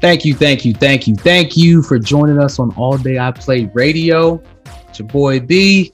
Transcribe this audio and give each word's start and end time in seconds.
Thank 0.00 0.24
you, 0.24 0.34
thank 0.34 0.64
you, 0.64 0.72
thank 0.72 1.06
you, 1.06 1.14
thank 1.16 1.54
you 1.54 1.82
for 1.82 1.98
joining 1.98 2.38
us 2.38 2.58
on 2.58 2.74
All 2.76 2.96
Day 2.96 3.18
I 3.18 3.30
Play 3.32 3.70
Radio. 3.74 4.42
It's 4.88 4.98
your 4.98 5.08
boy 5.08 5.40
B, 5.40 5.92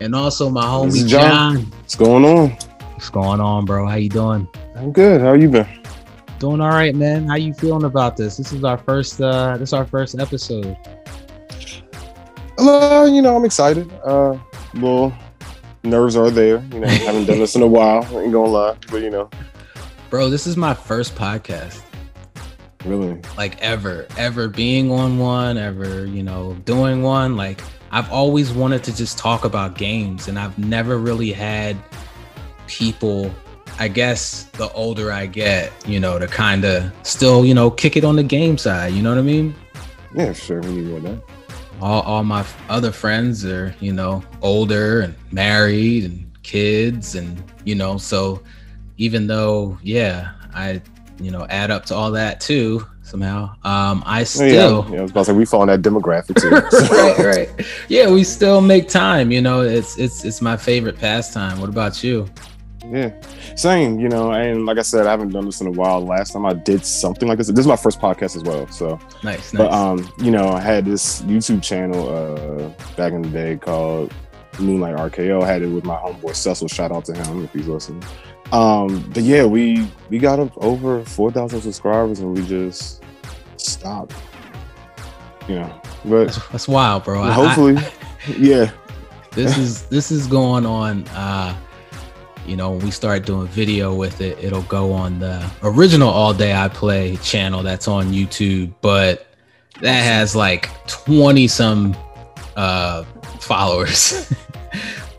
and 0.00 0.14
also 0.14 0.48
my 0.48 0.64
homie 0.64 1.06
John. 1.06 1.56
John. 1.56 1.64
What's 1.72 1.94
going 1.94 2.24
on? 2.24 2.50
What's 2.94 3.10
going 3.10 3.40
on, 3.42 3.66
bro? 3.66 3.86
How 3.86 3.96
you 3.96 4.08
doing? 4.08 4.48
I'm 4.74 4.92
good. 4.92 5.20
How 5.20 5.34
you 5.34 5.50
been? 5.50 5.68
Doing 6.38 6.62
all 6.62 6.70
right, 6.70 6.94
man. 6.94 7.28
How 7.28 7.36
you 7.36 7.52
feeling 7.52 7.84
about 7.84 8.16
this? 8.16 8.38
This 8.38 8.54
is 8.54 8.64
our 8.64 8.78
first. 8.78 9.20
uh 9.20 9.58
This 9.58 9.68
is 9.68 9.72
our 9.74 9.84
first 9.84 10.18
episode. 10.18 10.74
Uh, 12.58 13.08
you 13.10 13.20
know, 13.22 13.36
I'm 13.36 13.44
excited. 13.44 13.92
Uh, 14.04 14.38
well, 14.76 15.16
nerves 15.82 16.16
are 16.16 16.30
there. 16.30 16.62
You 16.72 16.80
know, 16.80 16.86
I 16.86 16.92
haven't 16.92 17.26
done 17.26 17.38
this 17.38 17.54
in 17.54 17.62
a 17.62 17.66
while. 17.66 18.04
I 18.04 18.22
ain't 18.22 18.32
gonna 18.32 18.48
lie, 18.48 18.76
but 18.90 19.02
you 19.02 19.10
know, 19.10 19.30
bro, 20.10 20.30
this 20.30 20.46
is 20.46 20.56
my 20.56 20.74
first 20.74 21.14
podcast. 21.14 21.82
Really? 22.84 23.20
Like 23.36 23.60
ever, 23.60 24.06
ever 24.16 24.48
being 24.48 24.90
on 24.92 25.18
one, 25.18 25.58
ever, 25.58 26.06
you 26.06 26.22
know, 26.22 26.54
doing 26.64 27.02
one. 27.02 27.36
Like 27.36 27.60
I've 27.90 28.10
always 28.12 28.52
wanted 28.52 28.84
to 28.84 28.96
just 28.96 29.18
talk 29.18 29.44
about 29.44 29.76
games 29.76 30.28
and 30.28 30.38
I've 30.38 30.56
never 30.58 30.98
really 30.98 31.32
had 31.32 31.76
people, 32.68 33.32
I 33.78 33.88
guess 33.88 34.44
the 34.52 34.70
older 34.72 35.10
I 35.10 35.26
get, 35.26 35.72
you 35.86 35.98
know, 35.98 36.18
to 36.18 36.28
kind 36.28 36.64
of 36.64 36.92
still, 37.02 37.44
you 37.44 37.54
know, 37.54 37.70
kick 37.70 37.96
it 37.96 38.04
on 38.04 38.16
the 38.16 38.22
game 38.22 38.56
side. 38.56 38.92
You 38.92 39.02
know 39.02 39.10
what 39.10 39.18
I 39.18 39.22
mean? 39.22 39.54
Yeah, 40.14 40.32
sure. 40.32 40.60
We 40.60 40.70
need 40.70 41.02
that. 41.02 41.22
All, 41.80 42.02
all 42.02 42.24
my 42.24 42.44
other 42.68 42.92
friends 42.92 43.44
are, 43.44 43.74
you 43.80 43.92
know, 43.92 44.22
older 44.42 45.00
and 45.00 45.14
married 45.30 46.04
and 46.04 46.30
kids 46.42 47.14
and, 47.14 47.42
you 47.64 47.74
know, 47.74 47.98
so 47.98 48.42
even 48.96 49.26
though, 49.26 49.78
yeah, 49.82 50.32
I 50.54 50.80
you 51.20 51.30
know 51.30 51.46
add 51.48 51.70
up 51.70 51.84
to 51.86 51.94
all 51.94 52.10
that 52.12 52.40
too 52.40 52.86
somehow. 53.02 53.54
Um, 53.64 54.02
I 54.06 54.24
still, 54.24 54.84
yeah, 54.86 54.94
yeah, 54.94 54.98
I 54.98 55.02
was 55.02 55.10
about 55.10 55.20
to 55.20 55.24
say 55.26 55.32
we 55.32 55.44
fall 55.44 55.62
in 55.62 55.68
that 55.68 55.82
demographic 55.82 56.40
too. 56.40 56.50
right, 57.26 57.48
right. 57.58 57.66
Yeah, 57.88 58.10
we 58.10 58.24
still 58.24 58.60
make 58.60 58.88
time. 58.88 59.30
You 59.30 59.40
know, 59.40 59.60
it's 59.60 59.98
it's 59.98 60.24
it's 60.24 60.42
my 60.42 60.56
favorite 60.56 60.98
pastime. 60.98 61.60
What 61.60 61.68
about 61.68 62.02
you? 62.02 62.28
Yeah, 62.86 63.10
same. 63.56 63.98
You 63.98 64.08
know, 64.08 64.32
and 64.32 64.66
like 64.66 64.78
I 64.78 64.82
said, 64.82 65.06
I 65.06 65.10
haven't 65.10 65.30
done 65.30 65.46
this 65.46 65.60
in 65.60 65.66
a 65.66 65.70
while. 65.70 66.00
Last 66.00 66.32
time 66.32 66.46
I 66.46 66.52
did 66.52 66.84
something 66.84 67.28
like 67.28 67.38
this, 67.38 67.48
this 67.48 67.60
is 67.60 67.66
my 67.66 67.76
first 67.76 68.00
podcast 68.00 68.36
as 68.36 68.42
well. 68.42 68.66
So 68.68 68.98
nice. 69.22 69.52
nice. 69.52 69.52
But 69.52 69.72
um, 69.72 70.08
you 70.18 70.30
know, 70.30 70.48
I 70.48 70.60
had 70.60 70.84
this 70.84 71.22
YouTube 71.22 71.62
channel 71.62 72.08
uh 72.08 72.68
back 72.96 73.12
in 73.12 73.22
the 73.22 73.28
day 73.30 73.56
called 73.56 74.12
Moonlight 74.58 74.96
RKO. 74.96 75.42
I 75.42 75.46
had 75.46 75.62
it 75.62 75.68
with 75.68 75.84
my 75.84 75.96
homeboy 75.96 76.34
Cecil. 76.34 76.68
Shout 76.68 76.92
out 76.92 77.04
to 77.06 77.14
him 77.14 77.44
if 77.44 77.52
he's 77.52 77.66
listening. 77.66 78.04
Um, 78.52 79.10
but 79.12 79.22
yeah, 79.22 79.44
we 79.44 79.90
we 80.08 80.18
got 80.18 80.38
up 80.38 80.56
over 80.58 81.04
four 81.04 81.32
thousand 81.32 81.62
subscribers 81.62 82.20
and 82.20 82.36
we 82.36 82.46
just 82.46 83.02
stopped. 83.56 84.14
You 85.48 85.56
know, 85.56 85.80
but 86.04 86.24
that's, 86.26 86.48
that's 86.48 86.68
wild, 86.68 87.04
bro. 87.04 87.22
Hopefully, 87.30 87.76
I, 87.76 87.92
yeah. 88.38 88.70
This 89.32 89.58
is 89.58 89.86
this 89.86 90.10
is 90.10 90.26
going 90.26 90.64
on. 90.64 91.06
uh 91.08 91.56
you 92.48 92.56
know, 92.56 92.70
when 92.72 92.84
we 92.84 92.90
start 92.90 93.26
doing 93.26 93.46
video 93.48 93.94
with 93.94 94.20
it, 94.20 94.38
it'll 94.42 94.62
go 94.62 94.92
on 94.92 95.18
the 95.18 95.48
original 95.62 96.08
All 96.08 96.34
Day 96.34 96.54
I 96.54 96.68
Play 96.68 97.16
channel 97.16 97.62
that's 97.62 97.88
on 97.88 98.12
YouTube, 98.12 98.72
but 98.80 99.26
that 99.80 100.02
has 100.02 100.34
like 100.34 100.70
20 100.88 101.48
some 101.48 101.96
uh 102.56 103.04
followers. 103.40 104.32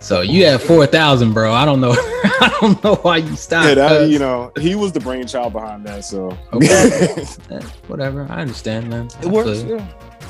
So 0.08 0.22
you 0.22 0.46
have 0.46 0.64
four 0.64 0.86
thousand, 0.86 1.34
bro. 1.34 1.52
I 1.52 1.66
don't 1.66 1.82
know. 1.82 1.92
I 1.92 2.58
don't 2.62 2.82
know 2.82 2.96
why 2.96 3.18
you 3.18 3.36
stopped. 3.36 3.68
Yeah, 3.68 3.74
that, 3.76 4.10
you 4.10 4.20
know, 4.20 4.54
he 4.58 4.74
was 4.74 4.94
the 4.94 5.02
brainchild 5.02 5.52
behind 5.52 5.86
that. 5.86 6.06
So 6.06 6.38
okay. 6.54 7.26
yeah, 7.52 7.60
whatever. 7.88 8.26
I 8.30 8.40
understand, 8.40 8.90
man. 8.90 9.10
It 9.22 9.26
works. 9.26 9.64
Yeah. 9.64 9.86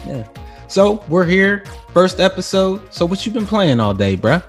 Yeah. 0.08 0.28
So 0.68 1.06
we're 1.10 1.26
here, 1.26 1.64
first 1.94 2.20
episode. 2.20 2.92
So 2.92 3.06
what 3.06 3.24
you 3.24 3.32
been 3.32 3.46
playing 3.46 3.80
all 3.80 3.94
day, 3.94 4.16
bro? 4.16 4.42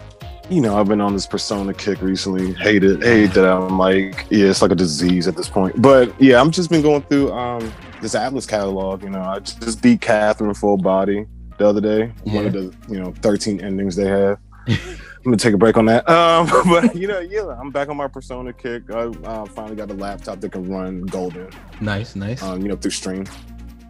You 0.50 0.62
know, 0.62 0.78
I've 0.78 0.88
been 0.88 1.03
on 1.03 1.12
this 1.12 1.26
persona 1.26 1.75
kick 1.75 2.00
recently. 2.00 2.54
Hate 2.54 2.82
it. 2.82 3.03
Hate 3.03 3.32
that 3.34 3.44
I'm 3.44 3.78
like, 3.78 4.26
yeah, 4.31 4.47
it's 4.47 4.62
like 4.62 4.70
a 4.70 4.75
disease 4.75 5.28
at 5.28 5.36
this 5.36 5.48
point. 5.48 5.81
But 5.81 6.19
yeah, 6.20 6.41
I'm 6.41 6.50
just 6.50 6.70
been 6.70 6.81
going 6.81 7.03
through 7.03 7.32
um 7.32 7.70
this 8.00 8.14
Atlus 8.14 8.48
catalog. 8.48 9.03
You 9.03 9.10
know, 9.10 9.20
I 9.20 9.41
just 9.41 9.82
beat 9.82 10.00
Catherine 10.00 10.54
full 10.54 10.78
body 10.78 11.26
the 11.59 11.66
other 11.66 11.82
day. 11.82 12.12
Yeah. 12.25 12.34
One 12.34 12.47
of 12.47 12.53
the 12.54 12.75
you 12.88 12.98
know 12.98 13.12
13 13.20 13.60
endings 13.60 13.94
they 13.97 14.06
have. 14.06 14.38
I'm 14.66 15.25
gonna 15.25 15.36
take 15.36 15.53
a 15.53 15.59
break 15.59 15.76
on 15.76 15.84
that. 15.86 16.09
Um, 16.19 16.48
but 16.65 16.97
you 16.97 17.09
know, 17.09 17.20
yeah, 17.20 17.54
I'm 17.60 17.70
back 17.70 17.88
on 17.91 17.97
my 17.98 18.09
Persona 18.09 18.53
kick. 18.53 18.91
I 18.91 19.06
uh, 19.25 19.44
finally 19.44 19.76
got 19.76 19.91
a 19.91 19.94
laptop 19.94 20.41
that 20.41 20.53
can 20.53 20.70
run 20.70 21.03
Golden. 21.03 21.50
Nice, 21.80 22.16
nice. 22.16 22.42
Um, 22.42 22.62
you 22.62 22.69
know, 22.69 22.76
through 22.76 22.92
Steam. 22.92 23.26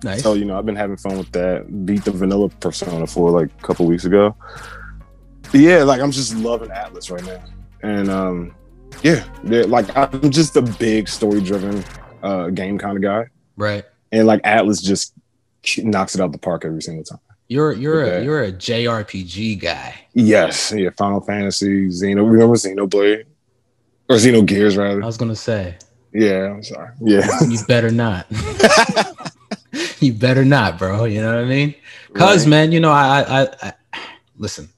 Nice. 0.02 0.22
So 0.22 0.34
you 0.34 0.44
know, 0.44 0.58
I've 0.58 0.66
been 0.66 0.76
having 0.76 0.96
fun 0.96 1.18
with 1.18 1.30
that. 1.32 1.86
Beat 1.86 2.04
the 2.04 2.10
vanilla 2.10 2.48
Persona 2.48 3.06
for 3.06 3.30
like 3.30 3.50
a 3.58 3.62
couple 3.62 3.86
weeks 3.86 4.04
ago. 4.04 4.34
Yeah, 5.52 5.82
like 5.82 6.00
I'm 6.00 6.10
just 6.10 6.36
loving 6.36 6.68
Atlus 6.68 7.10
right 7.10 7.24
now, 7.24 7.42
and 7.82 8.10
um, 8.10 8.54
yeah, 9.02 9.24
like 9.42 9.96
I'm 9.96 10.30
just 10.30 10.56
a 10.56 10.62
big 10.62 11.08
story 11.08 11.40
driven 11.40 11.84
uh, 12.22 12.48
game 12.48 12.78
kind 12.78 12.96
of 12.96 13.02
guy. 13.02 13.26
Right. 13.56 13.84
And 14.12 14.26
like 14.26 14.42
Atlus 14.42 14.82
just 14.82 15.14
knocks 15.78 16.14
it 16.14 16.20
out 16.20 16.32
the 16.32 16.38
park 16.38 16.64
every 16.64 16.82
single 16.82 17.04
time. 17.04 17.20
You're 17.48 17.72
you're 17.72 18.04
okay. 18.04 18.16
a 18.18 18.24
you're 18.24 18.42
a 18.42 18.52
JRPG 18.52 19.60
guy. 19.60 19.94
Yes, 20.12 20.72
yeah. 20.76 20.90
Final 20.96 21.20
Fantasy, 21.20 21.88
Xeno. 21.88 22.30
Remember 22.30 22.54
Xenoblade 22.54 23.24
or 24.10 24.16
Xenogears 24.16 24.76
rather? 24.76 25.02
I 25.02 25.06
was 25.06 25.16
gonna 25.16 25.36
say. 25.36 25.76
Yeah, 26.12 26.52
I'm 26.52 26.62
sorry. 26.62 26.90
Yeah, 27.00 27.26
you 27.48 27.58
better 27.66 27.90
not. 27.90 28.26
you 30.00 30.12
better 30.12 30.44
not, 30.44 30.78
bro. 30.78 31.04
You 31.04 31.22
know 31.22 31.34
what 31.34 31.44
I 31.44 31.48
mean? 31.48 31.74
Cause 32.12 32.44
right. 32.44 32.50
man, 32.50 32.72
you 32.72 32.80
know, 32.80 32.90
I, 32.90 33.42
I, 33.42 33.48
I 33.62 34.02
listen. 34.36 34.68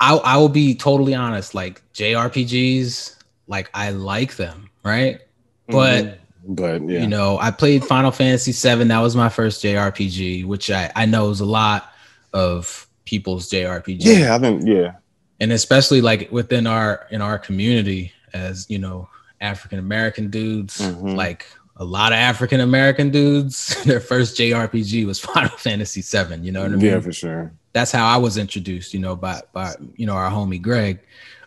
I 0.00 0.16
I 0.16 0.36
will 0.36 0.48
be 0.48 0.74
totally 0.74 1.14
honest. 1.14 1.54
Like 1.54 1.82
JRPGs, 1.94 3.16
like 3.46 3.70
I 3.74 3.90
like 3.90 4.36
them, 4.36 4.70
right? 4.82 5.20
But 5.66 6.04
mm-hmm 6.04 6.24
but 6.48 6.88
yeah. 6.88 7.00
You 7.00 7.06
know, 7.06 7.38
I 7.38 7.50
played 7.50 7.84
Final 7.84 8.10
Fantasy 8.10 8.52
VII. 8.52 8.84
That 8.84 9.00
was 9.00 9.14
my 9.14 9.28
first 9.28 9.62
JRPG, 9.62 10.46
which 10.46 10.70
I, 10.70 10.90
I 10.96 11.04
know 11.04 11.28
is 11.30 11.40
a 11.40 11.46
lot 11.46 11.92
of 12.32 12.86
people's 13.04 13.50
JRPG. 13.50 13.98
Yeah, 14.00 14.34
I 14.34 14.38
think 14.38 14.62
yeah. 14.66 14.94
And 15.40 15.52
especially 15.52 16.00
like 16.00 16.32
within 16.32 16.66
our 16.66 17.06
in 17.10 17.20
our 17.20 17.38
community 17.38 18.12
as, 18.32 18.66
you 18.70 18.78
know, 18.78 19.08
African 19.42 19.78
American 19.78 20.30
dudes, 20.30 20.80
mm-hmm. 20.80 21.14
like 21.14 21.46
a 21.76 21.84
lot 21.84 22.12
of 22.12 22.18
African 22.18 22.60
American 22.60 23.10
dudes, 23.10 23.80
their 23.84 24.00
first 24.00 24.36
JRPG 24.38 25.06
was 25.06 25.20
Final 25.20 25.56
Fantasy 25.58 26.00
VII. 26.00 26.36
You 26.36 26.52
know 26.52 26.62
what 26.62 26.72
I 26.72 26.76
mean? 26.76 26.86
Yeah, 26.86 27.00
for 27.00 27.12
sure. 27.12 27.52
That's 27.78 27.92
how 27.92 28.08
I 28.08 28.16
was 28.16 28.38
introduced, 28.38 28.92
you 28.92 28.98
know, 28.98 29.14
by 29.14 29.40
by 29.52 29.72
you 29.94 30.04
know 30.04 30.14
our 30.14 30.28
homie 30.28 30.60
Greg. 30.60 30.98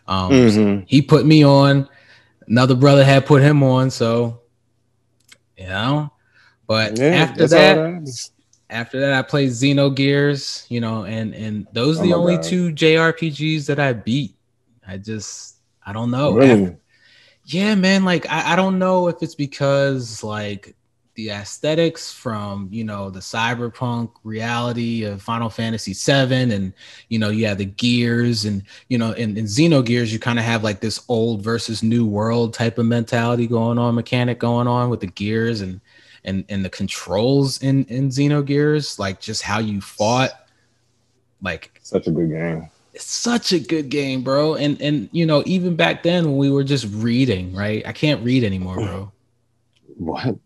Um, 0.08 0.30
mm-hmm. 0.30 0.84
He 0.86 1.02
put 1.02 1.26
me 1.26 1.44
on. 1.44 1.86
Another 2.48 2.74
brother 2.74 3.04
had 3.04 3.26
put 3.26 3.42
him 3.42 3.62
on, 3.62 3.90
so 3.90 4.40
you 5.58 5.66
know. 5.66 6.10
But 6.66 6.98
yeah, 6.98 7.08
after 7.08 7.46
that, 7.48 8.30
after 8.70 9.00
that, 9.00 9.12
I 9.12 9.20
played 9.20 9.50
Xenogears, 9.50 10.64
you 10.70 10.80
know, 10.80 11.04
and 11.04 11.34
and 11.34 11.66
those 11.74 11.98
are 11.98 12.04
oh 12.04 12.06
the 12.06 12.14
only 12.14 12.36
God. 12.36 12.44
two 12.44 12.72
JRPGs 12.72 13.66
that 13.66 13.78
I 13.78 13.92
beat. 13.92 14.34
I 14.88 14.96
just 14.96 15.56
I 15.84 15.92
don't 15.92 16.10
know. 16.10 16.32
Really? 16.32 16.62
After, 16.62 16.78
yeah, 17.44 17.74
man. 17.74 18.06
Like 18.06 18.24
I, 18.30 18.54
I 18.54 18.56
don't 18.56 18.78
know 18.78 19.08
if 19.08 19.16
it's 19.20 19.34
because 19.34 20.24
like 20.24 20.74
the 21.14 21.30
aesthetics 21.30 22.12
from 22.12 22.68
you 22.70 22.84
know 22.84 23.10
the 23.10 23.20
cyberpunk 23.20 24.10
reality 24.24 25.04
of 25.04 25.20
Final 25.20 25.50
Fantasy 25.50 25.92
VII, 25.92 26.54
and 26.54 26.72
you 27.08 27.18
know 27.18 27.28
you 27.28 27.46
have 27.46 27.58
the 27.58 27.66
gears, 27.66 28.44
and 28.44 28.62
you 28.88 28.98
know 28.98 29.12
in, 29.12 29.36
in 29.36 29.44
Xenogears 29.44 30.12
you 30.12 30.18
kind 30.18 30.38
of 30.38 30.44
have 30.44 30.64
like 30.64 30.80
this 30.80 31.04
old 31.08 31.42
versus 31.42 31.82
new 31.82 32.06
world 32.06 32.54
type 32.54 32.78
of 32.78 32.86
mentality 32.86 33.46
going 33.46 33.78
on, 33.78 33.94
mechanic 33.94 34.38
going 34.38 34.66
on 34.66 34.90
with 34.90 35.00
the 35.00 35.06
gears 35.06 35.60
and 35.60 35.80
and 36.24 36.44
and 36.48 36.64
the 36.64 36.70
controls 36.70 37.62
in 37.62 37.84
in 37.86 38.08
Xenogears, 38.08 38.98
like 38.98 39.20
just 39.20 39.42
how 39.42 39.58
you 39.58 39.80
fought, 39.80 40.30
like 41.42 41.78
such 41.82 42.06
a 42.06 42.10
good 42.10 42.30
game. 42.30 42.68
It's 42.94 43.04
such 43.04 43.52
a 43.52 43.58
good 43.58 43.88
game, 43.88 44.22
bro. 44.22 44.54
And 44.54 44.80
and 44.80 45.08
you 45.12 45.26
know 45.26 45.42
even 45.44 45.76
back 45.76 46.02
then 46.02 46.24
when 46.24 46.36
we 46.36 46.50
were 46.50 46.64
just 46.64 46.86
reading, 46.90 47.54
right? 47.54 47.86
I 47.86 47.92
can't 47.92 48.22
read 48.24 48.44
anymore, 48.44 48.76
bro. 48.76 49.12
What? 49.98 50.38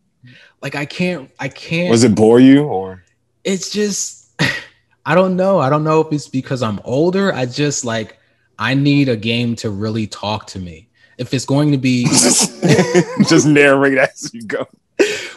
Like 0.62 0.74
I 0.74 0.84
can't 0.84 1.30
I 1.38 1.48
can't 1.48 1.90
Was 1.90 2.04
it 2.04 2.14
bore 2.14 2.40
you 2.40 2.64
or 2.64 3.04
it's 3.44 3.70
just 3.70 4.30
I 5.06 5.14
don't 5.14 5.36
know. 5.36 5.60
I 5.60 5.70
don't 5.70 5.84
know 5.84 6.00
if 6.00 6.12
it's 6.12 6.28
because 6.28 6.62
I'm 6.62 6.80
older. 6.84 7.32
I 7.32 7.46
just 7.46 7.84
like 7.84 8.18
I 8.58 8.74
need 8.74 9.08
a 9.08 9.16
game 9.16 9.54
to 9.56 9.70
really 9.70 10.06
talk 10.06 10.46
to 10.48 10.58
me. 10.58 10.88
If 11.18 11.32
it's 11.32 11.44
going 11.44 11.72
to 11.72 11.78
be 11.78 12.04
just 13.28 13.46
narrate 13.46 13.98
as 13.98 14.34
you 14.34 14.42
go. 14.42 14.66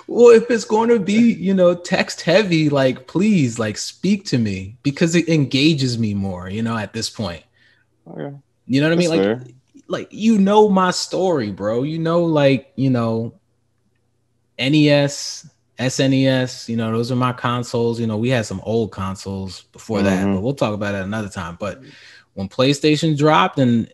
well, 0.07 0.35
if 0.35 0.49
it's 0.49 0.65
going 0.65 0.89
to 0.89 0.99
be, 0.99 1.33
you 1.33 1.53
know, 1.53 1.75
text 1.75 2.21
heavy, 2.21 2.69
like 2.69 3.07
please, 3.07 3.59
like 3.59 3.77
speak 3.77 4.25
to 4.25 4.37
me 4.37 4.77
because 4.83 5.15
it 5.15 5.29
engages 5.29 5.97
me 5.97 6.13
more, 6.13 6.49
you 6.49 6.63
know, 6.63 6.77
at 6.77 6.93
this 6.93 7.09
point. 7.09 7.43
Oh, 8.07 8.13
okay. 8.13 8.35
You 8.67 8.81
know 8.81 8.89
what 8.89 8.97
That's 8.97 9.11
I 9.11 9.17
mean? 9.17 9.39
Like, 9.39 9.55
like 9.87 10.07
you 10.11 10.37
know 10.37 10.67
my 10.69 10.91
story, 10.91 11.51
bro. 11.51 11.83
You 11.83 11.99
know, 11.99 12.23
like, 12.23 12.71
you 12.75 12.89
know, 12.89 13.38
NES, 14.59 15.49
SNES, 15.79 16.67
you 16.67 16.75
know, 16.75 16.91
those 16.91 17.11
are 17.11 17.15
my 17.15 17.31
consoles. 17.31 17.99
You 17.99 18.07
know, 18.07 18.17
we 18.17 18.29
had 18.29 18.45
some 18.45 18.59
old 18.63 18.91
consoles 18.91 19.61
before 19.71 19.99
mm-hmm. 19.99 20.07
that, 20.07 20.35
but 20.35 20.41
we'll 20.41 20.53
talk 20.53 20.73
about 20.73 20.93
it 20.93 21.01
another 21.01 21.29
time. 21.29 21.57
But 21.59 21.81
when 22.33 22.49
PlayStation 22.49 23.17
dropped 23.17 23.59
and 23.59 23.91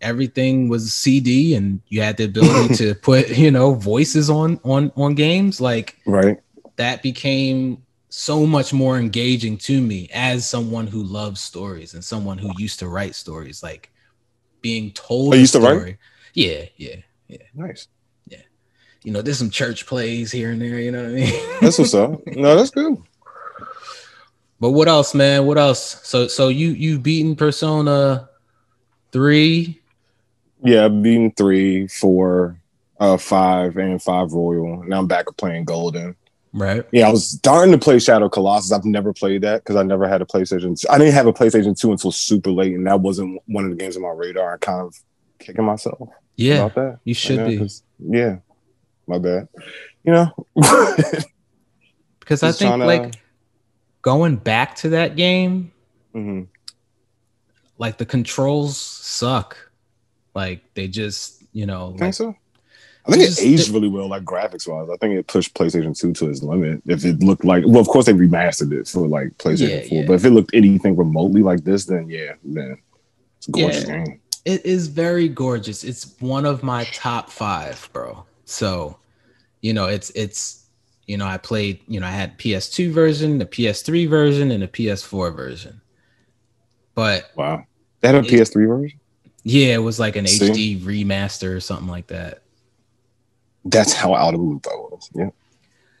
everything 0.00 0.68
was 0.68 0.92
CD 0.92 1.54
and 1.54 1.80
you 1.88 2.00
had 2.00 2.16
the 2.16 2.24
ability 2.24 2.74
to 2.76 2.94
put, 2.94 3.28
you 3.28 3.50
know, 3.50 3.74
voices 3.74 4.30
on 4.30 4.58
on 4.64 4.90
on 4.96 5.14
games, 5.14 5.60
like 5.60 5.98
right. 6.06 6.40
That 6.76 7.02
became 7.02 7.82
so 8.08 8.46
much 8.46 8.72
more 8.72 8.98
engaging 8.98 9.58
to 9.58 9.80
me 9.80 10.08
as 10.12 10.48
someone 10.48 10.86
who 10.86 11.02
loves 11.02 11.40
stories 11.40 11.92
and 11.92 12.02
someone 12.02 12.38
who 12.38 12.50
used 12.56 12.78
to 12.78 12.88
write 12.88 13.14
stories, 13.14 13.62
like 13.62 13.92
being 14.62 14.90
told. 14.92 15.34
Oh, 15.34 15.36
used 15.36 15.54
story. 15.54 15.78
to 15.78 15.84
write. 15.84 15.96
Yeah, 16.32 16.64
yeah, 16.76 16.96
yeah. 17.28 17.42
Nice. 17.54 17.88
You 19.02 19.12
know, 19.12 19.22
there's 19.22 19.38
some 19.38 19.50
church 19.50 19.86
plays 19.86 20.30
here 20.30 20.52
and 20.52 20.60
there. 20.60 20.78
You 20.78 20.92
know 20.92 21.02
what 21.02 21.10
I 21.10 21.14
mean? 21.14 21.56
that's 21.60 21.78
what's 21.78 21.94
up. 21.94 22.24
No, 22.26 22.56
that's 22.56 22.70
good. 22.70 22.96
But 24.60 24.70
what 24.70 24.86
else, 24.86 25.14
man? 25.14 25.46
What 25.46 25.58
else? 25.58 26.00
So, 26.06 26.28
so 26.28 26.48
you 26.48 26.68
you've 26.68 27.02
beaten 27.02 27.34
Persona 27.34 28.28
three. 29.10 29.80
Yeah, 30.62 30.84
I've 30.84 31.02
beaten 31.02 31.32
three, 31.32 31.88
four, 31.88 32.60
uh, 33.00 33.16
five, 33.16 33.76
and 33.76 34.00
five 34.00 34.32
Royal. 34.32 34.84
Now 34.84 35.00
I'm 35.00 35.08
back 35.08 35.26
playing 35.36 35.64
Golden. 35.64 36.14
Right. 36.52 36.84
Yeah, 36.92 37.08
I 37.08 37.10
was 37.10 37.30
starting 37.30 37.72
to 37.72 37.78
play 37.78 37.98
Shadow 37.98 38.28
Colossus. 38.28 38.72
I've 38.72 38.84
never 38.84 39.12
played 39.12 39.42
that 39.42 39.64
because 39.64 39.76
I 39.76 39.82
never 39.82 40.06
had 40.06 40.20
a 40.20 40.26
PlayStation. 40.26 40.84
I 40.90 40.98
didn't 40.98 41.14
have 41.14 41.26
a 41.26 41.32
PlayStation 41.32 41.78
2 41.78 41.92
until 41.92 42.12
super 42.12 42.50
late, 42.50 42.74
and 42.74 42.86
that 42.86 43.00
wasn't 43.00 43.40
one 43.46 43.64
of 43.64 43.70
the 43.70 43.76
games 43.76 43.96
on 43.96 44.02
my 44.02 44.10
radar. 44.10 44.54
I 44.54 44.58
kind 44.58 44.80
of 44.80 44.94
kicking 45.38 45.64
myself. 45.64 46.10
Yeah. 46.36 46.66
About 46.66 46.74
that. 46.74 46.98
You 47.04 47.14
should 47.14 47.46
be. 47.46 47.68
Yeah. 47.98 48.36
My 49.06 49.18
bad. 49.18 49.48
You 50.04 50.12
know. 50.12 50.46
because 52.20 52.42
I 52.42 52.52
think 52.52 52.82
like 52.82 53.14
going 54.00 54.36
back 54.36 54.76
to 54.76 54.90
that 54.90 55.16
game, 55.16 55.72
mm-hmm. 56.14 56.42
like 57.78 57.98
the 57.98 58.06
controls 58.06 58.76
suck. 58.78 59.70
Like 60.34 60.62
they 60.74 60.88
just, 60.88 61.44
you 61.52 61.66
know, 61.66 61.90
think 61.90 62.00
like, 62.00 62.14
so? 62.14 62.34
I 63.06 63.10
think 63.10 63.22
it 63.24 63.42
aged 63.42 63.68
really 63.70 63.88
well, 63.88 64.08
like 64.08 64.22
graphics 64.22 64.68
wise. 64.68 64.88
I 64.88 64.96
think 64.96 65.14
it 65.14 65.26
pushed 65.26 65.54
PlayStation 65.54 65.98
2 65.98 66.12
to 66.12 66.30
its 66.30 66.42
limit. 66.42 66.82
If 66.86 67.04
it 67.04 67.20
looked 67.20 67.44
like, 67.44 67.64
well, 67.66 67.80
of 67.80 67.88
course 67.88 68.06
they 68.06 68.12
remastered 68.12 68.72
it 68.72 68.86
for 68.86 69.08
like 69.08 69.36
PlayStation 69.38 69.82
yeah, 69.82 69.88
4, 69.88 69.98
yeah. 69.98 70.06
but 70.06 70.12
if 70.14 70.24
it 70.24 70.30
looked 70.30 70.54
anything 70.54 70.96
remotely 70.96 71.42
like 71.42 71.64
this, 71.64 71.84
then 71.84 72.08
yeah, 72.08 72.34
man, 72.44 72.78
it's 73.38 73.48
a 73.48 73.50
gorgeous 73.50 73.88
yeah, 73.88 74.04
game. 74.04 74.20
It 74.44 74.64
is 74.64 74.86
very 74.86 75.28
gorgeous. 75.28 75.84
It's 75.84 76.14
one 76.20 76.46
of 76.46 76.62
my 76.62 76.84
top 76.84 77.28
five, 77.28 77.88
bro. 77.92 78.24
So, 78.52 78.98
you 79.60 79.72
know, 79.72 79.86
it's 79.86 80.10
it's 80.10 80.66
you 81.06 81.16
know, 81.16 81.26
I 81.26 81.36
played, 81.36 81.80
you 81.88 81.98
know, 81.98 82.06
I 82.06 82.10
had 82.10 82.38
PS2 82.38 82.92
version, 82.92 83.38
the 83.38 83.46
PS3 83.46 84.08
version, 84.08 84.50
and 84.50 84.62
the 84.62 84.68
PS4 84.68 85.34
version. 85.34 85.80
But 86.94 87.30
wow, 87.34 87.64
they 88.00 88.08
had 88.08 88.14
a 88.14 88.18
it, 88.18 88.26
PS3 88.26 88.66
version. 88.66 89.00
Yeah, 89.42 89.74
it 89.74 89.78
was 89.78 89.98
like 89.98 90.16
an 90.16 90.26
See? 90.26 90.78
HD 90.78 90.80
remaster 90.80 91.56
or 91.56 91.60
something 91.60 91.88
like 91.88 92.06
that 92.08 92.42
that's 93.64 93.92
how 93.92 94.14
out 94.14 94.34
of 94.34 94.40
the 94.40 94.46
loop 94.46 94.66
I 94.66 94.74
was. 94.74 95.10
Yeah. 95.14 95.30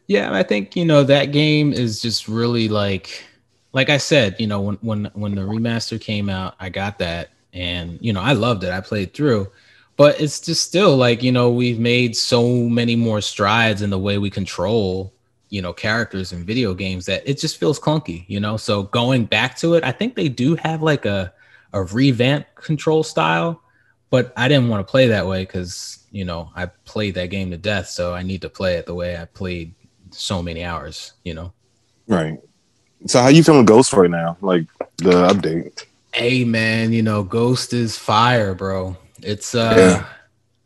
Yeah, 0.08 0.34
I 0.34 0.42
think 0.42 0.76
you 0.76 0.84
know 0.84 1.04
that 1.04 1.26
game 1.26 1.72
is 1.72 2.02
just 2.02 2.28
really 2.28 2.68
like, 2.68 3.24
like 3.72 3.88
I 3.88 3.98
said, 3.98 4.36
you 4.38 4.46
know, 4.46 4.60
when 4.60 4.76
when 4.82 5.04
when 5.14 5.34
the 5.34 5.42
remaster 5.42 6.00
came 6.00 6.28
out, 6.28 6.54
I 6.60 6.68
got 6.68 6.98
that, 6.98 7.30
and 7.52 7.98
you 8.00 8.12
know, 8.12 8.20
I 8.20 8.32
loved 8.32 8.64
it. 8.64 8.70
I 8.70 8.80
played 8.80 9.14
through, 9.14 9.50
but 9.96 10.20
it's 10.20 10.40
just 10.40 10.62
still 10.62 10.96
like 10.96 11.22
you 11.22 11.32
know 11.32 11.50
we've 11.50 11.78
made 11.78 12.16
so 12.16 12.48
many 12.48 12.96
more 12.96 13.20
strides 13.20 13.82
in 13.82 13.90
the 13.90 13.98
way 13.98 14.18
we 14.18 14.30
control 14.30 15.12
you 15.48 15.60
know 15.60 15.72
characters 15.72 16.32
in 16.32 16.44
video 16.44 16.74
games 16.74 17.06
that 17.06 17.22
it 17.28 17.38
just 17.38 17.58
feels 17.58 17.78
clunky 17.78 18.24
you 18.28 18.40
know 18.40 18.56
so 18.56 18.84
going 18.84 19.24
back 19.24 19.56
to 19.56 19.74
it 19.74 19.84
i 19.84 19.92
think 19.92 20.14
they 20.14 20.28
do 20.28 20.54
have 20.56 20.82
like 20.82 21.04
a 21.04 21.32
a 21.74 21.82
revamped 21.84 22.54
control 22.54 23.02
style 23.02 23.62
but 24.10 24.32
i 24.36 24.48
didn't 24.48 24.68
want 24.68 24.86
to 24.86 24.90
play 24.90 25.06
that 25.06 25.26
way 25.26 25.42
because 25.42 26.02
you 26.12 26.26
know, 26.26 26.50
I 26.54 26.66
played 26.66 27.14
that 27.14 27.30
game 27.30 27.50
to 27.50 27.56
death, 27.56 27.88
so 27.88 28.14
I 28.14 28.22
need 28.22 28.42
to 28.42 28.50
play 28.50 28.74
it 28.74 28.86
the 28.86 28.94
way 28.94 29.16
I 29.16 29.24
played 29.24 29.74
so 30.10 30.42
many 30.42 30.62
hours, 30.62 31.14
you 31.24 31.34
know. 31.34 31.52
Right. 32.06 32.38
So 33.06 33.20
how 33.20 33.28
you 33.28 33.42
feeling 33.42 33.64
Ghost 33.64 33.92
right 33.94 34.10
now? 34.10 34.36
Like 34.42 34.66
the 34.98 35.28
update? 35.28 35.86
Hey 36.12 36.44
man, 36.44 36.92
you 36.92 37.02
know, 37.02 37.22
Ghost 37.22 37.72
is 37.72 37.96
fire, 37.96 38.54
bro. 38.54 38.96
It's 39.22 39.54
uh 39.54 39.74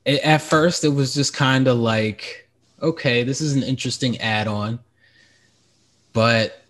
yeah. 0.06 0.12
it, 0.12 0.20
at 0.22 0.42
first 0.42 0.84
it 0.84 0.88
was 0.88 1.14
just 1.14 1.34
kind 1.34 1.68
of 1.68 1.78
like, 1.78 2.48
okay, 2.82 3.22
this 3.22 3.40
is 3.40 3.54
an 3.54 3.62
interesting 3.62 4.18
add-on. 4.18 4.78
But 6.12 6.62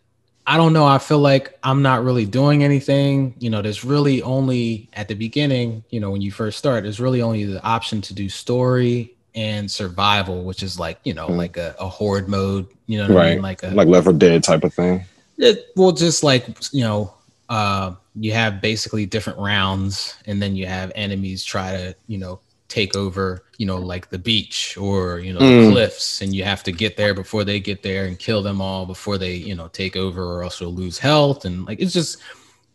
I 0.47 0.57
don't 0.57 0.73
know. 0.73 0.87
I 0.87 0.99
feel 0.99 1.19
like 1.19 1.59
I'm 1.65 1.83
not 1.83 2.05
really 2.05 2.25
doing 2.25 2.63
anything. 2.63 3.35
You 3.39 3.51
know, 3.51 3.63
there's 3.63 3.85
really 3.85 4.23
only 4.23 4.89
at 4.93 5.09
the 5.09 5.15
beginning, 5.15 5.83
you 5.91 5.99
know, 5.99 6.11
when 6.11 6.23
you 6.23 6.31
first 6.31 6.59
start, 6.59 6.85
there's 6.85 7.01
really 7.01 7.21
only 7.21 7.45
the 7.45 7.63
option 7.65 8.01
to 8.03 8.15
do 8.15 8.29
story 8.29 9.17
and 9.35 9.69
survival, 9.69 10.45
which 10.45 10.63
is 10.63 10.79
like, 10.79 11.01
you 11.03 11.15
know, 11.15 11.29
mm. 11.29 11.37
like 11.37 11.57
a, 11.57 11.75
a 11.81 11.89
horde 11.89 12.29
mode, 12.29 12.67
you 12.87 12.99
know 12.99 13.13
right. 13.13 13.27
I 13.27 13.35
mean? 13.35 13.43
Like 13.43 13.63
a 13.65 13.69
like 13.69 13.89
Left 13.89 14.05
4 14.05 14.13
Dead 14.13 14.45
type 14.45 14.63
of 14.63 14.73
thing. 14.73 15.05
It 15.37 15.67
well 15.75 15.93
just 15.93 16.23
like, 16.23 16.47
you 16.73 16.83
know, 16.83 17.13
uh 17.49 17.95
you 18.19 18.33
have 18.33 18.61
basically 18.61 19.07
different 19.07 19.39
rounds 19.39 20.17
and 20.27 20.41
then 20.41 20.57
you 20.57 20.67
have 20.67 20.91
enemies 20.95 21.45
try 21.45 21.73
to, 21.73 21.95
you 22.07 22.19
know, 22.19 22.41
take 22.69 22.97
over, 22.97 23.45
you 23.59 23.67
know, 23.67 23.79
like 23.79 24.11
the 24.11 24.19
beach 24.19 24.77
or 24.77 25.21
you 25.21 25.33
know 25.33 25.41
mm. 25.41 25.67
the 25.67 25.73
cliffs, 25.73 26.21
and 26.21 26.35
you 26.35 26.45
have 26.45 26.63
to 26.65 26.73
get 26.73 26.97
there 26.97 27.15
before 27.15 27.45
they 27.45 27.61
get 27.61 27.83
there 27.83 28.07
and 28.07 28.19
kill 28.19 28.43
them 28.43 28.61
all 28.61 28.87
before 28.87 29.19
they, 29.19 29.35
you 29.35 29.55
know, 29.55 29.69
take 29.69 29.97
over 29.97 30.23
or 30.23 30.43
else 30.43 30.61
you'll 30.61 30.75
lose 30.75 30.99
health. 30.99 31.45
And 31.45 31.65
like 31.67 31.81
it's 31.81 31.93
just, 31.93 32.19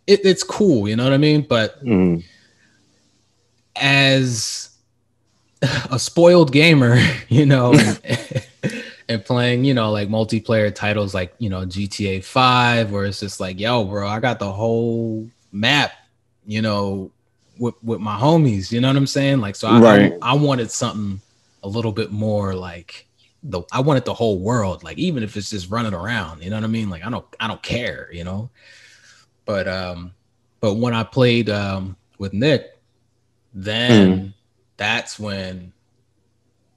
it, 0.07 0.21
it's 0.23 0.43
cool, 0.43 0.87
you 0.87 0.95
know 0.95 1.03
what 1.03 1.13
I 1.13 1.17
mean? 1.17 1.41
But 1.47 1.83
mm. 1.83 2.23
as 3.75 4.69
a 5.89 5.99
spoiled 5.99 6.51
gamer, 6.51 6.97
you 7.29 7.45
know, 7.45 7.73
and, 9.13 9.25
playing, 9.25 9.63
you 9.63 9.73
know, 9.73 9.91
like 9.91 10.09
multiplayer 10.09 10.73
titles 10.73 11.13
like 11.13 11.33
you 11.39 11.49
know 11.49 11.65
GTA 11.65 12.23
Five, 12.23 12.91
where 12.91 13.05
it's 13.05 13.19
just 13.19 13.39
like, 13.39 13.59
yo, 13.59 13.83
bro, 13.83 14.07
I 14.07 14.19
got 14.19 14.39
the 14.39 14.51
whole 14.51 15.29
map, 15.51 15.91
you 16.45 16.61
know, 16.61 17.11
with 17.57 17.75
with 17.83 17.99
my 17.99 18.17
homies. 18.17 18.71
You 18.71 18.81
know 18.81 18.87
what 18.87 18.97
I'm 18.97 19.07
saying? 19.07 19.39
Like, 19.39 19.55
so 19.55 19.67
I, 19.67 19.79
right. 19.79 20.13
I, 20.21 20.31
I 20.31 20.33
wanted 20.33 20.71
something 20.71 21.21
a 21.63 21.67
little 21.67 21.91
bit 21.91 22.11
more 22.11 22.55
like 22.55 23.07
the 23.43 23.63
I 23.71 23.79
wanted 23.81 24.05
the 24.05 24.13
whole 24.13 24.39
world, 24.39 24.83
like 24.83 24.97
even 24.97 25.23
if 25.23 25.35
it's 25.37 25.49
just 25.49 25.69
running 25.69 25.93
around. 25.93 26.43
You 26.43 26.49
know 26.49 26.57
what 26.57 26.63
I 26.63 26.67
mean? 26.67 26.89
Like 26.89 27.05
I 27.05 27.09
don't 27.09 27.25
I 27.39 27.47
don't 27.47 27.61
care. 27.61 28.09
You 28.11 28.23
know, 28.23 28.49
but 29.45 29.67
um, 29.67 30.13
but 30.59 30.75
when 30.75 30.93
I 30.93 31.03
played 31.03 31.49
um 31.49 31.95
with 32.17 32.33
Nick, 32.33 32.77
then 33.53 34.19
mm. 34.19 34.33
that's 34.77 35.19
when 35.19 35.73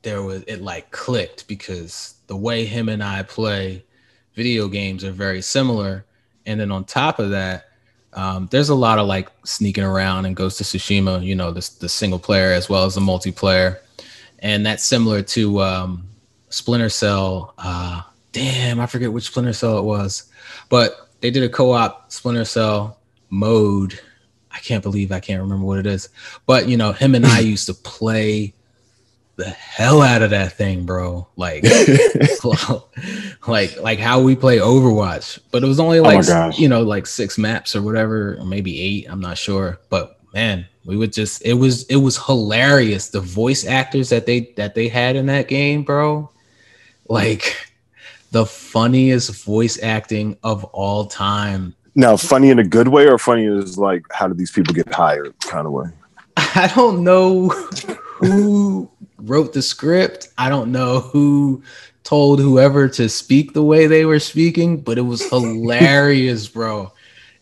there 0.04 0.22
was 0.22 0.44
it 0.46 0.62
like 0.62 0.90
clicked 0.90 1.48
because 1.48 2.14
the 2.28 2.36
way 2.36 2.64
him 2.64 2.88
and 2.88 3.02
I 3.02 3.22
play 3.24 3.84
video 4.34 4.68
games 4.68 5.04
are 5.04 5.12
very 5.12 5.42
similar. 5.42 6.04
And 6.46 6.60
then 6.60 6.70
on 6.70 6.84
top 6.84 7.18
of 7.18 7.30
that, 7.30 7.64
um, 8.12 8.48
there's 8.50 8.68
a 8.68 8.74
lot 8.74 8.98
of 8.98 9.08
like 9.08 9.28
sneaking 9.44 9.84
around 9.84 10.26
and 10.26 10.36
Ghost 10.36 10.60
of 10.60 10.66
Tsushima, 10.66 11.24
you 11.24 11.34
know, 11.34 11.50
the, 11.50 11.68
the 11.80 11.88
single 11.88 12.18
player 12.18 12.52
as 12.52 12.68
well 12.68 12.84
as 12.84 12.94
the 12.94 13.00
multiplayer. 13.00 13.78
And 14.38 14.64
that's 14.64 14.84
similar 14.84 15.22
to 15.22 15.60
um, 15.62 16.08
Splinter 16.50 16.90
Cell. 16.90 17.54
Uh, 17.58 18.02
damn, 18.32 18.78
I 18.78 18.86
forget 18.86 19.12
which 19.12 19.24
Splinter 19.24 19.52
Cell 19.52 19.78
it 19.78 19.84
was, 19.84 20.30
but 20.68 21.08
they 21.20 21.30
did 21.30 21.42
a 21.42 21.48
co 21.48 21.72
op 21.72 22.12
Splinter 22.12 22.44
Cell 22.44 22.98
mode. 23.30 23.98
I 24.52 24.58
can't 24.58 24.82
believe 24.82 25.10
I 25.10 25.18
can't 25.18 25.42
remember 25.42 25.66
what 25.66 25.80
it 25.80 25.86
is. 25.86 26.10
But, 26.46 26.68
you 26.68 26.76
know, 26.76 26.92
him 26.92 27.14
and 27.14 27.26
I 27.26 27.38
used 27.40 27.66
to 27.66 27.74
play 27.74 28.54
the 29.36 29.48
hell 29.48 30.02
out 30.02 30.22
of 30.22 30.30
that 30.30 30.52
thing, 30.52 30.84
bro. 30.84 31.26
Like, 31.36 31.64
like, 33.46 33.80
like 33.80 33.98
how 33.98 34.20
we 34.20 34.36
play 34.36 34.58
Overwatch. 34.58 35.40
But 35.50 35.62
it 35.62 35.66
was 35.66 35.80
only 35.80 35.98
oh 35.98 36.02
like, 36.02 36.28
oh 36.28 36.52
you 36.56 36.68
know, 36.68 36.82
like 36.82 37.06
six 37.06 37.38
maps 37.38 37.74
or 37.74 37.82
whatever, 37.82 38.36
or 38.38 38.44
maybe 38.44 38.80
eight. 38.80 39.06
I'm 39.08 39.20
not 39.20 39.38
sure. 39.38 39.80
But 39.88 40.18
man, 40.32 40.66
we 40.84 40.96
would 40.96 41.12
just, 41.12 41.42
it 41.42 41.54
was, 41.54 41.84
it 41.84 41.96
was 41.96 42.24
hilarious. 42.24 43.08
The 43.08 43.20
voice 43.20 43.66
actors 43.66 44.08
that 44.10 44.26
they, 44.26 44.52
that 44.56 44.74
they 44.74 44.88
had 44.88 45.16
in 45.16 45.26
that 45.26 45.48
game, 45.48 45.82
bro. 45.82 46.30
Like 47.08 47.56
the 48.30 48.46
funniest 48.46 49.44
voice 49.44 49.80
acting 49.82 50.36
of 50.42 50.64
all 50.64 51.06
time. 51.06 51.74
Now, 51.94 52.16
funny 52.16 52.50
in 52.50 52.58
a 52.58 52.64
good 52.64 52.88
way 52.88 53.06
or 53.06 53.18
funny 53.18 53.46
is 53.46 53.78
like, 53.78 54.04
how 54.10 54.26
did 54.26 54.38
these 54.38 54.50
people 54.50 54.74
get 54.74 54.92
hired 54.92 55.38
kind 55.40 55.66
of 55.66 55.72
way? 55.72 55.86
I 56.36 56.70
don't 56.74 57.04
know 57.04 57.48
who 57.48 58.90
wrote 59.24 59.52
the 59.52 59.62
script. 59.62 60.28
I 60.38 60.48
don't 60.48 60.72
know 60.72 61.00
who 61.00 61.62
told 62.04 62.38
whoever 62.38 62.88
to 62.88 63.08
speak 63.08 63.54
the 63.54 63.62
way 63.62 63.86
they 63.86 64.04
were 64.04 64.20
speaking, 64.20 64.80
but 64.80 64.98
it 64.98 65.02
was 65.02 65.28
hilarious, 65.30 66.48
bro. 66.48 66.92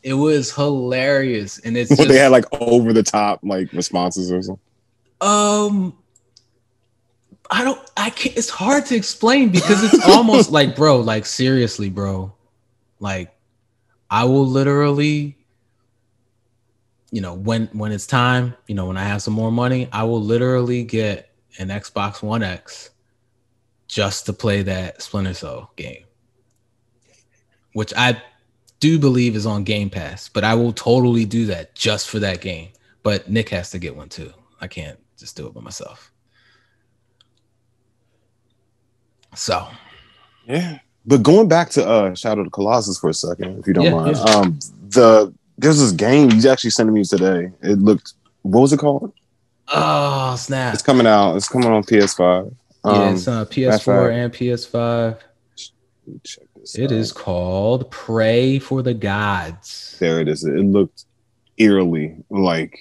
It 0.02 0.14
was 0.14 0.52
hilarious, 0.52 1.58
and 1.60 1.76
it's 1.76 1.96
just, 1.96 2.08
they 2.08 2.18
had 2.18 2.32
like 2.32 2.46
over 2.60 2.92
the 2.92 3.04
top 3.04 3.40
like 3.44 3.72
responses 3.72 4.32
or 4.32 4.42
something. 4.42 4.60
Um, 5.20 5.96
I 7.50 7.62
don't. 7.62 7.78
I 7.96 8.10
can't. 8.10 8.36
It's 8.36 8.48
hard 8.48 8.86
to 8.86 8.96
explain 8.96 9.50
because 9.50 9.84
it's 9.84 10.04
almost 10.08 10.50
like, 10.52 10.74
bro. 10.74 11.00
Like 11.00 11.24
seriously, 11.24 11.88
bro. 11.88 12.32
Like, 12.98 13.32
I 14.10 14.24
will 14.24 14.46
literally, 14.46 15.36
you 17.12 17.20
know, 17.20 17.34
when 17.34 17.68
when 17.72 17.92
it's 17.92 18.06
time, 18.06 18.56
you 18.66 18.74
know, 18.74 18.86
when 18.86 18.96
I 18.96 19.04
have 19.04 19.22
some 19.22 19.34
more 19.34 19.52
money, 19.52 19.88
I 19.92 20.02
will 20.02 20.22
literally 20.22 20.82
get 20.82 21.31
an 21.58 21.68
Xbox 21.68 22.22
One 22.22 22.42
X 22.42 22.90
just 23.88 24.26
to 24.26 24.32
play 24.32 24.62
that 24.62 25.02
Splinter 25.02 25.34
Cell 25.34 25.70
game, 25.76 26.04
which 27.74 27.92
I 27.96 28.22
do 28.80 28.98
believe 28.98 29.36
is 29.36 29.46
on 29.46 29.64
Game 29.64 29.90
Pass. 29.90 30.28
But 30.28 30.44
I 30.44 30.54
will 30.54 30.72
totally 30.72 31.24
do 31.24 31.46
that 31.46 31.74
just 31.74 32.08
for 32.08 32.18
that 32.20 32.40
game. 32.40 32.70
But 33.02 33.28
Nick 33.28 33.48
has 33.50 33.70
to 33.70 33.78
get 33.78 33.96
one 33.96 34.08
too. 34.08 34.32
I 34.60 34.66
can't 34.66 34.98
just 35.18 35.36
do 35.36 35.46
it 35.46 35.54
by 35.54 35.60
myself. 35.60 36.10
So, 39.34 39.66
yeah. 40.46 40.78
But 41.04 41.22
going 41.22 41.48
back 41.48 41.70
to 41.70 41.86
uh 41.86 42.14
Shadow 42.14 42.42
of 42.42 42.46
the 42.46 42.50
Colossus 42.50 42.98
for 42.98 43.10
a 43.10 43.14
second, 43.14 43.58
if 43.58 43.66
you 43.66 43.72
don't 43.72 43.84
yeah, 43.84 43.94
mind. 43.94 44.16
Yeah. 44.16 44.34
Um 44.34 44.58
the 44.88 45.34
there's 45.58 45.80
this 45.80 45.92
game 45.92 46.30
you 46.30 46.50
actually 46.50 46.70
sent 46.70 46.92
me 46.92 47.04
today. 47.04 47.52
It 47.62 47.78
looked 47.78 48.14
what 48.42 48.60
was 48.60 48.72
it 48.72 48.78
called? 48.78 49.12
Oh 49.68 50.36
snap. 50.36 50.74
It's 50.74 50.82
coming 50.82 51.06
out. 51.06 51.36
It's 51.36 51.48
coming 51.48 51.68
on 51.70 51.82
PS5. 51.84 52.54
Um, 52.84 52.94
yeah, 52.94 53.12
it's 53.12 53.28
uh, 53.28 53.44
PS4 53.46 54.12
and 54.12 54.32
PS5. 54.32 55.18
Check 56.24 56.44
this 56.56 56.74
It 56.74 56.86
out. 56.86 56.92
is 56.92 57.12
called 57.12 57.90
"Praey 57.90 58.60
for 58.60 58.82
the 58.82 58.94
Gods. 58.94 59.96
There 60.00 60.20
it 60.20 60.28
is. 60.28 60.44
It 60.44 60.52
looked 60.64 61.04
eerily 61.58 62.16
like 62.28 62.76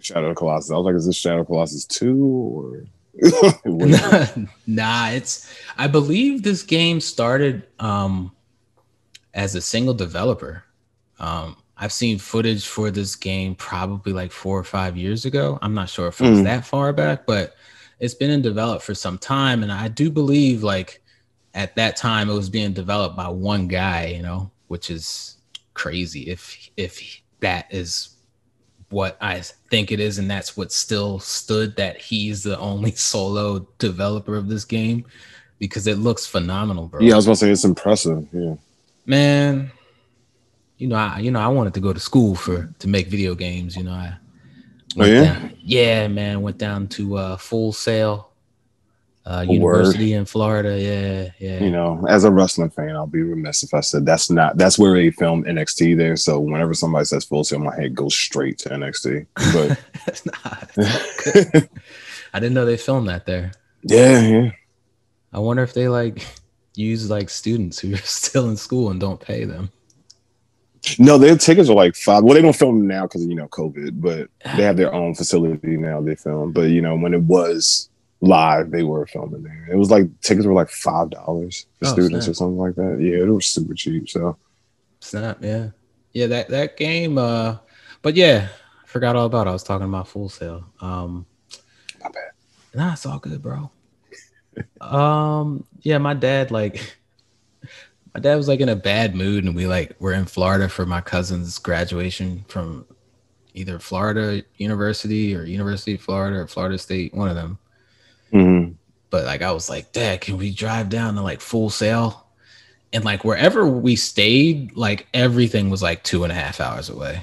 Shadow 0.00 0.30
of 0.30 0.36
Colossus. 0.36 0.70
I 0.70 0.76
was 0.76 0.84
like, 0.86 0.94
is 0.94 1.06
this 1.06 1.16
Shadow 1.16 1.40
of 1.42 1.46
Colossus 1.46 1.84
2 1.84 2.24
or 2.24 2.84
nah, 4.66 5.10
it's 5.10 5.52
I 5.76 5.86
believe 5.86 6.42
this 6.42 6.62
game 6.62 6.98
started 7.00 7.66
um 7.78 8.32
as 9.34 9.54
a 9.54 9.60
single 9.60 9.94
developer. 9.94 10.64
Um 11.18 11.56
I've 11.76 11.92
seen 11.92 12.18
footage 12.18 12.66
for 12.66 12.90
this 12.90 13.16
game 13.16 13.54
probably 13.54 14.12
like 14.12 14.30
four 14.30 14.58
or 14.58 14.64
five 14.64 14.96
years 14.96 15.24
ago. 15.24 15.58
I'm 15.62 15.74
not 15.74 15.88
sure 15.88 16.08
if 16.08 16.20
it 16.20 16.28
was 16.28 16.40
mm. 16.40 16.44
that 16.44 16.64
far 16.64 16.92
back, 16.92 17.26
but 17.26 17.54
it's 17.98 18.14
been 18.14 18.30
in 18.30 18.42
development 18.42 18.82
for 18.82 18.94
some 18.94 19.18
time. 19.18 19.62
And 19.62 19.72
I 19.72 19.88
do 19.88 20.10
believe 20.10 20.62
like 20.62 21.02
at 21.54 21.74
that 21.76 21.96
time 21.96 22.28
it 22.28 22.34
was 22.34 22.50
being 22.50 22.72
developed 22.72 23.16
by 23.16 23.28
one 23.28 23.68
guy, 23.68 24.06
you 24.06 24.22
know, 24.22 24.50
which 24.68 24.90
is 24.90 25.38
crazy 25.74 26.22
if 26.30 26.70
if 26.76 27.20
that 27.40 27.66
is 27.70 28.16
what 28.90 29.16
I 29.20 29.40
think 29.70 29.90
it 29.90 30.00
is, 30.00 30.18
and 30.18 30.30
that's 30.30 30.56
what 30.56 30.70
still 30.70 31.18
stood 31.18 31.76
that 31.76 32.00
he's 32.00 32.42
the 32.42 32.58
only 32.58 32.90
solo 32.94 33.66
developer 33.78 34.36
of 34.36 34.48
this 34.48 34.64
game 34.64 35.04
because 35.58 35.86
it 35.86 35.98
looks 35.98 36.26
phenomenal, 36.26 36.88
bro. 36.88 37.00
Yeah, 37.00 37.14
I 37.14 37.16
was 37.16 37.26
gonna 37.26 37.36
say 37.36 37.50
it's 37.50 37.64
impressive. 37.64 38.26
Yeah, 38.32 38.54
man. 39.06 39.70
You 40.82 40.88
know, 40.88 40.96
I 40.96 41.20
you 41.20 41.30
know 41.30 41.38
I 41.38 41.46
wanted 41.46 41.74
to 41.74 41.80
go 41.80 41.92
to 41.92 42.00
school 42.00 42.34
for 42.34 42.74
to 42.80 42.88
make 42.88 43.06
video 43.06 43.36
games. 43.36 43.76
You 43.76 43.84
know, 43.84 43.92
I 43.92 44.16
oh 44.98 45.04
yeah, 45.04 45.22
down, 45.22 45.56
yeah, 45.62 46.08
man. 46.08 46.42
Went 46.42 46.58
down 46.58 46.88
to 46.88 47.18
uh, 47.18 47.36
Full 47.36 47.72
Sail 47.72 48.32
uh, 49.24 49.44
University 49.48 50.14
in 50.14 50.24
Florida. 50.24 50.76
Yeah, 50.80 51.30
yeah. 51.38 51.64
You 51.64 51.70
know, 51.70 52.04
as 52.08 52.24
a 52.24 52.32
wrestling 52.32 52.70
fan, 52.70 52.96
I'll 52.96 53.06
be 53.06 53.22
remiss 53.22 53.62
if 53.62 53.74
I 53.74 53.80
said 53.80 54.04
that's 54.04 54.28
not 54.28 54.56
that's 54.56 54.76
where 54.76 54.92
they 54.94 55.12
filmed 55.12 55.46
NXT 55.46 55.96
there. 55.96 56.16
So 56.16 56.40
whenever 56.40 56.74
somebody 56.74 57.04
says 57.04 57.24
Full 57.26 57.44
Sail, 57.44 57.60
my 57.60 57.76
head 57.76 57.94
goes 57.94 58.16
straight 58.16 58.58
to 58.58 58.70
NXT. 58.70 59.26
But 59.52 59.80
it's 60.08 60.26
not. 60.26 61.68
I 62.34 62.40
didn't 62.40 62.54
know 62.54 62.64
they 62.64 62.76
filmed 62.76 63.08
that 63.08 63.24
there. 63.24 63.52
Yeah, 63.84 64.20
yeah. 64.20 64.50
I 65.32 65.38
wonder 65.38 65.62
if 65.62 65.74
they 65.74 65.86
like 65.86 66.26
use 66.74 67.08
like 67.08 67.30
students 67.30 67.78
who 67.78 67.94
are 67.94 67.98
still 67.98 68.48
in 68.48 68.56
school 68.56 68.90
and 68.90 68.98
don't 68.98 69.20
pay 69.20 69.44
them. 69.44 69.70
No, 70.98 71.16
their 71.16 71.36
tickets 71.36 71.68
are 71.68 71.74
like 71.74 71.94
five. 71.94 72.24
Well, 72.24 72.34
they 72.34 72.42
don't 72.42 72.56
film 72.56 72.86
now 72.86 73.02
because 73.02 73.24
you 73.24 73.34
know 73.34 73.48
COVID, 73.48 74.00
but 74.00 74.28
they 74.56 74.62
have 74.62 74.76
their 74.76 74.92
own 74.94 75.14
facility 75.14 75.76
now. 75.76 76.00
They 76.00 76.16
film, 76.16 76.52
but 76.52 76.70
you 76.70 76.82
know 76.82 76.96
when 76.96 77.14
it 77.14 77.22
was 77.22 77.88
live 78.22 78.70
they 78.70 78.84
were 78.84 79.06
filming 79.06 79.42
there. 79.42 79.68
It 79.70 79.76
was 79.76 79.90
like 79.90 80.08
tickets 80.20 80.46
were 80.46 80.54
like 80.54 80.70
five 80.70 81.10
dollars 81.10 81.66
for 81.78 81.88
oh, 81.88 81.92
students 81.92 82.24
snap. 82.24 82.32
or 82.32 82.34
something 82.34 82.56
like 82.56 82.74
that. 82.76 82.98
Yeah, 83.00 83.24
it 83.24 83.28
was 83.28 83.46
super 83.46 83.74
cheap. 83.74 84.08
So 84.08 84.38
snap, 85.00 85.38
yeah, 85.42 85.70
yeah. 86.12 86.28
That 86.28 86.48
that 86.48 86.76
game, 86.76 87.18
uh, 87.18 87.58
but 88.00 88.14
yeah, 88.14 88.48
I 88.82 88.86
forgot 88.86 89.16
all 89.16 89.26
about. 89.26 89.46
It. 89.46 89.50
I 89.50 89.52
was 89.52 89.64
talking 89.64 89.88
about 89.88 90.08
Full 90.08 90.28
Sail. 90.28 90.64
Um, 90.80 91.26
My 92.02 92.10
bad. 92.10 92.30
Nah, 92.74 92.92
it's 92.94 93.04
all 93.04 93.18
good, 93.18 93.42
bro. 93.42 93.70
um, 94.80 95.64
yeah, 95.82 95.98
my 95.98 96.14
dad 96.14 96.50
like. 96.50 96.96
My 98.14 98.20
dad 98.20 98.36
was 98.36 98.48
like 98.48 98.60
in 98.60 98.68
a 98.68 98.76
bad 98.76 99.14
mood, 99.14 99.44
and 99.44 99.54
we 99.54 99.66
like 99.66 99.94
we're 99.98 100.12
in 100.12 100.26
Florida 100.26 100.68
for 100.68 100.84
my 100.84 101.00
cousin's 101.00 101.58
graduation 101.58 102.44
from 102.48 102.86
either 103.54 103.78
Florida 103.78 104.42
University 104.56 105.34
or 105.34 105.44
University 105.44 105.94
of 105.94 106.00
Florida 106.00 106.38
or 106.38 106.46
Florida 106.46 106.78
State, 106.78 107.14
one 107.14 107.28
of 107.28 107.36
them. 107.36 107.58
Mm-hmm. 108.32 108.72
But 109.10 109.24
like 109.24 109.42
I 109.42 109.52
was 109.52 109.68
like, 109.68 109.92
Dad, 109.92 110.20
can 110.20 110.36
we 110.36 110.52
drive 110.52 110.88
down 110.88 111.14
to 111.14 111.22
like 111.22 111.40
Full 111.40 111.70
Sail? 111.70 112.26
And 112.94 113.04
like 113.04 113.24
wherever 113.24 113.66
we 113.66 113.96
stayed, 113.96 114.76
like 114.76 115.06
everything 115.14 115.70
was 115.70 115.82
like 115.82 116.02
two 116.02 116.24
and 116.24 116.32
a 116.32 116.34
half 116.34 116.60
hours 116.60 116.90
away. 116.90 117.22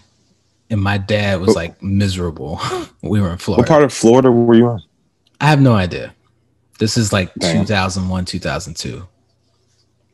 And 0.71 0.81
my 0.81 0.97
dad 0.97 1.41
was 1.41 1.55
like 1.55 1.81
miserable. 1.81 2.59
we 3.01 3.21
were 3.21 3.31
in 3.31 3.37
Florida. 3.37 3.61
What 3.61 3.67
part 3.67 3.83
of 3.83 3.93
Florida 3.93 4.31
were 4.31 4.55
you 4.55 4.69
in? 4.69 4.79
I 5.41 5.47
have 5.47 5.61
no 5.61 5.73
idea. 5.73 6.13
This 6.79 6.97
is 6.97 7.11
like 7.11 7.33
Damn. 7.35 7.65
2001, 7.65 8.25
2002. 8.25 9.07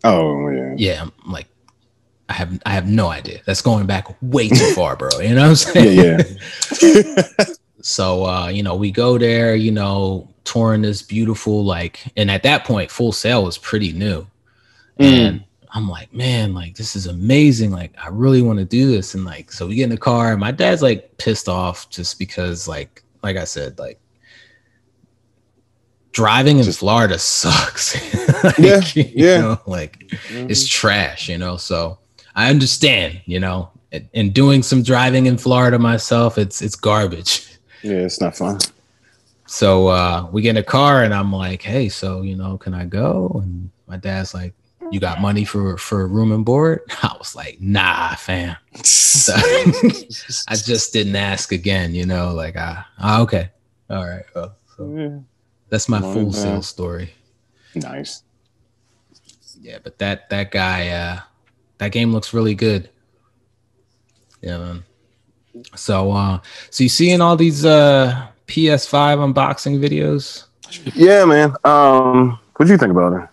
Oh 0.05 0.50
yeah. 0.50 0.74
Yeah, 0.77 1.01
I'm 1.01 1.31
like 1.31 1.47
I 2.29 2.33
have 2.33 2.62
I 2.65 2.71
have 2.71 2.88
no 2.88 3.07
idea. 3.07 3.41
That's 3.45 3.62
going 3.62 3.85
back 3.85 4.07
way 4.21 4.50
too 4.50 4.74
far, 4.74 4.95
bro. 4.95 5.09
You 5.19 5.35
know 5.35 5.41
what 5.41 5.50
I'm 5.50 5.55
saying? 5.55 5.97
Yeah, 5.97 6.24
yeah. 6.81 7.45
so 7.81 8.25
uh, 8.25 8.47
you 8.47 8.63
know, 8.63 8.75
we 8.75 8.91
go 8.91 9.17
there, 9.17 9.55
you 9.55 9.71
know, 9.71 10.29
touring 10.45 10.83
this 10.83 11.01
beautiful 11.01 11.65
like 11.65 12.03
and 12.15 12.31
at 12.31 12.43
that 12.43 12.63
point 12.63 12.89
full 12.89 13.12
sail 13.12 13.43
was 13.43 13.57
pretty 13.57 13.91
new 13.91 14.21
mm. 15.00 15.05
and 15.05 15.43
i'm 15.74 15.89
like 15.89 16.13
man 16.13 16.53
like 16.53 16.75
this 16.75 16.95
is 16.95 17.07
amazing 17.07 17.71
like 17.71 17.91
i 18.01 18.07
really 18.07 18.43
want 18.43 18.59
to 18.59 18.63
do 18.63 18.91
this 18.91 19.15
and 19.15 19.25
like 19.25 19.51
so 19.51 19.67
we 19.67 19.75
get 19.75 19.85
in 19.85 19.89
the 19.89 19.97
car 19.97 20.31
and 20.31 20.39
my 20.39 20.51
dad's 20.51 20.83
like 20.83 21.17
pissed 21.17 21.50
off 21.50 21.89
just 21.89 22.19
because 22.19 22.67
like 22.67 23.03
like 23.24 23.38
i 23.38 23.43
said 23.43 23.77
like 23.79 24.00
driving 26.15 26.60
in 26.60 26.72
florida 26.72 27.19
sucks 27.36 27.95
like, 28.43 28.57
yeah 28.57 28.81
yeah 28.95 29.41
know, 29.41 29.62
like 29.67 30.00
mm-hmm. 30.07 30.50
it's 30.50 30.67
trash 30.67 31.29
you 31.29 31.38
know 31.38 31.57
so 31.57 31.98
i 32.36 32.50
understand 32.50 33.22
you 33.25 33.39
know 33.39 33.69
and 34.13 34.34
doing 34.34 34.63
some 34.63 34.81
driving 34.81 35.25
in 35.25 35.38
florida 35.38 35.77
myself 35.77 36.38
it's 36.38 36.62
it's 36.62 36.75
garbage 36.75 37.60
yeah 37.84 37.98
it's 38.07 38.19
not 38.19 38.36
fun 38.36 38.57
so 39.48 39.88
uh, 39.88 40.27
we 40.31 40.41
get 40.41 40.51
in 40.51 40.57
a 40.57 40.63
car 40.63 41.03
and 41.03 41.13
I'm 41.13 41.31
like, 41.31 41.62
hey, 41.62 41.89
so 41.89 42.22
you 42.22 42.36
know, 42.36 42.57
can 42.57 42.74
I 42.74 42.86
go? 42.86 43.41
And 43.43 43.69
my 43.88 43.98
dad's 43.98 44.34
like, 44.34 44.53
you 44.91 45.00
got 45.00 45.22
money 45.22 45.45
for 45.45 45.77
for 45.77 46.07
room 46.07 46.31
and 46.31 46.45
board? 46.45 46.81
I 47.03 47.15
was 47.17 47.36
like, 47.36 47.60
nah, 47.62 48.15
fam. 48.15 48.55
So, 48.84 49.34
I 49.36 50.55
just 50.55 50.93
didn't 50.93 51.15
ask 51.15 51.51
again, 51.51 51.93
you 51.93 52.05
know, 52.05 52.34
like 52.34 52.55
ah, 52.57 52.88
ah 53.00 53.22
okay. 53.22 53.50
All 53.89 54.05
right. 54.05 54.25
Well, 54.36 54.55
so 54.77 55.24
that's 55.69 55.89
my 55.89 56.01
full 56.01 56.31
Sail 56.31 56.62
story. 56.62 57.13
Nice. 57.74 58.24
Yeah, 59.60 59.79
but 59.84 59.98
that 60.00 60.29
that 60.29 60.51
guy 60.51 60.89
uh 60.89 61.19
that 61.79 61.91
game 61.91 62.12
looks 62.12 62.34
really 62.34 62.55
good. 62.55 62.89
Yeah, 64.41 64.57
man. 64.57 64.84
So 65.75 66.12
uh 66.12 66.39
so 66.69 66.84
you 66.84 66.89
seeing 66.89 67.22
all 67.22 67.36
these 67.36 67.65
uh 67.65 68.27
PS5 68.48 69.34
unboxing 69.34 69.79
videos? 69.79 70.45
Yeah, 70.93 71.25
man. 71.25 71.55
Um, 71.63 72.39
what 72.55 72.65
do 72.65 72.72
you 72.72 72.77
think 72.77 72.91
about 72.91 73.13
it? 73.13 73.29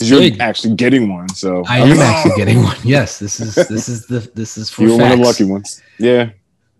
You're 0.00 0.32
actually 0.40 0.74
getting 0.74 1.12
one, 1.12 1.28
so 1.28 1.62
I 1.68 1.78
am 1.78 1.98
actually 2.00 2.34
getting 2.36 2.62
one. 2.62 2.76
Yes, 2.82 3.18
this 3.18 3.38
is 3.40 3.54
this 3.54 3.88
is 3.88 4.06
the 4.06 4.20
this 4.34 4.56
is 4.56 4.70
for 4.70 4.82
you're 4.82 4.98
one 4.98 5.12
of 5.12 5.18
the 5.18 5.24
lucky 5.24 5.44
ones. 5.44 5.82
Yeah. 5.98 6.30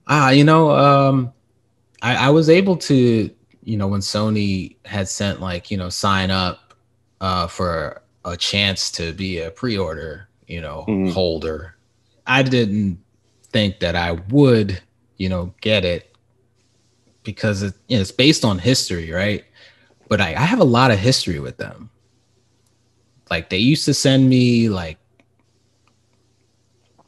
Ah, 0.08 0.30
you 0.30 0.44
know, 0.44 0.70
um, 0.70 1.32
I, 2.00 2.26
I 2.26 2.30
was 2.30 2.48
able 2.48 2.76
to, 2.78 3.30
you 3.64 3.76
know, 3.76 3.86
when 3.88 4.00
Sony 4.00 4.76
had 4.84 5.08
sent 5.08 5.40
like, 5.40 5.70
you 5.70 5.76
know, 5.76 5.88
sign 5.88 6.30
up 6.30 6.74
uh, 7.20 7.46
for 7.46 8.02
a 8.24 8.36
chance 8.36 8.90
to 8.92 9.12
be 9.12 9.38
a 9.38 9.50
pre-order, 9.50 10.28
you 10.46 10.60
know, 10.60 10.84
mm-hmm. 10.88 11.10
holder. 11.12 11.76
I 12.26 12.42
didn't 12.42 12.98
think 13.50 13.80
that 13.80 13.96
I 13.96 14.12
would, 14.30 14.80
you 15.16 15.28
know, 15.28 15.54
get 15.60 15.84
it 15.84 16.14
because 17.22 17.62
it, 17.62 17.74
you 17.88 17.96
know, 17.96 18.00
it's 18.02 18.10
based 18.12 18.44
on 18.44 18.58
history, 18.58 19.10
right? 19.12 19.44
But 20.08 20.20
I, 20.20 20.34
I 20.34 20.44
have 20.44 20.60
a 20.60 20.64
lot 20.64 20.90
of 20.90 20.98
history 20.98 21.38
with 21.38 21.56
them. 21.56 21.90
like 23.30 23.48
they 23.48 23.58
used 23.58 23.86
to 23.86 23.94
send 23.94 24.28
me 24.28 24.68
like 24.68 24.98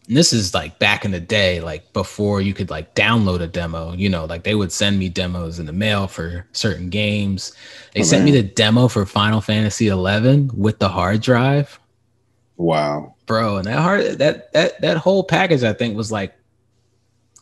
this 0.07 0.33
is 0.33 0.53
like 0.53 0.79
back 0.79 1.05
in 1.05 1.13
the 1.13 1.21
day, 1.21 1.61
like 1.61 1.93
before 1.93 2.41
you 2.41 2.53
could 2.53 2.71
like 2.71 2.95
download 2.95 3.41
a 3.41 3.47
demo, 3.47 3.93
you 3.93 4.09
know, 4.09 4.27
like 4.27 4.45
they 4.45 4.55
would 4.55 4.71
send 4.71 4.99
me 4.99 5.09
demos 5.09 5.59
in 5.59 5.67
the 5.67 5.73
mail 5.73 6.07
for 6.07 6.47
certain 6.53 6.91
games. 6.91 7.53
They 7.95 8.01
oh, 8.01 8.05
sent 8.05 8.25
man. 8.25 8.35
me 8.35 8.41
the 8.41 8.47
demo 8.47 8.89
for 8.89 9.07
Final 9.07 9.41
Fantasy 9.41 9.89
11 9.89 10.51
with 10.55 10.79
the 10.79 10.89
hard 10.89 11.23
drive. 11.23 11.81
Wow. 12.57 13.15
Bro, 13.27 13.59
and 13.59 13.67
that 13.67 13.79
hard 13.79 14.19
that 14.19 14.53
that 14.53 14.81
that 14.83 14.97
whole 14.99 15.25
package 15.25 15.63
I 15.63 15.73
think 15.73 15.97
was 15.97 16.13
like 16.13 16.35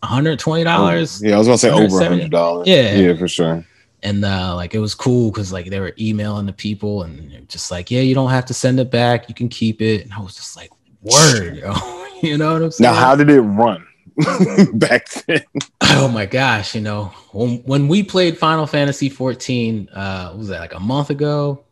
$120. 0.05 1.23
Yeah, 1.23 1.35
I 1.35 1.39
was 1.39 1.47
gonna 1.49 1.59
say 1.59 1.71
over 1.71 1.87
$100. 1.87 2.67
Yeah. 2.67 2.95
Yeah, 2.95 3.17
for 3.17 3.27
sure. 3.27 3.65
And 4.05 4.25
uh, 4.25 4.55
like 4.55 4.75
it 4.75 4.79
was 4.79 4.95
cool 4.95 5.31
because 5.31 5.53
like 5.53 5.67
they 5.67 5.81
were 5.81 5.95
emailing 5.99 6.47
the 6.47 6.53
people 6.53 7.03
and 7.03 7.49
just 7.49 7.73
like, 7.73 7.91
yeah, 7.91 8.01
you 8.01 8.15
don't 8.15 8.31
have 8.31 8.47
to 8.47 8.55
send 8.55 8.79
it 8.79 8.91
back, 8.91 9.29
you 9.29 9.35
can 9.35 9.49
keep 9.49 9.83
it. 9.83 10.03
And 10.03 10.13
I 10.13 10.21
was 10.21 10.37
just 10.37 10.57
like, 10.57 10.71
word, 11.03 11.57
yo. 11.57 11.75
you 12.29 12.39
know 12.39 12.53
what 12.55 12.63
I'm 12.63 12.71
saying? 12.71 12.91
Now, 12.91 12.99
how 12.99 13.17
did 13.17 13.31
it 13.31 13.41
run 13.41 13.87
back 14.75 15.09
then? 15.11 15.45
Oh 15.83 16.09
my 16.09 16.27
gosh, 16.27 16.75
you 16.75 16.81
know, 16.81 17.07
when, 17.33 17.59
when 17.65 17.89
we 17.89 18.03
played 18.03 18.39
Final 18.39 18.67
Fantasy 18.67 19.09
14, 19.09 19.89
uh, 19.93 20.35
was 20.37 20.49
that 20.49 20.61
like 20.61 20.75
a 20.75 20.81
month 20.81 21.11
ago? 21.11 21.65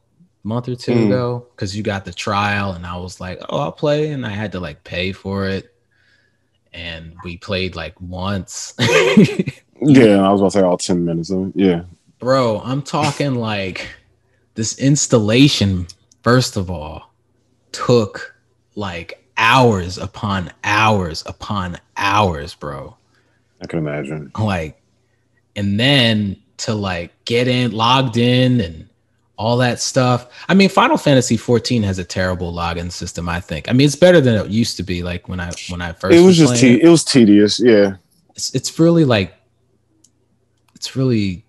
month 0.42 0.68
or 0.68 0.74
two 0.74 0.92
mm. 0.92 1.06
ago 1.06 1.46
because 1.50 1.76
you 1.76 1.82
got 1.82 2.04
the 2.04 2.12
trial 2.12 2.72
and 2.72 2.86
I 2.86 2.96
was 2.96 3.20
like, 3.20 3.40
oh, 3.48 3.58
I'll 3.58 3.72
play, 3.72 4.10
and 4.10 4.26
I 4.26 4.30
had 4.30 4.52
to 4.52 4.60
like 4.60 4.84
pay 4.84 5.12
for 5.12 5.46
it, 5.46 5.74
and 6.72 7.14
we 7.24 7.36
played 7.36 7.76
like 7.76 8.00
once. 8.00 8.74
yeah, 8.78 10.20
I 10.20 10.30
was 10.30 10.40
about 10.40 10.52
to 10.52 10.58
say 10.58 10.62
all 10.62 10.78
ten 10.78 11.04
minutes 11.04 11.30
of 11.30 11.48
it. 11.48 11.52
Yeah, 11.54 11.82
bro, 12.18 12.60
I'm 12.60 12.82
talking 12.82 13.34
like 13.34 13.88
this 14.54 14.78
installation. 14.78 15.86
First 16.22 16.56
of 16.56 16.70
all, 16.70 17.12
took 17.72 18.36
like 18.74 19.29
hours 19.36 19.98
upon 19.98 20.52
hours 20.64 21.22
upon 21.26 21.78
hours, 21.96 22.54
bro. 22.54 22.96
I 23.62 23.66
can 23.66 23.78
imagine. 23.78 24.32
Like, 24.38 24.80
and 25.56 25.78
then 25.78 26.36
to 26.58 26.74
like 26.74 27.12
get 27.24 27.48
in, 27.48 27.72
logged 27.72 28.16
in, 28.16 28.60
and 28.60 28.88
all 29.36 29.56
that 29.58 29.80
stuff. 29.80 30.28
I 30.48 30.54
mean, 30.54 30.68
Final 30.68 30.96
Fantasy 30.96 31.36
14 31.36 31.82
has 31.82 31.98
a 31.98 32.04
terrible 32.04 32.52
login 32.52 32.92
system. 32.92 33.28
I 33.28 33.40
think. 33.40 33.68
I 33.68 33.72
mean, 33.72 33.86
it's 33.86 33.96
better 33.96 34.20
than 34.20 34.34
it 34.34 34.50
used 34.50 34.76
to 34.76 34.82
be. 34.82 35.02
Like 35.02 35.28
when 35.28 35.40
I 35.40 35.50
when 35.68 35.80
I 35.80 35.92
first. 35.92 36.14
It 36.14 36.18
was, 36.18 36.38
was 36.38 36.50
just 36.50 36.60
te- 36.60 36.74
it. 36.74 36.84
it 36.84 36.88
was 36.88 37.04
tedious. 37.04 37.60
Yeah. 37.60 37.96
It's 38.34 38.54
it's 38.54 38.78
really 38.78 39.04
like. 39.04 39.34
It's 40.74 40.96
really. 40.96 41.44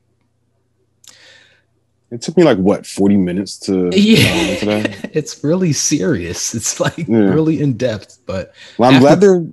It 2.12 2.22
took 2.22 2.36
me 2.38 2.44
like 2.44 2.58
what 2.58 2.86
forty 2.86 3.18
minutes 3.18 3.58
to. 3.60 3.90
Yeah, 3.96 4.28
it's 5.14 5.44
really 5.44 5.74
serious. 5.74 6.54
It's 6.54 6.80
like 6.80 6.98
yeah. 6.98 7.18
really 7.18 7.62
in 7.62 7.78
depth, 7.78 8.20
but. 8.26 8.54
Well, 8.78 8.90
I'm 8.90 8.96
after- 8.96 9.08
glad 9.08 9.22
they're, 9.22 9.46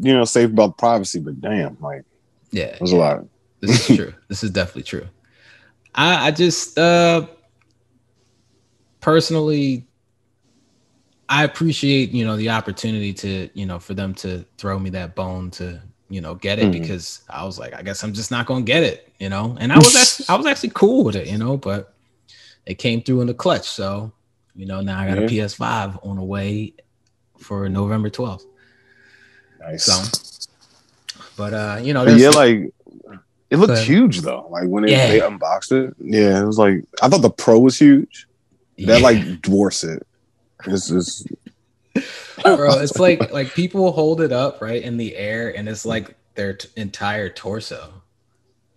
you 0.00 0.14
know, 0.14 0.24
safe 0.24 0.50
about 0.50 0.78
privacy, 0.78 1.20
but 1.20 1.40
damn, 1.40 1.76
like. 1.80 2.04
Yeah, 2.50 2.64
it 2.64 2.80
was 2.80 2.92
yeah. 2.92 2.98
a 2.98 3.00
lot. 3.00 3.24
This 3.60 3.88
is 3.88 3.96
true. 3.96 4.14
this 4.28 4.44
is 4.44 4.50
definitely 4.50 4.82
true. 4.82 5.08
I, 5.94 6.28
I 6.28 6.30
just 6.30 6.78
uh 6.78 7.26
personally, 9.00 9.86
I 11.28 11.44
appreciate 11.44 12.10
you 12.10 12.24
know 12.24 12.36
the 12.36 12.50
opportunity 12.50 13.12
to 13.14 13.48
you 13.54 13.66
know 13.66 13.78
for 13.78 13.94
them 13.94 14.14
to 14.16 14.44
throw 14.58 14.78
me 14.78 14.90
that 14.90 15.14
bone 15.14 15.50
to 15.52 15.80
you 16.08 16.20
know 16.20 16.34
get 16.34 16.58
it 16.58 16.70
mm-hmm. 16.70 16.80
because 16.82 17.22
I 17.28 17.44
was 17.44 17.58
like 17.58 17.74
I 17.74 17.82
guess 17.82 18.02
I'm 18.02 18.12
just 18.12 18.30
not 18.30 18.46
gonna 18.46 18.62
get 18.62 18.82
it 18.82 19.10
you 19.18 19.28
know 19.28 19.56
and 19.60 19.72
I 19.72 19.78
was 19.78 19.96
actually, 19.96 20.26
I 20.28 20.36
was 20.36 20.46
actually 20.46 20.70
cool 20.74 21.04
with 21.04 21.16
it 21.16 21.26
you 21.26 21.38
know 21.38 21.56
but 21.56 21.94
it 22.66 22.74
came 22.74 23.02
through 23.02 23.20
in 23.20 23.26
the 23.26 23.34
clutch 23.34 23.68
so 23.68 24.12
you 24.54 24.66
know 24.66 24.80
now 24.80 24.98
I 25.00 25.08
got 25.08 25.18
mm-hmm. 25.18 25.24
a 25.24 25.28
PS5 25.28 26.06
on 26.06 26.16
the 26.16 26.22
way 26.22 26.74
for 27.38 27.68
November 27.68 28.08
12th. 28.08 28.44
Nice. 29.60 29.84
So, 29.84 31.18
but 31.36 31.54
uh 31.54 31.80
you 31.82 31.94
know 31.94 32.04
yeah 32.04 32.30
like 32.30 32.72
it 33.50 33.56
looked 33.56 33.74
but, 33.74 33.84
huge 33.84 34.20
though 34.20 34.46
like 34.50 34.66
when 34.68 34.84
it, 34.84 34.90
yeah. 34.90 35.08
they 35.08 35.20
unboxed 35.20 35.72
it 35.72 35.94
yeah 36.00 36.40
it 36.40 36.46
was 36.46 36.58
like 36.58 36.84
I 37.02 37.08
thought 37.08 37.22
the 37.22 37.30
Pro 37.30 37.58
was 37.58 37.78
huge 37.78 38.26
that 38.78 38.98
yeah. 39.00 39.04
like 39.04 39.42
dwarfs 39.42 39.84
it. 39.84 40.06
It's 40.66 40.88
just 40.88 41.26
bro. 42.42 42.78
It's 42.80 42.98
like 42.98 43.32
like 43.32 43.52
people 43.54 43.92
hold 43.92 44.20
it 44.20 44.32
up 44.32 44.60
right 44.60 44.82
in 44.82 44.96
the 44.96 45.16
air, 45.16 45.56
and 45.56 45.68
it's 45.68 45.84
like 45.84 46.16
their 46.34 46.54
t- 46.54 46.68
entire 46.76 47.28
torso. 47.28 47.92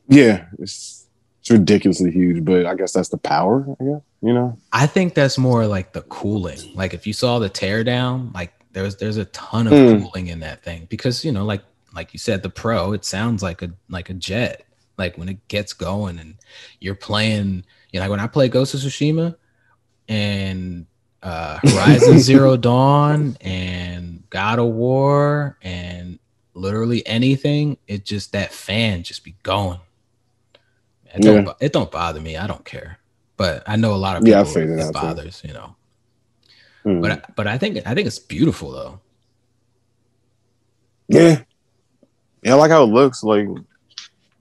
Yeah, 0.07 0.45
it's 0.59 1.04
it's 1.45 1.51
ridiculously 1.51 2.09
huge, 2.09 2.43
but 2.43 2.65
I 2.65 2.73
guess 2.73 2.91
that's 2.91 3.09
the 3.09 3.19
power. 3.19 3.63
I 3.79 3.83
guess 3.83 4.01
you 4.23 4.33
know. 4.33 4.57
I 4.73 4.87
think 4.87 5.13
that's 5.13 5.37
more 5.37 5.67
like 5.67 5.93
the 5.93 6.01
cooling. 6.01 6.57
Like 6.73 6.95
if 6.95 7.05
you 7.05 7.13
saw 7.13 7.37
the 7.37 7.51
teardown, 7.51 8.33
like 8.33 8.51
there's 8.71 8.95
there's 8.95 9.17
a 9.17 9.25
ton 9.25 9.67
of 9.67 9.73
mm. 9.73 10.01
cooling 10.01 10.25
in 10.25 10.39
that 10.39 10.63
thing 10.63 10.87
because 10.89 11.23
you 11.23 11.31
know, 11.31 11.45
like 11.45 11.61
like 11.93 12.13
you 12.13 12.17
said, 12.17 12.41
the 12.41 12.49
pro 12.49 12.93
it 12.93 13.05
sounds 13.05 13.43
like 13.43 13.61
a 13.61 13.69
like 13.89 14.09
a 14.09 14.15
jet. 14.15 14.65
Like 14.97 15.19
when 15.19 15.29
it 15.29 15.47
gets 15.47 15.73
going 15.73 16.17
and 16.17 16.33
you're 16.79 16.95
playing, 16.95 17.63
you 17.91 17.99
know, 17.99 18.05
like 18.05 18.09
when 18.09 18.19
I 18.19 18.25
play 18.25 18.49
Ghost 18.49 18.73
of 18.73 18.79
Tsushima, 18.79 19.35
and 20.07 20.87
uh, 21.21 21.59
Horizon 21.61 22.17
Zero 22.21 22.57
Dawn 22.57 23.37
and 23.41 24.23
God 24.31 24.57
of 24.57 24.69
War 24.69 25.59
and 25.61 26.17
literally 26.55 27.05
anything, 27.05 27.77
it 27.87 28.03
just 28.03 28.31
that 28.31 28.51
fan 28.51 29.03
just 29.03 29.23
be 29.23 29.35
going. 29.43 29.79
It 31.15 31.21
don't, 31.21 31.45
yeah. 31.45 31.53
it 31.59 31.73
don't 31.73 31.91
bother 31.91 32.21
me. 32.21 32.37
I 32.37 32.47
don't 32.47 32.65
care. 32.65 32.99
But 33.37 33.63
I 33.67 33.75
know 33.75 33.93
a 33.93 33.97
lot 33.97 34.17
of 34.17 34.23
people 34.23 34.39
yeah, 34.39 34.83
it, 34.83 34.87
it 34.87 34.93
bothers, 34.93 35.41
too. 35.41 35.49
you 35.49 35.53
know. 35.53 35.75
Mm. 36.85 37.01
But 37.01 37.35
but 37.35 37.47
I 37.47 37.57
think 37.57 37.77
I 37.85 37.93
think 37.93 38.07
it's 38.07 38.19
beautiful 38.19 38.71
though. 38.71 38.99
Yeah. 41.07 41.41
Yeah, 42.43 42.53
I 42.53 42.55
like 42.55 42.71
how 42.71 42.83
it 42.83 42.87
looks 42.87 43.23
like 43.23 43.47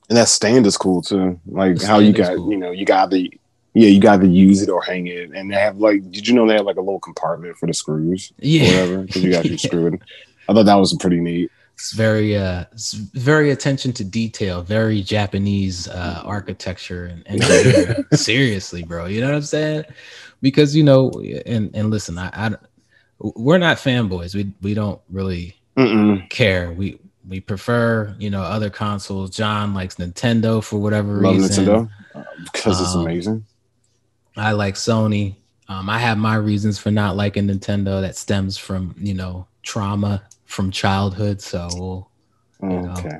and 0.08 0.18
that 0.18 0.28
stand 0.28 0.66
is 0.66 0.76
cool 0.76 1.02
too. 1.02 1.40
Like 1.46 1.82
how 1.82 1.98
you 1.98 2.12
got, 2.12 2.36
cool. 2.36 2.50
you 2.50 2.56
know, 2.56 2.70
you 2.70 2.84
got 2.84 3.10
the 3.10 3.32
yeah, 3.72 3.88
you 3.88 4.00
got 4.00 4.20
to 4.20 4.28
use 4.28 4.62
it 4.62 4.68
or 4.68 4.80
hang 4.82 5.08
it, 5.08 5.32
and 5.34 5.50
they 5.50 5.56
have 5.56 5.78
like, 5.78 6.08
did 6.12 6.28
you 6.28 6.34
know 6.34 6.46
they 6.46 6.54
have 6.54 6.66
like 6.66 6.76
a 6.76 6.80
little 6.80 7.00
compartment 7.00 7.56
for 7.56 7.66
the 7.66 7.74
screws? 7.74 8.32
Yeah, 8.38 8.66
whatever, 8.66 9.02
because 9.02 9.24
you 9.24 9.30
got 9.32 9.42
to 9.46 9.58
screw 9.58 9.88
it. 9.88 10.02
I 10.48 10.52
thought 10.52 10.66
that 10.66 10.74
was 10.74 10.94
pretty 10.94 11.20
neat. 11.20 11.50
It's 11.74 11.92
very, 11.92 12.36
uh, 12.36 12.64
it's 12.72 12.92
very 12.92 13.50
attention 13.50 13.92
to 13.94 14.04
detail, 14.04 14.62
very 14.62 15.02
Japanese 15.02 15.88
uh, 15.88 16.22
architecture 16.24 17.06
and, 17.06 17.44
and 17.44 18.06
seriously, 18.18 18.84
bro. 18.84 19.06
You 19.06 19.20
know 19.20 19.28
what 19.28 19.36
I'm 19.36 19.42
saying? 19.42 19.84
Because 20.40 20.74
you 20.74 20.84
know, 20.84 21.10
and 21.46 21.74
and 21.74 21.90
listen, 21.90 22.16
I, 22.18 22.30
I 22.32 22.56
we're 23.18 23.58
not 23.58 23.78
fanboys. 23.78 24.34
We 24.34 24.52
we 24.62 24.74
don't 24.74 25.00
really 25.10 25.56
Mm-mm. 25.76 26.28
care. 26.30 26.72
We 26.72 26.98
we 27.28 27.40
prefer 27.40 28.14
you 28.18 28.30
know 28.30 28.42
other 28.42 28.70
consoles. 28.70 29.30
John 29.30 29.74
likes 29.74 29.96
Nintendo 29.96 30.62
for 30.62 30.78
whatever 30.78 31.20
Love 31.20 31.36
reason. 31.36 31.66
Nintendo 31.66 31.90
because 32.52 32.78
um, 32.78 32.84
it's 32.84 32.94
amazing. 32.94 33.44
I 34.36 34.52
like 34.52 34.74
Sony. 34.74 35.36
Um, 35.68 35.88
I 35.88 35.98
have 35.98 36.18
my 36.18 36.34
reasons 36.34 36.78
for 36.78 36.90
not 36.90 37.16
liking 37.16 37.48
Nintendo 37.48 38.00
that 38.00 38.16
stems 38.16 38.58
from 38.58 38.94
you 38.98 39.14
know 39.14 39.46
trauma 39.62 40.22
from 40.44 40.70
childhood. 40.70 41.40
So 41.40 41.68
we'll, 41.72 42.10
you 42.62 42.82
know, 42.82 42.92
okay. 42.92 43.18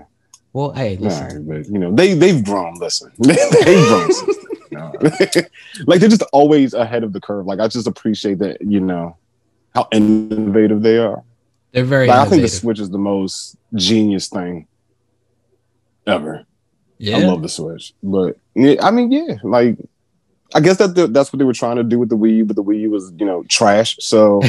Well, 0.52 0.72
hey, 0.72 0.96
listen. 0.96 1.46
Right, 1.46 1.64
but 1.64 1.72
you 1.72 1.78
know 1.78 1.94
they 1.94 2.14
they've 2.14 2.44
grown. 2.44 2.74
Listen, 2.78 3.12
they've 3.18 3.50
grown. 3.88 4.10
like 5.86 6.00
they're 6.00 6.08
just 6.08 6.22
always 6.32 6.74
ahead 6.74 7.04
of 7.04 7.12
the 7.12 7.20
curve. 7.20 7.46
Like 7.46 7.60
I 7.60 7.68
just 7.68 7.86
appreciate 7.86 8.38
that 8.38 8.60
you 8.60 8.80
know 8.80 9.16
how 9.74 9.88
innovative 9.92 10.82
they 10.82 10.98
are. 10.98 11.22
They're 11.72 11.84
very. 11.84 12.06
Like, 12.06 12.18
I 12.18 12.30
think 12.30 12.42
the 12.42 12.48
Switch 12.48 12.80
is 12.80 12.90
the 12.90 12.98
most 12.98 13.56
genius 13.74 14.28
thing 14.28 14.66
ever. 16.06 16.46
Yeah. 16.98 17.18
I 17.18 17.20
love 17.20 17.42
the 17.42 17.48
Switch, 17.48 17.92
but 18.02 18.38
yeah, 18.54 18.76
I 18.80 18.90
mean, 18.90 19.10
yeah, 19.10 19.36
like 19.42 19.76
I 20.54 20.60
guess 20.60 20.76
that 20.78 20.94
the, 20.94 21.08
that's 21.08 21.32
what 21.32 21.38
they 21.38 21.44
were 21.44 21.52
trying 21.52 21.76
to 21.76 21.82
do 21.82 21.98
with 21.98 22.08
the 22.08 22.16
Wii 22.16 22.36
U, 22.38 22.44
but 22.44 22.54
the 22.54 22.62
Wii 22.62 22.80
U 22.82 22.90
was, 22.90 23.12
you 23.18 23.26
know, 23.26 23.42
trash. 23.48 23.96
So 23.98 24.40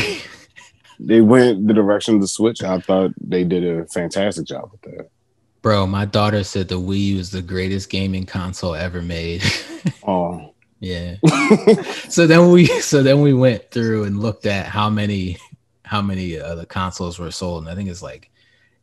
they 1.00 1.22
went 1.22 1.68
the 1.68 1.74
direction 1.74 2.16
of 2.16 2.22
the 2.22 2.28
Switch. 2.28 2.64
I 2.64 2.80
thought 2.80 3.12
they 3.20 3.44
did 3.44 3.64
a 3.64 3.86
fantastic 3.86 4.46
job 4.46 4.72
with 4.72 4.82
that. 4.82 5.10
Bro, 5.62 5.88
my 5.88 6.06
daughter 6.06 6.44
said 6.44 6.68
the 6.68 6.80
Wii 6.80 7.00
U 7.00 7.20
is 7.20 7.32
the 7.32 7.42
greatest 7.42 7.90
gaming 7.90 8.26
console 8.26 8.76
ever 8.76 9.02
made. 9.02 9.44
oh. 10.08 10.54
Yeah. 10.80 11.16
so 12.10 12.28
then 12.28 12.52
we 12.52 12.68
so 12.68 13.02
then 13.02 13.22
we 13.22 13.34
went 13.34 13.72
through 13.72 14.04
and 14.04 14.20
looked 14.20 14.46
at 14.46 14.68
how 14.68 14.90
many 14.90 15.38
how 15.84 16.02
many 16.02 16.40
uh, 16.40 16.54
the 16.56 16.66
consoles 16.66 17.18
were 17.18 17.32
sold 17.32 17.64
and 17.64 17.72
I 17.72 17.76
think 17.76 17.90
it's 17.90 18.04
like 18.04 18.30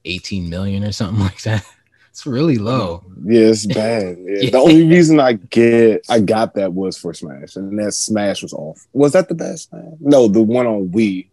18 0.04 0.48
million 0.48 0.82
or 0.82 0.92
something 0.92 1.20
like 1.22 1.42
that. 1.42 1.64
It's 2.10 2.26
really 2.26 2.58
low. 2.58 3.04
Yeah, 3.24 3.46
it's 3.46 3.64
bad. 3.64 4.18
Yeah. 4.20 4.38
yeah. 4.40 4.50
The 4.50 4.58
only 4.58 4.86
reason 4.86 5.18
I 5.18 5.34
get 5.34 6.04
I 6.10 6.20
got 6.20 6.54
that 6.54 6.74
was 6.74 6.98
for 6.98 7.14
Smash, 7.14 7.56
and 7.56 7.78
that 7.78 7.92
Smash 7.92 8.42
was 8.42 8.52
off. 8.52 8.86
Was 8.92 9.12
that 9.12 9.28
the 9.28 9.34
best? 9.34 9.72
Man? 9.72 9.96
No, 9.98 10.28
the 10.28 10.42
one 10.42 10.66
on 10.66 10.88
Wii, 10.88 11.28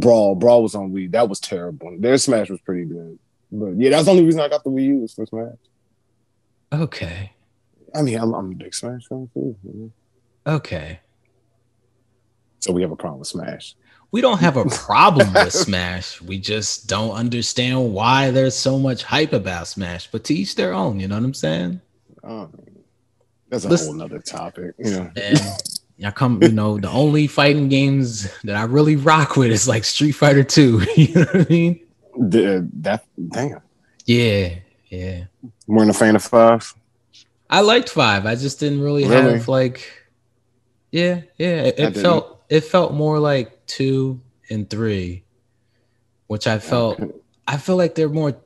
Brawl. 0.00 0.34
Brawl 0.34 0.62
was 0.62 0.74
on 0.74 0.92
Wii. 0.92 1.10
That 1.12 1.28
was 1.28 1.40
terrible. 1.40 1.96
Their 1.98 2.18
Smash 2.18 2.50
was 2.50 2.60
pretty 2.60 2.84
good, 2.84 3.18
but 3.52 3.76
yeah, 3.76 3.90
that's 3.90 4.04
the 4.04 4.10
only 4.12 4.24
reason 4.24 4.40
I 4.40 4.48
got 4.48 4.64
the 4.64 4.70
Wii 4.70 4.84
U 4.84 4.98
was 5.00 5.14
for 5.14 5.26
Smash. 5.26 5.56
Okay. 6.72 7.32
I 7.94 8.02
mean, 8.02 8.18
I'm, 8.18 8.34
I'm 8.34 8.52
a 8.52 8.54
big 8.54 8.74
Smash 8.74 9.06
fan 9.08 9.28
too. 9.32 9.92
Okay. 10.46 11.00
So 12.60 12.72
we 12.72 12.82
have 12.82 12.90
a 12.90 12.96
problem 12.96 13.20
with 13.20 13.28
Smash. 13.28 13.74
We 14.12 14.20
don't 14.20 14.38
have 14.38 14.56
a 14.56 14.64
problem 14.66 15.32
with 15.32 15.52
Smash. 15.66 16.20
We 16.20 16.38
just 16.38 16.88
don't 16.88 17.12
understand 17.12 17.92
why 17.92 18.30
there's 18.30 18.56
so 18.56 18.78
much 18.78 19.02
hype 19.02 19.32
about 19.32 19.68
Smash. 19.68 20.10
But 20.10 20.24
to 20.24 20.34
each 20.34 20.54
their 20.54 20.72
own, 20.72 21.00
you 21.00 21.08
know 21.08 21.16
what 21.16 21.24
I'm 21.24 21.34
saying? 21.34 21.80
Um, 22.22 22.52
that's 23.48 23.64
a 23.64 23.68
Listen- 23.68 23.88
whole 23.88 23.96
nother 23.96 24.18
topic. 24.20 24.74
You 24.78 24.90
know. 24.90 25.10
I 26.04 26.10
come, 26.10 26.42
you 26.42 26.50
know, 26.50 26.78
the 26.78 26.90
only 26.90 27.26
fighting 27.26 27.68
games 27.68 28.30
that 28.42 28.54
I 28.56 28.64
really 28.64 28.96
rock 28.96 29.36
with 29.36 29.50
is 29.50 29.66
like 29.66 29.84
Street 29.84 30.12
Fighter 30.12 30.44
2. 30.44 30.86
You 30.96 31.14
know 31.14 31.20
what 31.22 31.36
I 31.36 31.46
mean? 31.48 31.80
The, 32.18 32.56
uh, 32.58 32.60
that 32.80 33.04
damn. 33.30 33.60
Yeah, 34.04 34.56
yeah. 34.88 35.24
Weren't 35.66 35.90
a 35.90 35.94
fan 35.94 36.16
of 36.16 36.22
five. 36.22 36.72
I 37.48 37.60
liked 37.60 37.88
five. 37.90 38.26
I 38.26 38.34
just 38.34 38.60
didn't 38.60 38.82
really, 38.82 39.06
Really? 39.06 39.32
have 39.38 39.48
like 39.48 39.86
yeah, 40.90 41.22
yeah. 41.38 41.62
It, 41.62 41.78
it 41.78 41.96
felt 41.96 42.42
it 42.48 42.62
felt 42.62 42.94
more 42.94 43.18
like 43.18 43.66
two 43.66 44.20
and 44.50 44.68
three, 44.70 45.24
which 46.26 46.46
I 46.46 46.58
felt 46.58 47.00
Okay. 47.00 47.12
I 47.48 47.56
feel 47.58 47.76
like 47.76 47.94
they're 47.94 48.08
more 48.08 48.36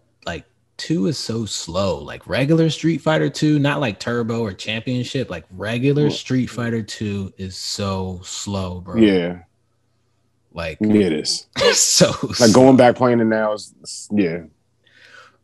two 0.80 1.06
is 1.06 1.18
so 1.18 1.44
slow. 1.44 1.98
Like 1.98 2.26
regular 2.26 2.70
Street 2.70 3.02
Fighter 3.02 3.28
2, 3.28 3.58
not 3.58 3.80
like 3.80 4.00
Turbo 4.00 4.40
or 4.40 4.52
Championship, 4.52 5.28
like 5.28 5.44
regular 5.50 6.08
Street 6.08 6.46
Fighter 6.46 6.82
2 6.82 7.34
is 7.36 7.54
so 7.56 8.20
slow, 8.24 8.80
bro. 8.80 8.96
Yeah, 8.96 9.42
Like 10.52 10.78
yeah, 10.80 11.02
it 11.02 11.12
is. 11.12 11.46
so 11.72 12.12
Like 12.40 12.54
going 12.54 12.76
back 12.78 12.96
playing 12.96 13.20
it 13.20 13.26
now 13.26 13.52
is 13.52 14.08
yeah. 14.10 14.44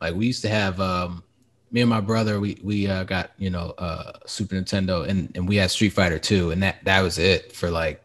like 0.00 0.14
we 0.14 0.26
used 0.26 0.42
to 0.42 0.48
have 0.48 0.80
um 0.80 1.22
me 1.70 1.82
and 1.82 1.90
my 1.90 2.00
brother 2.00 2.40
we 2.40 2.58
we 2.62 2.86
uh, 2.88 3.04
got 3.04 3.32
you 3.36 3.50
know 3.50 3.74
uh 3.76 4.12
super 4.24 4.54
nintendo 4.54 5.06
and 5.06 5.30
and 5.34 5.46
we 5.46 5.56
had 5.56 5.70
street 5.70 5.90
fighter 5.92 6.18
2 6.18 6.52
and 6.52 6.62
that 6.62 6.76
that 6.84 7.02
was 7.02 7.18
it 7.18 7.52
for 7.52 7.70
like 7.70 8.02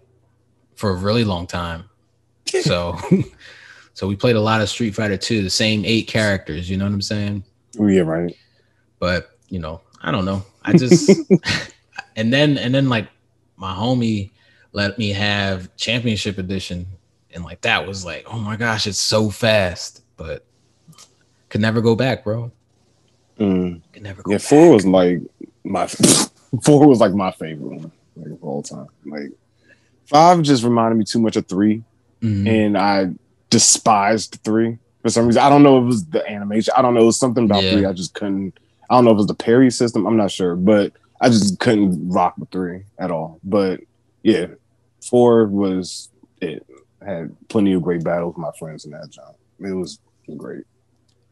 for 0.76 0.90
a 0.90 0.96
really 0.96 1.24
long 1.24 1.48
time 1.48 1.86
so 2.48 2.98
so 4.02 4.08
we 4.08 4.16
played 4.16 4.36
a 4.36 4.42
lot 4.42 4.62
of 4.62 4.68
street 4.68 4.96
fighter 4.96 5.16
2 5.16 5.44
the 5.44 5.50
same 5.50 5.86
eight 5.86 6.08
characters 6.08 6.68
you 6.68 6.76
know 6.76 6.86
what 6.86 6.92
i'm 6.94 7.02
saying 7.04 7.44
Oh, 7.80 7.86
yeah, 7.86 8.02
right. 8.02 8.36
but 8.98 9.38
you 9.48 9.60
know 9.60 9.80
i 10.02 10.10
don't 10.10 10.26
know 10.26 10.42
i 10.64 10.74
just 10.74 11.08
and 12.16 12.34
then 12.34 12.58
and 12.58 12.74
then 12.74 12.90
like 12.90 13.08
my 13.58 13.72
homie 13.76 14.32
let 14.74 14.98
me 14.98 15.10
have 15.10 15.74
championship 15.76 16.40
edition 16.40 16.88
and 17.36 17.44
like 17.44 17.62
that 17.62 17.86
was 17.86 18.04
like 18.04 18.26
oh 18.28 18.40
my 18.40 18.56
gosh 18.56 18.88
it's 18.88 18.98
so 18.98 19.30
fast 19.30 20.02
but 20.18 20.46
could 21.50 21.62
never 21.62 21.80
go 21.80 21.96
back 21.96 22.24
bro 22.24 22.52
Mm. 23.40 23.82
could 23.94 24.02
never 24.04 24.22
go 24.24 24.32
Yeah, 24.32 24.38
back. 24.38 24.48
four 24.48 24.74
was 24.74 24.86
like 24.86 25.20
my 25.64 25.86
four 26.64 26.88
was 26.88 27.00
like 27.00 27.14
my 27.14 27.32
favorite 27.32 27.66
one 27.70 27.92
like 28.18 28.32
of 28.32 28.44
all 28.44 28.62
time. 28.64 28.88
Like 29.06 29.32
five 30.06 30.42
just 30.44 30.64
reminded 30.64 30.98
me 30.98 31.06
too 31.06 31.20
much 31.20 31.36
of 31.38 31.48
three, 31.48 31.82
Mhm. 32.22 32.48
and 32.48 32.78
I 32.78 33.10
despised 33.52 34.40
three 34.44 34.80
for 35.04 35.10
some 35.10 35.28
reason. 35.28 35.44
I 35.44 35.50
don't 35.50 35.62
know 35.62 35.78
if 35.78 35.84
it 35.84 35.88
was 35.88 36.06
the 36.08 36.28
animation. 36.28 36.74
I 36.76 36.82
don't 36.82 36.96
know. 36.96 37.02
It 37.02 37.06
was 37.06 37.20
something 37.20 37.44
about 37.46 37.64
Yeah. 37.64 37.72
three. 37.74 37.86
I 37.86 37.94
just 37.94 38.16
couldn't. 38.16 38.60
I 38.90 38.96
don't 38.96 39.06
know 39.06 39.12
if 39.12 39.16
it 39.16 39.18
was 39.18 39.28
the 39.28 39.36
parry 39.36 39.70
system. 39.70 40.08
I'm 40.08 40.18
not 40.18 40.32
sure, 40.32 40.56
but 40.56 40.94
I 41.22 41.30
just 41.30 41.60
couldn't 41.60 42.10
rock 42.10 42.34
with 42.40 42.50
three 42.50 42.84
at 42.98 43.12
all. 43.12 43.40
But 43.44 43.82
yeah, 44.24 44.48
four 45.08 45.46
was 45.46 46.10
it. 46.42 46.66
I 47.02 47.06
had 47.06 47.36
plenty 47.50 47.74
of 47.74 47.84
great 47.84 48.04
battles 48.04 48.36
with 48.36 48.42
my 48.42 48.52
friends 48.58 48.86
in 48.86 48.92
that 48.92 49.10
job. 49.12 49.36
It 49.60 49.74
was 49.74 50.00
great. 50.38 50.64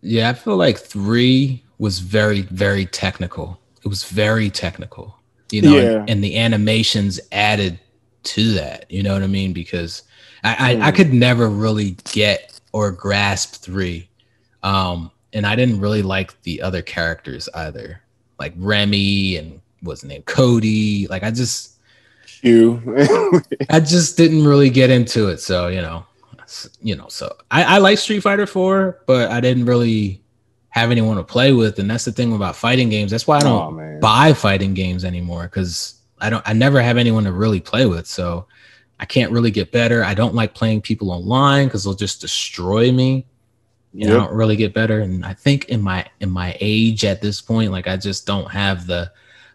Yeah, 0.01 0.29
I 0.29 0.33
feel 0.33 0.55
like 0.55 0.77
three 0.77 1.63
was 1.79 1.99
very, 1.99 2.41
very 2.43 2.85
technical. 2.85 3.59
It 3.83 3.87
was 3.87 4.03
very 4.03 4.49
technical, 4.49 5.15
you 5.51 5.61
know, 5.61 5.75
Yeah. 5.75 5.99
and, 6.01 6.09
and 6.09 6.23
the 6.23 6.37
animations 6.37 7.19
added 7.31 7.79
to 8.23 8.53
that. 8.53 8.85
You 8.89 9.03
know 9.03 9.13
what 9.13 9.23
I 9.23 9.27
mean? 9.27 9.53
Because 9.53 10.03
I, 10.43 10.77
I, 10.81 10.87
I 10.87 10.91
Hmm. 10.91 10.91
could 10.91 11.13
never 11.13 11.49
really 11.49 11.97
get 12.11 12.59
or 12.73 12.91
grasp 12.91 13.55
three, 13.63 14.09
um, 14.63 15.11
and 15.33 15.45
I 15.45 15.55
didn't 15.55 15.79
really 15.79 16.01
like 16.01 16.39
the 16.43 16.61
other 16.61 16.81
characters 16.81 17.49
either, 17.53 18.01
like 18.39 18.53
Remy 18.57 19.37
and 19.37 19.61
what's 19.81 20.01
his 20.01 20.09
name, 20.09 20.23
Cody. 20.23 21.07
Like 21.07 21.23
I 21.23 21.31
just, 21.31 21.77
You. 22.41 22.81
I 23.69 23.79
just 23.79 24.17
didn't 24.17 24.45
really 24.45 24.69
get 24.69 24.89
into 24.89 25.27
it. 25.29 25.39
So 25.39 25.67
you 25.67 25.81
know, 25.81 26.05
you 26.81 26.95
know, 26.95 27.07
so 27.09 27.35
I, 27.51 27.75
I 27.75 27.77
like 27.79 27.97
Street 27.97 28.21
Fighter 28.21 28.45
Four, 28.47 28.99
but 29.07 29.31
I 29.31 29.39
didn't 29.39 29.65
really 29.65 30.23
have 30.69 30.91
anyone 30.91 31.17
to 31.17 31.23
play 31.23 31.51
with, 31.53 31.79
and 31.79 31.89
that's 31.89 32.05
the 32.05 32.11
thing 32.11 32.33
about 32.33 32.55
fighting 32.55 32.89
games. 32.89 33.11
That's 33.11 33.27
why 33.27 33.39
I 33.39 33.43
don't 33.43 33.65
oh 33.65 33.99
buy 33.99 34.33
fighting 34.33 34.73
games 34.73 35.03
anymore 35.05 35.43
because 35.43 35.95
I 36.19 36.29
don't. 36.29 36.47
I 36.47 36.53
never 36.53 36.81
have 36.81 36.97
anyone 36.97 37.23
to 37.25 37.31
really 37.31 37.59
play 37.59 37.85
with, 37.85 38.07
so 38.07 38.47
I 38.99 39.05
can't 39.05 39.31
really 39.31 39.51
get 39.51 39.71
better. 39.71 40.03
I 40.03 40.13
don't 40.13 40.35
like 40.35 40.53
playing 40.53 40.81
people 40.81 41.11
online 41.11 41.67
because 41.67 41.83
they'll 41.83 41.93
just 41.93 42.21
destroy 42.21 42.91
me. 42.91 43.25
You 43.93 44.07
know, 44.07 44.17
I 44.17 44.25
don't 44.25 44.35
really 44.35 44.55
get 44.55 44.73
better, 44.73 44.99
and 44.99 45.25
I 45.25 45.33
think 45.33 45.65
in 45.65 45.81
my 45.81 46.05
in 46.19 46.29
my 46.29 46.55
age 46.59 47.05
at 47.05 47.21
this 47.21 47.41
point, 47.41 47.71
like 47.71 47.87
I 47.87 47.97
just 47.97 48.27
don't 48.27 48.51
have 48.51 48.85
the 48.85 49.11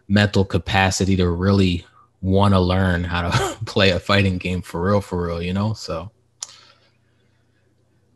mental 0.09 0.43
capacity 0.43 1.15
to 1.15 1.29
really 1.29 1.85
want 2.21 2.53
to 2.53 2.59
learn 2.59 3.05
how 3.05 3.29
to 3.29 3.57
play 3.65 3.91
a 3.91 3.99
fighting 3.99 4.37
game 4.37 4.61
for 4.61 4.81
real, 4.81 4.99
for 4.99 5.27
real. 5.27 5.41
You 5.41 5.53
know, 5.53 5.73
so 5.73 6.11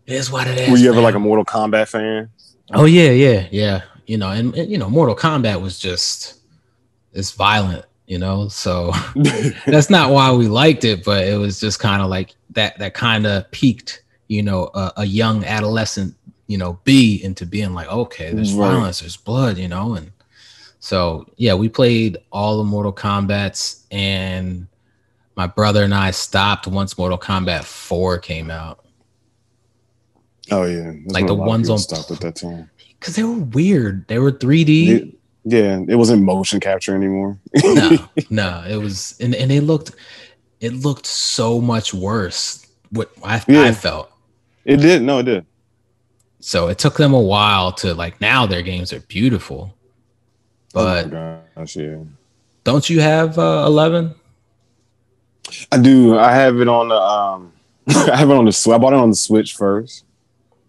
it 0.06 0.16
is 0.16 0.30
what 0.30 0.48
it 0.48 0.58
is. 0.58 0.70
Were 0.70 0.78
you 0.78 0.92
ever 0.92 1.00
like 1.02 1.16
a. 1.16 1.20
Mortal 1.20 1.46
Kombat 1.46 1.88
fan? 1.88 2.30
Oh 2.74 2.86
yeah, 2.86 3.12
yeah, 3.12 3.48
yeah. 3.52 3.84
You 4.06 4.18
know, 4.18 4.32
and, 4.32 4.54
and 4.56 4.70
you 4.70 4.78
know, 4.78 4.90
Mortal 4.90 5.16
Kombat 5.16 5.62
was 5.62 5.80
just 5.80 6.40
it's 7.14 7.32
violent, 7.32 7.86
you 8.10 8.18
know. 8.20 8.50
So 8.50 8.92
that's 9.66 9.90
not 9.90 10.12
why 10.12 10.34
we 10.34 10.48
liked 10.50 10.84
it, 10.84 11.06
but 11.06 11.26
it 11.26 11.38
was 11.38 11.62
just 11.62 11.80
kind 11.80 12.02
of 12.02 12.10
like 12.10 12.36
that. 12.50 12.78
That 12.80 12.94
kind 12.94 13.26
of 13.26 13.50
piqued, 13.52 14.04
you 14.28 14.44
know, 14.44 14.70
a, 14.74 14.92
a 14.98 15.06
young 15.06 15.46
adolescent, 15.46 16.14
you 16.48 16.58
know, 16.58 16.78
B 16.84 17.24
into 17.24 17.46
being 17.46 17.74
like, 17.74 17.88
okay, 17.88 18.34
there's 18.34 18.54
Right. 18.54 18.72
violence, 18.72 19.00
there's 19.00 19.16
blood, 19.16 19.58
you 19.58 19.70
know, 19.70 19.94
and 19.94 20.12
so 20.82 21.26
yeah, 21.38 21.54
we 21.54 21.70
played 21.70 22.18
all 22.32 22.58
the 22.58 22.64
Mortal 22.64 22.94
Kombat's, 22.94 23.86
and 23.92 24.68
my 25.36 25.46
brother 25.48 25.84
and 25.84 25.94
I 25.94 26.12
stopped 26.12 26.68
once 26.68 26.98
Mortal 26.98 27.18
Kombat 27.18 27.64
Four 27.64 28.18
came 28.18 28.50
out 28.52 28.86
oh 30.52 30.64
yeah, 30.66 30.92
That's 31.04 31.14
Like 31.14 31.28
the 31.28 31.34
a 31.34 31.36
lot 31.36 31.44
of 31.44 31.48
ones 31.48 31.70
on- 31.70 31.78
stopped 31.80 32.12
at 32.12 32.20
that 32.22 32.36
time. 32.36 32.70
because 33.00 33.16
they 33.16 33.24
were 33.24 33.38
weird. 33.38 34.08
They 34.08 34.20
were 34.20 34.32
3D. 34.32 34.88
It- 34.90 35.19
yeah, 35.46 35.80
it 35.88 35.96
wasn't 35.96 36.24
motion 36.24 36.60
capture 36.60 36.96
anymore. 36.96 37.38
no, 37.64 37.98
no, 38.30 38.64
it 38.68 38.78
was, 38.78 39.16
and, 39.20 39.34
and 39.36 39.52
it 39.52 39.62
looked, 39.62 39.92
it 40.60 40.74
looked 40.74 41.06
so 41.06 41.62
much 41.62 41.94
worse. 41.94 42.68
What 42.92 43.12
I, 43.24 43.44
Yeah. 43.48 43.64
I 43.64 43.72
felt. 43.72 44.12
It 44.66 44.78
did. 44.78 45.02
No, 45.02 45.20
it 45.20 45.24
did. 45.24 45.46
So 46.40 46.68
it 46.68 46.78
took 46.78 46.98
them 46.98 47.14
a 47.14 47.20
while 47.20 47.72
to 47.74 47.94
like. 47.94 48.22
Now 48.22 48.46
their 48.46 48.62
games 48.62 48.94
are 48.94 49.02
beautiful, 49.02 49.76
but 50.74 51.14
oh 51.14 51.42
gosh, 51.56 51.76
yeah. 51.76 51.98
don't 52.64 52.90
you 52.90 53.02
have 53.02 53.38
uh, 53.38 53.64
Eleven? 53.66 54.16
I 55.72 55.80
do. 55.80 56.18
I 56.18 56.32
have 56.32 56.62
it 56.62 56.68
on 56.68 56.90
the 56.90 56.96
um. 56.96 57.52
I 57.88 58.16
have 58.16 58.30
it 58.30 58.34
on 58.34 58.46
the. 58.46 58.72
I 58.74 58.78
bought 58.78 58.94
it 58.94 59.00
on 59.00 59.10
the 59.10 59.16
Switch 59.16 59.56
first. 59.56 60.06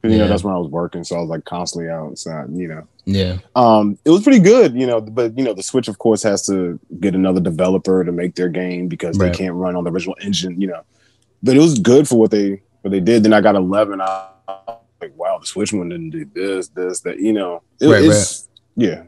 You 0.03 0.17
know 0.17 0.29
that's 0.29 0.43
when 0.43 0.55
I 0.55 0.59
was 0.59 0.69
working, 0.69 1.05
so 1.05 1.17
I 1.17 1.21
was 1.21 1.29
like 1.29 1.45
constantly 1.45 1.91
outside. 1.91 2.49
You 2.51 2.69
know, 2.69 2.89
Yeah, 3.12 3.38
um, 3.57 3.99
it 4.05 4.11
was 4.11 4.23
pretty 4.23 4.38
good. 4.38 4.75
You 4.75 4.87
know, 4.87 5.01
but 5.01 5.37
you 5.37 5.42
know 5.44 5.53
the 5.55 5.62
Switch, 5.62 5.88
of 5.88 5.99
course, 5.99 6.23
has 6.23 6.46
to 6.46 6.79
get 7.01 7.14
another 7.14 7.40
developer 7.40 8.05
to 8.05 8.12
make 8.12 8.35
their 8.37 8.49
game 8.49 8.87
because 8.88 9.18
Right. 9.18 9.33
they 9.33 9.37
can't 9.38 9.55
run 9.55 9.75
on 9.77 9.85
the 9.85 9.90
original 9.90 10.16
engine. 10.23 10.61
You 10.61 10.68
know, 10.68 10.83
but 11.42 11.57
it 11.57 11.61
was 11.61 11.79
good 11.79 12.07
for 12.09 12.16
what 12.18 12.31
they 12.31 12.62
what 12.83 12.90
they 12.92 13.01
did. 13.01 13.23
Then 13.25 13.33
I 13.33 13.40
got 13.40 13.55
eleven. 13.57 14.01
I 14.01 14.29
was 14.49 14.79
like, 15.01 15.16
wow, 15.16 15.38
the 15.38 15.46
Switch 15.46 15.73
one 15.73 15.88
didn't 15.88 16.11
do 16.11 16.25
this, 16.35 16.68
this, 16.68 17.01
that. 17.01 17.18
You 17.18 17.33
know, 17.33 17.62
it, 17.81 17.88
Right, 17.88 18.05
it's 18.05 18.49
yeah, 18.77 19.03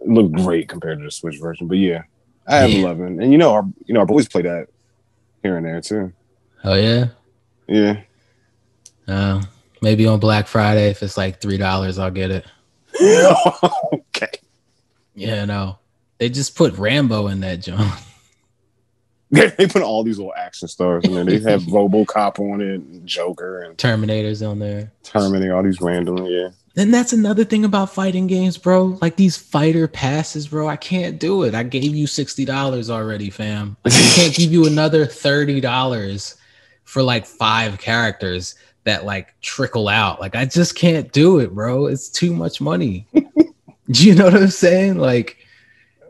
it 0.00 0.08
looked 0.08 0.32
great 0.34 0.68
compared 0.68 0.98
to 0.98 1.04
the 1.04 1.10
Switch 1.10 1.38
version. 1.40 1.66
But 1.66 1.78
yeah, 1.78 2.02
I 2.46 2.56
have 2.58 2.70
Yeah. 2.70 2.80
eleven, 2.84 3.20
and 3.22 3.32
you 3.32 3.38
know, 3.38 3.52
our 3.54 3.64
you 3.86 3.94
know 3.94 4.00
our 4.00 4.06
boys 4.06 4.28
play 4.28 4.42
that 4.42 4.68
here 5.42 5.56
and 5.56 5.66
there 5.66 5.80
too. 5.80 6.12
oh 6.64 6.74
yeah. 6.74 7.06
Yeah. 7.66 8.00
Uh, 9.08 9.42
maybe 9.82 10.06
on 10.06 10.18
Black 10.20 10.46
Friday 10.46 10.88
if 10.90 11.02
it's 11.02 11.16
like 11.16 11.40
three 11.40 11.56
dollars, 11.58 11.98
I'll 11.98 12.10
get 12.10 12.30
it. 12.30 12.46
okay. 13.92 14.30
Yeah, 15.14 15.44
no, 15.44 15.78
they 16.18 16.28
just 16.28 16.56
put 16.56 16.76
Rambo 16.76 17.28
in 17.28 17.40
that 17.40 17.60
John. 17.60 17.92
They, 19.30 19.48
they 19.48 19.66
put 19.66 19.82
all 19.82 20.04
these 20.04 20.18
little 20.18 20.34
action 20.36 20.68
stars 20.68 21.04
in 21.04 21.14
there. 21.14 21.24
They 21.24 21.40
have 21.50 21.62
RoboCop 21.62 22.38
on 22.38 22.60
it, 22.60 22.74
and 22.74 23.04
Joker, 23.04 23.62
and 23.62 23.76
Terminators 23.76 24.48
on 24.48 24.60
there. 24.60 24.92
Terminator. 25.02 25.56
All 25.56 25.62
these 25.64 25.80
random, 25.80 26.24
yeah. 26.26 26.50
Then 26.74 26.92
that's 26.92 27.12
another 27.12 27.44
thing 27.44 27.64
about 27.64 27.90
fighting 27.92 28.28
games, 28.28 28.58
bro. 28.58 28.98
Like 29.00 29.16
these 29.16 29.36
fighter 29.36 29.88
passes, 29.88 30.48
bro. 30.48 30.68
I 30.68 30.76
can't 30.76 31.18
do 31.18 31.42
it. 31.42 31.54
I 31.54 31.64
gave 31.64 31.96
you 31.96 32.06
sixty 32.06 32.44
dollars 32.44 32.90
already, 32.90 33.30
fam. 33.30 33.76
Like, 33.84 33.94
I 33.94 34.12
can't 34.14 34.34
give 34.34 34.52
you 34.52 34.66
another 34.66 35.06
thirty 35.06 35.60
dollars 35.60 36.36
for 36.84 37.02
like 37.02 37.26
five 37.26 37.78
characters 37.78 38.54
that 38.84 39.04
like 39.04 39.34
trickle 39.40 39.88
out. 39.88 40.20
Like 40.20 40.36
I 40.36 40.44
just 40.44 40.76
can't 40.76 41.10
do 41.12 41.38
it, 41.38 41.54
bro. 41.54 41.86
It's 41.86 42.08
too 42.08 42.32
much 42.32 42.60
money. 42.60 43.06
do 43.14 43.24
you 44.06 44.14
know 44.14 44.24
what 44.24 44.34
I'm 44.34 44.48
saying? 44.48 44.98
Like 44.98 45.38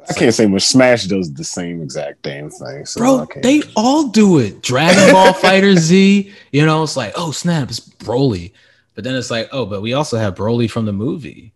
I 0.09 0.13
can't 0.13 0.35
say 0.35 0.47
much. 0.47 0.63
Smash 0.63 1.05
does 1.05 1.33
the 1.33 1.45
same 1.45 1.81
exact 1.81 2.23
damn 2.23 2.51
thing. 2.51 2.85
So 2.85 3.01
Bro, 3.01 3.29
they 3.43 3.63
all 3.75 4.09
do 4.09 4.39
it. 4.39 4.63
Dragon 4.63 5.13
Ball 5.13 5.33
FighterZ, 5.33 6.31
you 6.53 6.67
know, 6.67 6.83
it's 6.83 6.97
like, 6.97 7.15
oh 7.17 7.31
snap, 7.31 7.71
it's 7.71 7.81
Broly. 7.81 8.53
But 8.95 9.05
then 9.05 9.15
it's 9.15 9.31
like, 9.31 9.49
oh, 9.51 9.67
but 9.67 9.81
we 9.81 9.93
also 9.93 10.19
have 10.19 10.35
Broly 10.35 10.71
from 10.71 10.85
the 10.85 10.93
movie. 10.93 11.54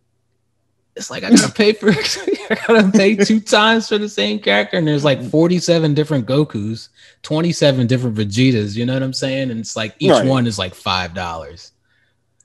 It's 0.98 1.10
like 1.10 1.24
I 1.24 1.30
gotta 1.30 1.52
pay 1.52 1.72
for 1.72 1.90
I 2.50 2.58
gotta 2.66 2.90
pay 2.90 3.16
two 3.16 3.40
times 3.40 3.88
for 3.88 3.96
the 3.98 4.08
same 4.08 4.40
character, 4.40 4.76
and 4.76 4.86
there's 4.86 5.04
like 5.04 5.22
47 5.22 5.94
different 5.94 6.26
Gokus, 6.26 6.88
27 7.22 7.86
different 7.86 8.16
Vegetas, 8.16 8.76
you 8.76 8.84
know 8.84 8.94
what 8.94 9.02
I'm 9.02 9.12
saying? 9.12 9.50
And 9.50 9.60
it's 9.60 9.76
like 9.76 9.94
each 10.00 10.10
right. 10.10 10.26
one 10.26 10.46
is 10.46 10.58
like 10.58 10.74
five 10.74 11.14
dollars. 11.14 11.72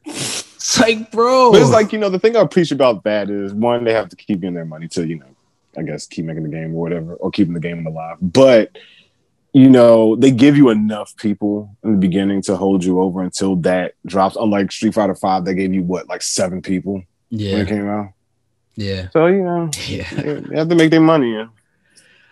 It's 0.06 0.80
like, 0.80 1.12
bro. 1.12 1.52
But 1.52 1.62
it's 1.62 1.72
like, 1.72 1.92
you 1.92 2.00
know, 2.00 2.10
the 2.10 2.20
thing 2.20 2.38
I 2.38 2.42
appreciate 2.42 2.76
about 2.76 3.04
that 3.04 3.30
is 3.30 3.54
one, 3.54 3.84
they 3.84 3.94
have 3.94 4.10
to 4.10 4.16
keep 4.16 4.40
getting 4.40 4.54
their 4.54 4.66
money 4.66 4.88
to, 4.90 5.06
you 5.06 5.18
know, 5.18 5.26
I 5.78 5.82
guess 5.82 6.06
keep 6.06 6.26
making 6.26 6.44
the 6.44 6.50
game 6.50 6.74
or 6.76 6.82
whatever, 6.82 7.16
or 7.16 7.32
keeping 7.32 7.54
the 7.54 7.60
game 7.60 7.86
alive. 7.86 8.18
But 8.22 8.78
you 9.54 9.70
know, 9.70 10.16
they 10.16 10.32
give 10.32 10.58
you 10.58 10.70
enough 10.70 11.16
people 11.16 11.76
in 11.84 11.92
the 11.92 11.98
beginning 11.98 12.42
to 12.44 12.56
hold 12.56 12.84
you 12.84 13.00
over 13.00 13.22
until 13.22 13.56
that 13.58 13.94
drops. 14.06 14.36
Unlike 14.36 14.72
Street 14.72 14.96
Fighter 14.96 15.16
Five, 15.16 15.46
they 15.46 15.54
gave 15.54 15.74
you 15.74 15.84
what, 15.84 16.10
like 16.10 16.24
seven 16.24 16.62
people 16.62 17.04
yeah. 17.30 17.54
when 17.54 17.62
it 17.62 17.70
came 17.70 17.88
out. 17.88 18.14
Yeah. 18.76 19.10
So 19.12 19.28
you 19.28 19.44
know, 19.44 19.70
yeah, 19.88 20.10
they 20.14 20.56
have 20.56 20.70
to 20.70 20.76
make 20.76 20.92
their 20.92 21.02
money. 21.02 21.34
Yeah. 21.34 21.48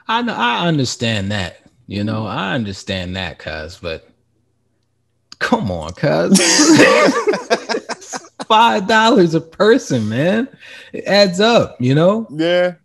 I 0.07 0.21
know. 0.21 0.33
I 0.35 0.67
understand 0.67 1.31
that. 1.31 1.57
You 1.87 2.03
know, 2.03 2.25
I 2.25 2.53
understand 2.53 3.15
that, 3.15 3.39
cuz. 3.39 3.77
But 3.81 4.07
come 5.39 5.71
on, 5.71 5.93
cuz. 5.93 6.39
Five 8.47 8.87
dollars 8.87 9.33
a 9.33 9.41
person, 9.41 10.09
man. 10.09 10.47
It 10.93 11.05
adds 11.05 11.39
up. 11.39 11.79
You 11.79 11.95
know. 11.95 12.27
Yeah. 12.31 12.75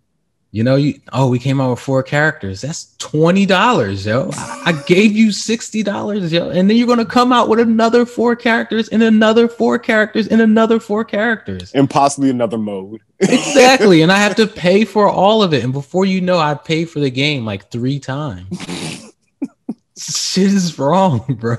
You 0.57 0.65
know, 0.65 0.77
you 0.77 0.99
oh, 1.13 1.29
we 1.29 1.39
came 1.39 1.61
out 1.61 1.69
with 1.69 1.81
four 1.81 2.03
characters. 2.03 2.63
That's 2.63 2.97
twenty 2.97 3.45
dollars, 3.45 4.07
yo. 4.07 4.31
I 4.33 4.73
gave 4.87 5.13
you 5.13 5.31
sixty 5.31 5.83
dollars, 5.83 6.33
yo, 6.33 6.49
and 6.49 6.71
then 6.71 6.79
you're 6.79 6.87
gonna 6.87 7.05
come 7.05 7.31
out 7.31 7.51
with 7.51 7.61
another 7.61 8.07
four 8.07 8.35
characters 8.35 8.89
and 8.89 9.03
another 9.03 9.49
four 9.49 9.79
characters 9.79 10.29
and 10.29 10.41
another 10.41 10.81
four 10.81 11.05
characters, 11.05 11.73
and 11.73 11.91
possibly 11.91 12.31
another 12.31 12.57
mode. 12.57 13.03
exactly, 13.21 14.01
and 14.01 14.11
I 14.11 14.17
have 14.17 14.35
to 14.37 14.47
pay 14.47 14.87
for 14.87 15.07
all 15.07 15.43
of 15.43 15.53
it. 15.53 15.63
And 15.63 15.75
before 15.75 16.07
you 16.07 16.23
know, 16.23 16.39
I 16.39 16.55
pay 16.55 16.87
for 16.87 17.01
the 17.01 17.11
game 17.11 17.45
like 17.45 17.71
three 17.71 17.99
times. 17.99 18.49
Shit 19.99 20.47
is 20.47 20.79
wrong, 20.79 21.23
bro. 21.39 21.59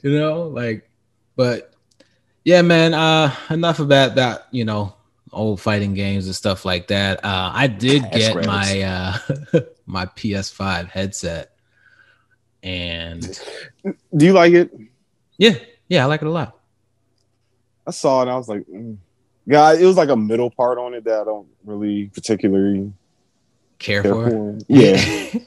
you 0.00 0.16
know, 0.16 0.42
like, 0.42 0.88
but 1.34 1.74
yeah, 2.44 2.62
man. 2.62 2.94
Uh, 2.94 3.34
enough 3.50 3.80
about 3.80 4.14
that. 4.14 4.46
You 4.52 4.64
know, 4.64 4.95
old 5.36 5.60
fighting 5.60 5.94
games 5.94 6.26
and 6.26 6.34
stuff 6.34 6.64
like 6.64 6.88
that. 6.88 7.24
Uh, 7.24 7.52
I 7.54 7.66
did 7.66 8.10
get 8.10 8.44
my 8.46 8.82
uh, 8.82 9.18
my 9.86 10.06
PS5 10.06 10.88
headset, 10.88 11.52
and 12.62 13.40
do 14.16 14.26
you 14.26 14.32
like 14.32 14.52
it? 14.52 14.70
Yeah, 15.38 15.54
yeah, 15.88 16.02
I 16.02 16.06
like 16.06 16.22
it 16.22 16.28
a 16.28 16.30
lot. 16.30 16.58
I 17.86 17.90
saw 17.92 18.22
it. 18.22 18.28
I 18.28 18.36
was 18.36 18.48
like, 18.48 18.62
mm. 18.62 18.96
yeah, 19.46 19.72
it 19.72 19.84
was 19.84 19.96
like 19.96 20.08
a 20.08 20.16
middle 20.16 20.50
part 20.50 20.78
on 20.78 20.94
it 20.94 21.04
that 21.04 21.20
I 21.20 21.24
don't 21.24 21.48
really 21.64 22.06
particularly 22.06 22.92
care, 23.78 24.02
care 24.02 24.12
for. 24.12 24.30
for. 24.30 24.58
Yeah. 24.68 25.40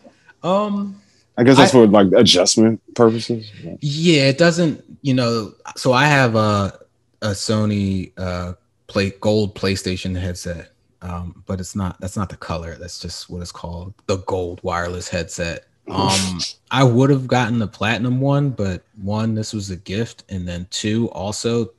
um. 0.44 1.02
I 1.38 1.44
guess 1.44 1.56
that's 1.56 1.74
I, 1.74 1.86
for 1.86 1.88
like 1.88 2.12
adjustment 2.12 2.82
purposes. 2.96 3.50
Yeah, 3.80 4.24
it 4.24 4.38
doesn't. 4.38 4.84
You 5.02 5.14
know, 5.14 5.54
so 5.78 5.94
I 5.94 6.06
have 6.06 6.36
a 6.36 6.78
a 7.22 7.28
Sony 7.30 8.12
uh, 8.18 8.54
play 8.90 9.12
gold 9.22 9.56
PlayStation 9.56 10.20
headset. 10.20 10.72
Um, 11.02 11.44
but 11.48 11.62
it's 11.62 11.76
not 11.76 12.00
that's 12.02 12.18
not 12.18 12.30
the 12.30 12.36
color. 12.36 12.76
That's 12.76 13.00
just 13.00 13.30
what 13.30 13.42
it's 13.42 13.54
called. 13.54 13.94
The 14.08 14.18
gold 14.18 14.60
wireless 14.64 15.08
headset. 15.08 15.66
Um, 15.90 16.40
I 16.72 16.84
would 16.84 17.10
have 17.10 17.28
gotten 17.28 17.58
the 17.60 17.68
platinum 17.68 18.20
one, 18.20 18.50
but 18.50 18.84
one, 19.02 19.34
this 19.34 19.54
was 19.54 19.70
a 19.70 19.78
gift, 19.78 20.26
and 20.30 20.46
then 20.48 20.68
two, 20.70 21.10
also, 21.12 21.72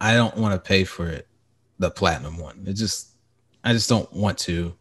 I 0.00 0.14
don't 0.14 0.36
want 0.36 0.54
to 0.54 0.58
pay 0.58 0.84
for 0.84 1.06
it, 1.08 1.28
the 1.78 1.90
platinum 1.90 2.36
one. 2.36 2.64
It 2.66 2.72
just 2.72 3.12
I 3.62 3.72
just 3.72 3.88
don't 3.88 4.12
want 4.12 4.38
to, 4.38 4.74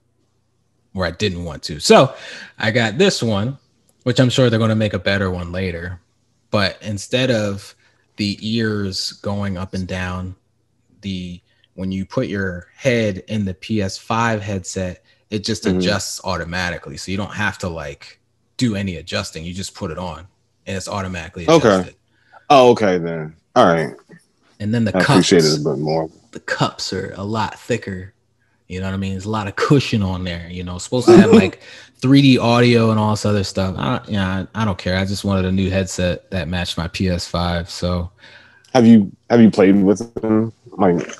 or 0.96 1.06
I 1.06 1.12
didn't 1.12 1.46
want 1.46 1.62
to. 1.64 1.80
So 1.80 2.16
I 2.58 2.72
got 2.72 2.98
this 2.98 3.22
one, 3.22 3.60
which 4.04 4.20
I'm 4.20 4.30
sure 4.30 4.50
they're 4.50 4.58
gonna 4.58 4.76
make 4.76 4.94
a 4.94 5.00
better 5.00 5.30
one 5.30 5.52
later. 5.52 6.00
But 6.50 6.78
instead 6.82 7.30
of 7.30 7.76
the 8.16 8.38
ears 8.42 9.12
going 9.14 9.56
up 9.58 9.76
and 9.76 9.88
down, 9.88 10.36
the 11.02 11.42
when 11.76 11.92
you 11.92 12.06
put 12.06 12.28
your 12.28 12.68
head 12.76 13.24
in 13.28 13.46
the 13.46 13.54
PS5 13.54 14.40
headset, 14.40 15.04
it 15.30 15.44
just 15.44 15.64
mm-hmm. 15.64 15.80
adjusts 15.80 16.22
automatically. 16.24 16.98
So 16.98 17.12
you 17.12 17.18
don't 17.18 17.34
have 17.34 17.58
to 17.60 17.70
like 17.70 18.20
do 18.58 18.76
any 18.76 18.98
adjusting. 18.98 19.44
You 19.44 19.54
just 19.54 19.74
put 19.76 19.92
it 19.92 19.98
on 19.98 20.28
and 20.68 20.78
it's 20.78 20.88
automatically 20.88 21.44
adjusted. 21.44 21.70
Okay. 21.70 21.96
Oh, 22.50 22.72
okay 22.72 22.98
then. 22.98 23.36
All 23.56 23.66
right. 23.66 23.94
And 24.60 24.74
then 24.74 24.86
the 24.86 24.96
I 24.96 25.00
cups, 25.00 25.32
appreciate 25.32 25.44
it 25.44 25.60
a 25.60 25.64
bit 25.64 25.80
more. 25.80 26.10
The 26.32 26.40
cups 26.40 26.94
are 26.94 27.14
a 27.18 27.24
lot 27.24 27.60
thicker. 27.60 28.14
You 28.68 28.80
know 28.80 28.88
what 28.88 28.94
I 28.94 28.98
mean? 28.98 29.12
There's 29.12 29.26
a 29.26 29.30
lot 29.30 29.48
of 29.48 29.56
cushion 29.56 30.02
on 30.02 30.24
there. 30.24 30.48
You 30.50 30.64
know, 30.64 30.78
supposed 30.78 31.08
to 31.08 31.18
have 31.18 31.32
like 31.34 31.62
3D 32.02 32.40
audio 32.40 32.92
and 32.92 33.00
all 33.00 33.12
this 33.12 33.26
other 33.26 33.44
stuff. 33.44 33.76
I, 33.78 34.02
yeah, 34.08 34.46
I, 34.56 34.62
I 34.62 34.66
don't 34.66 34.78
care. 34.78 34.98
I 34.98 35.06
just 35.06 35.24
wanted 35.24 35.46
a 35.46 35.52
new 35.52 35.70
headset 35.70 36.30
that 36.32 36.48
matched 36.48 36.78
my 36.78 36.88
PS5. 36.88 37.68
So, 37.70 38.12
have 38.74 38.86
you 38.88 39.12
have 39.30 39.42
you 39.42 39.52
played 39.52 39.82
with 39.82 40.14
them? 40.16 40.54
Like, 40.78 41.14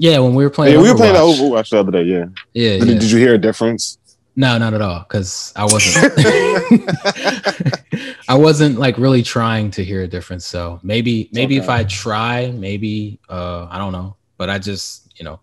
yeah, 0.00 0.18
when 0.18 0.34
we 0.34 0.42
were 0.42 0.50
playing, 0.50 0.76
yeah, 0.76 0.82
we 0.82 0.90
were 0.90 0.96
playing 0.96 1.14
Overwatch 1.14 1.68
the 1.68 1.78
other 1.78 1.92
day. 1.92 2.04
Yeah, 2.04 2.24
yeah. 2.54 2.78
Did, 2.78 2.88
yeah. 2.88 2.98
did 2.98 3.10
you 3.10 3.18
hear 3.18 3.34
a 3.34 3.38
difference? 3.38 3.98
No, 4.34 4.56
not 4.56 4.72
at 4.72 4.80
all. 4.80 5.00
Because 5.00 5.52
I 5.54 5.64
wasn't. 5.64 6.14
I 8.28 8.34
wasn't 8.34 8.78
like 8.78 8.96
really 8.96 9.22
trying 9.22 9.70
to 9.72 9.84
hear 9.84 10.02
a 10.02 10.08
difference. 10.08 10.46
So 10.46 10.80
maybe, 10.82 11.28
maybe 11.32 11.56
okay. 11.56 11.64
if 11.64 11.68
I 11.68 11.84
try, 11.84 12.50
maybe 12.50 13.20
uh, 13.28 13.66
I 13.70 13.76
don't 13.76 13.92
know. 13.92 14.16
But 14.38 14.48
I 14.48 14.58
just, 14.58 15.12
you 15.18 15.24
know, 15.26 15.38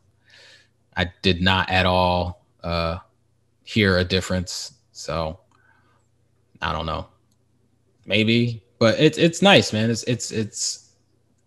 I 0.95 1.11
did 1.21 1.39
not 1.39 1.69
at 1.69 1.85
all 1.85 2.43
uh, 2.63 2.97
hear 3.63 3.99
a 3.99 4.03
difference. 4.03 4.73
So 4.91 5.39
I 6.63 6.71
don't 6.71 6.87
know. 6.87 7.05
Maybe, 8.07 8.63
but 8.79 8.99
it's 8.99 9.19
it's 9.19 9.43
nice, 9.43 9.71
man. 9.71 9.91
It's 9.91 10.01
it's 10.03 10.31
it's. 10.31 10.83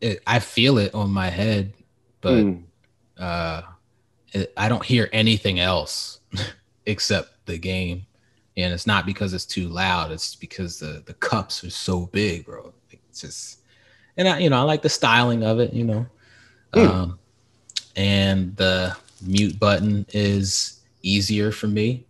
It, 0.00 0.22
I 0.28 0.38
feel 0.38 0.78
it 0.78 0.94
on 0.94 1.10
my 1.10 1.28
head, 1.28 1.72
but. 2.20 2.34
Mm 2.34 2.62
uh, 3.20 3.62
I 4.56 4.68
don't 4.68 4.84
hear 4.84 5.08
anything 5.12 5.60
else 5.60 6.20
except 6.86 7.46
the 7.46 7.58
game, 7.58 8.06
and 8.56 8.72
it's 8.72 8.86
not 8.86 9.06
because 9.06 9.34
it's 9.34 9.46
too 9.46 9.68
loud. 9.68 10.10
It's 10.10 10.34
because 10.34 10.78
the 10.78 11.02
the 11.06 11.14
cups 11.14 11.62
are 11.64 11.70
so 11.70 12.06
big, 12.06 12.46
bro. 12.46 12.72
It's 12.90 13.22
just, 13.22 13.60
and 14.16 14.28
I, 14.28 14.38
you 14.38 14.50
know, 14.50 14.58
I 14.58 14.62
like 14.62 14.82
the 14.82 14.88
styling 14.88 15.42
of 15.42 15.58
it, 15.58 15.72
you 15.72 15.84
know, 15.84 16.06
mm. 16.72 16.88
um, 16.88 17.18
and 17.96 18.56
the 18.56 18.96
mute 19.22 19.58
button 19.58 20.06
is 20.12 20.80
easier 21.02 21.52
for 21.52 21.66
me 21.66 22.06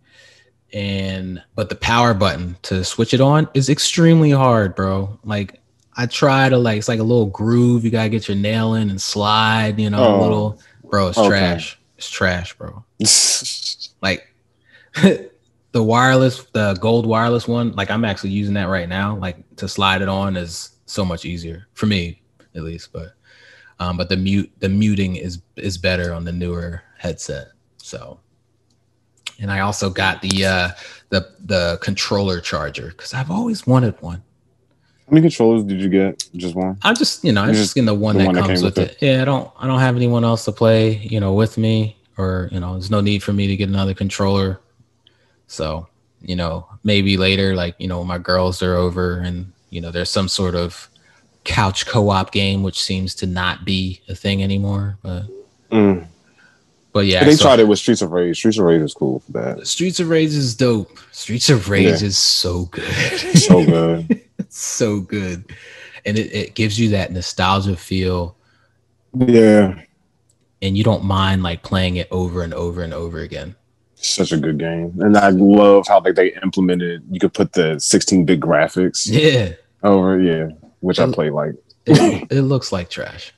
and 0.73 1.41
but 1.55 1.69
the 1.69 1.75
power 1.75 2.13
button 2.13 2.55
to 2.61 2.83
switch 2.83 3.13
it 3.13 3.21
on 3.21 3.47
is 3.53 3.69
extremely 3.69 4.31
hard 4.31 4.73
bro 4.75 5.17
like 5.23 5.59
i 5.97 6.05
try 6.05 6.47
to 6.47 6.57
like 6.57 6.77
it's 6.77 6.87
like 6.87 6.99
a 6.99 7.03
little 7.03 7.25
groove 7.27 7.83
you 7.83 7.91
gotta 7.91 8.09
get 8.09 8.27
your 8.27 8.37
nail 8.37 8.75
in 8.75 8.89
and 8.89 9.01
slide 9.01 9.79
you 9.79 9.89
know 9.89 10.03
oh. 10.03 10.19
a 10.19 10.21
little 10.21 10.59
bro. 10.91 11.07
It's 11.07 11.17
okay. 11.17 11.29
trash. 11.29 11.79
It's 11.97 12.09
trash, 12.09 12.53
bro. 12.53 12.85
like 14.01 14.27
the 15.71 15.83
wireless, 15.83 16.45
the 16.53 16.75
gold 16.75 17.07
wireless 17.07 17.47
one. 17.47 17.71
Like 17.71 17.89
I'm 17.89 18.05
actually 18.05 18.31
using 18.31 18.53
that 18.53 18.67
right 18.67 18.87
now. 18.87 19.15
Like 19.15 19.37
to 19.55 19.67
slide 19.67 20.03
it 20.03 20.09
on 20.09 20.37
is 20.37 20.77
so 20.85 21.03
much 21.03 21.25
easier 21.25 21.67
for 21.73 21.87
me, 21.87 22.21
at 22.53 22.61
least. 22.61 22.93
But 22.93 23.13
um, 23.79 23.97
but 23.97 24.09
the 24.09 24.17
mute, 24.17 24.51
the 24.59 24.69
muting 24.69 25.15
is 25.15 25.41
is 25.55 25.79
better 25.79 26.13
on 26.13 26.25
the 26.25 26.31
newer 26.31 26.83
headset. 26.99 27.47
So, 27.77 28.19
and 29.39 29.51
I 29.51 29.61
also 29.61 29.89
got 29.89 30.21
the 30.21 30.45
uh, 30.45 30.69
the 31.09 31.31
the 31.39 31.79
controller 31.81 32.39
charger 32.41 32.89
because 32.89 33.15
I've 33.15 33.31
always 33.31 33.65
wanted 33.65 33.99
one. 34.01 34.21
How 35.11 35.15
many 35.15 35.27
controllers 35.27 35.65
did 35.65 35.81
you 35.81 35.89
get? 35.89 36.23
Just 36.37 36.55
one? 36.55 36.77
I'm 36.83 36.95
just, 36.95 37.25
you 37.25 37.33
know, 37.33 37.41
I'm 37.41 37.53
just 37.53 37.75
getting 37.75 37.85
the 37.85 37.93
one 37.93 38.17
the 38.17 38.23
that 38.23 38.27
one 38.27 38.35
comes 38.35 38.61
that 38.61 38.67
with, 38.67 38.77
with 38.77 38.91
it. 38.91 39.03
it. 39.03 39.05
Yeah, 39.05 39.21
I 39.21 39.25
don't 39.25 39.51
I 39.59 39.67
don't 39.67 39.81
have 39.81 39.97
anyone 39.97 40.23
else 40.23 40.45
to 40.45 40.53
play, 40.53 40.99
you 40.99 41.19
know, 41.19 41.33
with 41.33 41.57
me 41.57 41.97
or, 42.17 42.47
you 42.49 42.61
know, 42.61 42.73
there's 42.73 42.89
no 42.89 43.01
need 43.01 43.21
for 43.21 43.33
me 43.33 43.45
to 43.47 43.57
get 43.57 43.67
another 43.67 43.93
controller. 43.93 44.61
So, 45.47 45.89
you 46.21 46.37
know, 46.37 46.65
maybe 46.85 47.17
later, 47.17 47.55
like, 47.55 47.75
you 47.77 47.89
know, 47.89 48.05
my 48.05 48.19
girls 48.19 48.63
are 48.63 48.75
over 48.75 49.17
and, 49.17 49.51
you 49.69 49.81
know, 49.81 49.91
there's 49.91 50.09
some 50.09 50.29
sort 50.29 50.55
of 50.55 50.87
couch 51.43 51.85
co-op 51.87 52.31
game, 52.31 52.63
which 52.63 52.81
seems 52.81 53.13
to 53.15 53.27
not 53.27 53.65
be 53.65 54.01
a 54.07 54.15
thing 54.15 54.41
anymore. 54.41 54.97
But 55.01 55.23
mm. 55.69 56.07
But 56.93 57.05
yeah, 57.05 57.19
but 57.19 57.25
they 57.25 57.35
so, 57.35 57.43
tried 57.43 57.59
it 57.59 57.67
with 57.67 57.79
Streets 57.79 58.01
of 58.01 58.11
Rage. 58.11 58.37
Streets 58.37 58.57
of 58.57 58.65
Rage 58.65 58.81
is 58.81 58.93
cool 58.93 59.19
for 59.19 59.31
that. 59.33 59.67
Streets 59.67 59.99
of 59.99 60.09
Rage 60.09 60.29
is 60.29 60.55
dope. 60.55 60.99
Streets 61.11 61.49
of 61.49 61.69
Rage 61.69 62.01
yeah. 62.01 62.07
is 62.07 62.17
so 62.17 62.65
good. 62.65 62.93
so 63.37 63.65
good. 63.65 64.21
So 64.51 64.99
good. 64.99 65.51
And 66.05 66.17
it, 66.17 66.33
it 66.33 66.55
gives 66.55 66.79
you 66.79 66.89
that 66.89 67.11
nostalgia 67.11 67.75
feel. 67.75 68.35
Yeah. 69.13 69.81
And 70.61 70.77
you 70.77 70.83
don't 70.83 71.03
mind 71.03 71.43
like 71.43 71.63
playing 71.63 71.95
it 71.95 72.07
over 72.11 72.43
and 72.43 72.53
over 72.53 72.83
and 72.83 72.93
over 72.93 73.19
again. 73.19 73.55
Such 73.95 74.31
a 74.31 74.37
good 74.37 74.57
game, 74.57 74.97
and 74.99 75.15
I 75.15 75.29
love 75.29 75.85
how 75.87 75.99
like 76.01 76.15
they 76.15 76.33
implemented. 76.41 77.03
You 77.11 77.19
could 77.19 77.35
put 77.35 77.53
the 77.53 77.75
16-bit 77.75 78.39
graphics 78.39 79.07
Yeah, 79.07 79.53
over, 79.83 80.19
yeah, 80.19 80.49
which 80.79 80.99
I 80.99 81.11
play 81.11 81.29
like. 81.29 81.53
it, 81.85 82.27
it 82.31 82.41
looks 82.41 82.71
like 82.71 82.89
trash. 82.89 83.31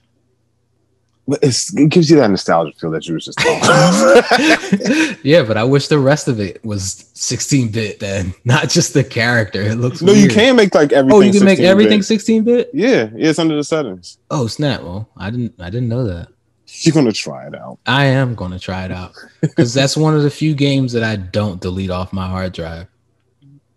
But 1.25 1.39
it's, 1.41 1.73
it 1.77 1.87
gives 1.89 2.09
you 2.09 2.17
that 2.17 2.29
nostalgia 2.29 2.77
feel 2.77 2.91
that 2.91 3.07
you 3.07 3.13
was 3.13 3.25
just 3.25 3.37
talking. 3.37 5.17
yeah, 5.23 5.43
but 5.43 5.55
I 5.55 5.63
wish 5.63 5.87
the 5.87 5.99
rest 5.99 6.27
of 6.27 6.41
it 6.41 6.63
was 6.65 7.09
16 7.13 7.69
bit 7.69 7.99
then, 7.99 8.33
not 8.45 8.69
just 8.69 8.93
the 8.93 9.05
character. 9.05 9.61
It 9.61 9.75
looks 9.75 10.01
no, 10.01 10.11
you 10.11 10.27
can 10.27 10.57
make 10.57 10.75
like 10.75 10.91
everything. 10.91 11.17
Oh, 11.17 11.21
you 11.21 11.31
can 11.31 11.45
make 11.45 11.59
everything 11.59 12.01
16 12.01 12.43
bit? 12.43 12.69
Yeah, 12.73 13.09
yeah, 13.15 13.29
it's 13.29 13.39
under 13.39 13.55
the 13.55 13.63
settings. 13.63 14.17
Oh, 14.31 14.47
snap. 14.47 14.81
Well, 14.81 15.09
I 15.15 15.29
didn't 15.29 15.53
I 15.59 15.69
didn't 15.69 15.87
know 15.87 16.03
that. 16.03 16.27
You're 16.67 16.93
gonna 16.93 17.13
try 17.13 17.47
it 17.47 17.55
out. 17.55 17.79
I 17.85 18.05
am 18.05 18.35
going 18.35 18.51
to 18.51 18.59
try 18.59 18.83
it 18.83 18.91
out 18.91 19.13
cuz 19.55 19.73
that's 19.75 19.95
one 19.95 20.15
of 20.15 20.23
the 20.23 20.31
few 20.31 20.55
games 20.55 20.91
that 20.93 21.03
I 21.03 21.15
don't 21.15 21.61
delete 21.61 21.91
off 21.91 22.11
my 22.11 22.27
hard 22.27 22.51
drive. 22.51 22.87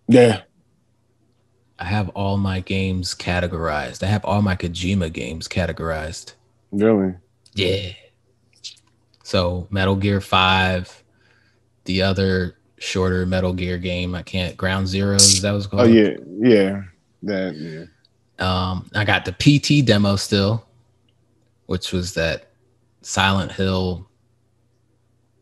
Yeah, 0.08 0.42
I 1.78 1.84
have 1.84 2.08
all 2.10 2.38
my 2.38 2.60
games 2.60 3.14
categorized. 3.14 4.02
I 4.02 4.06
have 4.06 4.24
all 4.24 4.42
my 4.42 4.56
Kojima 4.56 5.12
games 5.12 5.46
categorized. 5.46 6.32
really. 6.72 7.14
Yeah. 7.56 7.92
So 9.22 9.66
Metal 9.70 9.96
Gear 9.96 10.20
5, 10.20 11.02
the 11.84 12.02
other 12.02 12.56
shorter 12.78 13.26
Metal 13.26 13.52
Gear 13.52 13.78
game, 13.78 14.14
I 14.14 14.22
can't 14.22 14.56
Ground 14.56 14.86
Zeroes, 14.86 15.40
that 15.40 15.50
was 15.52 15.66
called. 15.66 15.82
Oh 15.82 15.86
yeah, 15.86 16.16
yeah, 16.38 16.82
that 17.22 17.56
yeah. 17.56 17.84
Um, 18.38 18.88
I 18.94 19.04
got 19.04 19.24
the 19.24 19.32
PT 19.32 19.84
demo 19.84 20.16
still, 20.16 20.66
which 21.66 21.92
was 21.92 22.14
that 22.14 22.50
Silent 23.02 23.52
Hill 23.52 24.06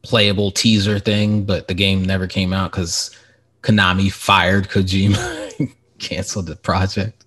playable 0.02 0.50
teaser 0.50 0.98
thing, 0.98 1.44
but 1.44 1.66
the 1.66 1.74
game 1.74 2.04
never 2.04 2.26
came 2.26 2.52
out 2.52 2.70
because 2.70 3.10
Konami 3.62 4.12
fired 4.12 4.68
Kojima, 4.68 5.74
canceled 5.98 6.46
the 6.46 6.56
project. 6.56 7.23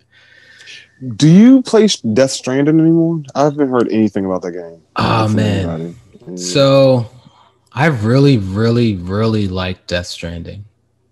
Do 1.15 1.29
you 1.29 1.61
play 1.61 1.87
Death 2.13 2.31
Stranding 2.31 2.79
anymore? 2.79 3.21
I 3.35 3.43
haven't 3.43 3.69
heard 3.69 3.87
anything 3.89 4.25
about 4.25 4.41
that 4.41 4.51
game. 4.51 4.81
Oh, 4.95 5.27
man. 5.27 5.95
Mm. 6.25 6.39
So 6.39 7.09
I 7.71 7.87
really, 7.87 8.37
really, 8.37 8.95
really 8.95 9.47
like 9.47 9.85
Death 9.87 10.07
Stranding. 10.07 10.65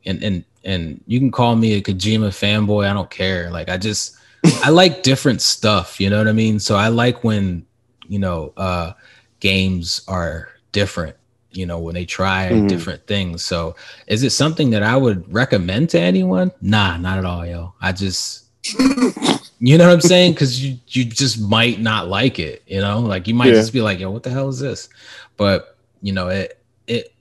And 0.06 0.24
and 0.24 0.44
and 0.64 1.04
you 1.06 1.20
can 1.20 1.32
call 1.32 1.56
me 1.56 1.74
a 1.74 1.82
Kojima 1.82 2.30
fanboy. 2.30 2.90
I 2.90 2.94
don't 2.94 3.10
care. 3.10 3.52
Like 3.52 3.70
I 3.70 3.78
just 3.78 4.18
I 4.64 4.70
like 4.72 5.04
different 5.04 5.42
stuff, 5.42 6.00
you 6.00 6.10
know 6.10 6.18
what 6.18 6.28
I 6.28 6.32
mean? 6.32 6.60
So 6.60 6.76
I 6.76 6.88
like 6.88 7.24
when, 7.24 7.66
you 8.08 8.20
know, 8.20 8.54
uh 8.58 8.94
games 9.40 10.02
are 10.08 10.50
different, 10.72 11.16
you 11.52 11.66
know, 11.66 11.80
when 11.80 11.94
they 11.94 12.06
try 12.06 12.50
Mhm. 12.50 12.68
different 12.68 13.06
things. 13.08 13.44
So 13.44 13.76
is 14.08 14.24
it 14.24 14.32
something 14.32 14.72
that 14.72 14.84
I 14.84 14.98
would 14.98 15.32
recommend 15.32 15.90
to 15.92 16.00
anyone? 16.00 16.52
Nah, 16.62 16.98
not 16.98 17.18
at 17.20 17.26
all, 17.26 17.46
yo. 17.46 17.74
I 17.82 17.92
just 17.92 18.46
you 19.60 19.78
know 19.78 19.88
what 19.88 19.94
I'm 19.94 20.02
saying? 20.02 20.34
Because 20.34 20.64
you 20.64 20.78
you 20.90 21.06
just 21.06 21.40
might 21.42 21.80
not 21.80 22.08
like 22.08 22.40
it, 22.40 22.64
you 22.68 22.82
know, 22.82 23.00
like 23.00 23.28
you 23.28 23.34
might 23.34 23.48
Yeah. 23.48 23.54
just 23.54 23.74
be 23.74 23.82
like, 23.82 24.00
yo, 24.00 24.12
what 24.12 24.24
the 24.24 24.30
hell 24.30 24.50
is 24.50 24.60
this? 24.60 24.90
But 25.38 25.78
you 26.02 26.14
know, 26.14 26.28
it 26.30 26.62
it 26.88 27.14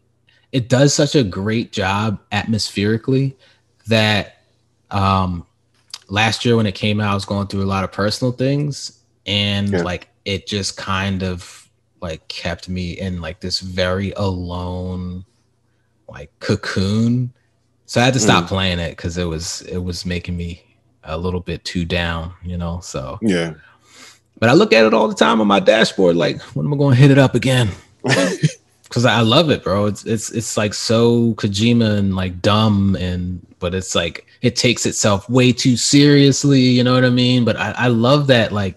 it 0.52 0.68
does 0.68 0.94
such 0.94 1.14
a 1.14 1.24
great 1.24 1.72
job 1.72 2.20
atmospherically 2.32 3.36
that 3.86 4.36
um 4.90 5.46
last 6.08 6.44
year 6.44 6.56
when 6.56 6.66
it 6.66 6.74
came 6.74 7.00
out, 7.00 7.12
I 7.12 7.14
was 7.14 7.24
going 7.24 7.46
through 7.46 7.62
a 7.62 7.66
lot 7.66 7.84
of 7.84 7.92
personal 7.92 8.32
things, 8.32 9.00
and 9.26 9.72
Yeah. 9.72 9.82
like 9.82 10.08
it 10.24 10.46
just 10.46 10.76
kind 10.76 11.22
of 11.22 11.68
like 12.00 12.26
kept 12.28 12.68
me 12.68 12.92
in 12.98 13.20
like 13.20 13.40
this 13.40 13.60
very 13.60 14.12
alone 14.12 15.24
like 16.08 16.30
cocoon. 16.40 17.32
So 17.86 18.00
I 18.00 18.04
had 18.04 18.14
to 18.14 18.20
stop 18.20 18.44
Mm. 18.44 18.48
playing 18.48 18.78
it 18.78 18.90
because 18.90 19.16
it 19.18 19.24
was 19.24 19.62
it 19.62 19.78
was 19.78 20.04
making 20.04 20.36
me 20.36 20.62
a 21.04 21.16
little 21.18 21.40
bit 21.40 21.64
too 21.64 21.84
down, 21.84 22.32
you 22.42 22.56
know. 22.56 22.80
So 22.82 23.18
Yeah. 23.22 23.54
but 24.38 24.48
I 24.48 24.52
look 24.54 24.72
at 24.72 24.84
it 24.84 24.94
all 24.94 25.08
the 25.08 25.14
time 25.14 25.40
on 25.40 25.46
my 25.46 25.60
dashboard, 25.60 26.16
like 26.16 26.40
when 26.54 26.66
am 26.66 26.74
I 26.74 26.76
going 26.76 26.94
to 26.94 27.00
hit 27.00 27.10
it 27.10 27.18
up 27.18 27.34
again? 27.34 27.70
Because 28.84 29.06
I 29.06 29.22
love 29.22 29.50
it, 29.50 29.64
bro. 29.64 29.86
It's 29.86 30.04
it's 30.04 30.30
it's 30.30 30.56
like 30.56 30.72
so 30.72 31.32
Kojima 31.34 31.98
and 31.98 32.14
like 32.14 32.40
dumb 32.42 32.94
and 33.00 33.44
but 33.58 33.74
it's 33.74 33.96
like 33.96 34.24
it 34.40 34.54
takes 34.54 34.86
itself 34.86 35.28
way 35.28 35.50
too 35.52 35.76
seriously. 35.76 36.60
You 36.60 36.84
know 36.84 36.94
what 36.94 37.04
I 37.04 37.10
mean? 37.10 37.44
But 37.44 37.56
I, 37.56 37.72
I 37.76 37.86
love 37.88 38.28
that 38.28 38.52
like 38.52 38.76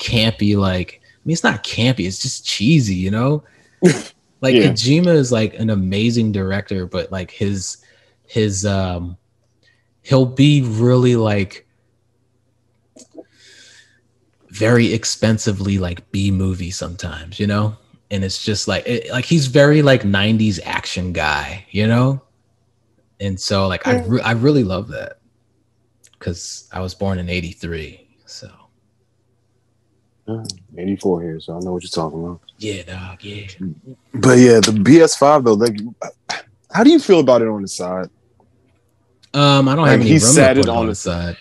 campy. 0.00 0.56
Like 0.56 1.00
I 1.04 1.20
mean, 1.24 1.34
it's 1.34 1.44
not 1.44 1.62
campy. 1.62 2.04
It's 2.06 2.18
just 2.20 2.44
cheesy. 2.44 2.96
You 2.96 3.12
know, 3.12 3.44
like 4.40 4.56
Yeah. 4.56 4.70
Kojima 4.72 5.14
is 5.14 5.30
like 5.30 5.54
an 5.54 5.70
amazing 5.70 6.32
director, 6.32 6.86
but 6.86 7.12
like 7.12 7.30
his 7.30 7.76
his 8.26 8.66
um 8.66 9.16
he'll 10.04 10.26
be 10.26 10.62
really 10.62 11.16
like 11.16 11.66
very 14.50 14.92
expensively 14.92 15.78
like 15.78 16.08
B 16.12 16.30
movie 16.30 16.70
sometimes, 16.70 17.40
you 17.40 17.46
know? 17.48 17.76
And 18.10 18.22
it's 18.22 18.44
just 18.44 18.68
like 18.68 18.86
it, 18.86 19.10
like 19.10 19.24
he's 19.24 19.48
very 19.48 19.82
like 19.82 20.02
90s 20.02 20.60
action 20.64 21.12
guy, 21.12 21.66
you 21.70 21.88
know? 21.88 22.22
And 23.18 23.40
so 23.40 23.66
like 23.66 23.86
I 23.88 24.04
re- 24.04 24.20
I 24.20 24.32
really 24.32 24.62
love 24.62 24.88
that 24.88 25.18
cuz 26.20 26.68
I 26.72 26.80
was 26.80 26.94
born 26.94 27.18
in 27.18 27.28
83. 27.28 28.06
So, 28.26 28.48
mm, 30.28 30.46
84 30.76 31.22
here, 31.22 31.40
so 31.40 31.56
I 31.56 31.60
know 31.60 31.72
what 31.72 31.82
you're 31.82 31.88
talking 31.88 32.22
about. 32.22 32.40
yeah, 32.58 32.82
dog, 32.82 33.24
yeah. 33.24 33.46
But 34.12 34.38
yeah, 34.38 34.60
the 34.60 34.72
PS5 34.84 35.44
though, 35.44 35.54
like, 35.54 35.76
how 36.70 36.84
do 36.84 36.90
you 36.90 36.98
feel 37.00 37.20
about 37.20 37.40
it 37.42 37.48
on 37.48 37.62
the 37.62 37.68
side? 37.68 38.10
Um 39.34 39.68
I 39.68 39.74
don't 39.74 39.82
Like, 39.82 39.90
have 39.92 40.00
any 40.00 40.10
he 40.10 40.18
sat 40.18 40.56
it 40.58 40.68
on 40.68 40.86
the- 40.86 40.94
side. 40.94 41.36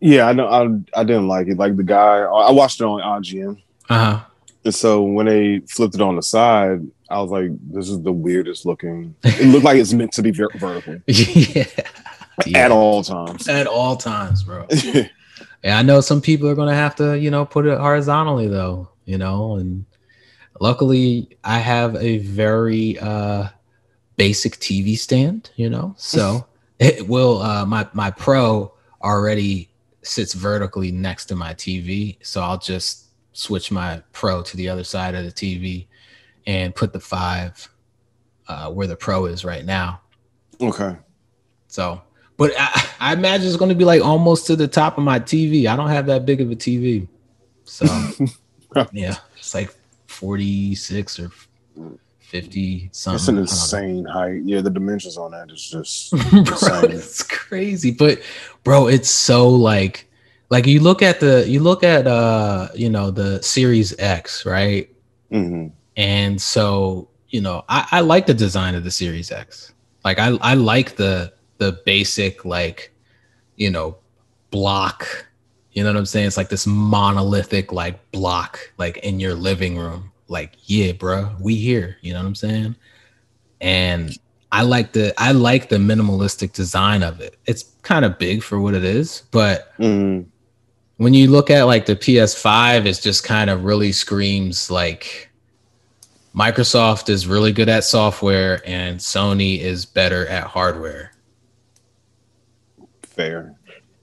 Yeah, 0.00 0.28
I 0.28 0.32
know. 0.32 0.46
I, 0.46 1.00
I 1.00 1.02
didn't 1.02 1.26
like 1.26 1.48
it. 1.48 1.58
Like 1.58 1.76
the 1.76 1.82
guy, 1.82 2.18
I 2.20 2.52
watched 2.52 2.80
it 2.80 2.84
on 2.84 3.00
IGN, 3.00 3.60
Uh-huh. 3.90 4.20
and 4.64 4.72
so 4.74 5.02
when 5.02 5.26
they 5.26 5.58
flipped 5.68 5.96
it 5.96 6.00
on 6.00 6.14
the 6.14 6.22
side, 6.22 6.86
I 7.10 7.20
was 7.20 7.32
like, 7.32 7.50
"This 7.72 7.88
is 7.88 8.00
the 8.02 8.12
weirdest 8.12 8.64
looking." 8.64 9.16
It 9.24 9.46
looked 9.48 9.64
like 9.64 9.76
it's 9.76 9.92
meant 9.92 10.12
to 10.12 10.22
be 10.22 10.30
ver- 10.30 10.50
vertical 10.54 10.98
yeah. 11.08 11.64
Yeah. 12.46 12.58
at 12.66 12.70
all 12.70 13.02
times. 13.02 13.48
At 13.48 13.66
all 13.66 13.96
times, 13.96 14.44
bro. 14.44 14.66
Yeah, 15.64 15.76
I 15.80 15.82
know 15.82 16.00
some 16.00 16.20
people 16.20 16.48
are 16.48 16.54
gonna 16.54 16.74
have 16.74 16.94
to, 16.96 17.18
you 17.18 17.32
know, 17.32 17.44
put 17.44 17.66
it 17.66 17.76
horizontally 17.78 18.46
though, 18.46 18.88
you 19.06 19.18
know, 19.18 19.56
and 19.56 19.84
luckily 20.60 21.28
I 21.42 21.58
have 21.58 21.96
a 21.96 22.18
very 22.18 22.96
uh 23.00 23.48
basic 24.16 24.54
TV 24.58 24.96
stand, 24.96 25.50
you 25.56 25.68
know, 25.68 25.94
so 25.98 26.46
it 26.78 27.08
will 27.08 27.42
uh 27.42 27.64
my 27.64 27.88
my 27.92 28.10
pro 28.10 28.72
already 29.02 29.68
sits 30.02 30.34
vertically 30.34 30.90
next 30.90 31.26
to 31.26 31.36
my 31.36 31.54
TV, 31.54 32.16
so 32.22 32.40
I'll 32.40 32.58
just 32.58 33.06
switch 33.32 33.70
my 33.70 34.02
pro 34.12 34.42
to 34.42 34.56
the 34.56 34.68
other 34.68 34.84
side 34.84 35.14
of 35.14 35.24
the 35.24 35.32
TV 35.32 35.86
and 36.46 36.74
put 36.74 36.92
the 36.92 37.00
five 37.00 37.68
uh 38.48 38.70
where 38.70 38.86
the 38.86 38.96
pro 38.96 39.26
is 39.26 39.44
right 39.44 39.64
now. 39.64 40.00
okay. 40.60 40.96
So, 41.68 42.00
but 42.36 42.52
I, 42.58 42.88
I 42.98 43.12
imagine 43.12 43.46
it's 43.46 43.56
going 43.56 43.68
to 43.68 43.74
be 43.74 43.84
like 43.84 44.02
almost 44.02 44.46
to 44.46 44.56
the 44.56 44.66
top 44.66 44.96
of 44.96 45.04
my 45.04 45.20
TV. 45.20 45.66
I 45.66 45.76
don't 45.76 45.90
have 45.90 46.06
that 46.06 46.24
big 46.24 46.40
of 46.40 46.50
a 46.50 46.56
TV. 46.56 47.06
So, 47.64 47.84
yeah, 48.92 49.16
it's 49.36 49.54
like 49.54 49.74
46 50.06 51.20
or 51.20 51.30
50 52.28 52.90
something. 52.92 53.14
It's 53.16 53.28
an 53.28 53.34
I 53.34 53.36
don't 53.36 53.36
know. 53.36 53.40
insane 53.42 54.04
height. 54.04 54.42
Yeah, 54.44 54.60
the 54.60 54.70
dimensions 54.70 55.16
on 55.16 55.30
that 55.32 55.50
is 55.50 55.62
just 55.70 56.10
bro, 56.30 56.80
it's 56.90 57.22
crazy. 57.22 57.90
But 57.90 58.20
bro, 58.64 58.86
it's 58.88 59.10
so 59.10 59.48
like 59.48 60.08
like 60.50 60.66
you 60.66 60.80
look 60.80 61.02
at 61.02 61.20
the 61.20 61.48
you 61.48 61.60
look 61.60 61.82
at 61.82 62.06
uh 62.06 62.68
you 62.74 62.90
know 62.90 63.10
the 63.10 63.42
Series 63.42 63.98
X, 63.98 64.44
right? 64.46 64.88
Mhm. 65.32 65.72
And 65.96 66.40
so, 66.40 67.08
you 67.30 67.40
know, 67.40 67.64
I, 67.68 67.86
I 67.90 68.00
like 68.00 68.26
the 68.26 68.34
design 68.34 68.74
of 68.74 68.84
the 68.84 68.90
Series 68.90 69.32
X. 69.32 69.72
Like 70.04 70.18
I 70.18 70.36
I 70.40 70.54
like 70.54 70.96
the 70.96 71.32
the 71.58 71.80
basic 71.84 72.44
like, 72.44 72.92
you 73.56 73.70
know, 73.70 73.96
block. 74.50 75.26
You 75.72 75.82
know 75.84 75.90
what 75.92 75.98
I'm 75.98 76.06
saying? 76.06 76.26
It's 76.26 76.36
like 76.36 76.48
this 76.48 76.66
monolithic 76.66 77.72
like 77.72 78.10
block 78.12 78.58
like 78.78 78.98
in 78.98 79.18
your 79.20 79.34
living 79.34 79.76
room. 79.78 80.10
Like, 80.28 80.56
yeah, 80.64 80.92
bro, 80.92 81.34
we 81.40 81.54
here. 81.56 81.96
You 82.02 82.12
know 82.12 82.20
what 82.20 82.26
I'm 82.26 82.34
saying? 82.34 82.76
And 83.60 84.16
I 84.52 84.62
like 84.62 84.92
the 84.92 85.12
I 85.18 85.32
like 85.32 85.68
the 85.68 85.76
minimalistic 85.76 86.52
design 86.52 87.02
of 87.02 87.20
it. 87.20 87.36
It's 87.46 87.64
kind 87.82 88.04
of 88.04 88.18
big 88.18 88.42
for 88.42 88.60
what 88.60 88.74
it 88.74 88.84
is, 88.84 89.22
but 89.30 89.76
Mhm. 89.78 90.26
when 90.98 91.14
you 91.14 91.30
look 91.30 91.50
at 91.50 91.64
like 91.64 91.86
the 91.86 91.96
PS5, 91.96 92.86
it 92.86 93.00
just 93.02 93.24
kind 93.24 93.50
of 93.50 93.64
really 93.64 93.92
screams 93.92 94.70
like 94.70 95.30
Microsoft 96.34 97.08
is 97.08 97.26
really 97.26 97.52
good 97.52 97.68
at 97.68 97.84
software 97.84 98.62
and 98.66 99.00
Sony 99.00 99.60
is 99.60 99.84
better 99.84 100.26
at 100.28 100.44
hardware. 100.44 101.12
Fair. 103.02 103.54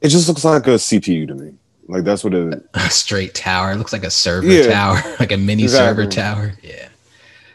It 0.02 0.10
just 0.10 0.28
looks 0.28 0.44
like 0.44 0.68
a 0.68 0.72
CPU 0.78 1.28
to 1.28 1.36
me. 1.36 1.54
Like 1.88 2.04
that's 2.04 2.24
what 2.24 2.34
it. 2.34 2.68
A 2.74 2.90
straight 2.90 3.34
tower. 3.34 3.72
It 3.72 3.78
looks 3.78 3.94
like 3.94 4.04
a 4.04 4.12
server 4.12 4.48
Yeah. 4.48 4.68
tower, 4.68 5.16
like 5.20 5.32
a 5.32 5.38
mini 5.38 5.68
server 5.68 6.06
tower. 6.06 6.54
Yeah. 6.62 6.90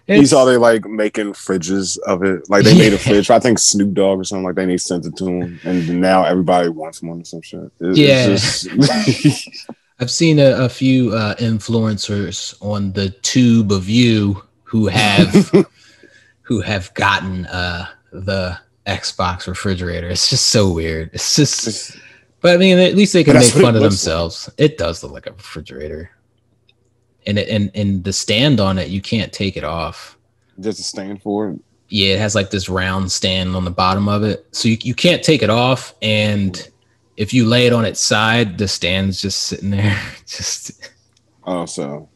You 0.07 0.27
saw 0.27 0.45
they 0.45 0.57
like 0.57 0.85
making 0.87 1.35
fridges 1.35 1.97
of 2.01 2.25
it. 2.25 2.49
Like 2.51 2.65
they 2.65 2.77
made 2.77 2.93
a 2.93 2.99
fridge. 3.07 3.31
I 3.31 3.39
think 3.39 3.59
Snoop 3.61 3.95
Dogg 3.95 4.19
or 4.19 4.25
something 4.25 4.45
like 4.45 4.57
that. 4.57 4.63
And 4.63 4.71
they 4.73 4.77
sent 4.77 5.07
it 5.07 5.17
to 5.17 5.27
him, 5.27 5.61
and 5.63 6.01
now 6.01 6.25
everybody 6.25 6.69
wants 6.69 7.01
one 7.01 7.21
or 7.21 7.25
some 7.25 7.43
shit. 7.43 7.71
It, 7.81 7.97
yeah. 7.97 8.27
Just... 8.27 8.67
I've 10.01 10.11
seen 10.11 10.39
a, 10.39 10.65
a 10.65 10.69
few 10.69 11.13
uh, 11.13 11.37
influencers 11.37 12.55
on 12.61 12.93
the 12.93 13.11
tube 13.11 13.71
of 13.71 13.89
you 13.89 14.43
who 14.65 14.89
have 14.89 15.53
who 16.43 16.61
have 16.61 16.93
gotten 16.95 17.47
uh, 17.47 17.87
the 18.11 18.59
Xbox 18.87 19.47
refrigerator. 19.47 20.09
It's 20.09 20.29
just 20.29 20.47
so 20.47 20.73
weird. 20.73 21.11
It's 21.13 21.37
just, 21.37 21.97
but 22.41 22.55
I 22.55 22.57
mean, 22.59 22.79
at 22.79 22.95
least 22.95 23.13
they 23.13 23.25
can 23.25 23.35
make 23.35 23.53
fun 23.53 23.77
of 23.77 23.83
themselves. 23.83 24.49
Like. 24.49 24.71
It 24.71 24.79
does 24.79 25.03
look 25.03 25.13
like 25.13 25.27
a 25.27 25.33
refrigerator 25.33 26.11
and 27.27 27.39
it, 27.39 27.49
and 27.49 27.71
and 27.75 28.05
the 28.05 28.13
stand 28.13 28.61
on 28.61 28.79
it 28.79 28.89
you 28.89 29.01
can't 29.01 29.33
take 29.33 29.57
it 29.57 29.65
off. 29.65 30.17
Does 30.59 30.79
it 30.79 30.85
stand 30.85 31.23
for 31.23 31.51
it. 31.51 31.61
Yeah, 31.89 32.15
it 32.15 32.19
has 32.19 32.35
like 32.35 32.51
this 32.51 32.69
round 32.69 33.11
stand 33.11 33.57
on 33.57 33.65
the 33.65 33.71
bottom 33.71 34.09
of 34.09 34.23
it, 34.23 34.47
so 34.53 34.69
you 34.69 34.79
you 34.83 34.95
can't 34.95 35.23
take 35.23 35.43
it 35.43 35.51
off. 35.51 35.95
And 36.03 36.69
if 37.17 37.35
you 37.35 37.47
lay 37.47 37.67
it 37.67 37.73
on 37.73 37.85
its 37.85 38.01
side, 38.01 38.59
the 38.59 38.69
stand's 38.69 39.21
just 39.21 39.45
sitting 39.45 39.71
there. 39.71 40.01
just 40.27 40.91
oh, 41.45 41.67
so 41.67 42.09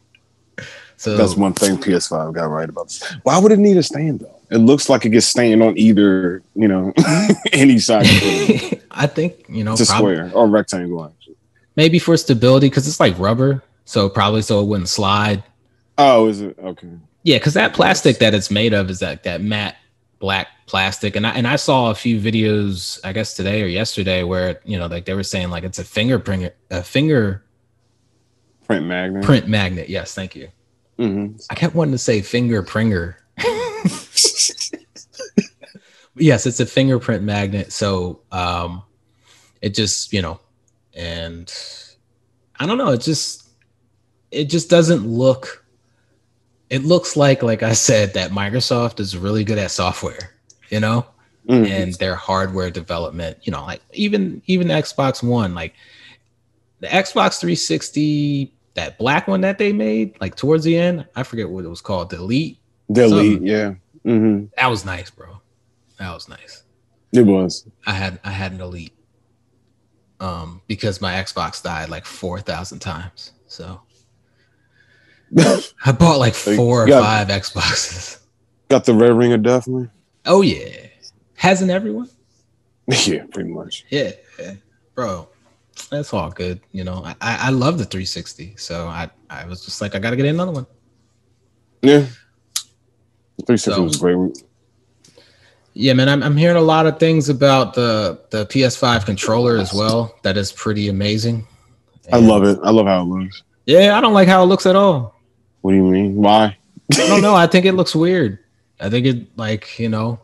so 0.97 1.17
that's 1.17 1.35
one 1.35 1.53
thing 1.53 1.77
PS5 1.77 2.33
got 2.33 2.45
right 2.45 2.69
about 2.69 2.87
this. 2.87 3.15
Why 3.23 3.37
would 3.37 3.51
it 3.51 3.59
need 3.59 3.77
a 3.77 3.83
stand 3.83 4.21
though? 4.21 4.34
It 4.51 4.57
looks 4.57 4.89
like 4.89 5.05
it 5.05 5.09
gets 5.09 5.25
stained 5.25 5.63
on 5.63 5.77
either, 5.77 6.43
you 6.55 6.67
know, 6.67 6.93
any 7.53 7.79
side. 7.79 8.05
I 8.91 9.07
think 9.07 9.45
you 9.49 9.63
know, 9.63 9.73
it's 9.73 9.81
a 9.81 9.85
square 9.85 10.31
or 10.33 10.47
rectangle. 10.47 11.05
Actually. 11.05 11.35
Maybe 11.75 11.99
for 11.99 12.15
stability 12.17 12.69
because 12.69 12.87
it's 12.87 12.99
like 12.99 13.17
rubber. 13.17 13.63
So 13.85 14.09
probably 14.09 14.41
so 14.41 14.61
it 14.61 14.65
wouldn't 14.65 14.89
slide. 14.89 15.43
Oh, 15.97 16.27
is 16.27 16.41
it 16.41 16.57
okay? 16.59 16.89
Yeah, 17.23 17.37
because 17.37 17.53
that 17.55 17.73
plastic 17.73 18.19
that 18.19 18.33
it's 18.33 18.51
made 18.51 18.73
of 18.73 18.89
is 18.89 18.99
that 18.99 19.23
that 19.23 19.41
matte 19.41 19.75
black 20.19 20.47
plastic, 20.65 21.15
and 21.15 21.25
I 21.25 21.31
and 21.31 21.47
I 21.47 21.55
saw 21.55 21.91
a 21.91 21.95
few 21.95 22.19
videos, 22.19 22.99
I 23.03 23.13
guess 23.13 23.33
today 23.33 23.61
or 23.61 23.67
yesterday, 23.67 24.23
where 24.23 24.59
you 24.65 24.77
know 24.77 24.87
like 24.87 25.05
they 25.05 25.13
were 25.13 25.23
saying 25.23 25.49
like 25.49 25.63
it's 25.63 25.79
a 25.79 25.83
fingerprint 25.83 26.53
a 26.71 26.83
finger 26.83 27.43
print 28.65 28.85
magnet. 28.85 29.23
Print 29.23 29.47
magnet. 29.47 29.89
Yes, 29.89 30.13
thank 30.13 30.35
you. 30.35 30.49
Mm-hmm. 30.99 31.37
I 31.49 31.55
kept 31.55 31.75
wanting 31.75 31.91
to 31.93 31.97
say 31.97 32.21
finger 32.21 32.63
pringer. 32.63 33.15
yes, 36.15 36.45
it's 36.45 36.59
a 36.59 36.65
fingerprint 36.65 37.23
magnet. 37.23 37.71
So 37.71 38.21
um, 38.31 38.83
it 39.61 39.73
just 39.73 40.13
you 40.13 40.21
know, 40.21 40.39
and 40.93 41.53
I 42.59 42.65
don't 42.65 42.77
know. 42.77 42.91
It 42.91 43.01
just 43.01 43.45
it 44.31 44.45
just 44.45 44.69
doesn't 44.69 45.05
look 45.07 45.65
it 46.69 46.83
looks 46.83 47.15
like 47.15 47.43
like 47.43 47.63
i 47.63 47.73
said 47.73 48.13
that 48.13 48.31
microsoft 48.31 48.99
is 48.99 49.17
really 49.17 49.43
good 49.43 49.57
at 49.57 49.71
software 49.71 50.35
you 50.69 50.79
know 50.79 51.05
mm-hmm. 51.47 51.65
and 51.65 51.93
their 51.95 52.15
hardware 52.15 52.69
development 52.69 53.37
you 53.43 53.51
know 53.51 53.63
like 53.63 53.81
even 53.93 54.41
even 54.47 54.67
the 54.67 54.73
xbox 54.75 55.23
one 55.23 55.53
like 55.53 55.73
the 56.79 56.87
xbox 56.87 57.39
360 57.39 58.51
that 58.73 58.97
black 58.97 59.27
one 59.27 59.41
that 59.41 59.57
they 59.57 59.71
made 59.71 60.19
like 60.19 60.35
towards 60.35 60.63
the 60.63 60.77
end 60.77 61.05
i 61.15 61.23
forget 61.23 61.49
what 61.49 61.65
it 61.65 61.69
was 61.69 61.81
called 61.81 62.09
delete 62.91 63.39
delete 63.39 63.41
yeah 63.41 63.73
mm-hmm. 64.05 64.45
that 64.57 64.67
was 64.67 64.85
nice 64.85 65.09
bro 65.09 65.41
that 65.99 66.13
was 66.13 66.29
nice 66.29 66.63
it 67.11 67.23
was 67.25 67.67
i 67.85 67.93
had 67.93 68.19
i 68.23 68.31
had 68.31 68.51
an 68.51 68.61
elite 68.61 68.93
um 70.19 70.61
because 70.67 71.01
my 71.01 71.13
xbox 71.13 71.61
died 71.61 71.89
like 71.89 72.05
4000 72.05 72.79
times 72.79 73.33
so 73.47 73.81
I 75.85 75.91
bought 75.91 76.19
like 76.19 76.33
four 76.33 76.83
or 76.83 76.87
five 76.87 77.27
Xboxes. 77.27 78.19
Got 78.69 78.85
the 78.85 78.93
red 78.93 79.13
ring 79.13 79.33
of 79.33 79.43
death, 79.43 79.67
man. 79.67 79.89
Oh 80.25 80.41
yeah, 80.41 80.87
hasn't 81.35 81.71
everyone? 81.71 82.09
yeah, 83.05 83.25
pretty 83.31 83.49
much. 83.49 83.85
Yeah, 83.89 84.11
bro, 84.93 85.27
that's 85.89 86.13
all 86.13 86.31
good. 86.31 86.61
You 86.71 86.83
know, 86.83 87.01
I, 87.05 87.15
I 87.21 87.49
love 87.49 87.77
the 87.77 87.85
360, 87.85 88.55
so 88.57 88.87
I 88.87 89.09
I 89.29 89.45
was 89.45 89.65
just 89.65 89.81
like, 89.81 89.95
I 89.95 89.99
gotta 89.99 90.15
get 90.15 90.25
another 90.25 90.51
one. 90.51 90.67
Yeah, 91.81 92.05
360 93.45 93.71
so, 93.71 93.83
was 93.83 93.97
great. 93.97 94.43
Yeah, 95.73 95.93
man, 95.93 96.07
I'm 96.07 96.23
I'm 96.23 96.37
hearing 96.37 96.55
a 96.55 96.61
lot 96.61 96.85
of 96.85 96.99
things 96.99 97.27
about 97.27 97.73
the 97.73 98.19
the 98.29 98.45
PS5 98.45 99.05
controller 99.05 99.57
as 99.57 99.73
well. 99.73 100.17
That 100.23 100.37
is 100.37 100.51
pretty 100.51 100.87
amazing. 100.87 101.45
And 102.05 102.15
I 102.15 102.17
love 102.19 102.43
it. 102.43 102.57
I 102.63 102.69
love 102.69 102.87
how 102.87 103.01
it 103.01 103.05
looks. 103.05 103.43
Yeah, 103.65 103.97
I 103.97 104.01
don't 104.01 104.13
like 104.13 104.27
how 104.27 104.41
it 104.43 104.45
looks 104.45 104.65
at 104.65 104.75
all. 104.75 105.15
What 105.61 105.71
do 105.71 105.77
you 105.77 105.83
mean? 105.83 106.15
Why? 106.15 106.57
I 106.93 107.07
don't 107.07 107.21
know. 107.23 107.35
I 107.35 107.47
think 107.47 107.65
it 107.65 107.73
looks 107.73 107.93
weird. 107.93 108.39
I 108.79 108.89
think 108.89 109.05
it 109.05 109.37
like 109.37 109.77
you 109.77 109.89
know 109.89 110.19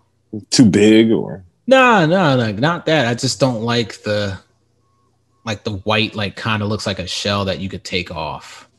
too 0.52 0.66
big 0.66 1.12
or 1.12 1.44
no, 1.68 2.06
no, 2.06 2.38
no, 2.38 2.52
not 2.52 2.86
that. 2.86 3.08
I 3.08 3.14
just 3.14 3.40
don't 3.40 3.62
like 3.62 4.04
the 4.04 4.38
like 5.46 5.64
the 5.64 5.78
white 5.78 6.16
like 6.16 6.36
kind 6.36 6.62
of 6.62 6.70
looks 6.70 6.86
like 6.86 7.00
a 7.00 7.08
shell 7.08 7.46
that 7.46 7.60
you 7.60 7.70
could 7.70 7.84
take 7.84 8.12
off. 8.12 8.70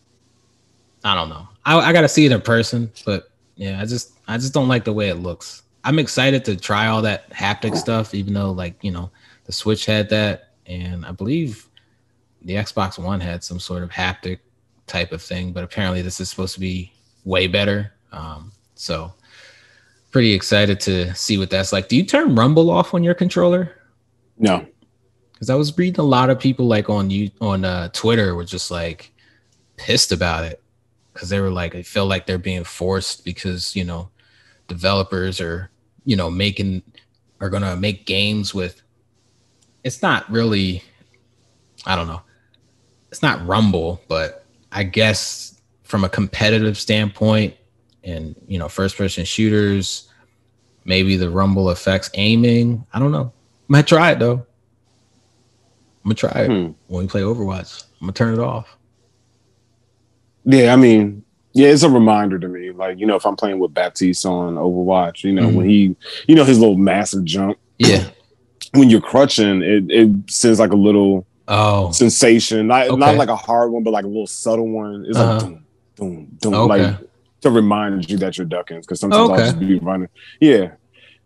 I 1.04 1.14
don't 1.14 1.28
know. 1.28 1.48
I, 1.64 1.78
I 1.78 1.92
got 1.92 2.02
to 2.02 2.08
see 2.08 2.26
it 2.26 2.32
in 2.32 2.40
person, 2.40 2.92
but 3.04 3.31
yeah, 3.62 3.80
I 3.80 3.84
just 3.84 4.14
I 4.26 4.38
just 4.38 4.52
don't 4.52 4.66
like 4.66 4.82
the 4.82 4.92
way 4.92 5.08
it 5.08 5.18
looks. 5.18 5.62
I'm 5.84 6.00
excited 6.00 6.44
to 6.46 6.56
try 6.56 6.88
all 6.88 7.00
that 7.02 7.30
haptic 7.30 7.76
stuff, 7.76 8.12
even 8.12 8.34
though 8.34 8.50
like 8.50 8.74
you 8.82 8.90
know 8.90 9.08
the 9.44 9.52
Switch 9.52 9.86
had 9.86 10.08
that, 10.08 10.50
and 10.66 11.06
I 11.06 11.12
believe 11.12 11.68
the 12.42 12.54
Xbox 12.54 12.98
One 12.98 13.20
had 13.20 13.44
some 13.44 13.60
sort 13.60 13.84
of 13.84 13.90
haptic 13.90 14.40
type 14.88 15.12
of 15.12 15.22
thing, 15.22 15.52
but 15.52 15.62
apparently 15.62 16.02
this 16.02 16.18
is 16.18 16.28
supposed 16.28 16.54
to 16.54 16.60
be 16.60 16.92
way 17.24 17.46
better. 17.46 17.92
Um, 18.10 18.50
so 18.74 19.12
pretty 20.10 20.32
excited 20.32 20.80
to 20.80 21.14
see 21.14 21.38
what 21.38 21.48
that's 21.48 21.72
like. 21.72 21.86
Do 21.86 21.96
you 21.96 22.04
turn 22.04 22.34
Rumble 22.34 22.68
off 22.68 22.94
on 22.94 23.04
your 23.04 23.14
controller? 23.14 23.76
No, 24.38 24.66
because 25.34 25.50
I 25.50 25.54
was 25.54 25.78
reading 25.78 26.00
a 26.00 26.02
lot 26.04 26.30
of 26.30 26.40
people 26.40 26.66
like 26.66 26.90
on 26.90 27.10
you 27.10 27.30
on 27.40 27.64
uh, 27.64 27.90
Twitter 27.92 28.34
were 28.34 28.44
just 28.44 28.72
like 28.72 29.12
pissed 29.76 30.10
about 30.10 30.44
it 30.44 30.61
because 31.12 31.28
they 31.28 31.40
were 31.40 31.50
like 31.50 31.74
I 31.74 31.82
feel 31.82 32.06
like 32.06 32.26
they're 32.26 32.38
being 32.38 32.64
forced 32.64 33.24
because 33.24 33.76
you 33.76 33.84
know 33.84 34.08
developers 34.68 35.40
are 35.40 35.70
you 36.04 36.16
know 36.16 36.30
making 36.30 36.82
are 37.40 37.50
gonna 37.50 37.76
make 37.76 38.06
games 38.06 38.54
with. 38.54 38.82
It's 39.84 40.00
not 40.00 40.30
really, 40.30 40.82
I 41.84 41.96
don't 41.96 42.06
know. 42.06 42.22
It's 43.10 43.20
not 43.20 43.44
Rumble, 43.46 44.00
but 44.06 44.46
I 44.70 44.84
guess 44.84 45.60
from 45.82 46.04
a 46.04 46.08
competitive 46.08 46.78
standpoint 46.78 47.54
and 48.04 48.34
you 48.46 48.58
know 48.58 48.68
first 48.68 48.96
person 48.96 49.24
shooters, 49.24 50.08
maybe 50.84 51.16
the 51.16 51.30
rumble 51.30 51.70
affects 51.70 52.10
aiming. 52.14 52.86
I 52.92 52.98
don't 52.98 53.12
know. 53.12 53.32
I 53.34 53.66
might 53.68 53.86
try 53.86 54.12
it 54.12 54.18
though. 54.18 54.46
I'm 56.04 56.08
gonna 56.08 56.14
try 56.14 56.42
it 56.42 56.46
hmm. 56.46 56.72
when 56.86 57.04
we 57.04 57.06
play 57.06 57.22
Overwatch. 57.22 57.84
I'm 58.00 58.06
gonna 58.06 58.12
turn 58.12 58.34
it 58.34 58.40
off. 58.40 58.76
Yeah, 60.44 60.72
I 60.72 60.76
mean, 60.76 61.24
yeah, 61.52 61.68
it's 61.68 61.82
a 61.82 61.90
reminder 61.90 62.38
to 62.38 62.48
me. 62.48 62.70
Like, 62.70 62.98
you 62.98 63.06
know, 63.06 63.16
if 63.16 63.26
I'm 63.26 63.36
playing 63.36 63.58
with 63.58 63.74
Baptiste 63.74 64.24
on 64.26 64.54
Overwatch, 64.54 65.22
you 65.22 65.32
know, 65.32 65.48
mm-hmm. 65.48 65.56
when 65.56 65.68
he, 65.68 65.96
you 66.26 66.34
know, 66.34 66.44
his 66.44 66.58
little 66.58 66.76
massive 66.76 67.24
jump. 67.24 67.58
Yeah. 67.78 68.08
When 68.72 68.88
you're 68.88 69.02
crutching, 69.02 69.62
it, 69.62 69.90
it 69.90 70.30
sends 70.30 70.58
like 70.58 70.72
a 70.72 70.76
little 70.76 71.26
oh 71.48 71.90
sensation. 71.92 72.68
Not 72.68 72.88
okay. 72.88 72.96
not 72.96 73.16
like 73.16 73.28
a 73.28 73.36
hard 73.36 73.70
one, 73.70 73.82
but 73.82 73.90
like 73.90 74.04
a 74.04 74.08
little 74.08 74.26
subtle 74.26 74.68
one. 74.68 75.04
It's 75.06 75.18
uh-huh. 75.18 75.34
like 75.34 75.42
boom, 75.42 75.64
boom, 75.96 76.38
boom, 76.40 76.54
okay. 76.54 76.86
like 76.86 76.98
to 77.42 77.50
remind 77.50 78.08
you 78.08 78.16
that 78.18 78.38
you're 78.38 78.46
ducking. 78.46 78.80
Because 78.80 79.00
sometimes 79.00 79.30
okay. 79.30 79.42
I'll 79.42 79.48
just 79.48 79.60
be 79.60 79.78
running. 79.78 80.08
Yeah. 80.40 80.72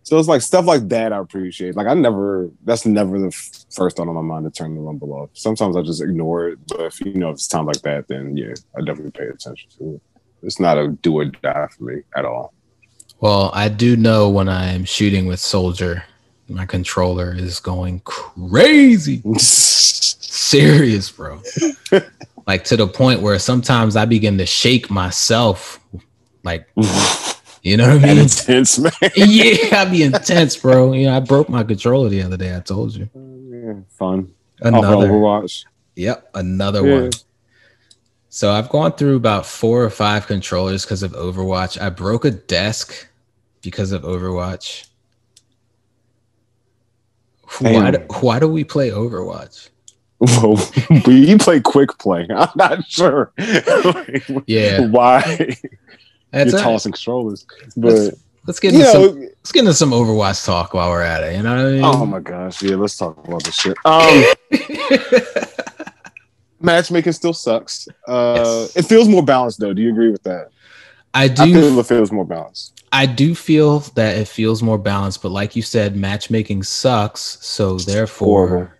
So 0.07 0.16
it's 0.20 0.28
like 0.28 0.40
stuff 0.40 0.66
like 0.66 0.88
that 0.90 1.12
I 1.12 1.18
appreciate. 1.18 1.74
Like 1.74 1.88
I 1.88 1.94
never, 1.94 2.48
that's 2.64 2.86
never 2.86 3.18
the 3.18 3.26
f- 3.26 3.64
first 3.74 3.96
thought 3.96 4.07
on 4.07 4.14
my 4.14 4.20
mind 4.20 4.44
to 4.44 4.52
turn 4.57 4.76
the 4.76 4.80
rumble 4.80 5.12
off. 5.12 5.30
Sometimes 5.32 5.76
I 5.76 5.82
just 5.82 6.00
ignore 6.00 6.50
it, 6.50 6.61
but 6.68 6.82
if 6.82 7.00
you 7.00 7.14
know 7.14 7.30
if 7.30 7.34
it's 7.34 7.48
time 7.48 7.66
like 7.66 7.82
that, 7.82 8.07
then 8.07 8.36
yeah, 8.36 8.54
I 8.76 8.82
definitely 8.82 9.11
pay 9.11 9.26
attention 9.26 9.68
to 9.78 9.94
it. 9.94 10.02
It's 10.44 10.61
not 10.61 10.78
a 10.78 10.90
do 10.90 11.18
or 11.18 11.24
die 11.24 11.66
for 11.76 11.82
me 11.82 12.02
at 12.14 12.24
all. 12.24 12.54
Well, 13.18 13.50
I 13.52 13.68
do 13.68 13.96
know 13.96 14.30
when 14.30 14.48
I'm 14.48 14.84
shooting 14.84 15.26
with 15.26 15.40
Soldier, 15.40 16.04
my 16.48 16.66
controller 16.66 17.34
is 17.34 17.59
going 17.59 17.98
crazy. 18.04 19.22
serious, 19.38 21.11
bro. 21.11 21.42
like 22.46 22.62
to 22.62 22.76
the 22.76 22.86
point 22.86 23.22
where 23.22 23.40
sometimes 23.40 23.96
I 23.96 24.04
begin 24.04 24.38
to 24.38 24.46
shake 24.46 24.88
myself. 24.88 25.80
Like, 26.44 26.68
you 27.66 27.76
know 27.76 27.96
what 27.96 28.04
I 28.04 28.14
mean? 28.14 28.18
intense, 28.18 28.78
man. 28.78 28.92
yeah, 29.16 29.80
I'd 29.80 29.90
be 29.90 30.04
intense, 30.04 30.56
bro. 30.56 30.92
You 30.92 31.06
know, 31.06 31.16
I 31.16 31.20
broke 31.20 31.48
my 31.48 31.64
controller 31.64 32.08
the 32.08 32.22
other 32.22 32.36
day. 32.36 32.54
I 32.54 32.60
told 32.60 32.94
you. 32.94 33.10
Oh, 33.12 33.40
yeah, 33.50 33.74
fun. 33.88 34.32
Another 34.60 35.08
Overwatch. 35.08 35.64
Yep, 35.96 36.30
another 36.34 36.86
yeah. 36.86 37.00
one. 37.00 37.10
So 38.28 38.52
I've 38.52 38.68
gone 38.68 38.92
through 38.92 39.16
about 39.16 39.46
four 39.46 39.82
or 39.82 39.90
five 39.90 40.28
controllers 40.28 40.84
because 40.84 41.02
of 41.02 41.10
Overwatch. 41.10 41.80
I 41.80 41.90
broke 41.90 42.24
a 42.24 42.30
desk 42.30 43.08
because 43.62 43.90
of 43.90 44.02
Overwatch. 44.02 44.86
Why 47.58 47.90
do, 47.90 47.98
why 48.20 48.38
do 48.38 48.46
we 48.46 48.62
play 48.62 48.90
Overwatch? 48.90 49.70
Well, 50.20 50.56
we 51.06 51.36
play 51.38 51.58
quick 51.58 51.98
play. 51.98 52.28
I'm 52.30 52.48
not 52.54 52.84
sure. 52.86 53.32
yeah. 54.46 54.86
Why? 54.86 55.56
That's 56.30 56.52
you're 56.52 56.60
it. 56.60 56.64
tossing 56.64 56.92
controllers. 56.92 57.46
But 57.76 57.92
Let's, 57.92 58.16
let's 58.46 58.60
get 58.60 58.74
into 58.74 58.84
know, 58.86 58.92
some, 58.92 59.20
let's 59.20 59.52
get 59.52 59.60
into 59.60 59.74
some 59.74 59.90
Overwatch 59.90 60.44
talk 60.44 60.74
while 60.74 60.90
we're 60.90 61.02
at 61.02 61.22
it. 61.24 61.36
You 61.36 61.42
know 61.42 61.56
what 61.56 61.66
I 61.66 61.70
mean? 61.70 61.84
oh 61.84 62.06
my 62.06 62.20
gosh, 62.20 62.62
yeah, 62.62 62.76
let's 62.76 62.96
talk 62.96 63.16
about 63.26 63.44
this 63.44 63.54
shit. 63.54 63.76
Um, 63.84 64.24
matchmaking 66.60 67.12
still 67.12 67.32
sucks. 67.32 67.88
Uh, 68.06 68.34
Yes. 68.36 68.76
It 68.76 68.84
feels 68.86 69.08
more 69.08 69.24
balanced 69.24 69.60
though. 69.60 69.72
Do 69.72 69.82
you 69.82 69.90
agree 69.90 70.10
with 70.10 70.22
that? 70.24 70.50
I 71.14 71.24
I 71.24 71.28
do 71.28 71.44
feel 71.52 71.78
it 71.78 71.86
feels 71.86 72.12
more 72.12 72.24
balanced. 72.26 72.84
I 72.92 73.06
do 73.06 73.34
feel 73.34 73.80
that 73.94 74.16
it 74.16 74.28
feels 74.28 74.62
more 74.62 74.78
balanced, 74.78 75.22
but 75.22 75.30
like 75.32 75.56
you 75.56 75.62
said, 75.62 75.96
matchmaking 75.96 76.62
sucks. 76.62 77.38
So 77.44 77.78
therefore, 77.78 78.48
Horrible. 78.48 78.72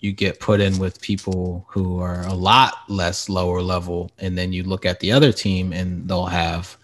you 0.00 0.12
get 0.12 0.40
put 0.40 0.60
in 0.60 0.78
with 0.78 1.00
people 1.00 1.66
who 1.68 2.00
are 2.00 2.22
a 2.26 2.32
lot 2.34 2.74
less 2.88 3.28
lower 3.28 3.60
level, 3.60 4.10
and 4.18 4.36
then 4.38 4.52
you 4.52 4.62
look 4.62 4.86
at 4.86 5.00
the 5.00 5.12
other 5.12 5.32
team, 5.32 5.72
and 5.72 6.08
they'll 6.08 6.26
have, 6.26 6.76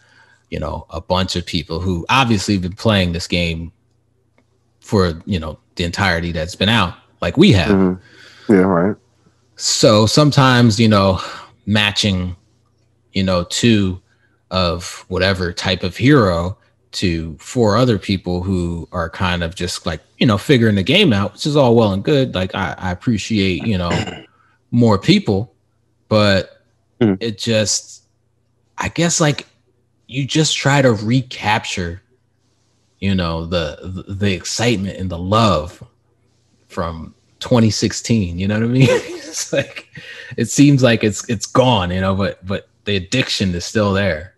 you 0.50 0.58
know, 0.60 0.86
a 0.90 1.00
bunch 1.00 1.36
of 1.36 1.44
people 1.44 1.80
who 1.80 2.06
obviously 2.08 2.54
have 2.54 2.62
been 2.62 2.72
playing 2.74 3.12
this 3.12 3.26
game 3.26 3.72
for 4.80 5.20
you 5.26 5.38
know 5.40 5.58
the 5.76 5.84
entirety 5.84 6.32
that's 6.32 6.54
been 6.54 6.68
out, 6.68 6.94
like 7.20 7.36
we 7.36 7.52
have. 7.52 7.68
Mhm. 7.76 8.00
Yeah, 8.48 8.56
right. 8.56 8.96
So 9.56 10.06
sometimes, 10.06 10.78
you 10.78 10.88
know, 10.88 11.20
matching, 11.66 12.36
you 13.12 13.22
know, 13.24 13.44
two 13.44 14.00
of 14.50 15.04
whatever 15.08 15.52
type 15.52 15.82
of 15.82 15.96
hero 15.96 16.56
to 16.92 17.36
four 17.38 17.76
other 17.76 17.98
people 17.98 18.42
who 18.42 18.88
are 18.92 19.10
kind 19.10 19.42
of 19.42 19.54
just 19.54 19.84
like, 19.84 20.00
you 20.18 20.26
know, 20.26 20.38
figuring 20.38 20.76
the 20.76 20.82
game 20.82 21.12
out, 21.12 21.32
which 21.32 21.46
is 21.46 21.56
all 21.56 21.74
well 21.74 21.92
and 21.92 22.04
good. 22.04 22.34
Like 22.34 22.54
I, 22.54 22.74
I 22.78 22.90
appreciate, 22.92 23.66
you 23.66 23.76
know, 23.76 23.90
more 24.70 24.98
people, 24.98 25.52
but 26.08 26.62
Mhm. 27.00 27.18
it 27.20 27.36
just 27.38 28.04
I 28.78 28.88
guess 28.88 29.20
like 29.20 29.46
you 30.06 30.26
just 30.26 30.56
try 30.56 30.82
to 30.82 30.92
recapture, 30.92 32.02
you 33.00 33.14
know, 33.14 33.46
the 33.46 34.04
the, 34.08 34.32
excitement 34.32 34.98
and 34.98 35.10
the 35.10 35.18
love 35.18 35.82
from 36.68 37.14
2016 37.40 38.38
you 38.38 38.48
know 38.48 38.54
what 38.54 38.64
i 38.64 38.66
mean 38.66 38.82
it's 38.90 39.52
like 39.52 39.88
it 40.36 40.46
seems 40.46 40.82
like 40.82 41.04
it's 41.04 41.28
it's 41.28 41.46
gone 41.46 41.90
you 41.90 42.00
know 42.00 42.14
but 42.14 42.44
but 42.46 42.68
the 42.86 42.96
addiction 42.96 43.54
is 43.54 43.64
still 43.64 43.92
there 43.92 44.34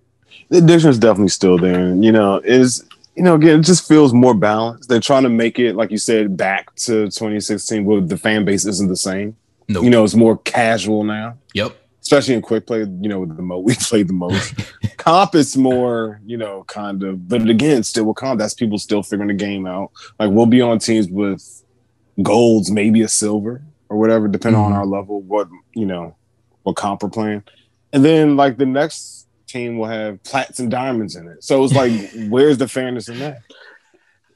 The 0.51 0.59
addiction 0.59 0.91
is 0.91 0.99
definitely 0.99 1.29
still 1.29 1.59
there. 1.59 1.79
And, 1.79 2.05
you 2.05 2.13
know, 2.13 2.41
is 2.45 2.85
you 3.15 3.23
know, 3.23 3.35
again, 3.35 3.61
it 3.61 3.65
just 3.65 3.87
feels 3.89 4.15
more 4.15 4.35
balanced. 4.35 4.89
They're 4.89 5.01
trying 5.01 5.25
to 5.25 5.29
make 5.29 5.59
it, 5.59 5.75
like 5.75 5.91
you 5.91 5.99
said, 5.99 6.37
back 6.37 6.73
to 6.77 7.07
2016, 7.07 7.85
where 7.85 8.01
the 8.01 8.17
fan 8.17 8.45
base 8.45 8.65
isn't 8.65 8.87
the 8.89 8.97
same. 8.97 9.37
no 9.67 9.83
You 9.83 9.91
know, 9.91 10.05
it's 10.05 10.15
more 10.15 10.39
casual 10.39 11.03
now. 11.05 11.37
yep 11.53 11.77
especially 12.09 12.33
in 12.35 12.41
quick 12.41 12.67
play, 12.67 12.79
you 12.81 13.09
know, 13.09 13.21
with 13.21 13.37
the 13.37 13.43
mo 13.43 13.59
we 13.69 13.75
played 13.75 14.09
the 14.09 14.15
most. 14.15 14.55
comp 14.97 15.35
is 15.35 15.57
more, 15.59 16.21
you 16.25 16.39
know, 16.39 16.65
kind 16.65 17.03
of, 17.03 17.29
but 17.29 17.47
again, 17.49 17.83
still 17.83 18.05
with 18.07 18.17
comp, 18.17 18.39
that's 18.41 18.55
people 18.55 18.79
still 18.79 19.03
figuring 19.03 19.29
the 19.29 19.35
game 19.35 19.67
out. 19.67 19.91
Like 20.19 20.31
we'll 20.31 20.47
be 20.47 20.63
on 20.63 20.79
teams 20.79 21.09
with 21.11 21.63
golds, 22.23 22.71
maybe 22.71 23.03
a 23.03 23.09
silver 23.09 23.63
or 23.91 23.99
whatever, 23.99 24.27
depending 24.27 24.61
on 24.61 24.73
Mhm. 24.73 24.77
our 24.77 24.87
level, 24.87 25.21
what 25.21 25.49
you 25.75 25.85
know, 25.85 26.17
what 26.63 26.77
comp 26.77 27.03
we're 27.03 27.11
playing. 27.11 27.43
And 27.93 28.03
then 28.03 28.37
like 28.37 28.57
the 28.57 28.67
next 28.67 29.27
team 29.47 29.77
will 29.79 29.87
have 29.89 30.23
plats 30.25 30.61
and 30.61 30.71
diamonds 30.71 31.15
in 31.15 31.29
it. 31.29 31.45
So 31.45 31.63
it's 31.63 31.75
like, 31.75 31.93
where's 32.31 32.57
the 32.57 32.69
fairness 32.69 33.09
in 33.11 33.19
that? 33.19 33.43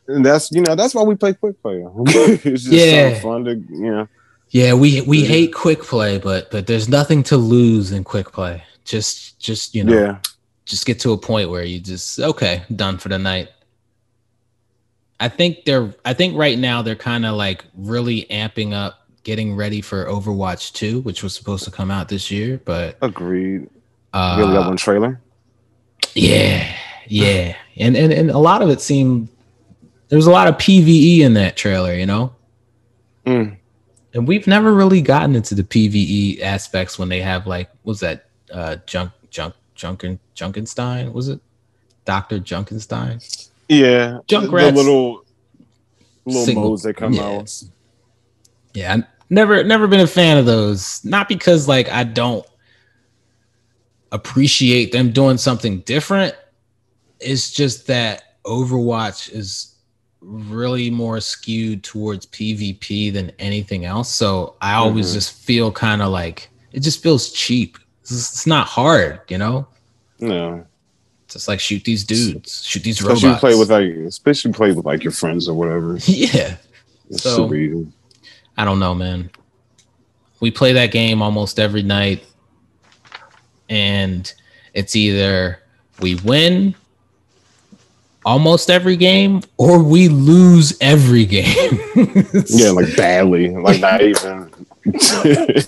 And 0.09 0.27
that's 0.27 0.53
you 0.53 0.61
know, 0.61 0.75
that's 0.75 0.95
why 0.95 1.05
we 1.05 1.15
play 1.15 1.33
quick 1.33 1.61
play. 1.63 1.83
it's 1.87 2.65
just 2.65 2.67
Yeah. 2.67 3.15
so 3.15 3.21
fun 3.21 3.45
to 3.47 3.53
you 3.55 3.91
know. 3.93 4.09
Yeah 4.53 4.73
we 4.75 5.01
we 5.03 5.19
Yeah. 5.23 5.29
hate 5.29 5.55
quick 5.55 5.83
play 5.83 6.19
but 6.19 6.51
but 6.51 6.67
there's 6.67 6.89
nothing 6.89 7.23
to 7.25 7.37
lose 7.37 7.91
in 7.93 8.05
quick 8.05 8.31
play 8.33 8.63
just 8.85 9.39
just 9.41 9.75
you 9.75 9.83
know 9.85 9.93
Yeah. 9.93 10.19
just 10.65 10.87
get 10.87 11.01
to 11.01 11.13
a 11.13 11.19
point 11.19 11.51
where 11.51 11.65
you 11.65 11.81
just 11.81 12.21
okay 12.21 12.63
done 12.77 12.97
for 12.99 13.09
the 13.09 13.19
night 13.19 13.49
i 15.21 15.29
think 15.29 15.65
they're 15.65 15.93
i 16.05 16.13
think 16.15 16.37
right 16.37 16.59
now 16.59 16.83
they're 16.83 16.95
kind 16.97 17.25
of 17.27 17.35
like 17.35 17.65
really 17.77 18.27
amping 18.31 18.73
up 18.73 19.07
getting 19.25 19.55
ready 19.55 19.81
for 19.81 20.05
overwatch 20.07 20.73
2 20.73 21.01
which 21.01 21.23
was 21.23 21.35
supposed 21.35 21.65
to 21.65 21.71
come 21.71 21.91
out 21.91 22.09
this 22.09 22.31
year 22.31 22.61
but 22.65 22.97
Agreed. 23.03 23.69
uh 24.13 24.35
We 24.37 24.43
only 24.45 24.57
got 24.57 24.67
one 24.69 24.77
trailer. 24.77 25.21
Yeah, 26.15 26.71
yeah, 27.07 27.57
and 27.79 27.97
and 27.97 28.13
and 28.13 28.31
a 28.31 28.37
lot 28.37 28.61
of 28.61 28.69
it 28.69 28.83
seemed 28.83 29.29
there 30.09 30.17
was 30.19 30.27
a 30.27 30.31
lot 30.31 30.47
of 30.47 30.57
PVE 30.59 31.21
in 31.21 31.33
that 31.35 31.57
trailer, 31.57 31.95
you 31.95 32.05
know. 32.05 32.35
Mm. 33.25 33.57
And 34.15 34.29
we've 34.29 34.47
never 34.47 34.75
really 34.75 35.01
gotten 35.01 35.35
into 35.35 35.55
the 35.55 35.63
PVE 35.63 36.43
aspects 36.43 36.99
when 36.99 37.09
they 37.09 37.21
have 37.21 37.47
like 37.47 37.71
was 37.85 38.01
that 38.01 38.27
uh 38.53 38.77
junk 38.87 39.13
junk 39.31 39.55
junken 39.77 40.19
Junkenstein 40.37 41.13
was 41.13 41.29
it 41.29 41.41
Doctor 42.05 42.39
Junkenstein? 42.39 43.23
Yeah, 43.69 44.19
Junkrat's 44.29 44.71
the 44.71 44.73
little 44.73 45.25
little 46.25 46.45
single- 46.45 46.71
modes 46.71 46.83
that 46.83 46.95
come 46.95 47.15
yeah. 47.15 47.23
out. 47.23 47.63
Yeah, 48.75 48.95
I 48.95 49.05
never 49.31 49.65
never 49.65 49.87
been 49.87 50.01
a 50.01 50.07
fan 50.07 50.37
of 50.37 50.47
those. 50.47 51.05
Not 51.05 51.29
because 51.29 51.69
like 51.69 51.89
I 51.89 52.05
don't 52.05 52.47
appreciate 54.11 54.93
them 54.93 55.11
doing 55.11 55.39
something 55.39 55.81
different. 55.81 56.35
It's 57.21 57.51
just 57.51 57.87
that 57.87 58.41
Overwatch 58.45 59.33
is 59.33 59.72
really 60.23 60.91
more 60.91 61.21
skewed 61.21 61.83
towards 61.83 62.27
PvP 62.27 63.13
than 63.13 63.31
anything 63.39 63.85
else. 63.85 64.09
So 64.09 64.55
I 64.61 64.75
always 64.75 65.11
Mhm. 65.11 65.15
just 65.15 65.33
feel 65.35 65.73
kind 65.73 66.01
of 66.03 66.11
like 66.11 66.49
it 66.73 66.81
just 66.81 67.03
feels 67.03 67.31
cheap. 67.33 67.77
It's, 68.03 68.13
it's 68.13 68.47
not 68.47 68.67
hard, 68.67 69.21
you 69.29 69.37
know. 69.39 69.67
No, 70.21 70.65
It's 71.25 71.35
Just 71.35 71.49
like 71.49 71.61
shoot 71.61 71.85
these 71.85 72.05
dudes, 72.05 72.65
shoot 72.65 72.83
these 72.85 73.03
robots. 73.03 73.41
play 73.41 73.55
with 73.57 73.71
like, 73.71 73.91
especially 74.07 74.53
play 74.53 74.73
with 74.73 74.85
like 74.87 75.03
your 75.03 75.13
friends 75.13 75.49
or 75.49 75.55
whatever. 75.55 75.97
yeah. 76.07 76.57
It's 77.11 77.23
So- 77.23 77.37
super 77.37 77.55
easy. 77.57 77.87
I 78.57 78.65
don't 78.65 78.79
know, 78.79 78.95
man. 78.95 79.31
We 80.41 80.51
play 80.51 80.73
that 80.75 80.93
game 80.93 81.23
almost 81.23 81.59
every 81.59 81.83
night, 81.83 82.23
and 83.69 84.33
it's 84.75 84.95
either 84.97 85.59
we 86.01 86.17
win 86.17 86.75
almost 88.25 88.71
every 88.71 88.97
game 88.97 89.43
or 89.57 89.83
we 89.83 90.09
lose 90.09 90.77
every 90.81 91.25
game. 91.25 91.79
Yeah, 92.49 92.71
like 92.71 92.97
badly, 92.97 93.51
like 93.51 93.81
not 93.81 94.01
even. 94.01 94.51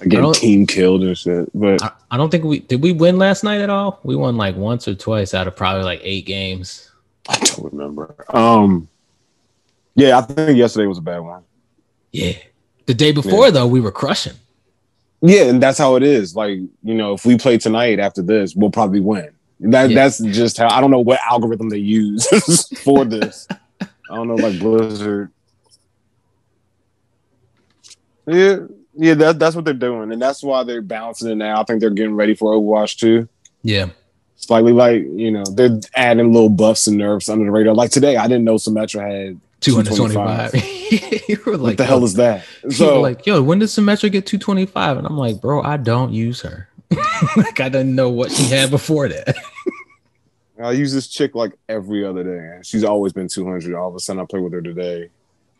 I 0.00 0.06
don't- 0.08 0.34
team 0.34 0.66
killed 0.66 1.02
and 1.02 1.16
shit. 1.16 1.48
But 1.54 1.82
I, 1.82 1.92
I 2.10 2.16
don't 2.16 2.30
think 2.30 2.44
we 2.44 2.60
did. 2.60 2.82
We 2.82 2.92
win 2.92 3.18
last 3.18 3.44
night 3.44 3.60
at 3.60 3.70
all. 3.70 4.00
We 4.02 4.16
won 4.16 4.36
like 4.36 4.56
once 4.56 4.88
or 4.88 4.94
twice 4.94 5.32
out 5.34 5.46
of 5.46 5.54
probably 5.56 5.84
like 5.84 6.00
eight 6.02 6.26
games. 6.26 6.90
I 7.28 7.38
don't 7.38 7.72
remember. 7.72 8.14
Um, 8.30 8.88
yeah, 9.94 10.18
I 10.18 10.22
think 10.22 10.58
yesterday 10.58 10.86
was 10.86 10.98
a 10.98 11.02
bad 11.02 11.20
one. 11.20 11.42
Yeah. 12.10 12.32
The 12.86 12.94
day 12.94 13.12
before 13.12 13.44
Yeah. 13.46 13.50
though, 13.52 13.66
we 13.68 13.80
were 13.80 13.92
crushing. 13.92 14.32
Yeah, 15.20 15.42
and 15.44 15.62
that's 15.62 15.78
how 15.78 15.94
it 15.94 16.02
is. 16.02 16.34
Like 16.34 16.58
you 16.82 16.94
know, 16.94 17.12
if 17.14 17.24
we 17.24 17.38
play 17.38 17.58
tonight 17.58 18.00
after 18.00 18.22
this, 18.22 18.56
we'll 18.56 18.70
probably 18.70 19.00
win. 19.00 19.30
That 19.62 19.90
Yeah. 19.90 19.94
that's 19.94 20.18
just 20.18 20.58
how 20.58 20.68
I 20.68 20.80
don't 20.80 20.90
know 20.90 21.00
what 21.00 21.20
algorithm 21.28 21.68
they 21.68 21.78
use 21.78 22.26
for 22.82 23.04
this. 23.04 23.46
I 23.80 24.16
don't 24.16 24.28
know, 24.28 24.34
like 24.34 24.58
Blizzard. 24.58 25.30
Yeah, 28.26 28.58
yeah, 28.94 29.14
that, 29.14 29.38
that's 29.38 29.56
what 29.56 29.64
they're 29.64 29.74
doing, 29.74 30.12
and 30.12 30.20
that's 30.20 30.42
why 30.42 30.62
they're 30.64 30.82
balancing 30.82 31.30
it 31.30 31.36
now. 31.36 31.60
I 31.60 31.64
think 31.64 31.80
they're 31.80 31.90
getting 31.90 32.14
ready 32.14 32.34
for 32.34 32.54
Overwatch 32.54 32.98
2. 32.98 33.28
Yeah. 33.62 33.86
Slightly 34.36 34.72
like 34.72 35.02
you 35.04 35.30
know, 35.30 35.44
they're 35.54 35.78
adding 35.94 36.32
little 36.32 36.48
buffs 36.48 36.86
and 36.88 36.98
nerfs 36.98 37.28
under 37.28 37.44
the 37.44 37.50
radar. 37.50 37.74
Like 37.74 37.90
today, 37.90 38.16
I 38.16 38.24
didn't 38.26 38.44
know 38.44 38.56
Symmetra 38.56 39.00
had 39.28 39.40
225. 39.60 40.54
you 41.28 41.38
were 41.46 41.56
like, 41.56 41.62
what 41.62 41.76
the 41.76 41.84
hell 41.84 42.02
is 42.04 42.14
that? 42.14 42.44
So 42.70 43.00
like, 43.00 43.24
yo, 43.24 43.40
when 43.40 43.60
did 43.60 43.68
Symmetra 43.68 44.10
get 44.10 44.26
225? 44.26 44.98
And 44.98 45.06
I'm 45.06 45.16
like, 45.16 45.40
bro, 45.40 45.62
I 45.62 45.76
don't 45.76 46.12
use 46.12 46.40
her. 46.42 46.68
Like 47.36 47.60
I 47.60 47.68
didn't 47.68 47.94
know 47.94 48.10
what 48.10 48.30
she 48.32 48.44
had 48.44 48.70
before 48.70 49.08
that. 49.08 49.36
I 50.62 50.72
use 50.72 50.92
this 50.92 51.08
chick 51.08 51.34
like 51.34 51.52
every 51.68 52.04
other 52.04 52.22
day. 52.22 52.60
She's 52.62 52.84
always 52.84 53.12
been 53.12 53.28
200. 53.28 53.74
All 53.74 53.88
of 53.88 53.96
a 53.96 54.00
sudden, 54.00 54.22
I 54.22 54.26
play 54.26 54.40
with 54.40 54.52
her 54.52 54.62
today. 54.62 55.10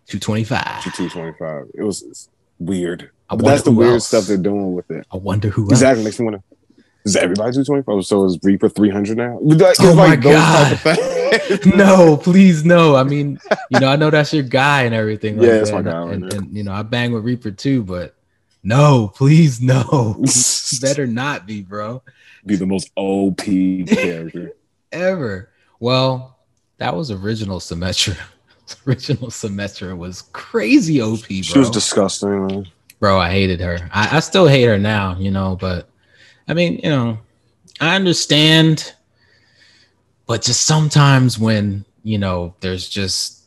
225. 0.07 0.85
to 0.85 0.91
225. 0.91 1.71
It 1.75 1.83
was 1.83 2.29
weird. 2.59 3.11
But 3.29 3.39
that's 3.39 3.63
the 3.63 3.73
weird 3.73 3.95
else. 3.95 4.09
stuff 4.09 4.25
they're 4.25 4.37
doing 4.37 4.75
with 4.75 4.91
it. 4.91 5.07
I 5.13 5.17
wonder 5.17 5.49
who 5.49 5.63
else. 5.63 5.73
Exactly. 5.73 6.05
Makes 6.05 6.21
me 6.21 6.27
want 6.27 6.37
to. 6.37 6.85
Is 7.05 7.17
everybody 7.17 7.53
225? 7.53 8.07
So 8.07 8.25
is 8.27 8.39
Reaper 8.43 8.69
300 8.69 9.17
now? 9.17 9.39
Oh 9.41 9.95
my 9.95 10.15
of 10.15 10.81
things. 10.81 11.67
no, 11.75 12.17
please 12.17 12.65
no. 12.65 12.95
I 12.95 13.03
mean, 13.03 13.41
you 13.71 13.81
know, 13.81 13.89
I 13.89 13.97
know 13.97 14.11
that's 14.11 14.33
your 14.33 14.45
guy 14.45 14.83
and 14.83 14.95
everything. 14.95 15.39
Like 15.39 15.47
Yeah, 15.47 15.53
that's 15.55 15.71
that. 15.71 15.85
my 15.85 15.91
guy 15.91 15.99
right 16.05 16.15
and, 16.15 16.33
and, 16.33 16.57
you 16.57 16.63
know, 16.63 16.73
I 16.73 16.83
bang 16.83 17.13
with 17.13 17.25
Reaper 17.25 17.51
too, 17.51 17.83
but 17.83 18.15
no, 18.63 19.13
please 19.15 19.61
no. 19.61 20.23
Better 20.81 21.07
not 21.07 21.47
be, 21.47 21.63
bro. 21.63 22.03
Be 22.47 22.57
the 22.57 22.67
most 22.67 22.91
OP 22.97 23.39
character. 23.39 24.53
Ever. 24.93 25.51
Well, 25.81 26.39
that 26.79 26.95
was 26.95 27.11
original 27.11 27.59
Symmetra. 27.59 28.17
original 28.87 29.29
Symmetra 29.29 29.97
was 29.97 30.23
crazy 30.33 31.01
OP, 31.01 31.27
bro. 31.27 31.43
She 31.43 31.59
was 31.59 31.71
disgusting. 31.71 32.47
Man. 32.47 32.67
bro 33.01 33.19
i 33.19 33.31
hated 33.31 33.61
her 33.61 33.91
I, 33.93 34.17
I 34.17 34.21
still 34.21 34.47
hate 34.47 34.65
her 34.65 34.79
now 34.79 35.17
you 35.19 35.31
know 35.31 35.57
but 35.57 35.89
i 36.47 36.55
mean 36.55 36.81
you 36.83 36.89
know 36.89 37.19
i 37.81 37.97
understand 37.97 38.95
but 40.27 40.43
just 40.43 40.65
sometimes 40.65 41.39
when 41.39 41.85
you 42.05 42.19
know 42.19 42.55
there's 42.61 42.89
just 42.89 43.43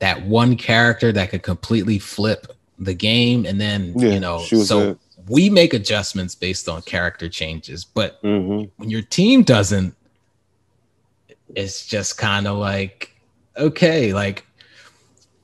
that 0.00 0.24
one 0.26 0.56
character 0.56 1.12
that 1.12 1.30
could 1.30 1.42
completely 1.42 1.98
flip 1.98 2.46
the 2.80 2.94
game, 2.94 3.46
and 3.46 3.60
then 3.60 3.94
Yeah, 3.96 4.08
you 4.08 4.20
know, 4.20 4.38
so 4.38 4.80
it. 4.80 4.98
we 5.28 5.50
make 5.50 5.74
adjustments 5.74 6.34
based 6.34 6.68
on 6.68 6.82
character 6.82 7.28
changes, 7.28 7.84
but 7.84 8.20
hmm 8.22 8.64
when 8.76 8.90
your 8.90 9.02
team 9.02 9.42
doesn't, 9.42 9.94
it's 11.54 11.86
just 11.86 12.18
kind 12.18 12.46
of 12.46 12.58
like, 12.58 13.14
okay, 13.56 14.12
like 14.12 14.46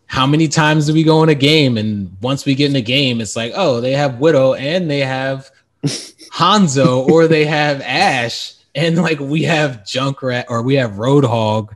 how 0.07 0.26
many 0.26 0.49
times 0.49 0.87
do 0.87 0.95
we 0.95 1.03
go 1.03 1.22
in 1.22 1.28
a 1.28 1.34
game? 1.34 1.76
And 1.76 2.16
once 2.20 2.45
we 2.47 2.55
get 2.55 2.70
in 2.70 2.76
a 2.76 2.80
game, 2.80 3.20
it's 3.20 3.37
like, 3.37 3.53
oh, 3.57 3.80
they 3.80 3.93
have 3.93 4.20
Widow 4.20 4.55
and 4.55 4.91
they 4.91 5.01
have 5.01 5.51
Hanzo 6.32 7.07
or 7.07 7.26
they 7.28 7.45
have 7.45 7.80
Ash, 7.82 8.55
and 8.74 8.97
like 8.99 9.20
we 9.20 9.45
have 9.45 9.82
Junkrat 9.84 10.45
or 10.49 10.62
we 10.62 10.74
have 10.76 10.93
Roadhog 10.93 11.70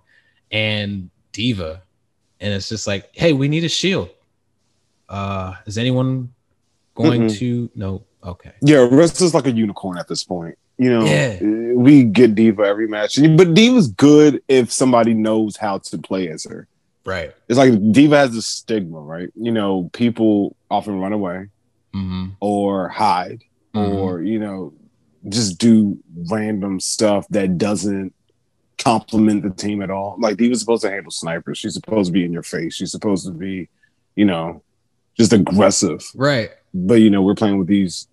and 0.50 1.10
D.Va. 1.32 1.82
And 2.40 2.54
it's 2.54 2.68
just 2.68 2.86
like, 2.86 3.10
hey, 3.12 3.32
we 3.32 3.48
need 3.48 3.64
a 3.64 3.68
shield. 3.68 4.10
Uh, 5.10 5.54
is 5.66 5.76
anyone 5.76 6.32
going 6.94 7.22
Mm-mm. 7.22 7.38
to 7.38 7.70
no? 7.74 8.04
Okay. 8.24 8.52
Yeah, 8.62 8.86
Rest 8.90 9.20
is 9.20 9.34
like 9.34 9.46
a 9.46 9.50
unicorn 9.52 9.98
at 9.98 10.08
this 10.08 10.24
point. 10.24 10.56
You 10.78 10.90
know, 10.90 11.04
Yeah. 11.04 11.38
uh, 11.42 11.74
we 11.78 12.04
get 12.04 12.34
D.Va 12.34 12.62
every 12.62 12.86
match, 12.88 13.18
but 13.36 13.52
D.Va's 13.54 13.88
good 13.88 14.42
if 14.48 14.72
somebody 14.72 15.12
knows 15.12 15.56
how 15.56 15.78
to 15.78 15.98
play 15.98 16.28
as 16.28 16.44
her. 16.44 16.66
Right. 17.04 17.32
It's 17.48 17.58
like 17.58 17.72
D.Va 17.92 18.16
has 18.16 18.34
a 18.36 18.40
stigma, 18.42 18.98
right? 19.00 19.28
You 19.34 19.52
know, 19.52 19.90
people 19.92 20.56
often 20.70 20.98
run 21.00 21.12
away 21.12 21.48
Mm-hmm. 21.94 22.28
or 22.40 22.88
hide 22.88 23.42
Mhm. 23.74 23.94
or, 23.96 24.22
you 24.22 24.38
know, 24.38 24.72
just 25.28 25.58
do 25.58 25.98
random 26.30 26.78
stuff 26.80 27.26
that 27.30 27.58
doesn't 27.58 28.14
complement 28.78 29.42
the 29.42 29.50
team 29.50 29.82
at 29.82 29.90
all. 29.90 30.16
Like 30.18 30.36
D.Va's 30.36 30.60
supposed 30.60 30.82
to 30.82 30.90
handle 30.90 31.10
snipers. 31.10 31.58
She's 31.58 31.74
supposed 31.74 32.06
to 32.08 32.12
be 32.12 32.24
in 32.24 32.32
your 32.32 32.42
face. 32.42 32.74
She's 32.74 32.90
supposed 32.92 33.26
to 33.26 33.32
be, 33.32 33.68
you 34.14 34.24
know, 34.24 34.62
just 35.20 35.32
aggressive. 35.34 36.10
Right. 36.14 36.50
But 36.72 36.94
you 36.94 37.10
know, 37.10 37.20
we're 37.22 37.34
playing 37.34 37.58
with 37.58 37.66
these 37.68 38.08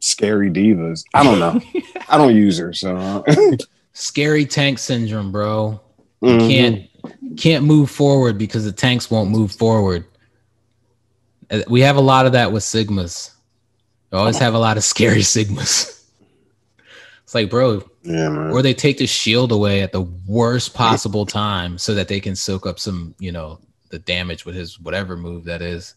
scary 0.00 0.48
D.Vas. 0.50 1.04
I 1.12 1.24
don't 1.24 1.38
know. 1.40 1.60
I 2.08 2.16
don't 2.16 2.36
use 2.36 2.56
her, 2.58 2.72
so 2.72 3.24
Scary 3.92 4.44
tank 4.44 4.78
syndrome, 4.78 5.32
bro. 5.32 5.80
You 6.20 6.28
mhm. 6.30 6.48
can't 6.50 7.36
can't 7.38 7.64
move 7.64 7.90
forward 7.90 8.36
because 8.38 8.64
the 8.64 8.72
tanks 8.72 9.10
won't 9.10 9.30
move 9.30 9.52
forward. 9.52 10.04
Uh, 11.50 11.62
We 11.68 11.80
have 11.80 11.96
a 11.96 12.00
lot 12.00 12.26
of 12.26 12.32
that 12.32 12.52
with 12.52 12.62
sigmas. 12.62 13.30
We 14.12 14.18
always 14.18 14.38
have 14.38 14.54
a 14.54 14.58
lot 14.58 14.76
of 14.76 14.84
scary 14.84 15.20
sigmas. 15.34 16.04
It's 17.24 17.34
like, 17.34 17.50
bro, 17.50 17.82
Yeah, 18.02 18.28
man. 18.28 18.50
or 18.52 18.62
they 18.62 18.74
take 18.74 18.98
the 18.98 19.06
shield 19.06 19.50
away 19.50 19.82
at 19.82 19.92
the 19.92 20.02
worst 20.26 20.74
possible 20.74 21.26
time 21.26 21.76
so 21.78 21.94
that 21.94 22.06
they 22.08 22.20
can 22.20 22.36
soak 22.36 22.66
up 22.66 22.78
some, 22.78 23.14
you 23.18 23.32
know, 23.32 23.58
the 23.90 23.98
damage 23.98 24.44
with 24.44 24.54
his 24.54 24.78
whatever 24.78 25.16
move 25.16 25.44
that 25.44 25.62
is. 25.62 25.94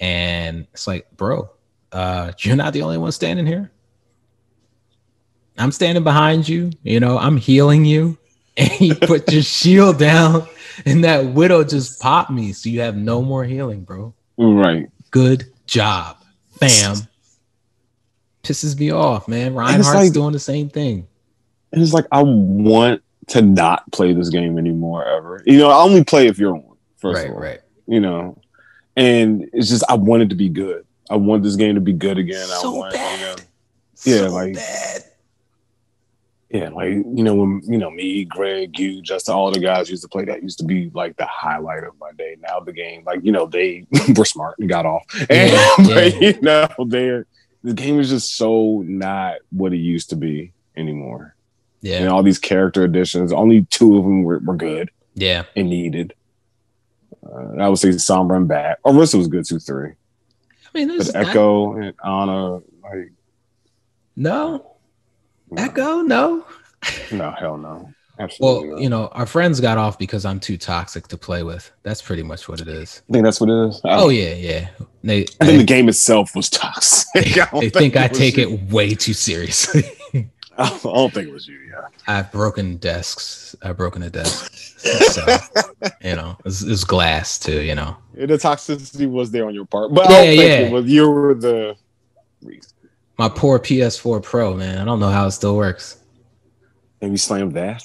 And 0.00 0.66
it's 0.72 0.86
like, 0.86 1.06
bro, 1.16 1.50
uh, 1.92 2.32
you're 2.40 2.56
not 2.56 2.72
the 2.72 2.82
only 2.82 2.98
one 2.98 3.12
standing 3.12 3.46
here. 3.46 3.70
I'm 5.58 5.72
standing 5.72 6.04
behind 6.04 6.48
you, 6.48 6.70
you 6.82 7.00
know, 7.00 7.18
I'm 7.18 7.36
healing 7.36 7.84
you, 7.84 8.16
and 8.56 8.80
you 8.80 8.94
put 8.94 9.30
your 9.30 9.42
shield 9.42 9.98
down, 9.98 10.46
and 10.86 11.04
that 11.04 11.26
widow 11.26 11.64
just 11.64 12.00
popped 12.00 12.30
me. 12.30 12.52
So 12.52 12.68
you 12.70 12.80
have 12.80 12.96
no 12.96 13.20
more 13.22 13.44
healing, 13.44 13.82
bro. 13.84 14.14
Right. 14.38 14.88
Good 15.10 15.52
job, 15.66 16.16
fam. 16.58 16.96
Pisses 18.42 18.78
me 18.78 18.90
off, 18.90 19.28
man. 19.28 19.54
Reinhardt's 19.54 19.94
like- 19.94 20.12
doing 20.12 20.32
the 20.32 20.38
same 20.38 20.68
thing. 20.70 21.06
And 21.72 21.82
it's 21.82 21.92
like 21.92 22.06
I 22.10 22.22
want 22.22 23.02
to 23.28 23.42
not 23.42 23.90
play 23.92 24.12
this 24.12 24.28
game 24.28 24.58
anymore 24.58 25.04
ever. 25.04 25.40
You 25.46 25.58
know, 25.58 25.68
I 25.70 25.82
only 25.82 26.02
play 26.02 26.26
if 26.26 26.38
you're 26.38 26.54
on. 26.56 26.64
First 26.96 27.18
Right, 27.18 27.28
of 27.28 27.34
all, 27.34 27.40
right. 27.40 27.60
you 27.86 28.00
know, 28.00 28.36
and 29.00 29.48
it's 29.52 29.68
just 29.68 29.84
I 29.88 29.94
wanted 29.94 30.28
to 30.30 30.36
be 30.36 30.48
good. 30.48 30.86
I 31.08 31.16
want 31.16 31.42
this 31.42 31.56
game 31.56 31.74
to 31.74 31.80
be 31.80 31.92
good 31.92 32.18
again. 32.18 32.44
I 32.50 32.58
So 32.60 32.70
want, 32.72 32.92
you 32.94 32.98
know, 33.00 33.34
bad. 33.36 33.42
Yeah, 34.04 34.16
So 34.16 34.28
like- 34.28 34.54
bad. 34.54 35.02
yeah, 36.50 36.68
like 36.70 36.90
you 36.90 37.22
know 37.24 37.34
when 37.34 37.60
you 37.64 37.78
know 37.78 37.90
me, 37.90 38.24
Greg, 38.24 38.78
you, 38.78 39.02
just 39.02 39.28
all 39.28 39.50
the 39.52 39.60
guys 39.60 39.88
used 39.90 40.02
to 40.02 40.08
play 40.08 40.24
that 40.24 40.42
used 40.42 40.58
to 40.58 40.64
be 40.64 40.90
like 40.94 41.16
the 41.16 41.26
highlight 41.26 41.84
of 41.84 41.94
my 42.00 42.10
day. 42.12 42.36
Now 42.40 42.60
the 42.60 42.72
game, 42.72 43.02
like 43.04 43.20
you 43.22 43.30
know, 43.32 43.46
they 43.46 43.86
were 44.16 44.24
smart 44.24 44.58
and 44.58 44.68
got 44.68 44.86
off, 44.86 45.04
and 45.28 45.52
Yeah, 45.52 45.74
but, 45.78 46.20
you 46.20 46.40
know, 46.40 46.68
they're 46.86 47.26
the 47.62 47.74
game 47.74 48.00
is 48.00 48.08
just 48.10 48.36
so 48.36 48.82
not 48.86 49.36
what 49.50 49.72
it 49.72 49.78
used 49.78 50.10
to 50.10 50.16
be 50.16 50.52
anymore. 50.76 51.34
Yeah, 51.82 51.98
And 52.00 52.08
all 52.08 52.22
these 52.22 52.38
character 52.38 52.84
additions, 52.84 53.32
only 53.32 53.64
two 53.70 53.96
of 53.98 54.04
them 54.04 54.22
were, 54.22 54.38
were 54.40 54.56
good 54.56 54.90
yeah. 55.14 55.44
and 55.56 55.70
needed. 55.70 56.12
Uh, 57.24 57.60
I 57.62 57.68
would 57.68 57.78
say 57.78 57.88
Sombra 57.90 58.36
and 58.36 58.48
Bat. 58.48 58.78
Orisa 58.84 59.16
was 59.16 59.28
good 59.28 59.44
too, 59.44 59.58
three. 59.58 59.90
I 59.90 60.78
mean, 60.78 60.96
But 60.96 61.14
Echo 61.14 61.74
and 61.74 61.94
Ana, 62.02 62.60
like 62.82 63.12
no 64.16 64.70
no, 65.50 65.62
echo, 65.62 66.00
no. 66.02 66.44
no, 67.12 67.30
hell 67.32 67.56
no. 67.56 67.92
Absolutely. 68.18 68.68
Well, 68.68 68.76
not. 68.76 68.82
you 68.82 68.88
know, 68.90 69.06
our 69.08 69.24
friends 69.26 69.60
got 69.60 69.78
off 69.78 69.98
because 69.98 70.26
I'm 70.26 70.38
too 70.38 70.58
toxic 70.58 71.08
to 71.08 71.16
play 71.16 71.42
with. 71.42 71.70
That's 71.82 72.02
pretty 72.02 72.22
much 72.22 72.48
what 72.48 72.60
it 72.60 72.68
is. 72.68 73.02
I 73.08 73.12
think 73.14 73.24
that's 73.24 73.40
what 73.40 73.48
it 73.48 73.68
is. 73.68 73.80
I, 73.82 73.96
Oh 73.96 74.10
yeah, 74.10 74.34
yeah. 74.34 74.68
They 75.02 75.22
I 75.22 75.24
think 75.24 75.38
they, 75.40 75.56
the 75.56 75.64
game 75.64 75.88
itself 75.88 76.36
was 76.36 76.50
toxic. 76.50 77.38
I 77.52 77.60
they 77.60 77.70
think 77.70 77.96
I 77.96 78.08
take 78.08 78.36
it 78.36 78.70
way 78.70 78.94
too 78.94 79.14
seriously. 79.14 79.84
I 80.58 80.78
don't 80.82 81.12
think 81.14 81.28
it 81.28 81.32
was 81.32 81.48
you. 81.48 81.58
Yeah. 81.70 81.86
I've 82.06 82.30
broken 82.32 82.76
desks. 82.76 83.56
I've 83.62 83.76
broken 83.76 84.02
a 84.02 84.10
desk. 84.10 84.52
So, 84.80 85.26
you 86.02 86.16
know, 86.16 86.38
it's, 86.46 86.62
it's 86.62 86.84
glass 86.84 87.38
too. 87.38 87.60
You 87.60 87.74
know. 87.74 87.98
The 88.14 88.26
toxicity 88.38 89.06
was 89.10 89.30
there 89.30 89.46
on 89.46 89.54
your 89.54 89.66
part, 89.66 89.92
but 89.92 90.08
Yeah, 90.08 90.16
I 90.16 90.24
don't 90.26 90.36
think 90.38 90.68
yeah. 90.70 90.70
was. 90.70 90.86
You 90.86 91.10
were 91.10 91.34
the 91.34 91.76
reason. 92.40 92.72
My 93.18 93.28
poor 93.28 93.58
PS4 93.58 94.22
Pro, 94.22 94.54
man. 94.56 94.78
I 94.78 94.84
don't 94.86 94.98
know 94.98 95.10
how 95.10 95.26
it 95.26 95.32
still 95.32 95.54
works. 95.54 95.98
And 97.02 97.10
you 97.12 97.18
slammed 97.18 97.52
that. 97.56 97.84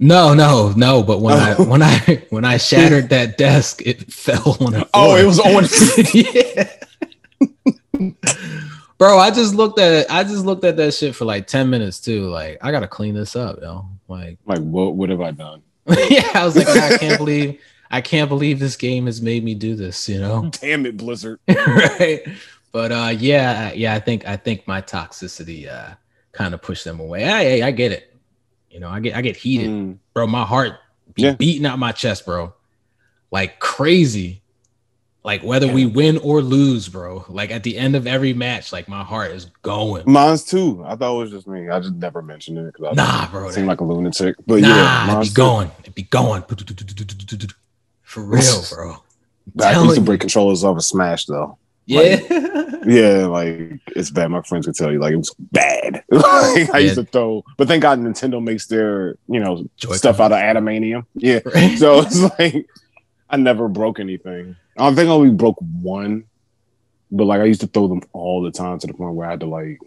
No, 0.00 0.34
no, 0.34 0.72
no. 0.76 1.04
But 1.04 1.20
when 1.20 1.38
I 1.38 1.54
when 1.62 1.80
I 1.82 2.24
when 2.30 2.44
I 2.44 2.56
shattered 2.56 3.08
that 3.10 3.38
desk, 3.38 3.82
it 3.86 4.12
fell 4.12 4.56
on 4.60 4.72
the 4.72 4.88
Oh, 4.94 5.14
it 5.14 5.24
was 5.24 5.38
on. 5.38 5.64
yeah. 6.12 6.68
Bro, 8.98 9.18
I 9.18 9.30
just 9.30 9.54
looked 9.54 9.78
at 9.78 9.92
it. 9.92 10.06
I 10.08 10.24
just 10.24 10.44
looked 10.46 10.64
at 10.64 10.76
that 10.78 10.94
shit 10.94 11.14
for 11.14 11.24
like 11.26 11.46
10 11.46 11.68
minutes 11.68 12.00
too. 12.00 12.28
Like, 12.28 12.58
I 12.62 12.70
gotta 12.70 12.88
clean 12.88 13.14
this 13.14 13.36
up, 13.36 13.58
yo. 13.60 13.84
Like, 14.08 14.38
like, 14.46 14.60
what? 14.60 14.94
What 14.94 15.10
have 15.10 15.20
I 15.20 15.32
done? 15.32 15.62
yeah, 15.86 16.30
I 16.34 16.44
was 16.44 16.56
like, 16.56 16.68
I 16.68 16.96
can't 16.98 17.18
believe 17.18 17.60
I 17.90 18.00
can't 18.00 18.28
believe 18.28 18.58
this 18.58 18.76
game 18.76 19.06
has 19.06 19.20
made 19.22 19.44
me 19.44 19.54
do 19.54 19.76
this, 19.76 20.08
you 20.08 20.18
know? 20.18 20.50
Damn 20.60 20.86
it, 20.86 20.96
Blizzard. 20.96 21.38
right. 21.48 22.22
But 22.72 22.90
uh 22.92 23.14
yeah, 23.18 23.72
yeah, 23.72 23.94
I 23.94 24.00
think 24.00 24.26
I 24.26 24.36
think 24.36 24.66
my 24.66 24.80
toxicity 24.82 25.68
uh 25.68 25.94
kind 26.32 26.54
of 26.54 26.62
pushed 26.62 26.84
them 26.84 26.98
away. 27.00 27.22
Hey, 27.24 27.62
I 27.62 27.70
get 27.70 27.92
it. 27.92 28.14
You 28.70 28.80
know, 28.80 28.88
I 28.88 29.00
get 29.00 29.14
I 29.14 29.20
get 29.20 29.36
heated, 29.36 29.68
Mm. 29.70 29.98
bro. 30.14 30.26
My 30.26 30.44
heart 30.44 30.72
be 31.14 31.22
Yeah. 31.22 31.34
beating 31.34 31.66
out 31.66 31.78
my 31.78 31.92
chest, 31.92 32.24
bro. 32.26 32.52
Like 33.30 33.58
crazy. 33.60 34.42
Like 35.26 35.42
whether 35.42 35.66
we 35.66 35.86
win 35.86 36.18
or 36.18 36.40
lose, 36.40 36.88
bro. 36.88 37.24
Like 37.28 37.50
at 37.50 37.64
the 37.64 37.76
end 37.76 37.96
of 37.96 38.06
every 38.06 38.32
match, 38.32 38.72
like 38.72 38.86
my 38.86 39.02
heart 39.02 39.32
is 39.32 39.46
going. 39.62 40.04
Mine's 40.06 40.44
too. 40.44 40.84
I 40.86 40.94
thought 40.94 41.16
it 41.16 41.18
was 41.18 41.30
just 41.32 41.48
me. 41.48 41.68
I 41.68 41.80
just 41.80 41.94
never 41.96 42.22
mentioned 42.22 42.58
it 42.58 42.72
because 42.72 42.96
I 42.96 43.02
Nah, 43.02 43.28
bro. 43.32 43.50
seem 43.50 43.66
like 43.66 43.80
a 43.80 43.84
lunatic. 43.84 44.36
But 44.46 44.60
nah, 44.60 44.68
yeah, 44.68 45.18
it 45.18 45.22
be 45.22 45.26
too. 45.26 45.34
going. 45.34 45.70
It 45.84 45.94
be 45.96 46.04
going. 46.04 46.42
For 48.02 48.22
real, 48.22 48.62
bro. 48.72 48.96
I 49.60 49.82
used 49.82 49.96
to 49.96 50.00
break 50.00 50.20
controllers 50.20 50.62
off 50.62 50.78
a 50.78 50.80
Smash 50.80 51.26
though. 51.26 51.58
Yeah. 51.86 52.20
Yeah, 52.86 53.26
like 53.26 53.80
it's 53.96 54.10
bad. 54.10 54.28
My 54.30 54.42
friends 54.42 54.66
could 54.66 54.76
tell 54.76 54.92
you, 54.92 55.00
like 55.00 55.12
it 55.12 55.16
was 55.16 55.34
bad. 55.50 56.04
like, 56.10 56.70
I 56.72 56.78
used 56.78 56.94
to 56.94 57.04
throw, 57.04 57.42
but 57.56 57.66
thank 57.66 57.82
God 57.82 57.98
Nintendo 57.98 58.40
makes 58.40 58.68
their 58.68 59.16
you 59.26 59.40
know 59.40 59.66
stuff 59.76 60.20
out 60.20 60.30
of 60.30 60.38
adamantium. 60.38 61.04
Yeah, 61.16 61.40
Right? 61.44 61.76
so 61.76 61.98
it's 62.02 62.20
like 62.38 62.68
I 63.28 63.38
never 63.38 63.66
broke 63.66 63.98
anything. 63.98 64.54
I 64.78 64.94
think 64.94 65.08
I 65.08 65.12
only 65.12 65.30
broke 65.30 65.56
one, 65.60 66.24
but 67.10 67.24
like 67.24 67.40
I 67.40 67.44
used 67.44 67.60
to 67.62 67.66
throw 67.66 67.88
them 67.88 68.02
all 68.12 68.42
the 68.42 68.50
time 68.50 68.78
to 68.78 68.86
the 68.86 68.94
point 68.94 69.14
where 69.14 69.26
I 69.26 69.30
had 69.30 69.40
to 69.40 69.46
like 69.46 69.78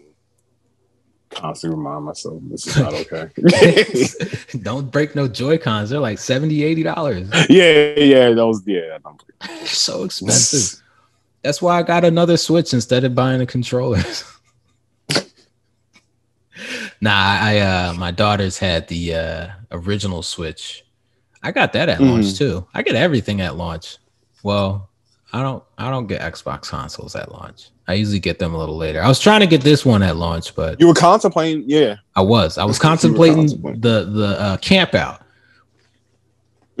constantly 1.30 1.76
remind 1.78 2.04
myself 2.06 2.42
this 2.50 2.66
is 2.66 2.76
not 2.76 2.92
okay. 2.92 3.30
Don't 4.62 4.90
break 4.90 5.14
no 5.14 5.28
Joy 5.28 5.58
Cons. 5.58 5.90
They're 5.90 6.00
like 6.00 6.18
70 6.18 6.82
dollars. 6.82 7.28
yeah, 7.48 7.94
yeah, 7.96 8.30
that 8.30 8.46
was 8.46 8.62
yeah. 8.66 8.98
So 9.64 10.02
expensive. 10.04 10.82
That's 11.42 11.62
why 11.62 11.78
I 11.78 11.82
got 11.84 12.04
another 12.04 12.36
Switch 12.36 12.74
instead 12.74 13.04
of 13.04 13.14
buying 13.14 13.40
a 13.40 13.46
controller. 13.46 14.02
nah, 17.00 17.38
I 17.40 17.58
uh 17.60 17.94
my 17.96 18.10
daughters 18.10 18.58
had 18.58 18.88
the 18.88 19.14
uh 19.14 19.48
original 19.70 20.22
Switch. 20.22 20.84
I 21.42 21.52
got 21.52 21.72
that 21.72 21.88
at 21.88 22.02
launch 22.02 22.26
Mhm. 22.26 22.38
too. 22.38 22.66
I 22.74 22.82
get 22.82 22.96
everything 22.96 23.40
at 23.40 23.56
launch. 23.56 23.96
Well, 24.42 24.88
I 25.32 25.42
don't 25.42 25.62
I 25.78 25.90
don't 25.90 26.06
get 26.06 26.20
Xbox 26.20 26.68
consoles 26.68 27.14
at 27.14 27.30
launch. 27.32 27.70
I 27.86 27.94
usually 27.94 28.20
get 28.20 28.38
them 28.38 28.54
a 28.54 28.58
little 28.58 28.76
later. 28.76 29.02
I 29.02 29.08
was 29.08 29.18
trying 29.18 29.40
to 29.40 29.46
get 29.46 29.62
this 29.62 29.84
one 29.84 30.02
at 30.02 30.16
launch, 30.16 30.54
but 30.54 30.80
You 30.80 30.86
were 30.86 30.94
contemplating, 30.94 31.64
yeah. 31.66 31.96
I 32.14 32.20
was. 32.20 32.56
I 32.56 32.64
was 32.64 32.78
contemplating 32.78 33.48
contemplating. 33.48 33.80
the 33.80 34.04
the 34.04 34.40
uh, 34.40 34.56
camp 34.58 34.94
out. 34.94 35.22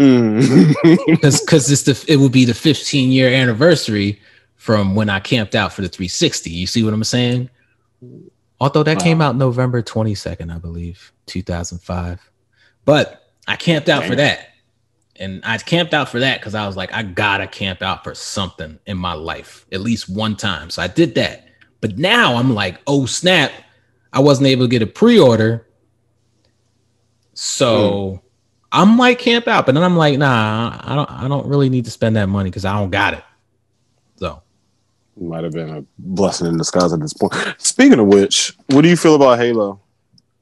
because 0.00 1.40
because 1.40 1.70
it's 1.70 1.82
the 1.82 2.04
it 2.08 2.16
will 2.16 2.30
be 2.30 2.46
the 2.46 2.54
15 2.54 3.10
year 3.10 3.28
anniversary 3.28 4.18
from 4.56 4.94
when 4.94 5.10
I 5.10 5.20
camped 5.20 5.54
out 5.54 5.72
for 5.72 5.82
the 5.82 5.88
360. 5.88 6.50
You 6.50 6.66
see 6.66 6.82
what 6.82 6.94
I'm 6.94 7.04
saying? 7.04 7.50
Although 8.60 8.82
that 8.82 8.98
wow. 8.98 9.02
came 9.02 9.20
out 9.20 9.36
November 9.36 9.82
22nd, 9.82 10.54
I 10.54 10.58
believe, 10.58 11.12
2005. 11.26 12.30
But 12.84 13.32
I 13.46 13.56
camped 13.56 13.88
out 13.88 14.00
Damn. 14.00 14.10
for 14.10 14.16
that. 14.16 14.49
And 15.20 15.42
I 15.44 15.58
camped 15.58 15.92
out 15.92 16.08
for 16.08 16.18
that 16.18 16.40
because 16.40 16.54
I 16.54 16.66
was 16.66 16.76
like, 16.76 16.92
I 16.94 17.02
gotta 17.02 17.46
camp 17.46 17.82
out 17.82 18.02
for 18.02 18.14
something 18.14 18.78
in 18.86 18.96
my 18.96 19.12
life, 19.12 19.66
at 19.70 19.82
least 19.82 20.08
one 20.08 20.34
time. 20.34 20.70
So 20.70 20.80
I 20.80 20.86
did 20.86 21.14
that. 21.16 21.46
But 21.82 21.98
now 21.98 22.36
I'm 22.36 22.54
like, 22.54 22.80
oh 22.86 23.04
snap, 23.04 23.52
I 24.14 24.20
wasn't 24.20 24.48
able 24.48 24.64
to 24.64 24.70
get 24.70 24.80
a 24.80 24.86
pre-order. 24.86 25.66
So 27.34 28.22
mm. 28.22 28.22
I'm 28.72 28.96
like 28.96 29.18
camp 29.18 29.46
out, 29.46 29.66
but 29.66 29.74
then 29.74 29.84
I'm 29.84 29.96
like, 29.96 30.18
nah, 30.18 30.80
I 30.82 30.94
don't 30.94 31.10
I 31.10 31.28
don't 31.28 31.46
really 31.46 31.68
need 31.68 31.84
to 31.84 31.90
spend 31.90 32.16
that 32.16 32.28
money 32.28 32.48
because 32.48 32.64
I 32.64 32.72
don't 32.72 32.90
got 32.90 33.12
it. 33.12 33.24
So 34.16 34.42
might 35.20 35.44
have 35.44 35.52
been 35.52 35.68
a 35.68 35.84
blessing 35.98 36.46
in 36.46 36.56
disguise 36.56 36.94
at 36.94 37.00
this 37.00 37.12
point. 37.12 37.34
Speaking 37.58 37.98
of 37.98 38.06
which, 38.06 38.56
what 38.68 38.80
do 38.80 38.88
you 38.88 38.96
feel 38.96 39.16
about 39.16 39.38
Halo 39.38 39.80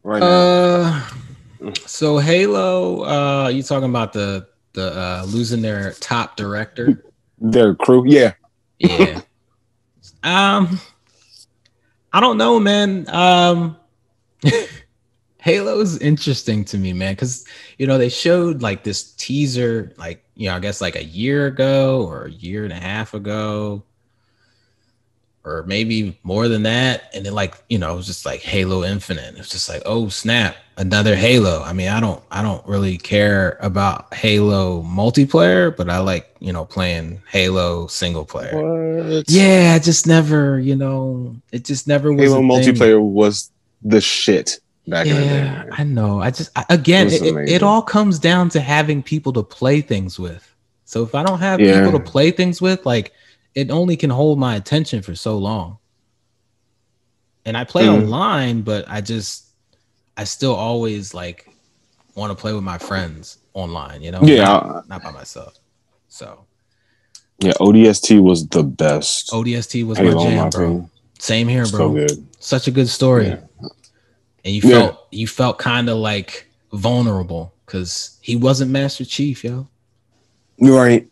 right 0.05 0.20
now? 0.20 0.26
Uh, 0.26 1.72
so 1.85 2.18
Halo, 2.18 3.03
uh, 3.03 3.49
you 3.49 3.64
talking 3.64 3.89
about 3.89 4.12
the 4.12 4.47
the 4.79 4.99
uh, 4.99 5.24
losing 5.26 5.62
their 5.62 5.93
top 5.95 6.37
director, 6.37 7.05
their 7.39 7.74
crew? 7.74 8.05
Yeah, 8.07 8.35
yeah. 8.79 9.20
um, 10.22 10.81
I 12.12 12.20
don't 12.20 12.39
know, 12.39 12.61
man. 12.61 13.09
Um, 13.09 13.76
Halo 15.41 15.81
is 15.81 15.99
interesting 15.99 16.64
to 16.66 16.79
me, 16.79 16.93
man, 16.93 17.14
because 17.14 17.45
you 17.79 17.87
know 17.87 17.99
they 17.99 18.09
showed 18.09 18.62
like 18.62 18.85
this 18.85 19.12
teaser, 19.12 19.93
like 19.99 20.24
you 20.35 20.49
know, 20.49 20.57
I 20.57 20.61
guess 20.61 20.81
like 20.81 20.97
a 20.97 21.05
year 21.05 21.47
ago 21.47 22.07
or 22.07 22.26
a 22.26 22.31
year 22.31 22.64
and 22.64 22.72
a 22.72 22.76
half 22.76 23.14
ago, 23.14 23.83
or 25.49 25.63
maybe 25.65 26.19
more 26.23 26.49
than 26.49 26.63
that. 26.65 27.11
And 27.15 27.25
then 27.25 27.35
like, 27.35 27.55
you 27.69 27.79
know, 27.79 27.93
it 27.93 27.97
was 27.97 28.07
just 28.07 28.27
like 28.27 28.41
Halo 28.41 28.85
Infinite. 28.85 29.37
It's 29.37 29.49
just 29.49 29.69
like, 29.69 29.83
oh 29.87 30.09
snap, 30.09 30.57
another 30.77 31.17
Halo. 31.17 31.63
I 31.63 31.73
mean, 31.73 31.89
I 31.89 32.01
don't 32.01 32.23
I 32.31 32.43
don't 32.43 32.67
really 32.67 32.99
care 32.99 33.59
about 33.61 34.13
Halo 34.15 34.83
multiplayer, 34.83 35.75
but 35.75 35.89
I 35.89 35.99
like, 35.99 36.35
you 36.41 36.53
know, 36.53 36.65
playing 36.65 37.23
Halo 37.31 37.87
single 37.87 38.25
player. 38.25 38.55
What? 38.55 39.31
Yeah, 39.31 39.73
I 39.75 39.79
just 39.79 40.07
never, 40.07 40.59
you 40.61 40.77
know, 40.77 41.37
it 41.53 41.65
just 41.65 41.89
never 41.89 42.13
was. 42.13 42.31
Halo 42.31 42.43
multiplayer 42.43 43.01
was 43.01 43.51
the 43.83 44.01
shit. 44.01 44.61
Back 44.87 45.07
then. 45.07 45.67
yeah, 45.69 45.75
I 45.77 45.85
know. 45.85 46.23
I 46.23 46.31
just 46.31 46.51
I, 46.57 46.65
again, 46.71 47.09
it, 47.09 47.21
it, 47.21 47.49
it, 47.51 47.63
all 47.63 47.83
comes 47.83 48.19
down 48.19 48.49
to 48.51 48.61
having 48.61 49.03
people 49.03 49.35
to 49.35 49.43
play 49.43 49.83
things 49.83 50.19
with. 50.19 50.55
So 50.87 51.03
if 51.03 51.15
I 51.15 51.23
don't 51.23 51.41
have 51.41 51.61
yeah. 51.61 51.85
people 51.85 51.99
to 51.99 52.03
play 52.03 52.31
things 52.31 52.63
with, 52.63 52.87
like 52.87 53.13
it 53.55 53.71
only 53.71 53.97
can 53.97 54.11
hold 54.11 54.39
my 54.39 54.57
attention 54.57 55.03
for 55.03 55.15
so 55.15 55.39
long. 55.39 55.79
And 57.45 57.57
I 57.57 57.65
play 57.65 57.87
mm. 57.87 58.03
online, 58.03 58.63
but 58.63 58.85
I 58.89 59.01
just 59.01 59.47
I 60.17 60.25
still 60.25 60.55
always 60.55 61.15
like 61.15 61.49
want 62.15 62.37
to 62.37 62.41
play 62.41 62.53
with 62.53 62.65
my 62.65 62.79
friends 62.79 63.39
online, 63.55 64.03
you 64.03 64.11
know? 64.11 64.21
Yeah. 64.23 64.45
Not, 64.45 64.89
not 64.89 65.03
by 65.03 65.13
myself. 65.13 65.59
So 66.09 66.45
Yeah, 67.39 67.53
ODST 67.61 68.21
was 68.21 68.47
the 68.49 68.63
best. 68.63 69.31
ODST 69.31 69.87
was 69.87 69.99
my 69.99 70.11
jam, 70.11 70.37
my 70.37 70.49
bro. 70.51 70.91
Same 71.19 71.49
here, 71.49 71.67
bro. 71.67 71.79
So 71.79 71.93
good. 71.93 72.27
Such 72.41 72.67
a 72.67 72.71
good 72.71 72.89
story. 72.89 73.29
Yeah. 73.29 73.41
And 74.45 74.55
you 74.55 74.63
felt 74.63 75.07
you 75.11 75.27
felt 75.27 75.59
kind 75.59 75.89
of 75.89 75.99
like 75.99 76.49
vulnerable 76.73 77.55
because 77.67 78.19
he 78.23 78.37
wasn't 78.37 78.71
Master 78.71 79.05
Chief, 79.05 79.45
yo. 79.45 79.69
Right. 80.61 81.09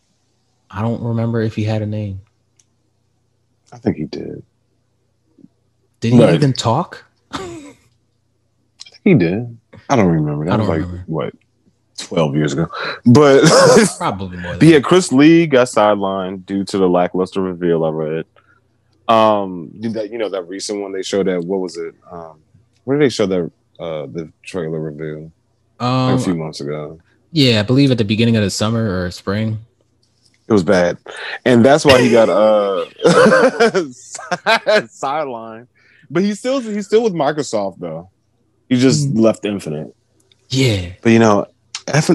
I 0.70 0.82
don't 0.82 1.02
remember 1.02 1.40
if 1.40 1.54
he 1.54 1.64
had 1.64 1.82
a 1.82 1.86
name. 1.86 2.20
I 3.72 3.78
think 3.78 3.96
he 3.96 4.04
did. 4.04 4.42
Did 6.00 6.12
he 6.12 6.18
but 6.18 6.34
even 6.34 6.52
talk? 6.52 7.04
I 7.32 7.38
think 7.38 7.76
he 9.04 9.14
did. 9.14 9.56
I 9.88 9.96
don't 9.96 10.08
remember. 10.08 10.44
That 10.46 10.54
I 10.54 10.56
was 10.56 10.68
like 10.68 11.06
what, 11.06 11.34
twelve 11.98 12.34
years 12.36 12.52
ago. 12.52 12.68
But 13.04 13.44
probably 13.98 14.36
more. 14.38 14.56
but 14.56 14.68
yeah, 14.68 14.80
Chris 14.80 15.12
Lee 15.12 15.46
got 15.46 15.68
sidelined 15.68 16.46
due 16.46 16.64
to 16.64 16.78
the 16.78 16.88
lackluster 16.88 17.40
reveal. 17.40 17.84
I 17.84 17.90
read. 17.90 18.24
Um, 19.08 19.70
did 19.80 19.94
that 19.94 20.10
you 20.10 20.18
know 20.18 20.28
that 20.28 20.42
recent 20.42 20.80
one 20.80 20.92
they 20.92 21.02
showed 21.02 21.26
that 21.26 21.44
what 21.44 21.60
was 21.60 21.76
it? 21.76 21.94
Um, 22.10 22.40
where 22.84 22.98
did 22.98 23.06
they 23.06 23.10
show 23.12 23.26
that 23.26 23.50
uh 23.78 24.06
the 24.06 24.30
trailer 24.42 24.80
reveal? 24.80 25.30
Um, 25.78 26.12
like 26.12 26.20
a 26.20 26.24
few 26.24 26.34
months 26.34 26.60
ago. 26.60 27.00
Yeah, 27.32 27.60
I 27.60 27.62
believe 27.62 27.90
at 27.90 27.98
the 27.98 28.04
beginning 28.04 28.36
of 28.36 28.42
the 28.42 28.50
summer 28.50 29.04
or 29.04 29.10
spring. 29.10 29.58
It 30.48 30.52
was 30.52 30.62
bad, 30.62 30.98
and 31.44 31.64
that's 31.64 31.84
why 31.84 32.00
he 32.00 32.10
got 32.10 32.28
uh 32.28 32.86
sideline. 34.88 35.66
But 36.08 36.22
he's 36.22 36.38
still 36.38 36.60
he's 36.60 36.86
still 36.86 37.02
with 37.02 37.14
Microsoft 37.14 37.80
though. 37.80 38.10
He 38.68 38.76
just 38.76 39.12
mm. 39.12 39.20
left 39.20 39.44
Infinite. 39.44 39.94
Yeah, 40.48 40.92
but 41.02 41.10
you 41.10 41.18
know, 41.18 41.46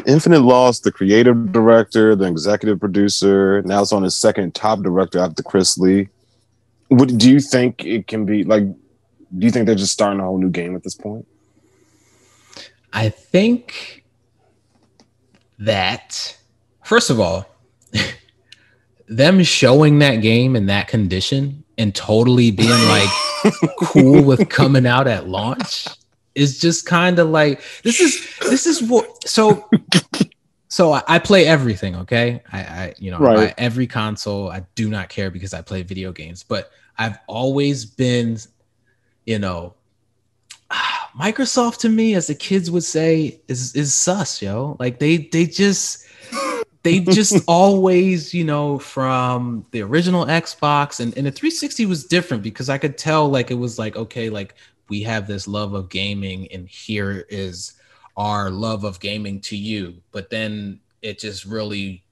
Infinite 0.05 0.41
lost 0.41 0.83
the 0.83 0.91
creative 0.91 1.51
director, 1.51 2.15
the 2.15 2.25
executive 2.25 2.79
producer. 2.79 3.61
Now 3.63 3.81
it's 3.81 3.93
on 3.93 4.03
his 4.03 4.15
second 4.15 4.55
top 4.55 4.79
director 4.79 5.19
after 5.19 5.43
Chris 5.43 5.77
Lee. 5.77 6.09
What 6.87 7.17
do 7.17 7.31
you 7.31 7.39
think 7.39 7.85
it 7.85 8.07
can 8.07 8.25
be 8.25 8.43
like? 8.43 8.63
Do 8.63 9.45
you 9.45 9.51
think 9.51 9.65
they're 9.65 9.75
just 9.75 9.93
starting 9.93 10.19
a 10.19 10.23
whole 10.23 10.37
new 10.37 10.49
game 10.49 10.75
at 10.75 10.83
this 10.83 10.95
point? 10.95 11.25
I 12.91 13.09
think 13.09 14.03
that 15.59 16.37
first 16.83 17.09
of 17.09 17.19
all, 17.19 17.45
them 19.11 19.43
showing 19.43 19.99
that 19.99 20.17
game 20.21 20.55
in 20.55 20.67
that 20.67 20.87
condition 20.87 21.65
and 21.77 21.93
totally 21.93 22.49
being 22.49 22.69
like 22.69 23.09
cool 23.77 24.23
with 24.23 24.47
coming 24.49 24.87
out 24.87 25.05
at 25.05 25.27
launch 25.27 25.85
is 26.33 26.59
just 26.59 26.85
kind 26.85 27.19
of 27.19 27.27
like 27.27 27.61
this 27.83 27.99
is 27.99 28.39
this 28.49 28.65
is 28.65 28.81
what 28.81 29.27
so 29.27 29.69
so 30.69 30.93
I, 30.93 31.03
I 31.09 31.19
play 31.19 31.45
everything 31.45 31.97
okay? 31.97 32.41
I 32.53 32.59
i 32.59 32.93
you 32.99 33.11
know 33.11 33.19
right. 33.19 33.53
every 33.57 33.85
console. 33.85 34.49
I 34.49 34.63
do 34.75 34.89
not 34.89 35.09
care 35.09 35.29
because 35.29 35.53
i 35.53 35.61
play 35.61 35.83
video 35.83 36.13
games 36.13 36.43
but 36.43 36.71
i've 36.97 37.19
always 37.27 37.83
been 37.83 38.37
you 39.25 39.39
know 39.39 39.73
microsoft 41.19 41.79
to 41.79 41.89
me 41.89 42.15
as 42.15 42.27
the 42.27 42.35
kids 42.35 42.71
would 42.71 42.85
say 42.85 43.41
is 43.49 43.75
is 43.75 43.93
sus 43.93 44.41
yo. 44.41 44.77
Like 44.79 44.99
they 44.99 45.17
they 45.17 45.45
just 45.45 46.05
they 46.83 46.99
just 46.99 47.43
always, 47.47 48.33
you 48.33 48.43
know, 48.43 48.79
from 48.79 49.65
the 49.71 49.81
original 49.81 50.25
Xbox 50.25 50.99
and, 50.99 51.15
and 51.17 51.27
the 51.27 51.31
360 51.31 51.85
was 51.85 52.05
different 52.05 52.43
because 52.43 52.69
I 52.69 52.77
could 52.77 52.97
tell 52.97 53.29
like 53.29 53.51
it 53.51 53.55
was 53.55 53.77
like, 53.77 53.95
okay, 53.95 54.29
like 54.29 54.55
we 54.89 55.03
have 55.03 55.27
this 55.27 55.47
love 55.47 55.73
of 55.73 55.89
gaming 55.89 56.51
and 56.51 56.67
here 56.67 57.25
is 57.29 57.73
our 58.17 58.49
love 58.49 58.83
of 58.83 58.99
gaming 58.99 59.39
to 59.41 59.55
you. 59.55 59.95
But 60.11 60.29
then 60.29 60.79
it 61.01 61.19
just 61.19 61.45
really 61.45 62.03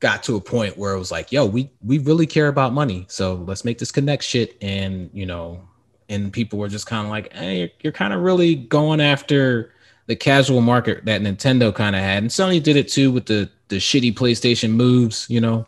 got 0.00 0.22
to 0.24 0.36
a 0.36 0.40
point 0.40 0.76
where 0.76 0.92
it 0.92 0.98
was 0.98 1.10
like, 1.10 1.32
yo, 1.32 1.46
we 1.46 1.70
we 1.84 1.98
really 1.98 2.26
care 2.26 2.48
about 2.48 2.72
money. 2.72 3.06
So 3.08 3.34
let's 3.34 3.64
make 3.64 3.78
this 3.78 3.92
Kinect 3.92 4.22
shit. 4.22 4.56
And 4.60 5.10
you 5.12 5.26
know, 5.26 5.66
and 6.08 6.32
people 6.32 6.58
were 6.58 6.68
just 6.68 6.86
kind 6.86 7.06
of 7.06 7.10
like, 7.10 7.32
hey, 7.32 7.58
you're, 7.58 7.68
you're 7.82 7.92
kind 7.92 8.12
of 8.12 8.20
really 8.22 8.54
going 8.54 9.00
after 9.00 9.72
the 10.06 10.16
casual 10.16 10.60
market 10.60 11.04
that 11.04 11.20
Nintendo 11.20 11.74
kind 11.74 11.96
of 11.96 12.02
had, 12.02 12.22
and 12.22 12.30
Sony 12.30 12.62
did 12.62 12.76
it 12.76 12.88
too 12.88 13.10
with 13.10 13.26
the 13.26 13.50
the 13.68 13.76
shitty 13.76 14.14
PlayStation 14.14 14.70
moves. 14.70 15.26
You 15.28 15.40
know, 15.40 15.66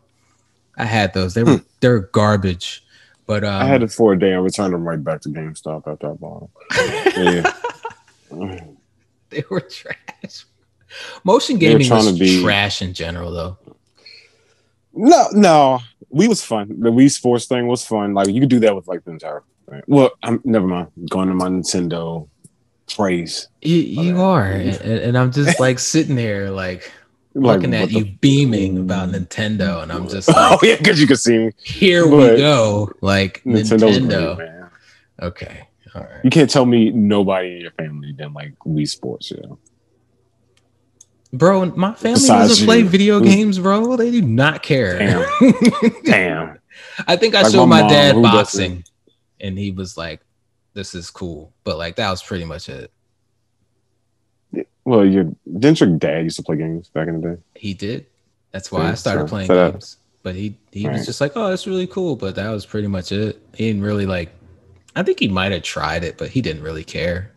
I 0.77 0.85
had 0.85 1.15
those. 1.15 1.35
They 1.35 1.43
were 1.43 1.59
hmm. 1.59 1.67
they're 1.81 2.01
garbage. 2.01 2.85
But 3.27 3.45
um, 3.45 3.61
I 3.61 3.67
had 3.67 3.83
it 3.83 3.93
for 3.93 4.15
a 4.15 4.19
day. 4.19 4.33
I 4.33 4.39
returned 4.39 4.73
them 4.73 4.89
right 4.89 5.03
back 5.03 5.21
to 5.23 5.29
GameStop 5.29 5.87
after 5.87 6.11
I 6.11 6.15
bought 6.15 6.49
them. 8.31 8.65
they 9.31 9.45
were 9.51 9.61
trash. 9.61 10.47
Motion 11.25 11.59
gaming 11.59 11.91
was 11.91 12.19
be... 12.19 12.41
trash 12.41 12.81
in 12.81 12.95
general, 12.95 13.31
though. 13.31 13.59
No, 14.95 15.27
no, 15.33 15.81
we 16.09 16.27
was 16.27 16.43
fun. 16.43 16.81
The 16.81 16.91
Wii 16.91 17.11
Sports 17.11 17.45
thing 17.45 17.67
was 17.67 17.85
fun. 17.85 18.15
Like 18.15 18.29
you 18.29 18.41
could 18.41 18.49
do 18.49 18.61
that 18.61 18.75
with 18.75 18.89
like 18.89 19.05
the 19.05 19.11
entire. 19.11 19.43
Thing. 19.69 19.83
Well, 19.87 20.13
I'm 20.23 20.41
never 20.45 20.67
mind. 20.67 20.89
Going 21.11 21.29
to 21.29 21.35
my 21.35 21.49
Nintendo 21.49 22.27
praise. 22.95 23.49
You, 23.63 23.77
you 23.77 24.21
are, 24.21 24.45
and, 24.45 24.81
and, 24.83 25.19
I'm 25.19 25.33
just 25.33 25.61
like 25.61 25.79
sitting 25.79 26.17
there, 26.17 26.51
like, 26.51 26.91
like 27.35 27.57
looking 27.57 27.75
at 27.75 27.91
you 27.91 28.07
beaming 28.21 28.79
about 28.79 29.11
Nintendo, 29.11 29.83
and 29.83 29.93
I'm 29.93 30.09
just 30.09 30.29
oh, 30.31 30.33
like, 30.33 30.63
oh 30.63 30.67
yeah, 30.67 30.77
because 30.77 31.01
you 31.01 31.07
can 31.07 31.17
see 31.17 31.39
me. 31.39 31.53
Here 31.63 32.09
but 32.09 32.17
we 32.17 32.37
go, 32.37 32.93
like 33.01 33.43
Nintendo. 33.45 34.37
Great, 34.37 34.51
okay, 35.21 35.69
all 35.95 36.03
right. 36.03 36.25
You 36.25 36.31
can't 36.31 36.51
tell 36.51 36.67
me 36.67 36.91
nobody 36.91 37.57
in 37.57 37.61
your 37.63 37.73
family 37.73 38.13
didn't 38.13 38.35
like 38.35 38.59
Wii 38.61 38.89
Sports, 38.89 39.31
you 39.31 39.41
know. 39.43 39.59
Bro, 41.33 41.67
my 41.77 41.93
family 41.95 42.15
Besides 42.15 42.49
doesn't 42.49 42.63
you. 42.63 42.67
play 42.67 42.83
video 42.83 43.21
mm. 43.21 43.25
games, 43.25 43.59
bro. 43.59 43.97
They 43.97 44.11
do 44.11 44.23
not 44.23 44.63
care. 44.63 44.99
Damn. 44.99 45.53
Damn. 46.05 46.59
I 47.07 47.17
think 47.17 47.35
I 47.35 47.43
like 47.43 47.53
showed 47.53 47.67
my, 47.67 47.83
my 47.83 47.89
dad 47.89 48.15
boxing, 48.23 48.85
and 49.41 49.59
he 49.59 49.71
was 49.71 49.97
like, 49.97 50.21
this 50.79 50.95
is 50.95 51.11
cool. 51.11 51.53
But 51.65 51.77
like 51.77 51.97
that 51.97 52.09
was 52.11 52.23
pretty 52.23 52.45
much 52.45 52.69
it. 52.69 52.93
Well, 54.85 55.05
your 55.05 55.25
didn't 55.59 55.81
your 55.81 55.91
dad 55.99 56.23
used 56.25 56.37
to 56.37 56.43
play 56.43 56.57
games 56.57 56.89
back 56.89 57.09
in 57.09 57.21
the 57.21 57.29
day? 57.35 57.43
He 57.57 57.75
did. 57.75 58.07
That's 58.53 58.71
why 58.73 58.85
Yeah, 58.85 58.91
I 58.93 58.95
started 58.95 59.23
so- 59.23 59.29
playing 59.29 59.47
so 59.49 59.73
games. 59.73 59.97
But 60.23 60.35
he 60.35 60.57
he 60.73 60.89
was 60.89 61.05
just 61.07 61.21
like, 61.21 61.33
oh, 61.37 61.49
that's 61.49 61.67
really 61.67 61.87
cool. 61.87 62.17
But 62.17 62.35
that 62.37 62.49
was 62.51 62.65
pretty 62.67 62.89
much 62.89 63.13
it. 63.13 63.41
He 63.55 63.67
didn't 63.69 63.83
really 63.83 64.07
like. 64.07 64.31
I 64.97 65.03
think 65.03 65.21
he 65.21 65.29
might 65.29 65.53
have 65.53 65.63
tried 65.63 66.05
it, 66.05 66.17
but 66.19 66.29
he 66.31 66.41
didn't 66.43 66.63
really 66.63 66.85
care. 66.85 67.33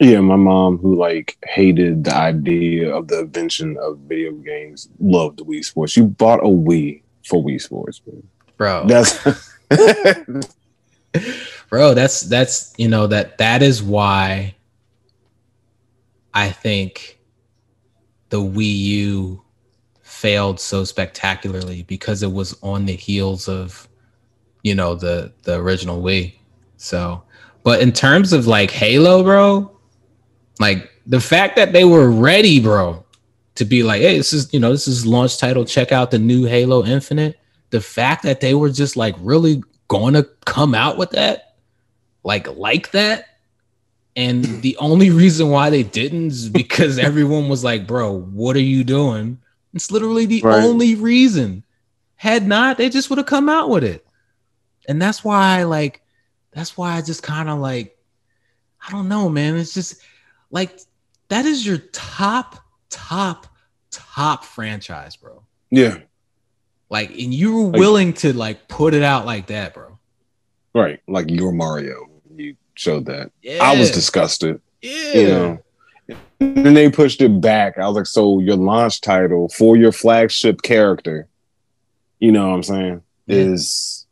Yeah, 0.00 0.20
my 0.20 0.36
mom, 0.36 0.78
who 0.78 0.96
like 0.96 1.36
hated 1.44 2.04
the 2.04 2.14
idea 2.14 2.92
of 2.94 3.08
the 3.08 3.20
invention 3.20 3.76
of 3.80 3.98
video 4.00 4.32
games, 4.32 4.88
loved 4.98 5.38
Wii 5.40 5.64
Sports. 5.64 5.92
She 5.92 6.00
bought 6.02 6.40
a 6.40 6.48
Wii 6.48 7.02
for 7.26 7.42
Wii 7.44 7.60
Sports. 7.60 8.00
Man. 8.06 8.22
Bro, 8.56 8.86
That's 8.86 9.18
bro 11.74 11.92
that's 11.92 12.20
that's 12.20 12.72
you 12.76 12.86
know 12.86 13.08
that 13.08 13.36
that 13.38 13.60
is 13.60 13.82
why 13.82 14.54
i 16.32 16.48
think 16.48 17.18
the 18.28 18.40
wii 18.40 18.78
u 18.78 19.42
failed 20.02 20.60
so 20.60 20.84
spectacularly 20.84 21.82
because 21.82 22.22
it 22.22 22.30
was 22.30 22.56
on 22.62 22.86
the 22.86 22.94
heels 22.94 23.48
of 23.48 23.88
you 24.62 24.72
know 24.72 24.94
the 24.94 25.32
the 25.42 25.56
original 25.56 26.00
wii. 26.00 26.32
So 26.76 27.24
but 27.64 27.80
in 27.80 27.90
terms 27.90 28.32
of 28.32 28.46
like 28.46 28.70
halo 28.70 29.24
bro 29.24 29.76
like 30.60 30.88
the 31.06 31.20
fact 31.20 31.56
that 31.56 31.72
they 31.72 31.84
were 31.84 32.08
ready 32.08 32.60
bro 32.60 33.04
to 33.56 33.64
be 33.64 33.82
like 33.82 34.00
hey 34.00 34.16
this 34.16 34.32
is 34.32 34.54
you 34.54 34.60
know 34.60 34.70
this 34.70 34.86
is 34.86 35.04
launch 35.04 35.38
title 35.38 35.64
check 35.64 35.90
out 35.90 36.12
the 36.12 36.20
new 36.20 36.44
halo 36.44 36.84
infinite. 36.84 37.36
The 37.70 37.80
fact 37.80 38.22
that 38.22 38.40
they 38.40 38.54
were 38.54 38.70
just 38.70 38.96
like 38.96 39.16
really 39.18 39.60
going 39.88 40.14
to 40.14 40.22
come 40.44 40.72
out 40.76 40.98
with 40.98 41.10
that 41.10 41.53
like 42.24 42.48
like 42.56 42.90
that. 42.92 43.28
And 44.16 44.44
the 44.62 44.76
only 44.78 45.10
reason 45.10 45.48
why 45.50 45.70
they 45.70 45.82
didn't 45.82 46.28
is 46.28 46.48
because 46.48 46.98
everyone 47.10 47.48
was 47.48 47.62
like 47.64 47.86
bro 47.86 48.12
what 48.12 48.56
are 48.56 48.60
you 48.60 48.82
doing? 48.84 49.38
It's 49.72 49.90
literally 49.90 50.26
the 50.26 50.40
Right. 50.42 50.62
only 50.64 50.94
reason. 50.94 51.64
Had 52.16 52.46
not 52.46 52.78
they 52.78 52.88
just 52.88 53.10
would 53.10 53.18
have 53.18 53.26
come 53.26 53.48
out 53.48 53.68
with 53.70 53.84
it. 53.84 54.06
And 54.88 55.00
that's 55.00 55.24
why 55.24 55.64
like 55.64 56.00
that's 56.52 56.76
why 56.76 56.96
i 56.96 57.02
just 57.02 57.22
kind 57.24 57.48
of 57.48 57.58
like 57.58 57.96
i 58.86 58.90
don't 58.90 59.08
know 59.08 59.28
man. 59.28 59.56
It's 59.56 59.74
just 59.74 60.00
like 60.50 60.78
that 61.28 61.44
is 61.46 61.66
your 61.66 61.78
top 61.78 62.56
top 62.90 63.46
top 63.90 64.44
franchise 64.44 65.16
bro. 65.16 65.42
Yeah, 65.70 65.98
like 66.90 67.10
and 67.10 67.34
you 67.34 67.54
were 67.56 67.70
Like- 67.70 67.80
willing 67.80 68.12
to 68.14 68.32
like 68.32 68.68
put 68.68 68.94
it 68.94 69.02
out 69.02 69.26
like 69.26 69.48
that 69.48 69.74
bro. 69.74 69.98
Right. 70.74 71.00
Like 71.08 71.30
your 71.30 71.50
Mario, 71.52 72.08
showed 72.74 73.06
that. 73.06 73.30
yeah 73.42 73.62
I 73.62 73.78
was 73.78 73.90
disgusted. 73.90 74.60
yeah 74.82 75.12
You 75.14 75.28
know. 75.28 75.58
And 76.40 76.66
then 76.66 76.74
they 76.74 76.90
pushed 76.90 77.22
it 77.22 77.40
back. 77.40 77.78
I 77.78 77.86
was 77.86 77.96
like, 77.96 78.06
so 78.06 78.38
your 78.40 78.56
launch 78.56 79.00
title 79.00 79.48
for 79.48 79.76
your 79.76 79.92
flagship 79.92 80.60
character, 80.62 81.26
you 82.18 82.32
know 82.32 82.48
what 82.48 82.54
I'm 82.56 82.62
saying, 82.62 83.02
Yeah. 83.26 83.36
is 83.38 84.06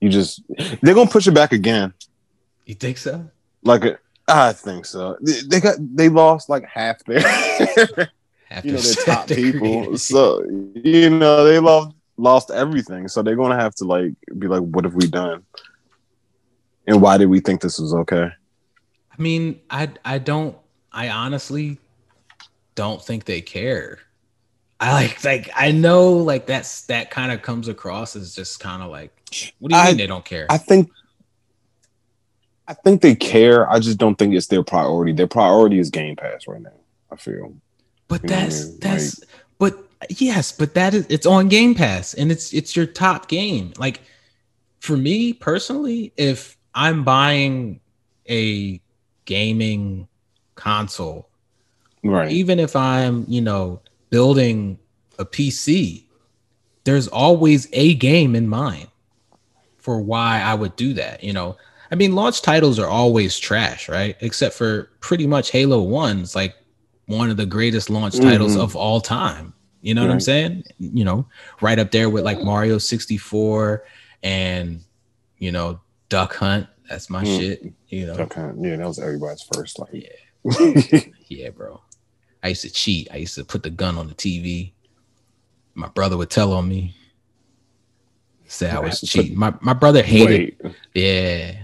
you 0.00 0.08
just 0.08 0.42
they're 0.82 0.94
gonna 0.94 1.08
push 1.10 1.26
it 1.28 1.34
back 1.34 1.52
again. 1.52 1.92
you 2.64 2.74
think 2.74 2.98
so 2.98 3.30
Like 3.62 3.84
a, 3.84 3.98
I 4.28 4.52
think 4.52 4.86
so. 4.86 5.16
They, 5.20 5.40
they 5.48 5.60
got 5.60 5.76
they 5.80 6.08
lost 6.08 6.48
like 6.48 6.64
half 6.66 7.04
their 7.04 7.18
After 8.50 8.68
you 8.68 8.74
know 8.74 8.80
their 8.80 9.04
top 9.04 9.28
people. 9.28 9.60
creative- 9.60 10.00
So 10.00 10.42
you 10.74 11.10
know 11.10 11.44
they 11.44 11.58
lost 11.60 11.94
lost 12.16 12.50
everything. 12.50 13.06
So 13.08 13.22
they're 13.22 13.36
gonna 13.36 13.60
have 13.60 13.74
to 13.76 13.84
like 13.84 14.12
be 14.38 14.48
like, 14.48 14.62
what 14.62 14.84
have 14.84 14.94
we 14.94 15.06
done? 15.06 15.44
And 16.86 17.00
why 17.02 17.18
did 17.18 17.26
we 17.26 17.40
think 17.40 17.60
this 17.60 17.78
was 17.78 17.92
okay? 17.94 18.28
I 19.18 19.22
mean, 19.22 19.60
I 19.70 19.90
I 20.04 20.18
don't 20.18 20.56
I 20.92 21.08
honestly 21.10 21.78
don't 22.74 23.02
think 23.02 23.24
they 23.24 23.40
care. 23.40 23.98
I 24.78 24.92
like 24.92 25.24
like 25.24 25.50
I 25.56 25.72
know 25.72 26.12
like 26.12 26.46
that's 26.46 26.82
that 26.86 27.10
kind 27.10 27.32
of 27.32 27.42
comes 27.42 27.68
across 27.68 28.14
as 28.14 28.34
just 28.34 28.60
kind 28.60 28.82
of 28.82 28.90
like 28.90 29.10
what 29.58 29.70
do 29.70 29.76
you 29.76 29.82
I- 29.82 29.86
mean 29.88 29.96
they 29.96 30.06
don't 30.06 30.24
care? 30.24 30.46
I 30.50 30.58
think 30.58 30.90
I 32.68 32.74
think 32.74 33.00
they 33.00 33.14
care. 33.14 33.70
I 33.70 33.78
just 33.78 33.98
don't 33.98 34.16
think 34.16 34.34
it's 34.34 34.48
their 34.48 34.62
priority. 34.64 35.12
Their 35.12 35.28
priority 35.28 35.78
is 35.78 35.88
Game 35.90 36.16
Pass 36.16 36.46
right 36.48 36.60
now. 36.60 36.72
I 37.12 37.16
feel. 37.16 37.54
but 38.08 38.22
you 38.24 38.28
what 38.28 38.32
I 38.32 38.40
that's 38.44 38.68
mean? 38.68 38.78
that's 38.80 39.20
but 39.58 39.74
yes, 40.10 40.52
but 40.52 40.74
that 40.74 40.92
is 40.94 41.06
it's 41.08 41.26
on 41.26 41.48
Game 41.48 41.74
Pass 41.74 42.12
and 42.14 42.30
it's 42.30 42.52
it's 42.52 42.74
your 42.76 42.86
top 42.86 43.28
game. 43.28 43.72
Like 43.78 44.00
for 44.80 44.96
me 44.96 45.32
personally, 45.32 46.12
if 46.16 46.56
I'm 46.76 47.02
buying 47.02 47.80
a 48.28 48.80
gaming 49.24 50.06
console 50.54 51.28
Right. 52.04 52.30
even 52.30 52.60
if 52.60 52.76
I'm, 52.76 53.24
you 53.26 53.40
know, 53.40 53.80
building 54.10 54.78
a 55.18 55.24
PC, 55.24 56.04
there's 56.84 57.08
always 57.08 57.68
a 57.72 57.94
game 57.94 58.36
in 58.36 58.46
mind 58.48 58.86
for 59.78 60.00
why 60.00 60.40
I 60.40 60.54
would 60.54 60.76
do 60.76 60.92
that. 60.94 61.24
You 61.24 61.32
know, 61.32 61.56
I 61.90 61.96
mean, 61.96 62.14
launch 62.14 62.42
titles 62.42 62.78
are 62.78 62.86
always 62.88 63.38
trash, 63.38 63.88
right? 63.88 64.16
Except 64.20 64.54
for 64.54 64.90
pretty 65.00 65.26
much 65.26 65.50
Halo 65.50 65.82
1's 65.82 66.36
like 66.36 66.54
one 67.06 67.30
of 67.30 67.36
the 67.36 67.46
greatest 67.46 67.90
launch 67.90 68.20
titles 68.20 68.56
Mhm. 68.56 68.60
of 68.62 68.76
all 68.76 69.00
time. 69.00 69.52
You 69.82 69.94
know 69.94 70.02
what 70.02 70.10
I'm 70.10 70.20
saying? 70.20 70.64
You 70.78 71.04
know, 71.04 71.26
right 71.60 71.78
up 71.78 71.90
there 71.90 72.08
with 72.10 72.24
like 72.24 72.44
Mario 72.44 72.78
64 72.78 73.84
and, 74.22 74.80
you 75.38 75.50
know, 75.52 75.80
Duck 76.08 76.34
Hunt. 76.36 76.66
That's 76.88 77.10
my 77.10 77.24
Mm. 77.24 77.38
shit. 77.38 77.72
You 77.88 78.06
know, 78.06 78.14
Okay. 78.14 78.50
Yeah, 78.60 78.76
that 78.76 78.86
was 78.86 78.98
everybody's 78.98 79.42
first. 79.52 79.78
Like, 79.78 79.90
Yeah. 79.92 80.10
Yeah, 81.28 81.50
bro. 81.50 81.80
I 82.42 82.48
used 82.50 82.62
to 82.62 82.70
cheat. 82.70 83.08
I 83.12 83.16
used 83.16 83.34
to 83.34 83.44
put 83.44 83.64
the 83.64 83.70
gun 83.70 83.98
on 83.98 84.06
the 84.06 84.14
TV. 84.14 84.72
My 85.74 85.88
brother 85.88 86.16
would 86.16 86.30
tell 86.30 86.52
on 86.52 86.68
me. 86.68 86.94
Say 88.46 88.70
I 88.70 88.78
was 88.78 89.00
cheating. 89.00 89.36
My 89.36 89.52
my 89.60 89.72
brother 89.72 90.02
hated. 90.04 90.56
wait, 90.62 90.72
Yeah. 90.94 91.56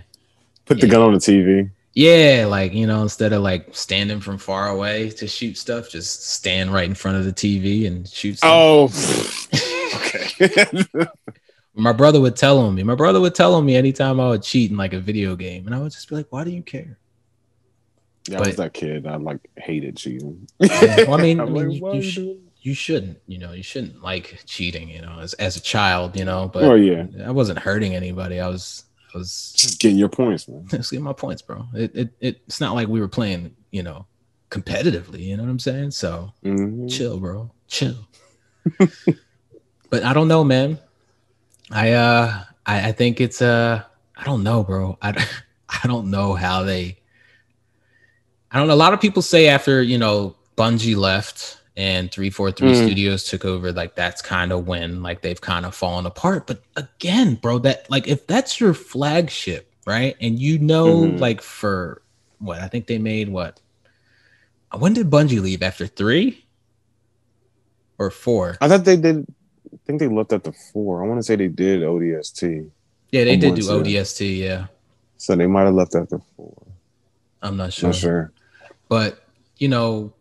put 0.65 0.81
the 0.81 0.87
Yeah. 0.89 0.93
gun 0.93 1.03
on 1.03 1.13
the 1.13 1.21
TV. 1.21 1.71
Yeah, 1.95 2.47
like 2.49 2.73
you 2.73 2.87
know, 2.89 3.03
instead 3.03 3.33
of 3.33 3.43
like 3.43 3.69
standing 3.77 4.19
from 4.21 4.39
far 4.39 4.69
away 4.71 5.11
to 5.11 5.29
shoot 5.29 5.57
stuff, 5.59 5.89
just 5.91 6.27
stand 6.31 6.73
right 6.73 6.89
in 6.89 6.95
front 6.95 7.19
of 7.19 7.25
the 7.25 7.33
TV 7.33 7.87
and 7.87 8.09
shoot 8.09 8.39
stuff. 8.39 8.51
Oh, 8.51 8.91
okay. 9.95 10.85
My 11.75 11.93
brother 11.93 12.21
would 12.21 12.37
tell 12.37 12.59
on 12.59 12.75
me. 12.75 12.83
My 12.83 12.95
brother 12.95 13.21
would 13.21 13.35
tell 13.35 13.55
on 13.55 13.65
me 13.65 13.77
anytime 13.77 14.21
I 14.21 14.29
would 14.29 14.43
cheat 14.43 14.71
in 14.71 14.77
like 14.77 14.93
a 14.93 15.01
video 15.01 15.35
game, 15.37 15.67
and 15.67 15.75
I 15.75 15.79
would 15.79 15.93
just 15.93 16.09
be 16.09 16.17
like, 16.17 16.27
"Why 16.31 16.45
do 16.45 16.51
you 16.51 16.63
care?" 16.63 16.99
yeah, 18.29 18.39
I 18.43 18.47
was 18.47 18.57
that 18.57 18.75
kid. 18.75 19.07
I 19.07 19.17
like 19.17 19.41
hated 19.57 19.97
cheating. 19.97 20.47
Well, 20.61 21.15
I 21.15 21.17
mean, 21.23 21.41
I 21.41 21.45
mean, 21.47 21.55
like, 21.81 21.83
you- 21.83 21.93
you 21.95 22.03
sh- 22.03 22.19
you 22.65 22.75
shouldn't 22.75 23.19
you 23.27 23.39
know 23.39 23.51
you 23.51 23.63
shouldn't 23.65 24.01
like 24.05 24.41
cheating 24.47 24.89
you 24.89 25.03
know 25.03 25.19
as, 25.19 25.33
as 25.35 25.57
a 25.57 25.61
child 25.61 26.17
you 26.17 26.25
know 26.25 26.49
but 26.55 26.63
oh 26.63 26.75
yeah, 26.77 27.07
i 27.27 27.31
wasn't 27.33 27.59
hurting 27.59 27.97
anybody 27.97 28.39
i 28.39 28.47
was 28.47 28.85
i 29.13 29.19
was 29.19 29.53
just 29.57 29.81
getting 29.81 29.99
your 29.99 30.09
points, 30.09 30.47
man. 30.47 30.65
just 30.71 30.93
getting 30.93 31.03
my 31.03 31.13
points 31.13 31.43
bro 31.43 31.67
it, 31.75 31.91
it, 31.93 32.09
it 32.21 32.41
it's 32.47 32.61
not 32.61 32.77
like 32.77 32.87
we 32.87 33.01
were 33.01 33.09
playing 33.09 33.53
you 33.73 33.83
know 33.83 34.07
competitively 34.49 35.23
you 35.25 35.37
know 35.37 35.43
what 35.43 35.49
i'm 35.51 35.59
saying 35.59 35.91
so 35.91 36.33
Mhm. 36.45 36.89
chill 36.89 37.19
bro 37.19 37.51
chill 37.67 38.07
but 39.91 40.05
i 40.05 40.13
don't 40.13 40.29
know 40.29 40.45
man 40.45 40.79
i 41.73 41.93
uh 41.93 42.43
i, 42.67 42.89
I 42.89 42.93
think 42.93 43.21
it's 43.21 43.41
uh 43.43 43.83
i 44.17 44.25
don't 44.25 44.43
know 44.43 44.63
bro 44.63 44.99
i 45.03 45.11
i 45.83 45.87
don't 45.87 46.11
know 46.11 46.35
how 46.35 46.63
they 46.63 46.99
i 48.51 48.59
don't 48.59 48.69
know 48.69 48.75
a 48.75 48.77
lot 48.77 48.93
of 48.93 49.01
people 49.01 49.23
say 49.23 49.49
after 49.49 49.83
you 49.83 49.99
know 49.99 50.37
bungie 50.57 50.97
left 50.97 51.59
and 51.77 52.11
343 52.13 52.73
Mm. 52.73 52.83
studios 52.85 53.25
took 53.25 53.45
over 53.47 53.73
like 53.73 53.95
that's 53.97 54.21
kind 54.21 54.53
of 54.53 54.67
when 54.67 55.03
like 55.03 55.23
they've 55.23 55.41
kind 55.41 55.65
of 55.65 55.75
fallen 55.75 56.05
apart 56.05 56.47
but 56.47 56.63
again 56.77 57.35
bro 57.37 57.59
that 57.61 57.89
like 57.91 58.07
if 58.07 58.27
that's 58.27 58.61
your 58.61 58.75
flagship 58.75 59.73
right 59.87 60.15
and 60.21 60.39
you 60.39 60.59
know 60.59 61.09
Mhm. 61.09 61.21
like 61.21 61.41
for 61.41 62.03
what 62.39 62.61
i 62.61 62.69
think 62.69 62.87
they 62.87 62.99
made 62.99 63.29
what 63.31 63.61
when 64.79 64.93
did 64.93 65.09
bungie 65.11 65.41
leave 65.41 65.63
after 65.63 65.87
three 65.87 66.45
or 67.99 68.11
four 68.11 68.59
I 68.61 68.69
thought 68.69 68.85
they 68.85 68.97
did. 68.97 69.27
I 69.83 69.87
think 69.87 69.99
they 69.99 70.09
looked 70.09 70.33
at 70.33 70.45
the 70.45 70.53
four. 70.53 71.03
I 71.03 71.09
want 71.09 71.19
to 71.19 71.23
say 71.25 71.37
they 71.37 71.49
did 71.49 71.81
ODST, 71.81 72.71
yeah 73.11 73.25
they 73.25 73.37
did 73.37 73.55
do 73.55 73.63
odst 73.63 74.39
yeah. 74.39 74.67
So 75.19 75.37
they 75.37 75.47
might 75.47 75.65
have 75.65 75.75
left 75.75 75.95
after 75.95 76.19
four. 76.37 76.67
i'm 77.43 77.57
not 77.57 77.73
sure 77.73 77.91
Not 77.91 77.97
sure. 77.97 78.33
but 78.89 79.25
you 79.59 79.69
know 79.69 80.13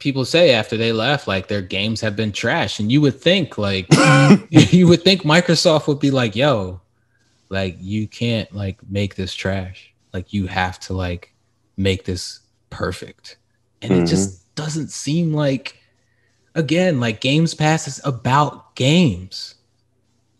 people 0.00 0.24
say 0.24 0.52
after 0.52 0.76
they 0.76 0.92
left 0.92 1.28
like 1.28 1.46
their 1.46 1.62
games 1.62 2.00
have 2.00 2.16
been 2.16 2.32
trash. 2.32 2.80
And 2.80 2.90
you 2.90 3.00
would 3.02 3.20
think 3.20 3.56
like 3.56 3.86
you 4.50 4.88
would 4.88 5.02
think 5.04 5.22
microsoft 5.22 5.86
would 5.86 6.00
be 6.00 6.10
like 6.10 6.34
yo 6.34 6.80
like 7.48 7.76
you 7.78 8.08
can't 8.08 8.52
like 8.52 8.78
make 8.88 9.14
this 9.14 9.34
trash. 9.34 9.92
Like 10.12 10.32
you 10.32 10.48
have 10.48 10.80
to 10.80 10.94
like 10.94 11.32
make 11.76 12.04
this 12.04 12.40
perfect. 12.70 13.36
And 13.82 13.92
it 13.92 14.06
just 14.06 14.30
mm-hmm. 14.30 14.62
doesn't 14.62 14.90
seem 14.90 15.32
like 15.32 15.76
again 16.54 16.98
like 16.98 17.20
games 17.20 17.54
pass 17.54 17.86
is 17.86 18.00
about 18.04 18.69
games 18.88 19.54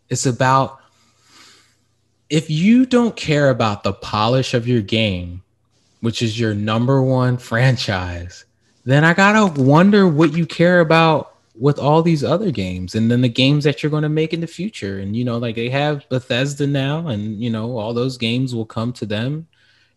it's 0.08 0.26
about 0.26 0.78
if 2.28 2.48
you 2.48 2.86
don't 2.86 3.16
care 3.16 3.50
about 3.50 3.82
the 3.82 3.92
polish 3.92 4.54
of 4.54 4.66
your 4.66 4.82
game 4.82 5.42
which 6.00 6.22
is 6.22 6.40
your 6.40 6.54
number 6.54 7.02
one 7.02 7.36
franchise 7.50 8.44
then 8.84 9.04
I 9.04 9.14
gotta 9.14 9.60
wonder 9.60 10.08
what 10.08 10.36
you 10.36 10.46
care 10.46 10.80
about 10.80 11.30
with 11.60 11.78
all 11.78 12.02
these 12.02 12.24
other 12.24 12.50
games 12.50 12.94
and 12.94 13.10
then 13.10 13.20
the 13.20 13.28
games 13.28 13.64
that 13.64 13.82
you're 13.82 14.00
to 14.00 14.08
make 14.08 14.32
in 14.32 14.40
the 14.40 14.46
future. 14.46 14.98
And 14.98 15.14
you 15.14 15.24
know, 15.24 15.38
like 15.38 15.56
they 15.56 15.68
have 15.68 16.08
Bethesda 16.08 16.66
now, 16.66 17.08
and 17.08 17.40
you 17.40 17.50
know, 17.50 17.76
all 17.76 17.92
those 17.92 18.16
games 18.16 18.54
will 18.54 18.64
come 18.64 18.92
to 18.94 19.06
them, 19.06 19.46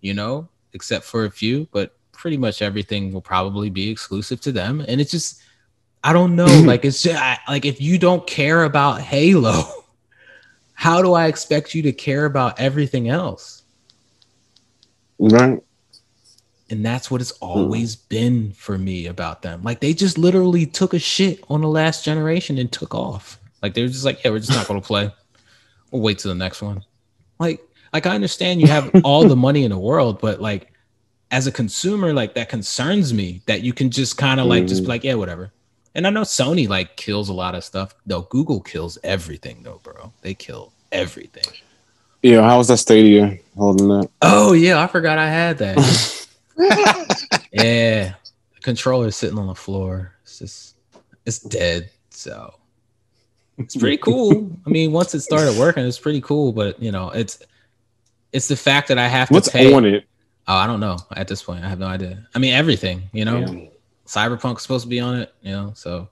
you 0.01 0.13
know, 0.13 0.47
except 0.73 1.05
for 1.05 1.25
a 1.25 1.31
few, 1.31 1.67
but 1.71 1.95
pretty 2.11 2.37
much 2.37 2.61
everything 2.61 3.13
will 3.13 3.21
probably 3.21 3.69
be 3.69 3.89
exclusive 3.89 4.41
to 4.41 4.51
them. 4.51 4.83
And 4.87 4.99
it's 4.99 5.11
just 5.11 5.41
I 6.03 6.11
don't 6.11 6.35
know, 6.35 6.45
mm-hmm. 6.45 6.67
like 6.67 6.83
it's 6.83 7.01
just, 7.01 7.21
I, 7.21 7.39
like 7.47 7.65
if 7.65 7.79
you 7.79 7.97
don't 7.97 8.25
care 8.27 8.63
about 8.63 8.99
Halo, 8.99 9.63
how 10.73 11.01
do 11.01 11.13
I 11.13 11.27
expect 11.27 11.73
you 11.73 11.81
to 11.83 11.93
care 11.93 12.25
about 12.25 12.59
everything 12.59 13.07
else? 13.07 13.63
Right. 15.17 15.63
And 16.69 16.85
that's 16.85 17.09
what 17.09 17.21
it's 17.21 17.31
mm-hmm. 17.33 17.45
always 17.45 17.95
been 17.95 18.51
for 18.51 18.77
me 18.77 19.07
about 19.07 19.41
them. 19.43 19.63
Like 19.63 19.79
they 19.79 19.93
just 19.93 20.17
literally 20.17 20.65
took 20.65 20.93
a 20.93 20.99
shit 20.99 21.43
on 21.49 21.61
the 21.61 21.69
last 21.69 22.03
generation 22.03 22.57
and 22.57 22.69
took 22.69 22.93
off. 22.93 23.39
Like 23.61 23.73
they're 23.73 23.87
just 23.87 24.03
like, 24.03 24.23
yeah, 24.23 24.31
we're 24.31 24.39
just 24.39 24.51
not 24.51 24.67
going 24.67 24.81
to 24.81 24.85
play. 24.85 25.09
We'll 25.91 26.01
wait 26.01 26.19
till 26.19 26.29
the 26.29 26.35
next 26.35 26.61
one. 26.61 26.83
Like, 27.39 27.61
like 27.93 28.05
I 28.05 28.15
understand 28.15 28.59
you 28.59 28.67
have 28.67 28.91
all 29.05 29.25
the 29.25 29.35
money 29.37 29.63
in 29.63 29.71
the 29.71 29.77
world, 29.77 30.19
but 30.19 30.41
like 30.41 30.73
as 31.31 31.47
a 31.47 31.51
consumer, 31.51 32.11
like 32.11 32.33
that 32.35 32.49
concerns 32.49 33.13
me 33.13 33.41
that 33.45 33.61
you 33.61 33.71
can 33.71 33.89
just 33.89 34.17
kind 34.17 34.41
of 34.41 34.47
like 34.47 34.67
just 34.67 34.81
be 34.81 34.83
mm-hmm. 34.83 34.89
like, 34.89 35.03
yeah, 35.05 35.13
whatever. 35.13 35.53
And 35.95 36.07
I 36.07 36.09
know 36.09 36.21
Sony 36.21 36.67
like 36.67 36.95
kills 36.95 37.29
a 37.29 37.33
lot 37.33 37.55
of 37.55 37.63
stuff. 37.63 37.93
Though 38.05 38.21
Google 38.23 38.61
kills 38.61 38.97
everything, 39.03 39.63
though, 39.63 39.79
bro. 39.83 40.11
They 40.21 40.33
kill 40.33 40.73
everything. 40.91 41.53
Yeah, 42.21 42.41
how 42.41 42.57
was 42.57 42.69
that 42.69 42.77
Stadia 42.77 43.37
holding 43.57 43.91
up? 43.91 44.09
Oh 44.21 44.53
yeah, 44.53 44.81
I 44.81 44.87
forgot 44.87 45.17
I 45.17 45.29
had 45.29 45.57
that. 45.59 45.77
yeah, 47.51 48.13
the 48.55 48.61
controller's 48.61 49.15
sitting 49.15 49.37
on 49.37 49.47
the 49.47 49.55
floor. 49.55 50.13
It's 50.23 50.39
just 50.39 50.75
it's 51.25 51.39
dead. 51.39 51.89
So 52.09 52.53
it's 53.57 53.75
pretty 53.75 53.97
cool. 53.97 54.49
I 54.65 54.69
mean, 54.69 54.91
once 54.91 55.13
it 55.13 55.21
started 55.21 55.57
working, 55.59 55.85
it's 55.85 55.99
pretty 55.99 56.21
cool. 56.21 56.53
But 56.53 56.81
you 56.81 56.91
know, 56.91 57.09
it's 57.09 57.39
it's 58.31 58.47
the 58.47 58.55
fact 58.55 58.87
that 58.87 58.97
I 58.97 59.07
have 59.07 59.27
to 59.27 59.33
What's 59.33 59.49
pay. 59.49 59.73
on 59.73 59.85
it? 59.85 60.05
Oh, 60.47 60.55
I 60.55 60.65
don't 60.65 60.79
know. 60.79 60.97
At 61.15 61.27
this 61.27 61.43
point, 61.43 61.63
I 61.63 61.69
have 61.69 61.79
no 61.79 61.87
idea. 61.87 62.25
I 62.33 62.39
mean, 62.39 62.53
everything. 62.53 63.03
You 63.11 63.25
know. 63.25 63.69
Cyberpunk's 64.05 64.61
supposed 64.63 64.83
to 64.83 64.89
be 64.89 64.99
on 64.99 65.19
it. 65.19 65.33
You 65.41 65.51
know, 65.51 65.71
so 65.75 66.09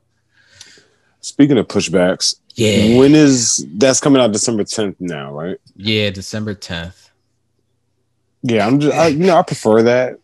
Speaking 1.23 1.57
of 1.57 1.67
pushbacks, 1.67 2.35
yeah, 2.55 2.97
when 2.97 3.13
is 3.13 3.65
that's 3.75 3.99
coming 3.99 4.21
out 4.21 4.31
December 4.31 4.63
10th 4.63 4.95
now, 4.99 5.31
right? 5.33 5.57
yeah, 5.75 6.09
December 6.09 6.53
tenth. 6.55 7.09
Yeah, 8.43 8.65
I'm 8.65 8.79
just 8.79 8.95
I, 8.95 9.07
you 9.07 9.25
know 9.27 9.37
I 9.37 9.43
prefer 9.43 9.83
that. 9.83 10.17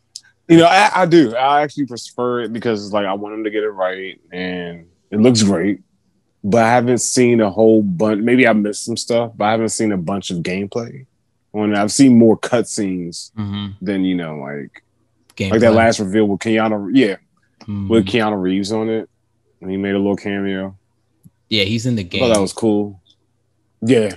You 0.47 0.57
know, 0.57 0.65
I, 0.65 1.01
I 1.01 1.05
do. 1.05 1.35
I 1.35 1.61
actually 1.61 1.85
prefer 1.85 2.41
it 2.41 2.53
because 2.53 2.91
like 2.93 3.05
I 3.05 3.13
want 3.13 3.33
them 3.35 3.43
to 3.43 3.49
get 3.51 3.63
it 3.63 3.69
right 3.69 4.19
and 4.31 4.87
it 5.11 5.19
looks 5.19 5.43
great. 5.43 5.81
But 6.43 6.63
I 6.63 6.69
haven't 6.69 6.99
seen 6.99 7.41
a 7.41 7.49
whole 7.51 7.83
bunch. 7.83 8.21
Maybe 8.21 8.47
I 8.47 8.53
missed 8.53 8.85
some 8.85 8.95
stuff, 8.97 9.33
but 9.35 9.45
I 9.45 9.51
haven't 9.51 9.69
seen 9.69 9.91
a 9.91 9.97
bunch 9.97 10.31
of 10.31 10.37
gameplay. 10.39 11.05
When 11.51 11.75
I've 11.75 11.91
seen 11.91 12.17
more 12.17 12.37
cutscenes 12.37 13.31
Mm-hmm. 13.35 13.85
than 13.85 14.03
you 14.03 14.15
know, 14.15 14.37
like 14.37 14.83
Game 15.35 15.51
like 15.51 15.59
that 15.61 15.73
last 15.73 15.99
reveal 15.99 16.27
with 16.27 16.39
Keanu. 16.39 16.89
Yeah, 16.93 17.17
Mm-hmm. 17.67 17.89
with 17.89 18.05
Keanu 18.05 18.41
Reeves 18.41 18.71
on 18.71 18.87
it, 18.89 19.09
and 19.61 19.69
he 19.69 19.75
made 19.77 19.93
a 19.93 19.97
little 19.97 20.15
cameo. 20.15 20.77
Yeah, 21.49 21.63
he's 21.65 21.85
in 21.85 21.95
the 21.95 22.01
I 22.01 22.05
game. 22.05 22.21
thought 22.21 22.33
that 22.33 22.39
was 22.41 22.53
cool. 22.53 23.01
Yeah, 23.81 24.15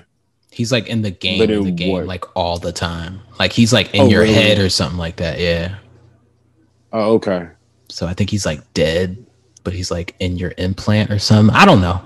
he's 0.52 0.70
like 0.72 0.86
in 0.86 1.02
the 1.02 1.10
game, 1.10 1.42
in 1.42 1.64
the 1.64 1.70
game, 1.72 1.92
what? 1.92 2.06
like 2.06 2.24
all 2.36 2.58
the 2.58 2.72
time. 2.72 3.20
Like 3.38 3.52
he's 3.52 3.72
like 3.72 3.92
in 3.94 4.02
Oh, 4.02 4.08
your 4.08 4.22
really? 4.22 4.34
head 4.34 4.58
or 4.58 4.68
something 4.68 4.98
like 4.98 5.16
that. 5.16 5.38
Yeah. 5.40 5.76
Oh, 6.92 7.14
okay. 7.14 7.48
So 7.88 8.06
I 8.06 8.14
think 8.14 8.30
he's 8.30 8.46
like 8.46 8.60
dead, 8.74 9.24
but 9.64 9.72
he's 9.72 9.90
like 9.90 10.14
in 10.20 10.36
your 10.36 10.52
implant 10.58 11.10
or 11.10 11.18
something. 11.18 11.54
I 11.54 11.64
don't 11.64 11.80
know. 11.80 12.00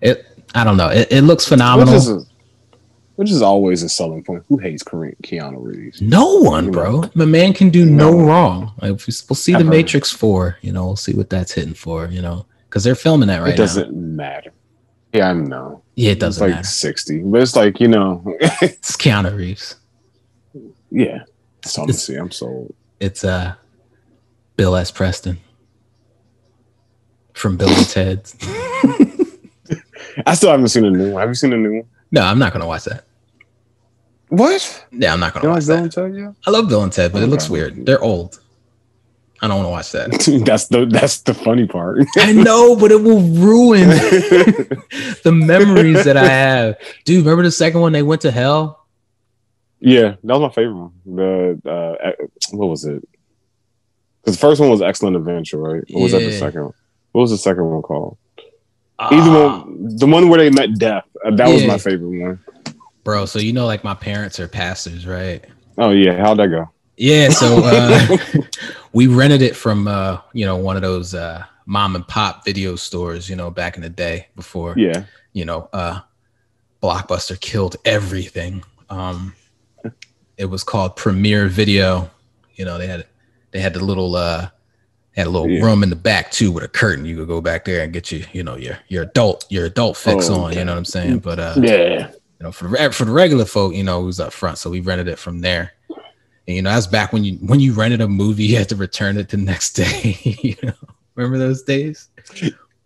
It. 0.00 0.24
I 0.54 0.64
don't 0.64 0.76
know. 0.76 0.88
It, 0.88 1.08
it 1.12 1.22
looks 1.22 1.46
phenomenal. 1.46 2.26
Which 3.18 3.32
is 3.32 3.42
always 3.42 3.82
a 3.82 3.88
selling 3.88 4.22
point. 4.22 4.44
Who 4.48 4.58
hates 4.58 4.84
Korean 4.84 5.16
Keanu 5.24 5.56
Reeves? 5.60 6.00
no 6.00 6.36
one, 6.36 6.70
bro. 6.70 7.00
The 7.16 7.26
man 7.26 7.52
can 7.52 7.68
do 7.68 7.84
no, 7.84 8.12
No. 8.12 8.24
wrong. 8.26 8.72
Like, 8.80 8.90
we'll 8.92 9.00
see 9.34 9.54
the. 9.54 9.64
Matrix 9.64 10.12
Four. 10.12 10.56
You 10.62 10.70
know, 10.72 10.86
we'll 10.86 10.94
see 10.96 11.14
what 11.14 11.28
that's 11.28 11.50
hitting 11.52 11.74
for. 11.74 12.06
You 12.06 12.22
know, 12.22 12.46
because 12.68 12.84
they're 12.84 12.94
filming 12.94 13.26
that 13.26 13.38
right 13.40 13.48
now. 13.48 13.54
it 13.54 13.56
doesn't 13.56 13.92
matter. 13.92 14.52
Yeah, 15.12 15.30
I 15.30 15.32
know. 15.32 15.82
Yeah, 15.96 16.12
it 16.12 16.20
doesn't 16.20 16.40
like 16.46 16.54
matter. 16.56 16.66
60, 16.68 17.22
but 17.24 17.42
it's 17.42 17.56
like, 17.56 17.80
you 17.80 17.88
know, 17.88 18.22
It's 18.40 18.94
Keanu 18.96 19.36
Reeves. 19.36 19.74
yeah. 20.92 21.24
So 21.64 21.82
I'm 21.82 21.88
It's- 21.88 22.04
see. 22.04 22.14
I'm 22.14 22.30
sold. 22.30 22.72
It's 23.00 23.24
uh, 23.24 23.54
Bill 24.56 24.76
S. 24.76 24.90
Preston 24.92 25.38
from 27.32 27.56
Bill 27.56 27.68
and 27.68 27.88
Ted's. 27.88 28.36
I 30.26 30.34
still 30.34 30.50
haven't 30.50 30.68
seen 30.68 30.84
a 30.84 30.90
new 30.90 31.12
one. 31.12 31.20
Have 31.20 31.30
you 31.30 31.34
seen 31.34 31.52
a 31.52 31.56
new 31.56 31.72
one? 31.76 31.84
No, 32.10 32.22
I'm 32.22 32.38
not 32.38 32.52
gonna 32.52 32.66
watch 32.66 32.84
that. 32.84 33.04
What? 34.28 34.86
Yeah, 34.92 35.12
I'm 35.12 35.20
not 35.20 35.32
gonna 35.34 35.44
don't 35.44 35.52
watch 35.54 35.66
like 35.66 35.68
Bill 35.68 35.76
that. 35.76 35.82
and 35.98 36.14
Ted 36.14 36.22
yet? 36.22 36.34
I 36.46 36.50
love 36.50 36.68
Bill 36.68 36.82
and 36.82 36.92
Ted, 36.92 37.12
but 37.12 37.22
it 37.22 37.26
looks 37.28 37.48
weird. 37.48 37.86
They're 37.86 38.02
old. 38.02 38.40
I 39.40 39.46
don't 39.46 39.64
want 39.64 39.66
to 39.66 39.70
watch 39.70 39.92
that. 39.92 40.42
that's 40.46 40.66
the 40.66 40.84
that's 40.86 41.18
the 41.22 41.32
funny 41.34 41.66
part. 41.66 42.04
I 42.16 42.32
know, 42.32 42.74
but 42.76 42.90
it 42.90 43.02
will 43.02 43.20
ruin 43.20 43.88
the 43.90 45.32
memories 45.32 46.04
that 46.04 46.16
I 46.16 46.26
have. 46.28 46.76
Dude, 47.04 47.24
remember 47.24 47.44
the 47.44 47.52
second 47.52 47.80
one? 47.80 47.92
They 47.92 48.02
went 48.02 48.22
to 48.22 48.30
hell. 48.32 48.86
yeah, 49.80 50.16
that 50.24 50.38
was 50.38 50.40
my 50.40 50.48
favorite 50.50 50.74
one. 50.74 50.92
The 51.06 51.70
uh, 51.70 52.24
what 52.50 52.66
was 52.66 52.84
it? 52.84 53.06
Because 54.22 54.36
the 54.36 54.40
first 54.40 54.60
one 54.60 54.70
was 54.70 54.82
Excellent 54.82 55.16
Adventure, 55.16 55.58
right? 55.58 55.84
What 55.90 56.02
was 56.02 56.12
that 56.12 56.18
the 56.18 56.32
second 56.32 56.64
one? 56.64 56.74
What 57.12 57.22
was 57.22 57.30
the 57.30 57.38
second 57.38 57.64
one 57.64 57.82
called? 57.82 58.18
Either 58.98 59.30
Ah, 59.30 59.58
one, 59.62 59.96
the 59.96 60.06
one 60.06 60.28
where 60.28 60.38
they 60.38 60.50
met 60.50 60.78
death. 60.78 61.04
Uh, 61.24 61.30
that 61.36 61.48
was 61.48 61.64
my 61.64 61.78
favorite 61.78 62.08
one. 62.18 62.40
bro. 63.04 63.26
So 63.26 63.38
you 63.38 63.52
know, 63.52 63.66
like 63.66 63.84
my 63.84 63.94
parents 63.94 64.40
are 64.40 64.48
pastors, 64.48 65.06
right? 65.06 65.44
Oh 65.78 65.90
yeah, 65.90 66.16
how'd 66.18 66.38
that 66.38 66.48
go? 66.48 66.68
Yeah. 66.96 67.28
So 67.28 67.60
uh, 67.64 68.16
we 68.92 69.06
rented 69.06 69.42
it 69.42 69.54
from 69.54 69.86
uh, 69.86 70.20
you 70.32 70.44
know 70.46 70.56
one 70.56 70.76
of 70.76 70.82
those 70.82 71.14
uh, 71.14 71.44
mom 71.66 71.94
and 71.94 72.06
pop 72.08 72.44
video 72.44 72.74
stores, 72.76 73.28
you 73.30 73.36
know, 73.36 73.50
back 73.50 73.76
in 73.76 73.82
the 73.82 73.88
day 73.88 74.26
before 74.34 74.74
Yeah, 74.76 75.04
you 75.32 75.44
know, 75.44 75.68
uh, 75.72 76.00
Blockbuster 76.82 77.40
killed 77.40 77.76
everything. 77.84 78.64
Um, 78.90 79.34
it 80.36 80.46
was 80.46 80.64
called 80.64 80.96
Premiere 80.96 81.46
Video. 81.48 82.10
You 82.56 82.64
know, 82.64 82.78
they 82.78 82.86
had 82.88 83.06
they 83.52 83.60
had 83.60 83.74
the 83.74 83.84
little 83.84 84.16
uh, 84.16 84.48
had 85.18 85.26
a 85.26 85.30
little 85.30 85.48
Yeah. 85.50 85.62
room 85.64 85.82
in 85.82 85.90
the 85.90 85.96
back 85.96 86.30
too 86.30 86.50
with 86.52 86.64
a 86.64 86.68
curtain. 86.68 87.04
You 87.04 87.16
could 87.16 87.28
go 87.28 87.40
back 87.40 87.64
there 87.64 87.82
and 87.82 87.92
get 87.92 88.10
you, 88.12 88.24
you 88.32 88.42
know, 88.42 88.56
your 88.56 88.78
your 88.88 89.02
adult 89.02 89.44
your 89.50 89.66
adult 89.66 89.96
fix 89.96 90.28
Oh, 90.30 90.40
on. 90.42 90.52
You 90.54 90.64
know 90.64 90.72
what 90.72 90.78
I'm 90.78 90.84
saying? 90.84 91.18
But 91.18 91.38
uh, 91.38 91.54
yeah. 91.60 92.08
you 92.08 92.44
know, 92.44 92.52
for 92.52 92.68
the 92.68 92.90
for 92.92 93.04
the 93.04 93.12
regular 93.12 93.44
folk, 93.44 93.74
you 93.74 93.82
know, 93.84 94.00
it 94.00 94.04
was 94.04 94.20
up 94.20 94.32
front, 94.32 94.58
so 94.58 94.70
we 94.70 94.80
rented 94.80 95.08
it 95.08 95.18
from 95.18 95.40
there. 95.40 95.72
And 96.46 96.56
you 96.56 96.62
know, 96.62 96.70
that's 96.70 96.86
back 96.86 97.12
when 97.12 97.24
you 97.24 97.34
when 97.42 97.60
you 97.60 97.72
rented 97.74 98.00
a 98.00 98.08
movie, 98.08 98.44
you 98.44 98.56
had 98.56 98.68
to 98.70 98.76
return 98.76 99.16
it 99.18 99.28
the 99.28 99.36
next 99.36 99.72
day. 99.74 100.16
you 100.22 100.54
know, 100.62 100.72
remember 101.14 101.38
those 101.38 101.62
days? 101.62 102.08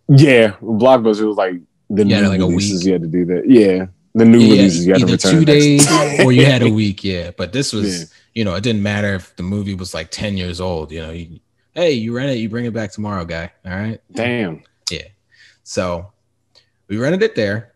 Yeah, 0.09 0.51
Blockbuster 0.61 1.27
was 1.27 1.37
like 1.37 1.55
the 1.89 2.05
Yeah, 2.05 2.21
new 2.21 2.27
like 2.27 2.39
a 2.41 2.45
releases. 2.45 2.79
week. 2.81 2.87
You 2.87 2.93
had 2.93 3.01
to 3.03 3.07
do 3.07 3.25
that. 3.25 3.49
Yeah, 3.49 3.85
the 4.15 4.25
new 4.25 4.39
Yeah, 4.39 4.51
releases. 4.57 4.85
You 4.85 4.93
had 4.93 5.01
to 5.07 5.11
return 5.13 5.31
two 5.33 5.45
days 5.45 5.85
day. 5.85 6.17
or 6.23 6.31
you 6.31 6.45
had 6.45 6.61
a 6.61 6.69
week. 6.81 7.03
Yeah, 7.03 7.31
but 7.37 7.53
this 7.53 7.71
was, 7.71 7.99
Yeah. 8.01 8.05
you 8.33 8.43
know, 8.45 8.55
it 8.55 8.63
didn't 8.63 8.83
matter 8.83 9.13
if 9.13 9.35
the 9.37 9.43
movie 9.43 9.75
was 9.75 9.93
like 9.93 10.09
ten 10.11 10.35
years 10.35 10.59
old. 10.59 10.91
You 10.91 11.01
know, 11.03 11.11
you, 11.11 11.39
hey, 11.75 11.91
you 11.93 12.15
rent 12.15 12.31
it, 12.31 12.37
you 12.37 12.49
bring 12.49 12.65
it 12.65 12.73
back 12.73 12.91
tomorrow, 12.91 13.25
guy. 13.25 13.51
All 13.65 13.71
right. 13.71 13.99
Damn. 14.11 14.63
Yeah. 14.91 15.07
So 15.63 16.11
we 16.87 16.97
rented 16.97 17.23
it 17.23 17.35
there. 17.35 17.73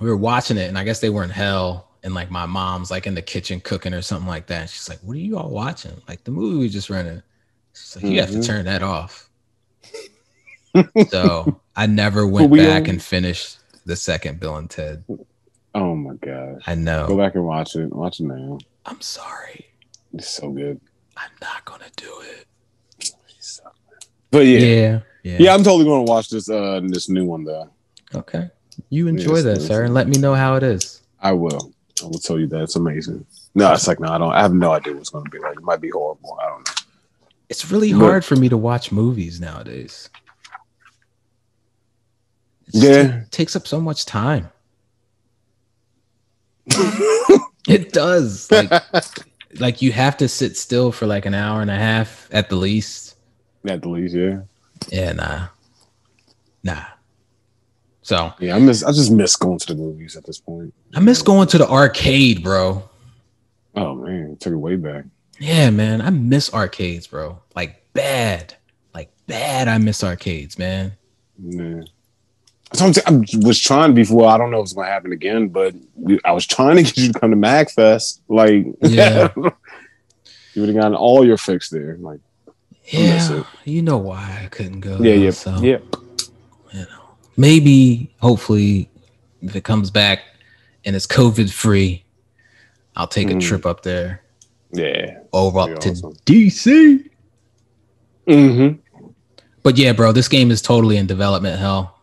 We 0.00 0.08
were 0.08 0.16
watching 0.16 0.56
it, 0.56 0.68
and 0.68 0.78
I 0.78 0.84
guess 0.84 1.00
they 1.00 1.10
were 1.10 1.24
in 1.24 1.30
hell. 1.30 1.88
And 2.02 2.12
like 2.14 2.30
my 2.30 2.44
mom's 2.44 2.90
like 2.90 3.06
in 3.06 3.14
the 3.14 3.22
kitchen 3.22 3.60
cooking 3.60 3.94
or 3.94 4.02
something 4.02 4.28
like 4.28 4.46
that. 4.48 4.68
She's 4.68 4.88
like, 4.90 4.98
"What 4.98 5.16
are 5.16 5.20
you 5.20 5.38
all 5.38 5.48
watching? 5.48 5.92
Like 6.06 6.22
the 6.24 6.30
movie 6.32 6.58
we 6.58 6.68
just 6.68 6.90
rented." 6.90 7.22
She's 7.72 7.96
like, 7.96 8.04
"You 8.04 8.20
have 8.20 8.30
to 8.32 8.38
Mhm. 8.38 8.46
turn 8.46 8.64
that 8.66 8.82
off." 8.82 9.30
so 11.08 11.60
I 11.76 11.86
never 11.86 12.26
went 12.26 12.50
we 12.50 12.58
back 12.58 12.88
and 12.88 13.02
finished 13.02 13.58
the 13.86 13.96
second 13.96 14.40
Bill 14.40 14.56
and 14.56 14.68
Ted. 14.68 15.04
Oh 15.74 15.94
my 15.94 16.14
god. 16.14 16.60
I 16.66 16.74
know. 16.74 17.06
Go 17.06 17.16
back 17.16 17.36
and 17.36 17.44
watch 17.44 17.74
it. 17.76 17.90
Watch 17.92 18.20
it 18.20 18.24
now. 18.24 18.58
I'm 18.86 19.00
sorry. 19.00 19.66
It's 20.12 20.28
so 20.28 20.50
good. 20.50 20.80
I'm 21.16 21.30
not 21.40 21.64
gonna 21.64 21.90
do 21.96 22.12
it. 22.22 22.46
But 24.34 24.46
yeah. 24.46 24.58
Yeah. 24.58 25.00
yeah, 25.22 25.36
Yeah. 25.40 25.54
I'm 25.54 25.62
totally 25.64 25.84
going 25.84 26.04
to 26.04 26.10
watch 26.10 26.28
this 26.28 26.48
uh 26.50 26.80
this 26.84 27.08
new 27.08 27.24
one 27.24 27.44
though. 27.44 27.70
Okay. 28.14 28.50
You 28.90 29.06
enjoy 29.08 29.36
Yes, 29.36 29.44
that, 29.44 29.58
yes. 29.58 29.66
sir, 29.68 29.84
and 29.84 29.94
let 29.94 30.08
me 30.08 30.18
know 30.18 30.34
how 30.34 30.56
it 30.56 30.62
is. 30.64 31.00
I 31.20 31.32
will. 31.32 31.72
I 32.02 32.06
will 32.06 32.18
tell 32.18 32.38
you 32.40 32.46
that 32.48 32.60
it's 32.62 32.74
amazing. 32.76 33.24
No, 33.54 33.72
it's 33.72 33.86
like 33.86 34.00
no, 34.00 34.08
I 34.08 34.18
don't. 34.18 34.32
I 34.32 34.40
have 34.42 34.52
no 34.52 34.72
idea 34.72 34.94
what's 34.94 35.10
going 35.10 35.24
to 35.24 35.30
be 35.30 35.38
like. 35.38 35.56
It 35.56 35.62
might 35.62 35.80
be 35.80 35.90
horrible. 35.90 36.36
I 36.42 36.48
don't 36.48 36.66
know. 36.66 36.74
It's 37.48 37.70
really 37.70 37.92
Look. 37.92 38.02
hard 38.10 38.24
for 38.24 38.34
me 38.36 38.48
to 38.48 38.56
watch 38.56 38.90
movies 38.90 39.40
nowadays. 39.40 40.10
It 42.66 42.72
just 42.72 42.84
Yeah. 42.84 43.02
ta- 43.20 43.26
takes 43.30 43.54
up 43.54 43.66
so 43.66 43.80
much 43.80 44.04
time. 44.06 44.48
It 47.66 47.92
does. 47.94 48.50
Like, 48.50 48.70
like 49.58 49.80
you 49.80 49.90
have 49.92 50.18
to 50.18 50.28
sit 50.28 50.54
still 50.56 50.92
for 50.92 51.06
like 51.06 51.24
an 51.24 51.32
hour 51.32 51.62
and 51.62 51.70
a 51.70 51.74
half 51.76 52.28
at 52.30 52.50
the 52.50 52.56
least. 52.56 53.03
At 53.66 53.82
the 53.82 53.88
least, 53.88 54.14
yeah. 54.14 54.40
Yeah, 54.88 55.12
nah, 55.12 55.46
nah. 56.62 56.84
So 58.02 58.32
yeah, 58.38 58.54
I 58.54 58.58
miss. 58.58 58.82
I 58.82 58.92
just 58.92 59.10
miss 59.10 59.34
going 59.34 59.58
to 59.58 59.66
the 59.66 59.74
movies 59.74 60.14
at 60.14 60.24
this 60.24 60.38
point. 60.38 60.74
I 60.94 61.00
miss 61.00 61.22
going 61.22 61.48
to 61.48 61.58
the 61.58 61.68
arcade, 61.68 62.42
bro. 62.42 62.86
Oh 63.74 63.94
man, 63.94 64.36
took 64.38 64.52
it 64.52 64.56
way 64.56 64.76
back. 64.76 65.04
Yeah, 65.38 65.70
man, 65.70 66.02
I 66.02 66.10
miss 66.10 66.52
arcades, 66.52 67.06
bro. 67.06 67.40
Like 67.56 67.82
bad, 67.94 68.54
like 68.94 69.10
bad. 69.26 69.68
I 69.68 69.78
miss 69.78 70.04
arcades, 70.04 70.58
man. 70.58 70.92
Yeah. 71.42 71.82
So 72.74 72.92
I 73.06 73.22
was 73.36 73.60
trying 73.60 73.94
before. 73.94 74.28
I 74.28 74.36
don't 74.36 74.50
know 74.50 74.58
if 74.58 74.64
it's 74.64 74.72
gonna 74.74 74.88
happen 74.88 75.12
again, 75.12 75.48
but 75.48 75.74
we, 75.94 76.20
I 76.26 76.32
was 76.32 76.46
trying 76.46 76.76
to 76.76 76.82
get 76.84 76.96
you 76.98 77.12
to 77.12 77.18
come 77.18 77.30
to 77.30 77.36
MagFest. 77.36 78.20
Like, 78.28 78.66
yeah, 78.82 79.32
you 79.36 79.52
would 80.60 80.68
have 80.68 80.76
gotten 80.76 80.94
all 80.94 81.24
your 81.26 81.38
fix 81.38 81.70
there. 81.70 81.96
Like, 81.98 82.20
yeah, 82.86 83.44
you 83.64 83.82
know 83.82 83.96
why 83.96 84.42
I 84.44 84.48
couldn't 84.48 84.80
go. 84.80 84.98
Yeah, 85.00 85.14
yeah, 85.14 85.30
so, 85.30 85.56
yeah. 85.60 85.78
You 86.72 86.80
know, 86.80 87.16
maybe, 87.36 88.12
hopefully, 88.20 88.90
if 89.42 89.56
it 89.56 89.64
comes 89.64 89.90
back 89.90 90.20
and 90.84 90.94
it's 90.94 91.06
COVID 91.06 91.50
free, 91.50 92.04
I'll 92.96 93.06
take 93.06 93.28
mm. 93.28 93.36
a 93.36 93.40
trip 93.40 93.64
up 93.64 93.82
there. 93.82 94.22
Yeah, 94.72 95.18
over 95.32 95.60
up 95.60 95.78
to 95.80 95.90
awesome. 95.90 96.14
DC. 96.26 97.08
Mm-hmm. 98.26 99.06
But 99.62 99.78
yeah, 99.78 99.92
bro, 99.92 100.12
this 100.12 100.28
game 100.28 100.50
is 100.50 100.60
totally 100.60 100.96
in 100.96 101.06
development 101.06 101.58
hell. 101.58 101.98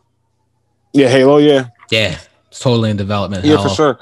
Yeah, 0.94 1.10
Halo. 1.10 1.38
Yeah, 1.38 1.68
yeah, 1.92 2.18
it's 2.48 2.60
totally 2.60 2.90
in 2.90 2.98
development. 2.98 3.46
Yeah, 3.46 3.58
hell. 3.58 3.70
for 3.70 3.76
sure. 3.76 4.00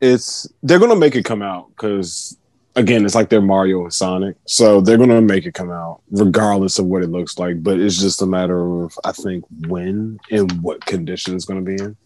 It's 0.00 0.46
they're 0.62 0.78
gonna 0.78 0.96
make 0.96 1.16
it 1.16 1.24
come 1.24 1.42
out 1.42 1.68
because 1.70 2.36
again, 2.78 3.04
it's 3.04 3.14
like 3.14 3.28
they're 3.28 3.40
Mario 3.40 3.82
and 3.82 3.92
Sonic, 3.92 4.36
so 4.46 4.80
they're 4.80 4.98
gonna 4.98 5.20
make 5.20 5.46
it 5.46 5.54
come 5.54 5.70
out 5.70 6.00
regardless 6.10 6.78
of 6.78 6.86
what 6.86 7.02
it 7.02 7.08
looks 7.08 7.38
like. 7.38 7.62
But 7.62 7.78
it's 7.80 7.98
just 7.98 8.22
a 8.22 8.26
matter 8.26 8.82
of 8.82 8.98
I 9.04 9.12
think 9.12 9.44
when 9.66 10.18
and 10.30 10.50
what 10.62 10.84
condition 10.86 11.34
it's 11.34 11.44
gonna 11.44 11.60
be 11.60 11.74
in. 11.74 11.96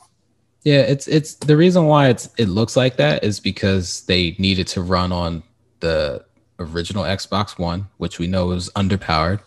Yeah, 0.62 0.80
it's 0.80 1.08
it's 1.08 1.34
the 1.34 1.56
reason 1.56 1.86
why 1.86 2.08
it's 2.08 2.28
it 2.38 2.48
looks 2.48 2.76
like 2.76 2.96
that 2.96 3.24
is 3.24 3.40
because 3.40 4.02
they 4.06 4.36
needed 4.38 4.66
to 4.68 4.82
run 4.82 5.12
on 5.12 5.42
the 5.80 6.24
original 6.58 7.04
Xbox 7.04 7.58
One, 7.58 7.88
which 7.98 8.18
we 8.18 8.26
know 8.26 8.52
is 8.52 8.70
underpowered. 8.70 9.40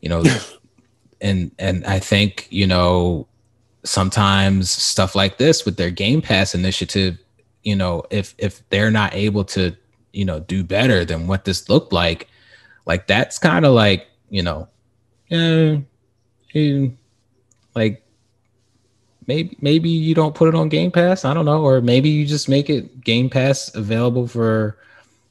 You 0.00 0.08
know, 0.10 0.24
and 1.20 1.50
and 1.58 1.84
I 1.86 1.98
think 1.98 2.48
you 2.50 2.66
know 2.66 3.26
sometimes 3.84 4.70
stuff 4.70 5.14
like 5.14 5.38
this 5.38 5.64
with 5.64 5.76
their 5.76 5.90
Game 5.90 6.20
Pass 6.20 6.54
initiative, 6.54 7.18
you 7.62 7.76
know, 7.76 8.02
if 8.10 8.34
if 8.38 8.68
they're 8.70 8.90
not 8.90 9.14
able 9.14 9.44
to, 9.44 9.76
you 10.18 10.24
know, 10.24 10.40
do 10.40 10.64
better 10.64 11.04
than 11.04 11.28
what 11.28 11.44
this 11.44 11.68
looked 11.68 11.92
like, 11.92 12.26
like 12.86 13.06
that's 13.06 13.38
kind 13.38 13.64
of 13.64 13.72
like, 13.72 14.08
you 14.30 14.42
know, 14.42 14.66
yeah, 15.28 15.76
like 17.76 18.02
maybe 19.28 19.56
maybe 19.60 19.88
you 19.88 20.16
don't 20.16 20.34
put 20.34 20.48
it 20.48 20.56
on 20.56 20.68
Game 20.68 20.90
Pass. 20.90 21.24
I 21.24 21.32
don't 21.32 21.44
know, 21.44 21.62
or 21.62 21.80
maybe 21.80 22.08
you 22.08 22.26
just 22.26 22.48
make 22.48 22.68
it 22.68 23.00
Game 23.04 23.30
Pass 23.30 23.72
available 23.76 24.26
for 24.26 24.76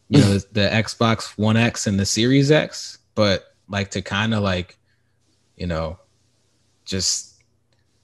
you 0.08 0.22
know 0.22 0.38
the, 0.38 0.48
the 0.54 0.70
Xbox 0.70 1.38
One 1.38 1.58
X 1.58 1.86
and 1.86 2.00
the 2.00 2.06
Series 2.06 2.50
X. 2.50 3.00
But 3.14 3.54
like 3.68 3.92
to 3.92 4.02
kind 4.02 4.34
of 4.34 4.42
like, 4.42 4.78
you 5.58 5.68
know, 5.68 6.00
just 6.86 7.44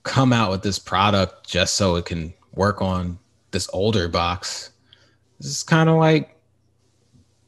come 0.03 0.34
out 0.34 0.51
with 0.51 0.63
this 0.63 0.79
product 0.79 1.47
just 1.47 1.75
so 1.75 1.95
it 1.95 2.03
can 2.03 2.34
work 2.55 2.81
on 2.81 3.17
this 3.51 3.69
older 3.71 4.09
box. 4.09 4.71
This 5.39 5.47
is 5.47 5.63
kind 5.63 5.88
of 5.88 5.95
like 5.95 6.34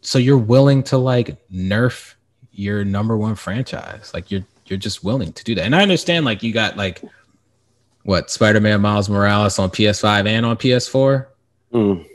so 0.05 0.19
you're 0.19 0.37
willing 0.37 0.83
to 0.83 0.97
like 0.97 1.37
nerf 1.49 2.13
your 2.51 2.85
number 2.85 3.17
one 3.17 3.35
franchise. 3.35 4.11
Like 4.13 4.31
you're 4.31 4.45
you're 4.65 4.79
just 4.79 5.03
willing 5.03 5.33
to 5.33 5.43
do 5.43 5.55
that. 5.55 5.65
And 5.65 5.75
I 5.75 5.81
understand 5.81 6.25
like 6.25 6.43
you 6.43 6.53
got 6.53 6.77
like 6.77 7.01
what 8.03 8.29
Spider-Man 8.29 8.81
Miles 8.81 9.09
Morales 9.09 9.59
on 9.59 9.69
PS5 9.69 10.27
and 10.27 10.45
on 10.45 10.57
PS4. 10.57 11.27
Mm. 11.73 12.05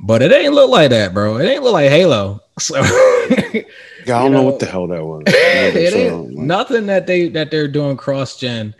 But 0.00 0.22
it 0.22 0.32
ain't 0.32 0.54
look 0.54 0.70
like 0.70 0.90
that, 0.90 1.12
bro. 1.12 1.36
It 1.36 1.46
ain't 1.46 1.62
look 1.62 1.74
like 1.74 1.90
Halo. 1.90 2.40
So 2.60 2.76
I 2.76 4.22
don't 4.22 4.32
know, 4.32 4.38
know, 4.38 4.42
what 4.42 4.58
the 4.58 4.66
hell 4.66 4.86
that 4.88 5.02
was. 5.02 5.22
it 5.26 5.94
ain't 5.94 6.30
nothing 6.30 6.86
that 6.86 7.06
they 7.06 7.28
that 7.28 7.50
they're 7.50 7.68
doing 7.68 7.96
cross 7.96 8.38
gen 8.38 8.74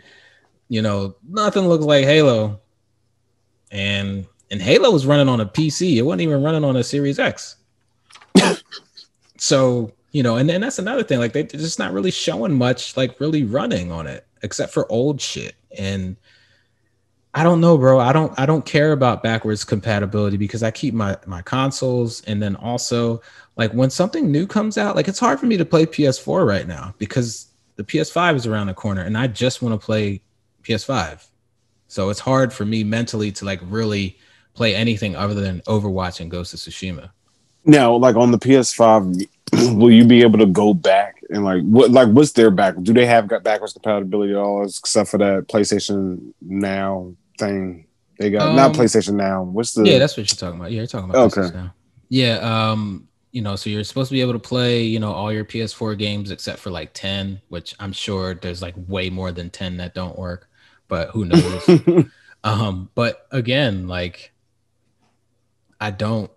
you 0.71 0.81
know, 0.81 1.15
nothing 1.27 1.67
looks 1.67 1.83
like 1.83 2.05
Halo. 2.05 2.61
And 3.71 4.25
and 4.49 4.61
Halo 4.61 4.89
was 4.89 5.05
running 5.05 5.27
on 5.27 5.41
a 5.41 5.45
PC. 5.45 5.97
It 5.97 6.01
wasn't 6.03 6.21
even 6.21 6.41
running 6.41 6.63
on 6.63 6.77
a 6.77 6.83
Series 6.83 7.19
X. 7.19 7.57
so, 9.37 9.91
you 10.11 10.23
know, 10.23 10.37
and 10.37 10.49
then 10.49 10.61
that's 10.61 10.79
another 10.79 11.03
thing. 11.03 11.19
Like 11.19 11.33
they, 11.33 11.43
they're 11.43 11.59
just 11.59 11.79
not 11.79 11.93
really 11.93 12.11
showing 12.11 12.53
much 12.53 12.97
like 12.97 13.19
really 13.19 13.43
running 13.43 13.91
on 13.91 14.07
it, 14.07 14.25
except 14.43 14.73
for 14.73 14.91
old 14.91 15.21
shit. 15.21 15.55
And 15.77 16.15
I 17.33 17.43
don't 17.43 17.61
know, 17.61 17.77
bro. 17.77 17.99
I 17.99 18.11
don't 18.11 18.37
I 18.37 18.45
don't 18.45 18.65
care 18.65 18.91
about 18.91 19.23
backwards 19.23 19.63
compatibility 19.63 20.35
because 20.35 20.63
I 20.63 20.71
keep 20.71 20.93
my 20.93 21.17
my 21.25 21.41
consoles 21.41 22.21
and 22.25 22.41
then 22.41 22.57
also 22.57 23.21
like 23.55 23.71
when 23.71 23.89
something 23.89 24.31
new 24.31 24.45
comes 24.45 24.77
out, 24.77 24.95
like 24.95 25.07
it's 25.07 25.19
hard 25.19 25.39
for 25.39 25.45
me 25.45 25.55
to 25.57 25.65
play 25.65 25.85
PS4 25.85 26.45
right 26.45 26.67
now 26.67 26.93
because 26.97 27.47
the 27.77 27.83
PS5 27.83 28.35
is 28.35 28.47
around 28.47 28.67
the 28.67 28.73
corner 28.73 29.01
and 29.01 29.17
I 29.17 29.27
just 29.27 29.61
want 29.61 29.79
to 29.79 29.83
play 29.83 30.21
PS5. 30.63 31.25
So 31.87 32.09
it's 32.09 32.19
hard 32.19 32.51
for 32.53 32.65
me 32.65 32.83
mentally 32.83 33.31
to 33.33 33.45
like 33.45 33.61
really 33.63 34.17
play 34.53 34.75
anything 34.75 35.15
other 35.15 35.33
than 35.33 35.61
Overwatch 35.61 36.19
and 36.19 36.29
Ghost 36.29 36.53
of 36.53 36.59
Tsushima. 36.59 37.11
Now, 37.65 37.95
like 37.95 38.15
on 38.15 38.31
the 38.31 38.39
PS5, 38.39 39.27
will 39.77 39.91
you 39.91 40.05
be 40.05 40.21
able 40.21 40.39
to 40.39 40.45
go 40.45 40.73
back 40.73 41.23
and 41.29 41.43
like 41.43 41.63
what 41.63 41.91
like 41.91 42.09
what's 42.09 42.31
their 42.33 42.51
back? 42.51 42.75
Do 42.81 42.93
they 42.93 43.05
have 43.05 43.27
got 43.27 43.43
backwards 43.43 43.73
compatibility 43.73 44.33
at 44.33 44.39
all 44.39 44.63
except 44.65 45.09
for 45.09 45.17
that 45.19 45.47
PlayStation 45.47 46.33
Now 46.41 47.13
thing? 47.37 47.85
They 48.17 48.29
got 48.29 48.49
um, 48.49 48.55
not 48.55 48.73
PlayStation 48.73 49.13
Now. 49.13 49.43
What's 49.43 49.73
the 49.73 49.83
Yeah, 49.83 49.99
that's 49.99 50.17
what 50.17 50.29
you're 50.29 50.37
talking 50.37 50.59
about. 50.59 50.71
Yeah, 50.71 50.77
you're 50.77 50.87
talking 50.87 51.09
about 51.09 51.37
okay. 51.37 51.55
Now. 51.55 51.73
Yeah, 52.09 52.37
um, 52.37 53.07
you 53.31 53.41
know, 53.41 53.55
so 53.55 53.69
you're 53.69 53.83
supposed 53.83 54.09
to 54.09 54.13
be 54.13 54.21
able 54.21 54.33
to 54.33 54.39
play, 54.39 54.83
you 54.83 54.99
know, 54.99 55.13
all 55.13 55.31
your 55.31 55.45
PS4 55.45 55.97
games 55.97 56.31
except 56.31 56.59
for 56.59 56.69
like 56.69 56.91
10, 56.93 57.41
which 57.47 57.73
I'm 57.79 57.93
sure 57.93 58.33
there's 58.33 58.61
like 58.61 58.75
way 58.87 59.09
more 59.09 59.31
than 59.31 59.49
10 59.49 59.77
that 59.77 59.93
don't 59.93 60.17
work 60.17 60.49
but 60.91 61.09
who 61.11 61.23
knows? 61.23 61.69
um, 62.43 62.89
but 62.95 63.25
again, 63.31 63.87
like 63.87 64.33
I 65.79 65.89
don't 65.89 66.29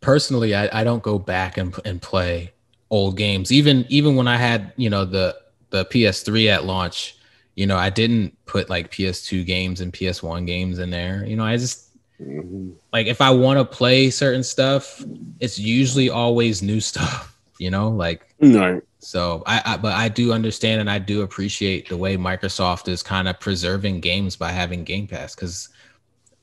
personally, 0.00 0.54
I, 0.54 0.80
I 0.80 0.84
don't 0.84 1.02
go 1.02 1.18
back 1.18 1.56
and, 1.56 1.74
and 1.84 2.00
play 2.00 2.52
old 2.90 3.16
games. 3.16 3.52
Even 3.52 3.86
even 3.88 4.16
when 4.16 4.28
I 4.28 4.36
had, 4.36 4.72
you 4.76 4.90
know, 4.90 5.04
the 5.04 5.36
the 5.70 5.84
PS3 5.86 6.48
at 6.48 6.64
launch, 6.64 7.16
you 7.54 7.66
know, 7.66 7.76
I 7.76 7.90
didn't 7.90 8.36
put 8.46 8.68
like 8.68 8.90
PS2 8.90 9.46
games 9.46 9.80
and 9.80 9.92
PS1 9.92 10.46
games 10.46 10.78
in 10.78 10.90
there. 10.90 11.24
You 11.24 11.36
know, 11.36 11.44
I 11.44 11.56
just 11.56 11.88
mm-hmm. 12.20 12.70
like 12.92 13.06
if 13.06 13.20
I 13.20 13.30
want 13.30 13.58
to 13.58 13.64
play 13.64 14.10
certain 14.10 14.42
stuff, 14.42 15.02
it's 15.40 15.58
usually 15.58 16.10
always 16.10 16.62
new 16.62 16.80
stuff, 16.90 17.36
you 17.58 17.70
know, 17.70 17.88
like 17.88 18.34
right. 18.40 18.82
So 19.02 19.42
I, 19.46 19.62
I, 19.64 19.76
but 19.78 19.94
I 19.94 20.10
do 20.10 20.32
understand 20.32 20.82
and 20.82 20.90
I 20.90 20.98
do 20.98 21.22
appreciate 21.22 21.88
the 21.88 21.96
way 21.96 22.18
Microsoft 22.18 22.86
is 22.86 23.02
kind 23.02 23.28
of 23.28 23.40
preserving 23.40 24.00
games 24.00 24.36
by 24.36 24.52
having 24.52 24.84
Game 24.84 25.06
Pass 25.06 25.34
because 25.34 25.70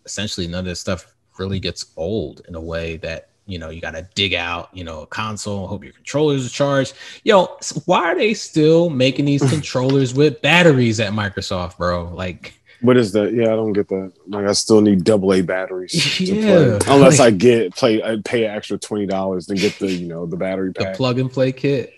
essentially 0.05 0.47
none 0.47 0.61
of 0.61 0.65
this 0.65 0.79
stuff 0.79 1.13
really 1.37 1.59
gets 1.59 1.85
old 1.97 2.41
in 2.47 2.55
a 2.55 2.61
way 2.61 2.97
that 2.97 3.29
you 3.47 3.57
know 3.57 3.69
you 3.69 3.81
got 3.81 3.91
to 3.91 4.07
dig 4.13 4.33
out 4.33 4.69
you 4.73 4.83
know 4.83 5.01
a 5.01 5.07
console 5.07 5.67
hope 5.67 5.83
your 5.83 5.93
controllers 5.93 6.45
are 6.45 6.49
charged 6.49 6.93
yo 7.23 7.57
why 7.85 8.11
are 8.11 8.15
they 8.15 8.33
still 8.33 8.89
making 8.89 9.25
these 9.25 9.41
controllers 9.49 10.13
with 10.13 10.41
batteries 10.41 10.99
at 10.99 11.13
microsoft 11.13 11.77
bro 11.77 12.13
like 12.13 12.53
what 12.81 12.95
is 12.95 13.11
that 13.11 13.33
yeah 13.33 13.45
i 13.45 13.55
don't 13.55 13.73
get 13.73 13.87
that 13.87 14.11
like 14.27 14.45
i 14.45 14.51
still 14.51 14.81
need 14.81 15.03
double 15.03 15.33
a 15.33 15.41
batteries 15.41 16.19
yeah 16.19 16.77
unless 16.87 17.19
like, 17.19 17.33
i 17.33 17.35
get 17.35 17.75
play 17.75 18.03
i 18.03 18.17
pay 18.23 18.45
an 18.45 18.55
extra 18.55 18.77
$20 18.77 19.47
to 19.47 19.55
get 19.55 19.79
the 19.79 19.91
you 19.91 20.07
know 20.07 20.25
the 20.27 20.37
battery 20.37 20.71
pack. 20.73 20.93
the 20.93 20.97
plug 20.97 21.17
and 21.17 21.31
play 21.31 21.51
kit 21.51 21.93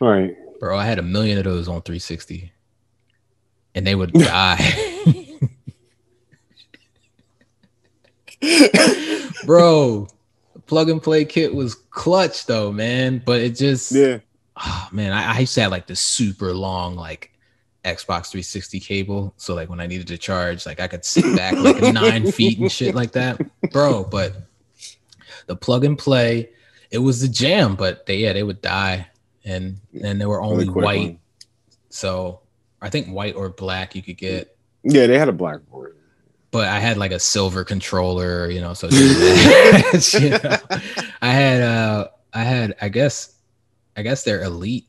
Right. 0.00 0.36
Bro, 0.60 0.78
I 0.78 0.84
had 0.84 0.98
a 0.98 1.02
million 1.02 1.38
of 1.38 1.44
those 1.44 1.68
on 1.68 1.82
360. 1.82 2.52
And 3.74 3.86
they 3.86 3.94
would 3.94 4.12
die. 4.14 4.58
Bro, 9.44 10.08
plug 10.66 10.90
and 10.90 11.02
play 11.02 11.24
kit 11.24 11.54
was 11.54 11.74
clutch 11.74 12.46
though, 12.46 12.72
man. 12.72 13.22
But 13.24 13.40
it 13.40 13.56
just 13.56 13.92
yeah. 13.92 14.18
Oh 14.56 14.88
man, 14.92 15.12
I, 15.12 15.36
I 15.36 15.38
used 15.40 15.54
to 15.54 15.62
have 15.62 15.70
like 15.70 15.86
the 15.86 15.96
super 15.96 16.52
long 16.52 16.96
like 16.96 17.32
Xbox 17.84 18.30
360 18.30 18.80
cable. 18.80 19.34
So 19.36 19.54
like 19.54 19.68
when 19.68 19.80
I 19.80 19.86
needed 19.86 20.08
to 20.08 20.18
charge, 20.18 20.66
like 20.66 20.80
I 20.80 20.88
could 20.88 21.04
sit 21.04 21.36
back 21.36 21.54
like 21.54 21.80
nine 21.94 22.30
feet 22.32 22.58
and 22.58 22.70
shit 22.70 22.94
like 22.94 23.12
that. 23.12 23.40
Bro, 23.70 24.04
but 24.04 24.34
the 25.46 25.56
plug 25.56 25.84
and 25.84 25.98
play, 25.98 26.50
it 26.90 26.98
was 26.98 27.20
the 27.20 27.28
jam, 27.28 27.76
but 27.76 28.06
they 28.06 28.18
yeah, 28.18 28.32
they 28.32 28.42
would 28.42 28.60
die 28.60 29.08
and 29.44 29.78
and 30.02 30.20
they 30.20 30.26
were 30.26 30.42
only 30.42 30.68
really 30.68 30.84
white. 30.84 31.08
One. 31.10 31.18
So 31.88 32.40
I 32.82 32.90
think 32.90 33.08
white 33.08 33.36
or 33.36 33.48
black 33.48 33.94
you 33.94 34.02
could 34.02 34.18
get. 34.18 34.56
Yeah, 34.82 35.06
they 35.06 35.18
had 35.18 35.28
a 35.28 35.32
black 35.32 35.60
board. 35.66 35.96
But 36.56 36.68
I 36.68 36.78
had 36.78 36.96
like 36.96 37.12
a 37.12 37.18
silver 37.18 37.64
controller, 37.64 38.48
you 38.48 38.62
know. 38.62 38.72
So 38.72 38.86
you 38.90 40.30
know, 40.30 40.56
I 41.20 41.30
had 41.30 41.60
uh 41.60 42.08
I 42.32 42.44
had 42.44 42.74
I 42.80 42.88
guess 42.88 43.34
I 43.94 44.00
guess 44.00 44.24
their 44.24 44.42
elite 44.42 44.86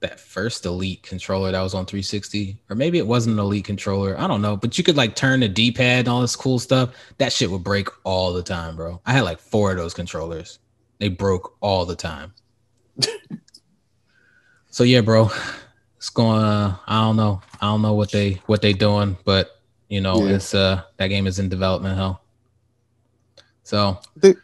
that 0.00 0.20
first 0.20 0.66
elite 0.66 1.02
controller 1.02 1.50
that 1.52 1.62
was 1.62 1.72
on 1.72 1.86
360 1.86 2.60
or 2.68 2.76
maybe 2.76 2.98
it 2.98 3.06
wasn't 3.06 3.32
an 3.32 3.38
elite 3.38 3.64
controller 3.64 4.18
i 4.18 4.26
don't 4.26 4.42
know 4.42 4.56
but 4.56 4.76
you 4.78 4.84
could 4.84 4.96
like 4.96 5.14
turn 5.14 5.40
the 5.40 5.48
d-pad 5.48 6.00
and 6.00 6.08
all 6.08 6.22
this 6.22 6.36
cool 6.36 6.58
stuff 6.58 6.94
that 7.18 7.32
shit 7.32 7.50
would 7.50 7.64
break 7.64 7.88
all 8.04 8.32
the 8.32 8.42
time 8.42 8.76
bro. 8.76 9.00
I 9.06 9.12
had 9.12 9.22
like 9.22 9.38
four 9.38 9.70
of 9.70 9.78
those 9.78 9.94
controllers. 9.94 10.58
They 10.98 11.08
broke 11.08 11.56
all 11.60 11.86
the 11.86 11.96
time. 11.96 12.34
So 14.68 14.84
yeah 14.84 15.00
bro 15.00 15.30
it's 15.96 16.10
going 16.10 16.42
uh, 16.42 16.76
i 16.86 17.00
don't 17.00 17.16
know 17.16 17.40
i 17.62 17.66
don't 17.66 17.80
know 17.80 17.94
what 17.94 18.10
they 18.10 18.34
what 18.44 18.60
they 18.60 18.74
doing 18.74 19.16
but 19.24 19.59
you 19.90 20.00
know 20.00 20.24
yeah. 20.24 20.36
it's 20.36 20.54
uh 20.54 20.82
that 20.96 21.08
game 21.08 21.26
is 21.26 21.38
in 21.38 21.50
development 21.50 21.96
hell 21.96 22.22
so 23.62 24.00
they, 24.16 24.34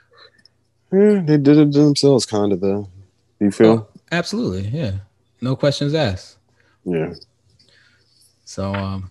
yeah, 0.93 1.23
they 1.25 1.39
did 1.39 1.57
it 1.57 1.73
themselves 1.73 2.27
kind 2.27 2.53
of 2.53 2.61
though 2.61 2.87
you 3.41 3.51
feel 3.51 3.89
oh, 3.89 4.01
absolutely 4.13 4.69
yeah 4.69 4.93
no 5.41 5.57
questions 5.57 5.95
asked. 5.95 6.39
Yeah. 6.85 7.15
So 8.45 8.75
um 8.75 9.11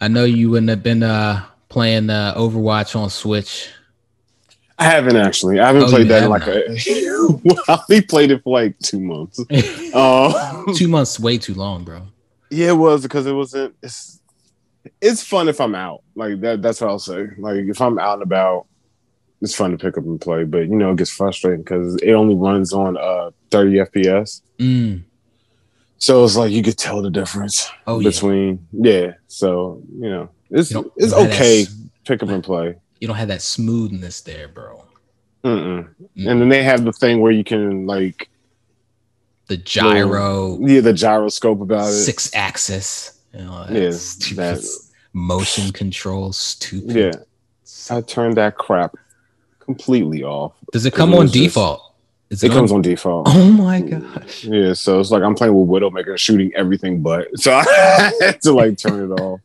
I 0.00 0.08
know 0.08 0.24
you 0.24 0.50
wouldn't 0.50 0.70
have 0.70 0.82
been 0.82 1.02
uh 1.02 1.44
playing 1.68 2.10
uh 2.10 2.34
Overwatch 2.36 2.96
on 2.96 3.10
Switch. 3.10 3.70
I 4.80 4.84
haven't 4.84 5.16
actually. 5.16 5.58
I 5.58 5.66
haven't 5.66 5.84
oh, 5.84 5.88
played 5.88 6.08
that 6.08 6.22
in 6.22 6.30
like 6.30 6.46
not. 6.46 6.56
a 6.56 7.40
well, 7.42 7.58
I 7.90 8.00
played 8.08 8.30
it 8.30 8.42
for 8.44 8.60
like 8.60 8.78
two 8.78 9.00
months. 9.00 9.40
uh, 9.92 10.72
two 10.76 10.86
months 10.86 11.18
way 11.18 11.36
too 11.36 11.54
long, 11.54 11.82
bro. 11.82 12.02
Yeah, 12.50 12.68
it 12.68 12.76
was 12.76 13.02
because 13.02 13.26
it 13.26 13.32
wasn't 13.32 13.74
it's 13.82 14.20
it's 15.00 15.22
fun 15.22 15.48
if 15.48 15.60
I'm 15.60 15.74
out. 15.74 16.02
Like 16.14 16.40
that 16.40 16.62
that's 16.62 16.80
what 16.80 16.90
I'll 16.90 16.98
say. 16.98 17.28
Like 17.38 17.64
if 17.66 17.80
I'm 17.80 17.98
out 17.98 18.14
and 18.14 18.22
about, 18.22 18.66
it's 19.40 19.54
fun 19.54 19.70
to 19.70 19.78
pick 19.78 19.96
up 19.96 20.04
and 20.04 20.20
play. 20.20 20.44
But 20.44 20.68
you 20.68 20.76
know, 20.76 20.92
it 20.92 20.98
gets 20.98 21.10
frustrating 21.10 21.62
because 21.62 21.96
it 21.96 22.12
only 22.12 22.34
runs 22.34 22.72
on 22.72 22.96
uh 22.96 23.30
30 23.50 23.76
FPS. 23.76 24.42
Mm. 24.58 25.04
So 25.98 26.24
it's 26.24 26.36
like 26.36 26.52
you 26.52 26.62
could 26.62 26.78
tell 26.78 27.02
the 27.02 27.10
difference 27.10 27.68
oh, 27.86 28.02
between 28.02 28.66
yeah. 28.72 28.92
yeah. 28.92 29.12
So 29.26 29.82
you 29.92 30.08
know 30.08 30.30
it's 30.50 30.70
you 30.70 30.92
it's 30.96 31.12
okay. 31.12 31.66
Pick 32.04 32.22
up 32.22 32.30
and 32.30 32.42
play. 32.42 32.76
You 33.00 33.06
don't 33.06 33.16
have 33.16 33.28
that 33.28 33.42
smoothness 33.42 34.22
there, 34.22 34.48
bro. 34.48 34.84
Mm-mm. 35.44 35.88
Mm. 36.16 36.30
And 36.30 36.40
then 36.40 36.48
they 36.48 36.62
have 36.62 36.84
the 36.84 36.92
thing 36.92 37.20
where 37.20 37.32
you 37.32 37.44
can 37.44 37.86
like 37.86 38.28
the 39.48 39.56
gyro, 39.56 40.58
yeah, 40.60 40.80
the 40.80 40.92
gyroscope 40.92 41.60
about 41.60 41.88
it, 41.88 41.92
six 41.92 42.34
axis. 42.34 43.17
You 43.32 43.44
know, 43.44 43.66
yeah, 43.70 43.90
that's 44.34 44.92
motion 45.12 45.72
control. 45.72 46.32
Stupid. 46.32 46.96
Yeah, 46.96 47.96
I 47.96 48.00
turned 48.00 48.36
that 48.36 48.56
crap 48.56 48.94
completely 49.60 50.22
off. 50.22 50.54
Does 50.72 50.86
it 50.86 50.94
come 50.94 51.14
on 51.14 51.26
default? 51.26 51.88
Is 52.30 52.42
it, 52.42 52.50
it 52.50 52.54
comes 52.54 52.72
on 52.72 52.82
default. 52.82 53.26
Oh 53.30 53.50
my 53.52 53.80
mm. 53.80 54.14
gosh. 54.14 54.44
Yeah, 54.44 54.74
so 54.74 55.00
it's 55.00 55.10
like 55.10 55.22
I'm 55.22 55.34
playing 55.34 55.54
with 55.54 55.68
Widowmaker 55.68 56.18
shooting 56.18 56.52
everything 56.54 57.02
but. 57.02 57.28
So 57.38 57.52
I 57.54 58.12
had 58.20 58.42
to 58.42 58.52
like 58.52 58.76
turn 58.76 59.10
it 59.10 59.20
off. 59.20 59.40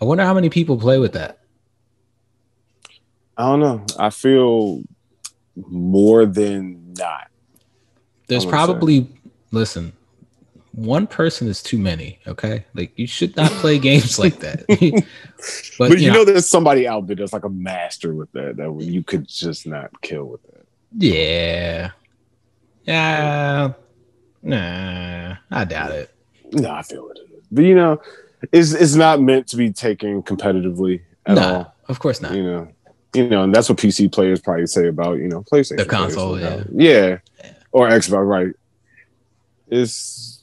I 0.00 0.04
wonder 0.04 0.24
how 0.24 0.32
many 0.32 0.48
people 0.48 0.78
play 0.78 0.98
with 0.98 1.12
that. 1.12 1.38
I 3.36 3.44
don't 3.44 3.60
know. 3.60 3.84
I 3.98 4.10
feel 4.10 4.82
more 5.68 6.24
than 6.26 6.94
not. 6.94 7.28
There's 8.28 8.46
probably 8.46 9.04
say. 9.04 9.10
listen, 9.50 9.92
one 10.72 11.06
person 11.06 11.48
is 11.48 11.62
too 11.62 11.78
many, 11.78 12.18
okay? 12.26 12.64
Like 12.74 12.92
you 12.96 13.06
should 13.06 13.36
not 13.36 13.50
play 13.52 13.78
games 13.90 14.18
like 14.18 14.38
that. 14.40 14.66
but, 15.78 15.88
but, 15.90 16.00
you, 16.00 16.08
know, 16.08 16.18
know, 16.18 16.24
there's 16.24 16.48
somebody 16.48 16.86
out 16.86 17.06
there 17.06 17.16
that's 17.16 17.32
like 17.32 17.44
a 17.44 17.50
master 17.50 18.14
with 18.14 18.30
that 18.32 18.56
that 18.56 18.72
you 18.80 19.02
could 19.02 19.28
just 19.28 19.66
not 19.66 20.00
kill 20.00 20.24
with 20.24 20.42
that. 20.52 20.66
Yeah. 20.96 21.90
Yeah. 22.84 23.72
Nah, 24.42 25.36
I 25.50 25.64
doubt 25.64 25.92
it. 25.92 26.14
No, 26.52 26.70
I 26.70 26.82
feel 26.82 27.10
it. 27.10 27.18
But 27.52 27.64
you 27.64 27.74
know, 27.74 28.00
it's 28.52 28.72
it's 28.72 28.94
not 28.94 29.20
meant 29.20 29.46
to 29.48 29.56
be 29.56 29.70
taken 29.70 30.22
competitively 30.22 31.02
at 31.26 31.34
nah, 31.34 31.52
all. 31.52 31.74
Of 31.88 31.98
course 31.98 32.20
not. 32.20 32.34
You 32.34 32.42
know, 32.42 32.68
you 33.14 33.28
know, 33.28 33.42
and 33.42 33.54
that's 33.54 33.68
what 33.68 33.78
PC 33.78 34.10
players 34.10 34.40
probably 34.40 34.66
say 34.66 34.86
about 34.86 35.18
you 35.18 35.28
know 35.28 35.42
PlayStation. 35.42 35.78
The 35.78 35.84
console, 35.84 36.40
yeah. 36.40 36.62
yeah, 36.72 37.18
yeah, 37.42 37.52
or 37.72 37.88
Xbox, 37.88 38.26
right? 38.26 38.54
It's 39.68 40.39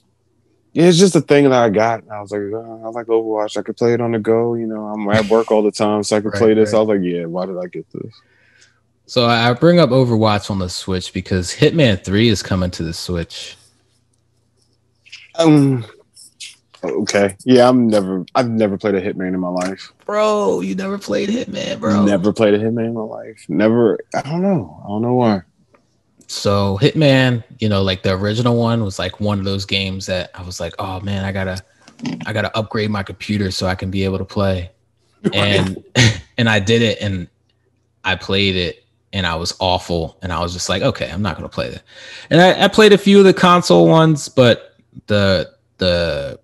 yeah, 0.78 0.84
it's 0.84 0.96
just 0.96 1.16
a 1.16 1.20
thing 1.20 1.42
that 1.42 1.52
I 1.52 1.70
got. 1.70 2.04
I 2.08 2.20
was 2.20 2.30
like, 2.30 2.40
oh, 2.40 2.82
I 2.84 2.88
like 2.90 3.06
Overwatch. 3.06 3.56
I 3.56 3.62
could 3.62 3.76
play 3.76 3.94
it 3.94 4.00
on 4.00 4.12
the 4.12 4.20
go. 4.20 4.54
You 4.54 4.68
know, 4.68 4.86
I'm 4.86 5.08
at 5.10 5.28
work 5.28 5.50
all 5.50 5.60
the 5.60 5.72
time, 5.72 6.04
so 6.04 6.16
I 6.16 6.20
could 6.20 6.34
right, 6.34 6.38
play 6.38 6.54
this. 6.54 6.72
Right. 6.72 6.78
I 6.78 6.82
was 6.82 6.88
like, 6.88 7.00
yeah, 7.02 7.24
why 7.24 7.46
did 7.46 7.58
I 7.58 7.66
get 7.66 7.84
this? 7.90 8.14
So 9.06 9.26
I 9.26 9.52
bring 9.54 9.80
up 9.80 9.90
Overwatch 9.90 10.52
on 10.52 10.60
the 10.60 10.68
Switch 10.68 11.12
because 11.12 11.52
Hitman 11.52 12.04
3 12.04 12.28
is 12.28 12.44
coming 12.44 12.70
to 12.70 12.84
the 12.84 12.92
Switch. 12.92 13.56
Um 15.34 15.84
okay. 16.84 17.36
Yeah, 17.44 17.68
I'm 17.68 17.88
never 17.88 18.24
I've 18.36 18.48
never 18.48 18.78
played 18.78 18.94
a 18.94 19.02
Hitman 19.02 19.34
in 19.34 19.40
my 19.40 19.48
life. 19.48 19.92
Bro, 20.06 20.60
you 20.60 20.76
never 20.76 20.96
played 20.96 21.28
Hitman, 21.28 21.80
bro. 21.80 22.04
Never 22.04 22.32
played 22.32 22.54
a 22.54 22.58
Hitman 22.60 22.86
in 22.86 22.94
my 22.94 23.00
life. 23.00 23.46
Never 23.48 23.98
I 24.14 24.22
don't 24.22 24.42
know. 24.42 24.80
I 24.84 24.86
don't 24.86 25.02
know 25.02 25.14
why. 25.14 25.42
So 26.28 26.78
Hitman, 26.80 27.42
you 27.58 27.70
know, 27.70 27.82
like 27.82 28.02
the 28.02 28.12
original 28.12 28.56
one 28.56 28.84
was 28.84 28.98
like 28.98 29.18
one 29.18 29.38
of 29.38 29.46
those 29.46 29.64
games 29.64 30.06
that 30.06 30.30
I 30.34 30.42
was 30.42 30.60
like, 30.60 30.74
"Oh 30.78 31.00
man, 31.00 31.24
I 31.24 31.32
got 31.32 31.44
to 31.44 31.64
I 32.26 32.34
got 32.34 32.42
to 32.42 32.56
upgrade 32.56 32.90
my 32.90 33.02
computer 33.02 33.50
so 33.50 33.66
I 33.66 33.74
can 33.74 33.90
be 33.90 34.04
able 34.04 34.18
to 34.18 34.24
play." 34.24 34.70
And 35.34 35.82
and 36.38 36.48
I 36.48 36.60
did 36.60 36.80
it 36.80 36.98
and 37.00 37.26
I 38.04 38.14
played 38.14 38.54
it 38.54 38.84
and 39.12 39.26
I 39.26 39.34
was 39.34 39.52
awful. 39.58 40.16
And 40.22 40.32
I 40.32 40.40
was 40.40 40.52
just 40.52 40.68
like, 40.68 40.80
okay, 40.82 41.10
I'm 41.10 41.22
not 41.22 41.36
gonna 41.36 41.48
play 41.48 41.70
that. 41.70 41.82
And 42.30 42.40
I, 42.40 42.64
I 42.64 42.68
played 42.68 42.92
a 42.92 42.98
few 42.98 43.18
of 43.18 43.24
the 43.24 43.34
console 43.34 43.88
ones, 43.88 44.28
but 44.28 44.76
the 45.06 45.50
the 45.78 46.38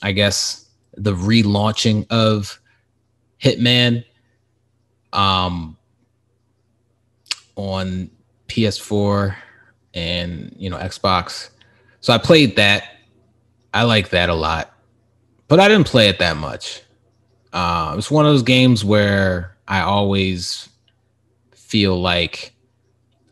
I 0.00 0.12
guess 0.12 0.70
the 0.94 1.12
relaunching 1.12 2.06
of 2.08 2.58
Hitman 3.42 4.04
um 5.12 5.76
on 7.56 8.10
PS4 8.48 9.36
and 9.94 10.54
you 10.58 10.70
know 10.70 10.78
Xbox. 10.78 11.50
So 12.00 12.12
I 12.12 12.18
played 12.18 12.56
that. 12.56 12.96
I 13.72 13.84
like 13.84 14.10
that 14.10 14.28
a 14.28 14.34
lot. 14.34 14.72
But 15.48 15.60
I 15.60 15.68
didn't 15.68 15.86
play 15.86 16.08
it 16.08 16.18
that 16.18 16.36
much. 16.36 16.82
Uh, 17.52 17.94
it's 17.96 18.10
one 18.10 18.26
of 18.26 18.32
those 18.32 18.42
games 18.42 18.84
where 18.84 19.56
I 19.68 19.80
always 19.80 20.68
feel 21.52 22.00
like 22.00 22.52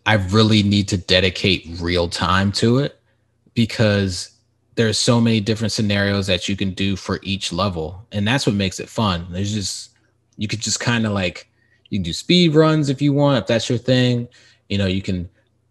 I 0.07 0.15
really 0.15 0.63
need 0.63 0.89
to 0.89 0.97
dedicate 0.97 1.67
real 1.81 2.09
time 2.09 2.53
to 2.53 2.79
it 2.79 3.01
because 3.55 4.31
there's 4.75 4.99
so 4.99 5.21
many 5.21 5.41
different 5.41 5.73
scenarios 5.73 6.27
that 6.27 6.49
you 6.49 6.57
can 6.57 6.73
do 6.73 6.97
for 6.97 7.21
each 7.23 7.53
level 7.53 8.07
and 8.11 8.27
that's 8.27 8.47
what 8.47 8.55
makes 8.55 8.81
it 8.81 8.89
fun 8.89 9.27
there's 9.31 9.53
just 9.53 9.91
you 10.39 10.49
could 10.49 10.61
just 10.61 10.81
kind 10.81 11.07
of 11.07 11.13
like 11.13 11.49
you 11.91 11.99
can 11.99 12.03
do 12.03 12.13
speed 12.13 12.55
runs 12.55 12.89
if 12.89 13.03
you 13.03 13.13
want 13.13 13.39
if 13.39 13.47
that's 13.47 13.69
your 13.69 13.79
thing 13.79 14.27
you 14.73 14.79
know 14.79 14.87
you 14.87 15.03
can 15.03 15.29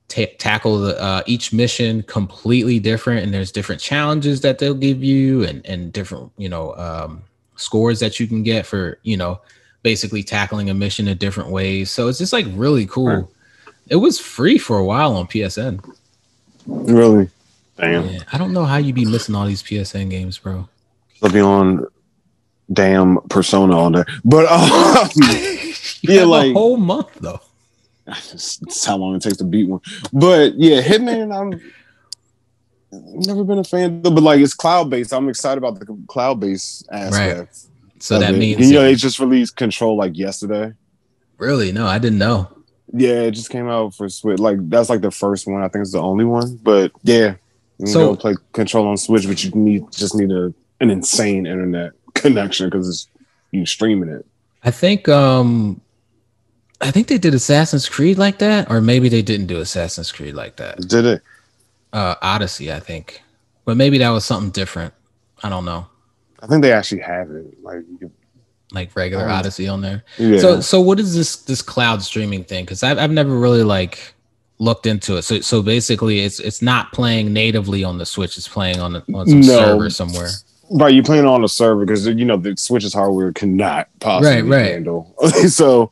t- 0.07 0.35
tackle 0.37 0.79
the 0.79 1.01
uh, 1.01 1.23
each 1.25 1.51
mission 1.51 2.03
completely 2.03 2.79
different 2.79 3.23
and 3.23 3.33
there's 3.33 3.51
different 3.51 3.81
challenges 3.81 4.41
that 4.41 4.59
they'll 4.59 4.73
give 4.73 5.03
you 5.03 5.43
and 5.43 5.65
and 5.65 5.91
different 5.91 6.31
you 6.37 6.49
know 6.49 6.75
um, 6.75 7.23
scores 7.55 7.99
that 7.99 8.19
you 8.19 8.27
can 8.27 8.43
get 8.43 8.65
for 8.65 8.99
you 9.03 9.17
know 9.17 9.41
basically 9.83 10.23
tackling 10.23 10.69
a 10.69 10.73
mission 10.73 11.07
in 11.07 11.17
different 11.17 11.49
ways. 11.49 11.89
So 11.89 12.07
it's 12.07 12.19
just 12.19 12.33
like 12.33 12.45
really 12.51 12.85
cool. 12.85 13.07
Right. 13.07 13.25
It 13.87 13.95
was 13.95 14.19
free 14.19 14.57
for 14.57 14.77
a 14.77 14.85
while 14.85 15.15
on 15.15 15.27
PSN. 15.27 15.83
Really? 16.67 17.29
Damn. 17.77 18.07
Yeah, 18.07 18.19
I 18.31 18.37
don't 18.37 18.53
know 18.53 18.65
how 18.65 18.77
you 18.77 18.93
be 18.93 19.05
missing 19.05 19.33
all 19.33 19.45
these 19.45 19.63
PSN 19.63 20.09
games, 20.09 20.37
bro. 20.37 20.69
I'll 21.23 21.31
be 21.31 21.41
on 21.41 21.87
damn 22.71 23.17
Persona 23.29 23.77
on 23.77 23.91
there 23.93 24.05
But 24.23 24.45
um, 24.45 25.09
yeah, 26.01 26.23
like 26.23 26.51
a 26.51 26.53
whole 26.53 26.77
month 26.77 27.09
though. 27.19 27.41
That's 28.11 28.85
how 28.85 28.97
long 28.97 29.15
it 29.15 29.21
takes 29.21 29.37
to 29.37 29.43
beat 29.43 29.69
one. 29.69 29.81
But 30.13 30.55
yeah, 30.55 30.81
Hitman, 30.81 31.35
I'm 31.35 31.61
never 32.91 33.43
been 33.43 33.59
a 33.59 33.63
fan, 33.63 34.01
but 34.01 34.13
like 34.13 34.39
it's 34.39 34.53
cloud 34.53 34.89
based. 34.89 35.13
I'm 35.13 35.29
excited 35.29 35.57
about 35.57 35.79
the 35.79 35.97
cloud 36.07 36.39
based 36.39 36.87
aspect. 36.91 37.39
Right. 37.39 37.47
So 37.99 38.19
that 38.19 38.35
means 38.35 38.67
you 38.67 38.75
know 38.75 38.83
they 38.83 38.95
just 38.95 39.19
released 39.19 39.55
Control 39.55 39.95
like 39.95 40.17
yesterday. 40.17 40.73
Really? 41.37 41.71
No, 41.71 41.87
I 41.87 41.99
didn't 41.99 42.19
know. 42.19 42.49
Yeah, 42.93 43.21
it 43.21 43.31
just 43.31 43.49
came 43.49 43.69
out 43.69 43.95
for 43.95 44.09
Switch. 44.09 44.39
Like 44.39 44.57
that's 44.69 44.89
like 44.89 45.01
the 45.01 45.11
first 45.11 45.47
one. 45.47 45.61
I 45.61 45.67
think 45.67 45.83
it's 45.83 45.93
the 45.93 46.01
only 46.01 46.25
one. 46.25 46.57
But 46.57 46.91
yeah, 47.03 47.35
you 47.77 47.87
so 47.87 47.99
know, 47.99 48.15
play 48.15 48.35
Control 48.53 48.87
on 48.87 48.97
Switch, 48.97 49.27
but 49.27 49.43
you 49.43 49.51
need 49.51 49.91
just 49.91 50.15
need 50.15 50.31
a 50.31 50.53
an 50.79 50.89
insane 50.89 51.45
internet 51.45 51.93
connection 52.15 52.69
because 52.69 52.89
it's 52.89 53.07
you 53.51 53.65
streaming 53.65 54.09
it. 54.09 54.25
I 54.63 54.71
think 54.71 55.07
um 55.07 55.79
I 56.81 56.91
think 56.91 57.07
they 57.07 57.17
did 57.17 57.33
Assassin's 57.33 57.87
Creed 57.87 58.17
like 58.17 58.39
that, 58.39 58.69
or 58.69 58.81
maybe 58.81 59.09
they 59.09 59.21
didn't 59.21 59.47
do 59.47 59.59
Assassin's 59.59 60.11
Creed 60.11 60.35
like 60.35 60.57
that. 60.57 60.87
Did 60.87 61.05
it? 61.05 61.21
Uh 61.93 62.15
Odyssey, 62.21 62.71
I 62.71 62.79
think. 62.79 63.21
But 63.65 63.77
maybe 63.77 63.97
that 63.99 64.09
was 64.09 64.25
something 64.25 64.51
different. 64.51 64.93
I 65.43 65.49
don't 65.49 65.65
know. 65.65 65.87
I 66.39 66.47
think 66.47 66.61
they 66.61 66.71
actually 66.71 67.01
have 67.01 67.29
it. 67.31 67.63
Like 67.63 67.83
like 68.71 68.95
regular 68.95 69.27
Odyssey 69.27 69.67
on 69.67 69.81
there. 69.81 70.03
Yeah. 70.17 70.39
So 70.39 70.61
so 70.61 70.81
what 70.81 70.99
is 70.99 71.15
this 71.15 71.37
this 71.37 71.61
cloud 71.61 72.01
streaming 72.01 72.43
thing? 72.43 72.65
Because 72.65 72.83
I've 72.83 72.97
I've 72.97 73.11
never 73.11 73.37
really 73.37 73.63
like 73.63 74.13
looked 74.61 74.85
into 74.85 75.17
it. 75.17 75.23
So 75.23 75.41
so 75.41 75.61
basically, 75.61 76.21
it's 76.21 76.39
it's 76.39 76.61
not 76.61 76.91
playing 76.93 77.33
natively 77.33 77.83
on 77.83 77.97
the 77.97 78.05
Switch. 78.05 78.37
It's 78.37 78.47
playing 78.47 78.79
on 78.79 78.93
the, 78.93 79.03
on 79.13 79.27
some 79.27 79.41
no. 79.41 79.59
server 79.59 79.89
somewhere. 79.89 80.29
Right, 80.69 80.93
you're 80.93 81.03
playing 81.03 81.25
on 81.25 81.43
a 81.43 81.49
server 81.49 81.85
because 81.85 82.07
you 82.07 82.23
know 82.23 82.37
the 82.37 82.55
Switch's 82.55 82.93
hardware 82.93 83.33
cannot 83.33 83.89
possibly 83.99 84.49
right, 84.49 84.61
right. 84.61 84.71
handle. 84.71 85.13
so, 85.49 85.91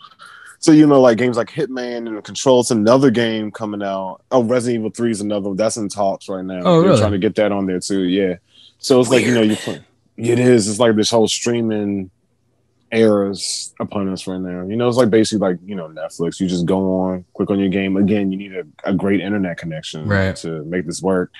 so 0.59 0.73
you 0.73 0.85
know, 0.85 0.99
like 1.01 1.17
games 1.17 1.37
like 1.37 1.49
Hitman 1.49 2.07
and 2.07 2.23
Control. 2.23 2.59
It's 2.59 2.71
another 2.71 3.09
game 3.09 3.49
coming 3.49 3.81
out. 3.81 4.21
Oh, 4.29 4.43
Resident 4.43 4.81
Evil 4.81 4.91
Three 4.91 5.11
is 5.11 5.21
another. 5.21 5.49
One 5.49 5.57
that's 5.57 5.77
in 5.77 5.87
talks 5.87 6.27
right 6.27 6.43
now. 6.43 6.61
Oh, 6.63 6.81
They're 6.81 6.89
really? 6.89 6.99
trying 6.99 7.13
to 7.13 7.17
get 7.17 7.35
that 7.35 7.51
on 7.51 7.65
there 7.65 7.79
too. 7.79 8.03
Yeah. 8.03 8.35
So 8.77 8.99
it's 8.99 9.09
Weird. 9.09 9.23
like 9.23 9.29
you 9.29 9.35
know 9.35 9.41
you 9.41 9.55
play. 9.55 9.81
It 10.17 10.37
is. 10.37 10.67
It's 10.67 10.79
like 10.79 10.95
this 10.97 11.09
whole 11.09 11.29
streaming 11.29 12.11
eras 12.91 13.73
upon 13.79 14.09
us 14.09 14.27
right 14.27 14.39
now. 14.39 14.65
You 14.67 14.75
know, 14.75 14.87
it's 14.89 14.97
like 14.97 15.09
basically 15.09 15.47
like 15.47 15.59
you 15.65 15.75
know 15.75 15.87
Netflix. 15.87 16.41
You 16.41 16.47
just 16.47 16.65
go 16.65 16.99
on, 17.03 17.25
click 17.35 17.49
on 17.49 17.59
your 17.59 17.69
game. 17.69 17.95
Again, 17.95 18.31
you 18.31 18.37
need 18.37 18.53
a, 18.53 18.65
a 18.83 18.93
great 18.93 19.21
internet 19.21 19.57
connection 19.57 20.07
right. 20.07 20.35
to 20.37 20.63
make 20.65 20.85
this 20.85 21.01
work. 21.01 21.31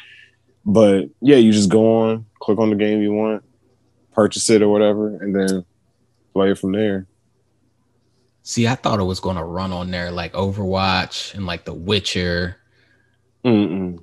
But 0.66 1.10
yeah, 1.22 1.38
you 1.38 1.52
just 1.52 1.70
go 1.70 2.04
on, 2.04 2.26
click 2.40 2.58
on 2.58 2.70
the 2.70 2.76
game 2.76 3.02
you 3.02 3.12
want, 3.12 3.44
purchase 4.14 4.50
it 4.50 4.62
or 4.62 4.70
whatever, 4.70 5.16
and 5.18 5.36
then 5.36 5.66
play 6.34 6.52
it 6.52 6.58
from 6.58 6.72
there. 6.72 7.06
See, 8.44 8.68
I 8.68 8.76
thought 8.76 9.00
it 9.00 9.04
was 9.04 9.20
going 9.20 9.36
to 9.36 9.44
run 9.44 9.72
on 9.72 9.92
there 9.92 10.12
like 10.12 10.34
Overwatch 10.34 11.36
and 11.36 11.46
like 11.46 11.66
The 11.66 11.74
Witcher. 11.74 12.58
Mm-mm. 13.46 14.02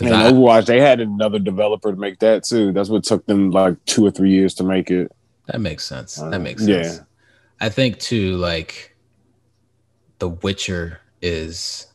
And 0.00 0.14
I, 0.14 0.30
Overwatch, 0.30 0.66
they 0.66 0.80
had 0.80 1.00
another 1.00 1.38
developer 1.38 1.90
to 1.90 1.98
make 1.98 2.20
that 2.20 2.44
too. 2.44 2.72
That's 2.72 2.88
what 2.88 3.04
took 3.04 3.26
them 3.26 3.50
like 3.50 3.84
two 3.84 4.06
or 4.06 4.10
three 4.10 4.30
years 4.30 4.54
to 4.54 4.64
make 4.64 4.90
it. 4.90 5.10
That 5.46 5.60
makes 5.60 5.84
sense. 5.84 6.16
That 6.16 6.34
uh, 6.34 6.38
makes 6.38 6.64
sense. 6.64 6.98
Yeah. 6.98 7.04
I 7.60 7.68
think 7.68 7.98
too, 7.98 8.36
like 8.36 8.96
The 10.18 10.28
Witcher 10.28 11.00
is 11.20 11.86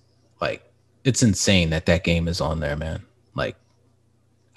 like 0.42 0.70
it's 1.04 1.24
insane 1.24 1.70
that 1.70 1.86
that 1.86 2.04
game 2.04 2.28
is 2.28 2.42
on 2.42 2.60
there, 2.60 2.76
man. 2.76 3.04
Like 3.36 3.56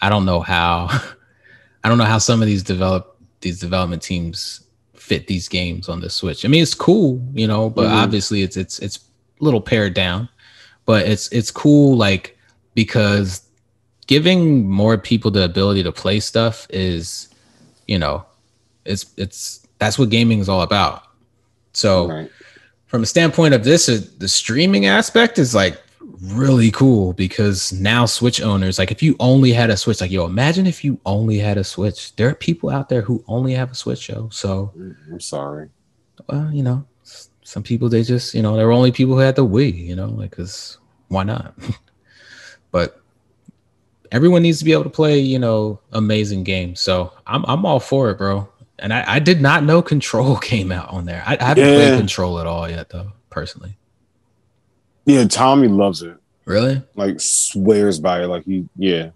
I 0.01 0.09
don't 0.09 0.25
know 0.25 0.41
how 0.41 0.89
I 1.85 1.89
don't 1.89 1.99
know 1.99 2.05
how 2.05 2.19
some 2.19 2.43
of 2.43 2.49
these 2.49 2.63
develop 2.63 3.17
these 3.41 3.61
development 3.61 4.03
teams 4.03 4.66
fit 5.07 5.29
these 5.29 5.49
games 5.49 5.89
on 5.89 6.01
the 6.01 6.11
Switch. 6.11 6.45
I 6.45 6.49
mean, 6.49 6.63
it's 6.63 6.75
cool, 6.75 7.23
you 7.33 7.47
know, 7.47 7.71
but 7.71 7.87
mm-hmm. 7.87 7.95
obviously 7.95 8.43
it's 8.43 8.57
it's 8.57 8.81
it's 8.81 8.99
a 9.41 9.45
little 9.45 9.61
pared 9.61 9.95
down. 9.95 10.29
But 10.85 11.07
it's 11.07 11.29
it's 11.29 11.51
cool 11.51 11.97
like 11.97 12.37
because 12.75 13.43
giving 14.09 14.69
more 14.69 14.99
people 14.99 15.31
the 15.31 15.45
ability 15.45 15.83
to 15.85 15.93
play 15.93 16.21
stuff 16.21 16.67
is, 16.71 17.29
you 17.87 17.99
know, 17.99 18.25
it's 18.85 19.07
it's 19.17 19.67
that's 19.79 19.99
what 19.99 20.11
gaming 20.11 20.41
is 20.41 20.49
all 20.49 20.63
about. 20.63 21.05
So 21.73 22.09
right. 22.09 22.31
from 22.87 23.03
a 23.03 23.07
standpoint 23.07 23.55
of 23.55 23.63
this, 23.63 23.87
the 23.87 24.29
streaming 24.29 24.87
aspect 24.87 25.39
is 25.39 25.55
like 25.55 25.81
really 26.21 26.71
cool 26.71 27.13
because 27.13 27.73
now 27.73 28.07
Switch 28.07 28.41
owners, 28.41 28.79
like 28.79 28.91
if 28.91 29.03
you 29.03 29.17
only 29.21 29.53
had 29.53 29.71
a 29.71 29.77
Switch, 29.77 30.01
like 30.01 30.11
yo, 30.11 30.27
imagine 30.27 30.67
if 30.67 30.85
you 30.85 31.01
only 31.07 31.39
had 31.39 31.59
a 31.59 31.65
Switch. 31.65 32.15
There 32.17 32.29
are 32.29 32.35
people 32.35 32.71
out 32.71 32.89
there 32.89 33.03
who 33.03 33.25
only 33.27 33.53
have 33.55 33.71
a 33.71 33.75
Switch, 33.75 34.01
show. 34.01 34.29
So 34.31 34.73
mm, 34.77 34.95
I'm 35.13 35.21
sorry. 35.21 35.69
Well, 36.29 36.51
you 36.53 36.63
know, 36.63 36.85
some 37.43 37.63
people 37.63 37.89
they 37.89 38.03
just, 38.03 38.35
you 38.35 38.43
know, 38.43 38.57
there 38.57 38.67
were 38.67 38.73
only 38.73 38.93
people 38.93 39.15
who 39.15 39.21
had 39.21 39.37
the 39.37 39.47
Wii, 39.47 39.77
you 39.77 39.97
know, 39.97 40.09
like 40.09 40.33
cause 40.33 40.79
why 41.09 41.23
not? 41.23 41.55
but 42.71 43.01
everyone 44.13 44.43
needs 44.43 44.59
to 44.59 44.65
be 44.65 44.73
able 44.73 44.85
to 44.85 44.91
play, 44.91 45.19
you 45.19 45.39
know, 45.39 45.81
amazing 45.93 46.45
games. 46.45 46.81
So 46.81 47.13
I'm 47.27 47.45
I'm 47.47 47.65
all 47.67 47.81
for 47.81 48.11
it, 48.11 48.19
bro 48.19 48.49
and 48.79 48.93
I, 48.93 49.15
I, 49.15 49.19
did 49.19 49.41
not 49.41 49.65
know 49.65 49.83
Control 49.95 50.37
came 50.39 50.73
out 50.73 50.89
on 50.91 51.05
there. 51.07 51.23
I, 51.27 51.37
I 51.41 51.45
haven't 51.45 51.67
yeah. 51.67 51.75
played 51.75 51.99
Control 51.99 52.39
at 52.41 52.47
all 52.47 52.69
yet, 52.69 52.91
though, 52.91 53.13
personally. 53.31 53.77
Yeah, 55.07 55.25
Tommy 55.25 55.69
loves 55.69 56.03
it. 56.03 56.17
Really? 56.45 56.83
Like 56.95 57.21
swears 57.21 57.99
by 57.99 58.23
it. 58.23 58.27
Like 58.27 58.45
he, 58.45 58.69
yeah, 58.77 59.11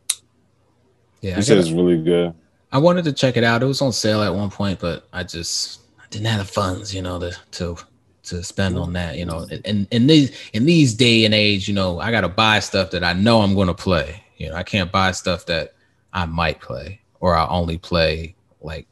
yeah. 1.21 1.37
He 1.37 1.43
said 1.43 1.59
it's 1.59 1.71
really 1.71 2.03
good. 2.03 2.35
I 2.73 2.79
wanted 2.79 3.05
to 3.05 3.13
check 3.13 3.37
it 3.37 3.45
out. 3.45 3.63
It 3.63 3.67
was 3.67 3.83
on 3.83 3.93
sale 3.93 4.23
at 4.23 4.35
one 4.35 4.51
point, 4.51 4.81
but 4.81 5.07
I 5.13 5.25
just 5.25 5.81
I 5.99 6.05
didn't 6.11 6.27
have 6.29 6.39
the 6.39 6.53
funds, 6.53 6.95
you 6.95 7.03
know, 7.03 7.19
to 7.19 7.37
to 7.53 7.77
to 8.25 8.43
spend 8.43 8.79
on 8.79 8.93
that. 8.95 9.17
You 9.17 9.27
know, 9.27 9.47
and 9.65 9.87
in 9.91 10.07
these 10.07 10.37
in 10.53 10.65
these 10.65 10.95
day 10.95 11.25
and 11.25 11.35
age, 11.35 11.69
you 11.69 11.75
know, 11.75 12.01
I 12.01 12.11
got 12.11 12.23
to 12.23 12.29
buy 12.29 12.61
stuff 12.61 12.91
that 12.93 13.05
I 13.05 13.13
know 13.13 13.43
I'm 13.43 13.55
going 13.55 13.69
to 13.69 13.75
play. 13.75 14.23
You 14.37 14.49
know, 14.49 14.55
I 14.55 14.63
can't 14.63 14.91
buy 14.91 15.13
stuff 15.13 15.47
that 15.47 15.75
I 16.13 16.25
might 16.25 16.61
play 16.61 17.01
or 17.21 17.37
I'll 17.37 17.55
only 17.55 17.79
play 17.79 18.35
like 18.61 18.87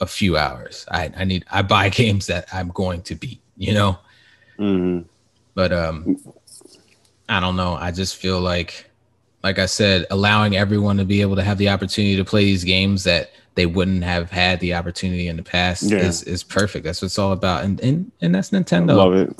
a 0.00 0.06
few 0.06 0.36
hours. 0.36 0.84
I, 0.90 1.12
I 1.16 1.24
need 1.24 1.44
I 1.50 1.62
buy 1.62 1.88
games 1.90 2.26
that 2.26 2.46
I'm 2.52 2.68
going 2.68 3.02
to 3.02 3.14
beat, 3.14 3.40
you 3.56 3.74
know. 3.74 3.98
Mm-hmm. 4.58 5.06
But 5.56 5.72
um, 5.72 6.22
I 7.28 7.40
don't 7.40 7.56
know. 7.56 7.74
I 7.74 7.90
just 7.90 8.16
feel 8.16 8.40
like, 8.40 8.88
like 9.42 9.58
I 9.58 9.64
said, 9.66 10.06
allowing 10.10 10.54
everyone 10.54 10.98
to 10.98 11.04
be 11.04 11.22
able 11.22 11.34
to 11.36 11.42
have 11.42 11.56
the 11.56 11.70
opportunity 11.70 12.14
to 12.16 12.24
play 12.24 12.44
these 12.44 12.62
games 12.62 13.04
that 13.04 13.30
they 13.54 13.64
wouldn't 13.64 14.04
have 14.04 14.30
had 14.30 14.60
the 14.60 14.74
opportunity 14.74 15.28
in 15.28 15.36
the 15.36 15.42
past 15.42 15.84
yeah. 15.84 15.98
is 15.98 16.22
is 16.24 16.44
perfect. 16.44 16.84
That's 16.84 17.00
what 17.00 17.06
it's 17.06 17.18
all 17.18 17.32
about, 17.32 17.64
and 17.64 17.80
and 17.80 18.12
and 18.20 18.34
that's 18.34 18.50
Nintendo. 18.50 18.96
Love 18.96 19.14
it. 19.14 19.36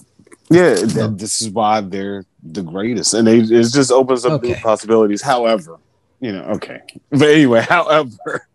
Yeah, 0.48 0.74
this 1.10 1.42
is 1.42 1.50
why 1.50 1.82
they're 1.82 2.24
the 2.42 2.62
greatest, 2.62 3.12
and 3.12 3.26
they 3.26 3.40
it 3.40 3.72
just 3.72 3.92
opens 3.92 4.24
up 4.24 4.32
okay. 4.40 4.48
new 4.48 4.54
possibilities. 4.56 5.20
However, 5.20 5.78
you 6.20 6.32
know, 6.32 6.44
okay, 6.44 6.80
but 7.10 7.28
anyway, 7.28 7.60
however 7.68 8.48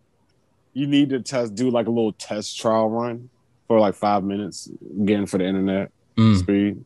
you 0.74 0.86
need 0.86 1.10
to 1.10 1.20
test 1.20 1.54
do 1.54 1.70
like 1.70 1.86
a 1.86 1.90
little 1.90 2.12
test 2.14 2.58
trial 2.58 2.88
run 2.88 3.28
for 3.68 3.78
like 3.78 3.94
five 3.94 4.24
minutes 4.24 4.68
again 5.00 5.26
for 5.26 5.38
the 5.38 5.44
internet 5.44 5.92
mm. 6.16 6.36
speed. 6.38 6.84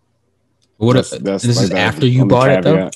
What 0.79 0.95
that's, 0.95 1.13
if, 1.13 1.23
that's 1.23 1.45
this 1.45 1.57
like 1.57 1.65
is 1.65 1.71
after 1.71 2.07
you 2.07 2.27
bought 2.27 2.51
it 2.51 2.63
though? 2.63 2.91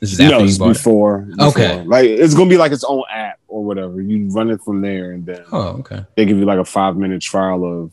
This 0.00 0.12
is 0.12 0.20
after 0.20 0.38
no, 0.38 0.44
you 0.44 0.58
bought 0.58 0.68
before, 0.74 1.18
it. 1.18 1.36
before. 1.36 1.48
Okay. 1.48 1.82
Like 1.82 2.06
it's 2.06 2.34
gonna 2.34 2.50
be 2.50 2.56
like 2.56 2.72
its 2.72 2.84
own 2.84 3.02
app 3.10 3.40
or 3.48 3.64
whatever. 3.64 4.00
You 4.00 4.28
run 4.28 4.50
it 4.50 4.60
from 4.62 4.80
there 4.80 5.12
and 5.12 5.26
then 5.26 5.44
oh 5.52 5.78
okay. 5.78 6.04
They 6.16 6.24
give 6.26 6.38
you 6.38 6.44
like 6.44 6.58
a 6.58 6.64
five 6.64 6.96
minute 6.96 7.22
trial 7.22 7.64
of 7.64 7.92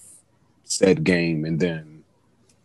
said 0.64 1.04
game 1.04 1.46
and 1.46 1.60
then 1.60 2.04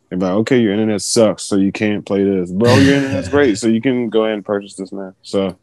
they're 0.09 0.19
like, 0.19 0.33
okay, 0.33 0.61
your 0.61 0.73
internet 0.73 1.03
sucks, 1.03 1.43
so 1.43 1.57
you 1.57 1.73
can't 1.73 2.07
play 2.07 2.23
this. 2.23 2.53
Bro, 2.53 2.77
your 2.77 2.95
internet's 2.95 3.29
great, 3.29 3.59
so 3.59 3.67
you 3.67 3.81
can 3.81 4.09
go 4.09 4.23
ahead 4.23 4.35
and 4.35 4.45
purchase 4.45 4.75
this 4.75 4.93
now. 4.93 5.15
So 5.23 5.57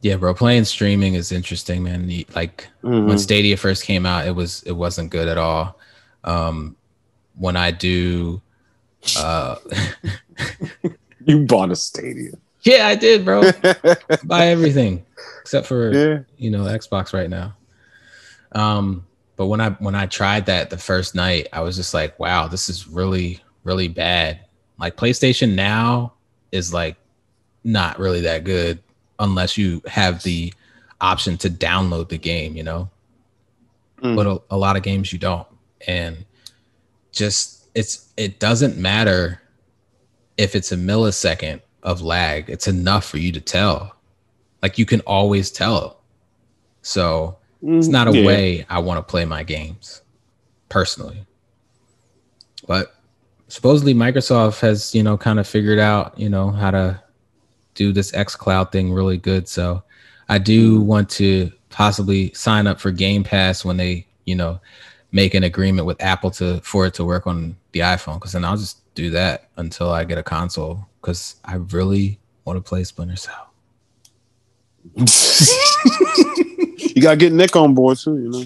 yeah, 0.00 0.16
bro, 0.16 0.32
playing 0.32 0.64
streaming 0.64 1.14
is 1.14 1.32
interesting, 1.32 1.82
man. 1.82 2.08
Like 2.34 2.68
mm-hmm. 2.82 3.08
when 3.08 3.18
Stadia 3.18 3.56
first 3.56 3.84
came 3.84 4.06
out, 4.06 4.26
it 4.26 4.34
was 4.34 4.62
it 4.62 4.72
wasn't 4.72 5.10
good 5.10 5.28
at 5.28 5.38
all. 5.38 5.78
Um, 6.24 6.76
when 7.34 7.56
I 7.56 7.70
do, 7.70 8.40
uh, 9.18 9.56
you 11.24 11.46
bought 11.46 11.70
a 11.70 11.76
Stadia. 11.76 12.32
Yeah, 12.62 12.86
I 12.86 12.94
did, 12.94 13.24
bro. 13.24 13.50
Buy 14.24 14.46
everything 14.46 15.04
except 15.40 15.66
for 15.66 15.92
yeah. 15.92 16.18
you 16.36 16.50
know 16.50 16.64
Xbox 16.64 17.12
right 17.12 17.30
now. 17.30 17.56
Um, 18.52 19.06
but 19.36 19.46
when 19.46 19.60
I 19.60 19.70
when 19.70 19.94
I 19.94 20.06
tried 20.06 20.46
that 20.46 20.70
the 20.70 20.78
first 20.78 21.14
night, 21.14 21.48
I 21.52 21.60
was 21.60 21.76
just 21.76 21.94
like, 21.94 22.18
wow, 22.18 22.48
this 22.48 22.68
is 22.68 22.86
really 22.86 23.40
really 23.64 23.88
bad. 23.88 24.40
Like 24.78 24.96
PlayStation 24.96 25.54
now 25.54 26.12
is 26.52 26.72
like 26.72 26.96
not 27.64 27.98
really 27.98 28.20
that 28.22 28.44
good 28.44 28.80
unless 29.18 29.56
you 29.56 29.82
have 29.86 30.22
the 30.22 30.52
option 31.00 31.36
to 31.38 31.50
download 31.50 32.08
the 32.08 32.18
game, 32.18 32.56
you 32.56 32.62
know. 32.62 32.90
Mm. 34.02 34.16
But 34.16 34.26
a, 34.26 34.54
a 34.54 34.56
lot 34.56 34.76
of 34.76 34.82
games 34.82 35.12
you 35.12 35.18
don't, 35.18 35.46
and 35.86 36.24
just 37.12 37.57
it's 37.78 38.12
it 38.16 38.40
doesn't 38.40 38.76
matter 38.76 39.40
if 40.36 40.56
it's 40.56 40.72
a 40.72 40.76
millisecond 40.76 41.60
of 41.84 42.02
lag. 42.02 42.50
It's 42.50 42.66
enough 42.66 43.04
for 43.04 43.18
you 43.18 43.30
to 43.30 43.40
tell. 43.40 43.94
Like 44.62 44.78
you 44.78 44.84
can 44.84 45.00
always 45.02 45.52
tell. 45.52 46.00
So 46.82 47.38
it's 47.62 47.86
mm, 47.86 47.92
not 47.92 48.08
a 48.08 48.18
yeah. 48.18 48.26
way 48.26 48.66
I 48.68 48.80
want 48.80 48.98
to 48.98 49.08
play 49.08 49.24
my 49.24 49.44
games 49.44 50.02
personally. 50.68 51.24
But 52.66 52.96
supposedly 53.46 53.94
Microsoft 53.94 54.58
has, 54.60 54.92
you 54.92 55.04
know, 55.04 55.16
kind 55.16 55.38
of 55.38 55.46
figured 55.46 55.78
out, 55.78 56.18
you 56.18 56.28
know, 56.28 56.50
how 56.50 56.72
to 56.72 57.00
do 57.74 57.92
this 57.92 58.12
X 58.12 58.34
Cloud 58.34 58.72
thing 58.72 58.92
really 58.92 59.18
good. 59.18 59.46
So 59.46 59.84
I 60.28 60.38
do 60.38 60.80
mm. 60.80 60.84
want 60.84 61.10
to 61.10 61.52
possibly 61.70 62.32
sign 62.34 62.66
up 62.66 62.80
for 62.80 62.90
Game 62.90 63.22
Pass 63.22 63.64
when 63.64 63.76
they, 63.76 64.04
you 64.24 64.34
know, 64.34 64.60
make 65.12 65.34
an 65.34 65.44
agreement 65.44 65.86
with 65.86 66.02
Apple 66.02 66.30
to 66.32 66.60
for 66.60 66.86
it 66.86 66.94
to 66.94 67.04
work 67.04 67.26
on 67.26 67.56
the 67.72 67.80
iPhone. 67.80 68.14
Because 68.14 68.32
then 68.32 68.44
I'll 68.44 68.56
just 68.56 68.78
do 68.94 69.10
that 69.10 69.48
until 69.56 69.90
I 69.90 70.04
get 70.04 70.18
a 70.18 70.22
console. 70.22 70.86
Because 71.00 71.36
I 71.44 71.56
really 71.56 72.18
want 72.44 72.56
to 72.56 72.68
play 72.68 72.84
Splinter 72.84 73.16
Cell. 73.16 73.50
you 76.94 77.02
gotta 77.02 77.16
get 77.16 77.32
Nick 77.32 77.56
on 77.56 77.74
board 77.74 77.98
too, 77.98 78.16
you 78.18 78.30
know. 78.30 78.44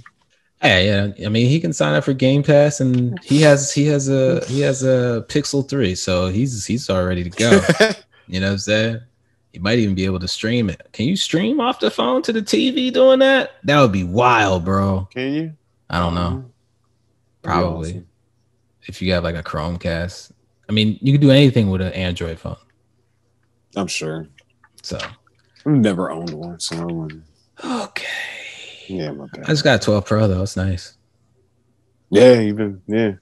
Yeah, 0.62 0.78
yeah. 1.16 1.26
I 1.26 1.28
mean, 1.28 1.48
he 1.48 1.58
can 1.58 1.72
sign 1.72 1.94
up 1.94 2.04
for 2.04 2.12
Game 2.12 2.42
Pass, 2.42 2.80
and 2.80 3.18
he 3.24 3.40
has 3.42 3.72
he 3.72 3.86
has 3.86 4.08
a 4.08 4.44
he 4.46 4.60
has 4.60 4.84
a 4.84 5.24
Pixel 5.28 5.68
three, 5.68 5.94
so 5.94 6.28
he's 6.28 6.64
he's 6.66 6.88
all 6.88 7.04
ready 7.04 7.24
to 7.24 7.30
go. 7.30 7.50
you 8.28 8.38
know 8.40 8.46
what 8.46 8.52
I'm 8.52 8.58
saying? 8.58 9.00
You 9.52 9.60
might 9.60 9.78
even 9.78 9.94
be 9.94 10.04
able 10.04 10.20
to 10.20 10.28
stream 10.28 10.70
it. 10.70 10.88
Can 10.92 11.06
you 11.06 11.16
stream 11.16 11.60
off 11.60 11.80
the 11.80 11.90
phone 11.90 12.22
to 12.22 12.32
the 12.32 12.40
TV 12.40 12.92
doing 12.92 13.18
that? 13.18 13.52
That 13.64 13.80
would 13.80 13.92
be 13.92 14.04
wild, 14.04 14.64
bro. 14.64 15.08
Can 15.12 15.32
you? 15.32 15.52
I 15.90 15.98
don't 15.98 16.14
know. 16.14 16.20
Mm-hmm. 16.20 16.48
Probably. 17.42 17.90
Awesome. 17.90 18.08
If 18.84 19.00
you 19.02 19.12
have 19.12 19.22
like 19.24 19.36
a 19.36 19.42
Chromecast, 19.42 20.32
I 20.68 20.72
mean, 20.72 20.98
you 21.00 21.12
can 21.12 21.20
do 21.20 21.30
anything 21.30 21.70
with 21.70 21.80
an 21.80 21.92
Android 21.92 22.38
phone. 22.38 22.56
I'm 23.76 23.86
sure. 23.86 24.26
So 24.82 24.98
I've 24.98 25.72
never 25.72 26.10
owned 26.10 26.30
one, 26.30 26.58
so 26.60 26.76
I 26.76 26.84
wouldn't- 26.84 27.22
okay. 27.64 28.04
yeah, 28.88 29.12
my 29.12 29.26
bad. 29.32 29.44
I 29.44 29.48
just 29.48 29.62
got 29.64 29.80
a 29.80 29.84
12 29.84 30.04
Pro 30.04 30.26
though. 30.28 30.42
It's 30.42 30.56
nice. 30.56 30.96
Yeah, 32.10 32.40
even 32.40 32.82
yeah. 32.86 33.12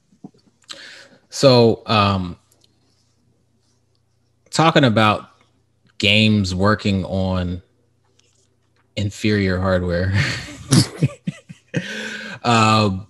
So, 1.29 1.83
um, 1.87 2.37
talking 4.51 4.83
about 4.85 5.29
games 5.99 6.55
working 6.55 7.05
on 7.05 7.63
inferior 8.97 9.61
hardware, 9.61 10.13
um, 12.43 13.07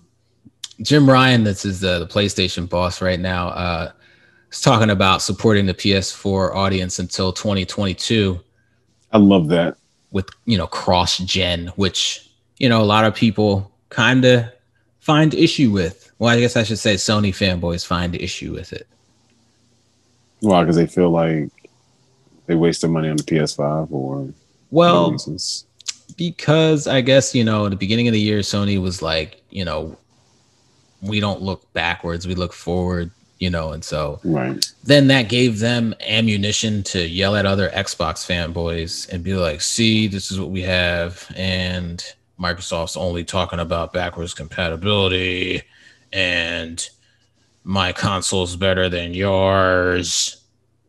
Jim 0.81 1.09
Ryan, 1.09 1.43
this 1.43 1.65
is 1.65 1.79
the, 1.79 1.99
the 1.99 2.07
PlayStation 2.07 2.67
boss 2.67 3.01
right 3.01 3.19
now, 3.19 3.49
uh, 3.49 3.91
is 4.51 4.61
talking 4.61 4.89
about 4.89 5.21
supporting 5.21 5.65
the 5.65 5.73
PS4 5.73 6.55
audience 6.55 6.99
until 6.99 7.31
2022 7.31 8.39
I 9.11 9.17
love 9.17 9.49
that. 9.49 9.77
with 10.11 10.29
you 10.45 10.57
know 10.57 10.67
cross 10.67 11.17
gen, 11.17 11.67
which 11.75 12.29
you 12.57 12.69
know 12.69 12.81
a 12.81 12.85
lot 12.85 13.03
of 13.03 13.13
people 13.13 13.71
kind 13.89 14.23
of 14.25 14.45
find 14.99 15.33
issue 15.33 15.71
with. 15.71 16.11
Well, 16.17 16.29
I 16.29 16.39
guess 16.39 16.55
I 16.55 16.63
should 16.63 16.79
say 16.79 16.95
Sony 16.95 17.29
fanboys 17.29 17.85
find 17.85 18.15
issue 18.15 18.53
with 18.53 18.73
it. 18.73 18.87
Why? 20.39 20.63
Because 20.63 20.75
they 20.75 20.87
feel 20.87 21.09
like 21.09 21.49
they 22.45 22.55
wasted 22.55 22.89
money 22.89 23.09
on 23.09 23.17
the 23.17 23.23
PS5 23.23 23.91
or 23.91 24.33
Well, 24.69 25.17
because 26.17 26.87
I 26.87 27.01
guess 27.01 27.35
you 27.35 27.43
know, 27.43 27.65
at 27.65 27.71
the 27.71 27.75
beginning 27.75 28.07
of 28.07 28.13
the 28.13 28.19
year, 28.19 28.39
Sony 28.39 28.81
was 28.81 29.01
like, 29.01 29.43
you 29.49 29.65
know, 29.65 29.97
we 31.01 31.19
don't 31.19 31.41
look 31.41 31.71
backwards, 31.73 32.27
we 32.27 32.35
look 32.35 32.53
forward, 32.53 33.11
you 33.39 33.49
know, 33.49 33.71
and 33.71 33.83
so 33.83 34.19
right. 34.23 34.63
then 34.83 35.07
that 35.07 35.29
gave 35.29 35.59
them 35.59 35.95
ammunition 36.07 36.83
to 36.83 37.07
yell 37.07 37.35
at 37.35 37.45
other 37.45 37.69
Xbox 37.69 38.25
fanboys 38.25 39.09
and 39.09 39.23
be 39.23 39.33
like, 39.33 39.61
see, 39.61 40.07
this 40.07 40.31
is 40.31 40.39
what 40.39 40.49
we 40.49 40.61
have, 40.61 41.31
and 41.35 42.03
Microsoft's 42.39 42.97
only 42.97 43.23
talking 43.23 43.59
about 43.59 43.93
backwards 43.93 44.33
compatibility, 44.33 45.63
and 46.13 46.89
my 47.63 47.93
console's 47.93 48.55
better 48.55 48.89
than 48.89 49.13
yours. 49.13 50.41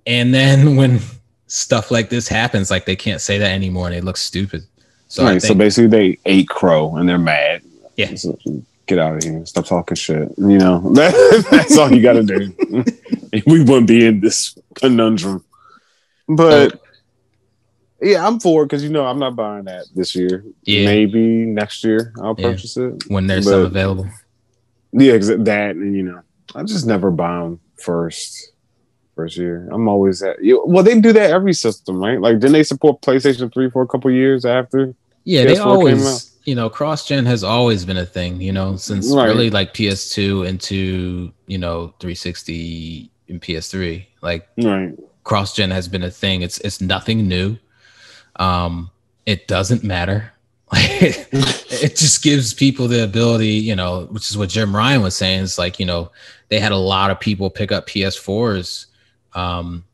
And 0.07 0.35
then 0.35 0.77
when 0.77 1.01
stuff 1.47 1.91
like 1.91 2.09
this 2.09 2.29
happens, 2.29 2.71
like 2.71 2.87
they 2.87 2.97
can't 2.97 3.21
say 3.21 3.39
that 3.39 3.53
anymore 3.53 3.87
and 3.87 3.95
they 3.95 4.01
look 4.01 4.17
stupid. 4.17 4.63
So 5.09 5.25
right. 5.25 5.43
So 5.43 5.55
basically, 5.55 5.89
they 5.89 6.19
ate 6.25 6.49
crow 6.49 6.97
and 6.97 7.09
they're 7.09 7.19
mad. 7.19 7.63
Yeah. 7.97 8.15
So, 8.15 8.39
get 8.87 8.99
out 8.99 9.17
of 9.17 9.23
here. 9.23 9.45
Stop 9.47 9.67
talking 9.67 9.95
shit. 9.97 10.29
You 10.39 10.59
know, 10.59 10.81
that's 10.95 11.77
all 11.79 11.93
you 11.93 12.03
got 12.03 12.15
to 12.15 12.23
do. 12.23 12.85
we 13.47 13.63
wouldn't 13.65 13.87
be 13.89 14.07
in 14.07 14.21
this 14.21 14.57
conundrum. 14.75 15.45
But 16.29 16.81
yeah, 18.01 18.27
I'm 18.27 18.41
for 18.41 18.63
it 18.63 18.67
because 18.67 18.83
you 18.83 18.91
know 18.91 19.05
I'm 19.07 19.19
not 19.19 19.37
buying 19.37 19.65
that 19.65 19.87
this 19.95 20.15
year. 20.15 20.45
Yeah. 20.65 20.87
Maybe 20.87 21.21
next 21.47 21.85
year 21.85 22.13
I'll 22.21 22.35
Yeah. 22.39 22.51
purchase 22.51 22.77
it. 22.77 23.05
when 23.09 23.27
there's 23.27 23.45
some 23.45 23.63
but- 23.63 23.67
available. 23.67 24.09
Yeah, 24.95 25.15
exa- 25.15 25.43
that 25.47 25.75
and 25.77 25.97
you 25.97 26.03
know, 26.03 26.21
I 26.55 26.63
just 26.65 26.87
never 26.87 27.11
buy 27.11 27.39
them 27.41 27.61
first. 27.81 28.51
First 29.15 29.37
year, 29.37 29.69
I'm 29.71 29.89
always 29.89 30.23
at. 30.23 30.43
You, 30.43 30.63
well, 30.67 30.83
they 30.83 30.99
do 30.99 31.13
that 31.13 31.31
every 31.31 31.53
system, 31.53 31.99
right? 32.03 32.19
Like, 32.19 32.39
didn't 32.41 32.53
they 32.55 32.63
support 32.63 33.03
PlayStation 33.03 33.53
Three 33.53 33.69
for 33.71 33.83
a 33.83 33.87
couple 33.87 34.11
years 34.11 34.45
after? 34.47 34.95
Yeah, 35.25 35.45
they 35.45 35.55
PS4 35.55 35.57
came 35.59 35.67
always, 35.67 36.32
you 36.45 36.55
know, 36.55 36.69
cross 36.69 37.07
gen 37.07 37.25
has 37.27 37.45
always 37.45 37.85
been 37.85 37.97
a 37.99 38.07
thing, 38.07 38.41
you 38.41 38.53
know, 38.53 38.77
since 38.77 39.13
Right. 39.13 39.27
really 39.27 39.51
like 39.51 39.75
PS2 39.75 40.43
into, 40.43 41.33
you 41.47 41.59
know, 41.59 41.95
360 42.01 43.11
and 43.29 43.41
PS3. 43.41 44.07
Like 44.23 44.49
Right. 44.59 44.93
cross 45.25 45.55
gen 45.55 45.71
has 45.71 45.89
been 45.89 46.03
a 46.03 46.11
thing. 46.11 46.43
It's 46.43 46.59
it's 46.59 46.81
nothing 46.81 47.29
new. 47.29 47.57
Um, 48.37 48.91
it 49.27 49.47
doesn't 49.47 49.85
matter. 49.85 50.33
it 50.75 51.97
just 51.97 52.23
gives 52.23 52.55
people 52.55 52.89
the 52.89 53.05
ability, 53.05 53.49
you 53.49 53.77
know, 53.77 54.07
which 54.11 54.31
is 54.31 54.39
what 54.39 54.49
Jim 54.49 54.75
Ryan 54.75 55.03
was 55.03 55.15
saying. 55.15 55.43
It's 55.45 55.59
like, 55.59 55.79
you 55.79 55.87
know, 55.87 56.11
they 56.49 56.59
had 56.59 56.73
a 56.73 56.77
lot 56.77 57.11
of 57.11 57.21
people 57.21 57.51
pick 57.51 57.71
up 57.73 57.87
PS4s 57.87 58.87
um, 59.35 59.85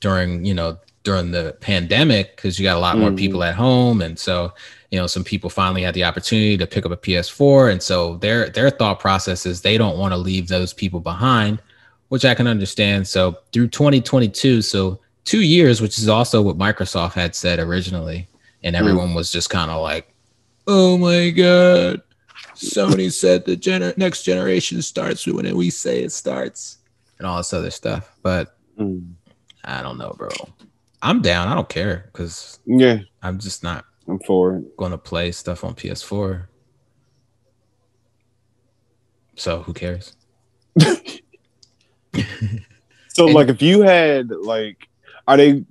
during, 0.00 0.44
you 0.44 0.54
know, 0.54 0.76
during 1.04 1.30
the 1.30 1.56
pandemic 1.60 2.34
because 2.36 2.58
you 2.58 2.64
got 2.64 2.76
a 2.76 2.80
lot 2.80 2.98
more 2.98 3.10
Mhm. 3.10 3.16
people 3.18 3.44
at 3.44 3.54
home. 3.54 4.00
And 4.02 4.18
so, 4.18 4.52
you 4.94 5.00
know, 5.00 5.08
some 5.08 5.24
people 5.24 5.50
finally 5.50 5.82
had 5.82 5.92
the 5.92 6.04
opportunity 6.04 6.56
to 6.56 6.68
pick 6.68 6.86
up 6.86 6.92
a 6.92 6.96
PS4. 6.96 7.72
And 7.72 7.82
so 7.82 8.14
their 8.18 8.48
their 8.48 8.70
thought 8.70 9.00
process 9.00 9.44
is 9.44 9.60
they 9.60 9.76
don't 9.76 9.98
want 9.98 10.12
to 10.12 10.16
leave 10.16 10.46
those 10.46 10.72
people 10.72 11.00
behind, 11.00 11.60
which 12.10 12.24
I 12.24 12.32
can 12.32 12.46
understand. 12.46 13.08
So 13.08 13.36
through 13.52 13.70
2022, 13.70 14.62
so 14.62 15.00
two 15.24 15.42
years, 15.42 15.80
which 15.80 15.98
is 15.98 16.08
also 16.08 16.40
what 16.40 16.56
Microsoft 16.56 17.14
had 17.14 17.34
said 17.34 17.58
originally, 17.58 18.28
and 18.62 18.76
everyone 18.76 19.14
was 19.14 19.32
just 19.32 19.50
kind 19.50 19.68
of 19.68 19.82
like, 19.82 20.14
"Oh 20.68 20.96
my 20.96 21.30
god, 21.30 22.00
Sony 22.54 23.10
said 23.12 23.44
the 23.46 23.56
gener- 23.56 23.98
next 23.98 24.22
generation 24.22 24.80
starts 24.80 25.26
when 25.26 25.56
we 25.56 25.70
say 25.70 26.04
it 26.04 26.12
starts," 26.12 26.78
and 27.18 27.26
all 27.26 27.38
this 27.38 27.52
other 27.52 27.72
stuff. 27.72 28.12
But 28.22 28.54
Mm. 28.78 29.14
I 29.64 29.82
don't 29.82 29.98
know, 29.98 30.14
bro. 30.16 30.28
I'm 31.02 31.20
down. 31.20 31.48
I 31.48 31.54
don't 31.56 31.68
care 31.68 32.08
because 32.12 32.60
Yeah, 32.64 32.98
I'm 33.24 33.40
just 33.40 33.64
not 33.64 33.84
I'm 34.08 34.18
for 34.20 34.56
it. 34.56 34.76
going 34.76 34.90
to 34.92 34.98
play 34.98 35.32
stuff 35.32 35.64
on 35.64 35.74
PS4. 35.74 36.46
So 39.36 39.62
who 39.62 39.72
cares? 39.72 40.14
So, 43.08 43.26
And- 43.26 43.34
like, 43.34 43.48
if 43.48 43.62
you 43.62 43.82
had 43.82 44.30
like, 44.30 44.88
are 45.28 45.36
they 45.36 45.64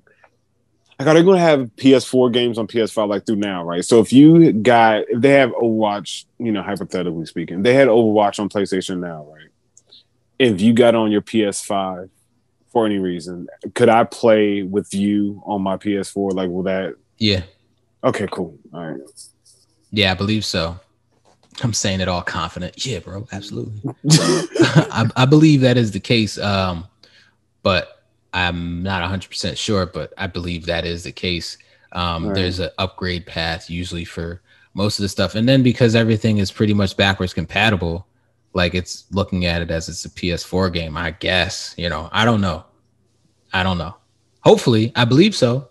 like 1.00 1.08
are 1.08 1.14
they 1.14 1.24
going 1.24 1.36
to 1.38 1.42
have 1.44 1.60
PS4 1.76 2.32
games 2.32 2.58
on 2.58 2.68
PS5 2.68 3.10
like 3.10 3.26
through 3.26 3.36
now, 3.38 3.64
right? 3.66 3.84
So, 3.84 4.00
if 4.00 4.14
you 4.14 4.54
got 4.54 5.04
if 5.10 5.20
they 5.22 5.32
have 5.32 5.50
Overwatch, 5.52 6.26
you 6.40 6.52
know, 6.54 6.62
hypothetically 6.64 7.26
speaking, 7.26 7.62
they 7.64 7.74
had 7.74 7.90
Overwatch 7.90 8.40
on 8.40 8.48
PlayStation 8.48 9.00
now, 9.00 9.26
right? 9.30 9.50
If 10.40 10.62
you 10.62 10.74
got 10.74 10.96
on 10.96 11.12
your 11.12 11.22
PS5 11.22 12.10
for 12.72 12.86
any 12.86 12.98
reason, 13.00 13.48
could 13.76 13.90
I 13.90 14.06
play 14.06 14.64
with 14.64 14.94
you 14.94 15.42
on 15.46 15.62
my 15.62 15.76
PS4? 15.78 16.32
Like, 16.34 16.50
will 16.50 16.64
that? 16.64 16.96
Yeah, 17.18 17.44
Okay, 18.04 18.28
cool. 18.32 18.58
All 18.74 18.88
right. 18.88 19.02
yeah, 19.92 20.12
I 20.12 20.16
believe 20.16 20.44
so. 20.46 20.78
I'm 21.62 21.74
saying 21.74 22.02
it 22.02 22.08
all 22.08 22.22
confident. 22.22 22.86
Yeah, 22.86 23.00
bro, 23.00 23.28
absolutely. 23.32 23.80
I, 24.12 25.10
I 25.16 25.26
believe 25.26 25.62
that 25.62 25.78
is 25.78 25.92
the 25.92 26.00
case. 26.00 26.38
Um, 26.40 26.88
but 27.62 28.04
I'm 28.34 28.82
not 28.84 29.08
100% 29.10 29.56
sure, 29.56 29.86
but 29.86 30.14
I 30.18 30.28
believe 30.28 30.66
that 30.66 30.86
is 30.86 31.04
the 31.04 31.12
case. 31.12 31.58
Um, 31.92 32.26
Right. 32.26 32.36
There's 32.36 32.60
an 32.60 32.72
upgrade 32.80 33.26
path 33.26 33.70
usually 33.70 34.04
for 34.04 34.42
most 34.74 34.98
of 34.98 35.04
the 35.04 35.10
stuff. 35.10 35.36
And 35.36 35.48
then 35.48 35.62
because 35.62 35.94
everything 35.96 36.40
is 36.40 36.52
pretty 36.52 36.74
much 36.74 36.98
backwards 36.98 37.34
compatible, 37.34 38.08
like 38.54 38.74
it's 38.74 39.06
looking 39.12 39.46
at 39.46 39.62
it 39.62 39.70
as 39.70 39.88
it's 39.90 40.06
a 40.06 40.10
PS4 40.10 40.74
game, 40.74 40.98
I 40.98 41.12
guess. 41.12 41.76
You 41.78 41.90
know, 41.90 42.10
I 42.12 42.26
don't 42.26 42.42
know. 42.42 42.66
I 43.54 43.62
don't 43.62 43.78
know. 43.78 43.96
Hopefully, 44.42 44.92
I 44.96 45.06
believe 45.06 45.36
so. 45.36 45.70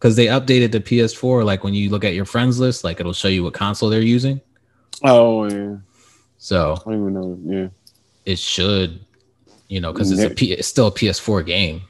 Because 0.00 0.16
they 0.16 0.26
updated 0.26 0.72
the 0.72 0.80
PS4. 0.80 1.44
Like 1.44 1.62
when 1.62 1.74
you 1.74 1.90
look 1.90 2.04
at 2.04 2.14
your 2.14 2.24
friends 2.24 2.58
list, 2.58 2.82
like 2.84 2.98
it'll 3.00 3.12
show 3.12 3.28
you 3.28 3.44
what 3.44 3.52
console 3.54 3.88
they're 3.90 4.00
using. 4.00 4.40
oh 5.04 5.44
yeah, 5.44 5.76
So 6.38 6.72
I 6.86 6.90
don't 6.90 7.00
even 7.02 7.14
know. 7.14 7.38
Yeah, 7.44 7.68
it 8.24 8.38
should, 8.38 8.98
you 9.68 9.80
know, 9.80 9.92
because 9.92 10.10
it's 10.10 10.20
a 10.22 10.44
Yeah. 10.44 10.56
It's 10.56 10.68
still 10.68 10.86
a 10.88 10.92
PS4 10.92 11.44
game. 11.44 11.82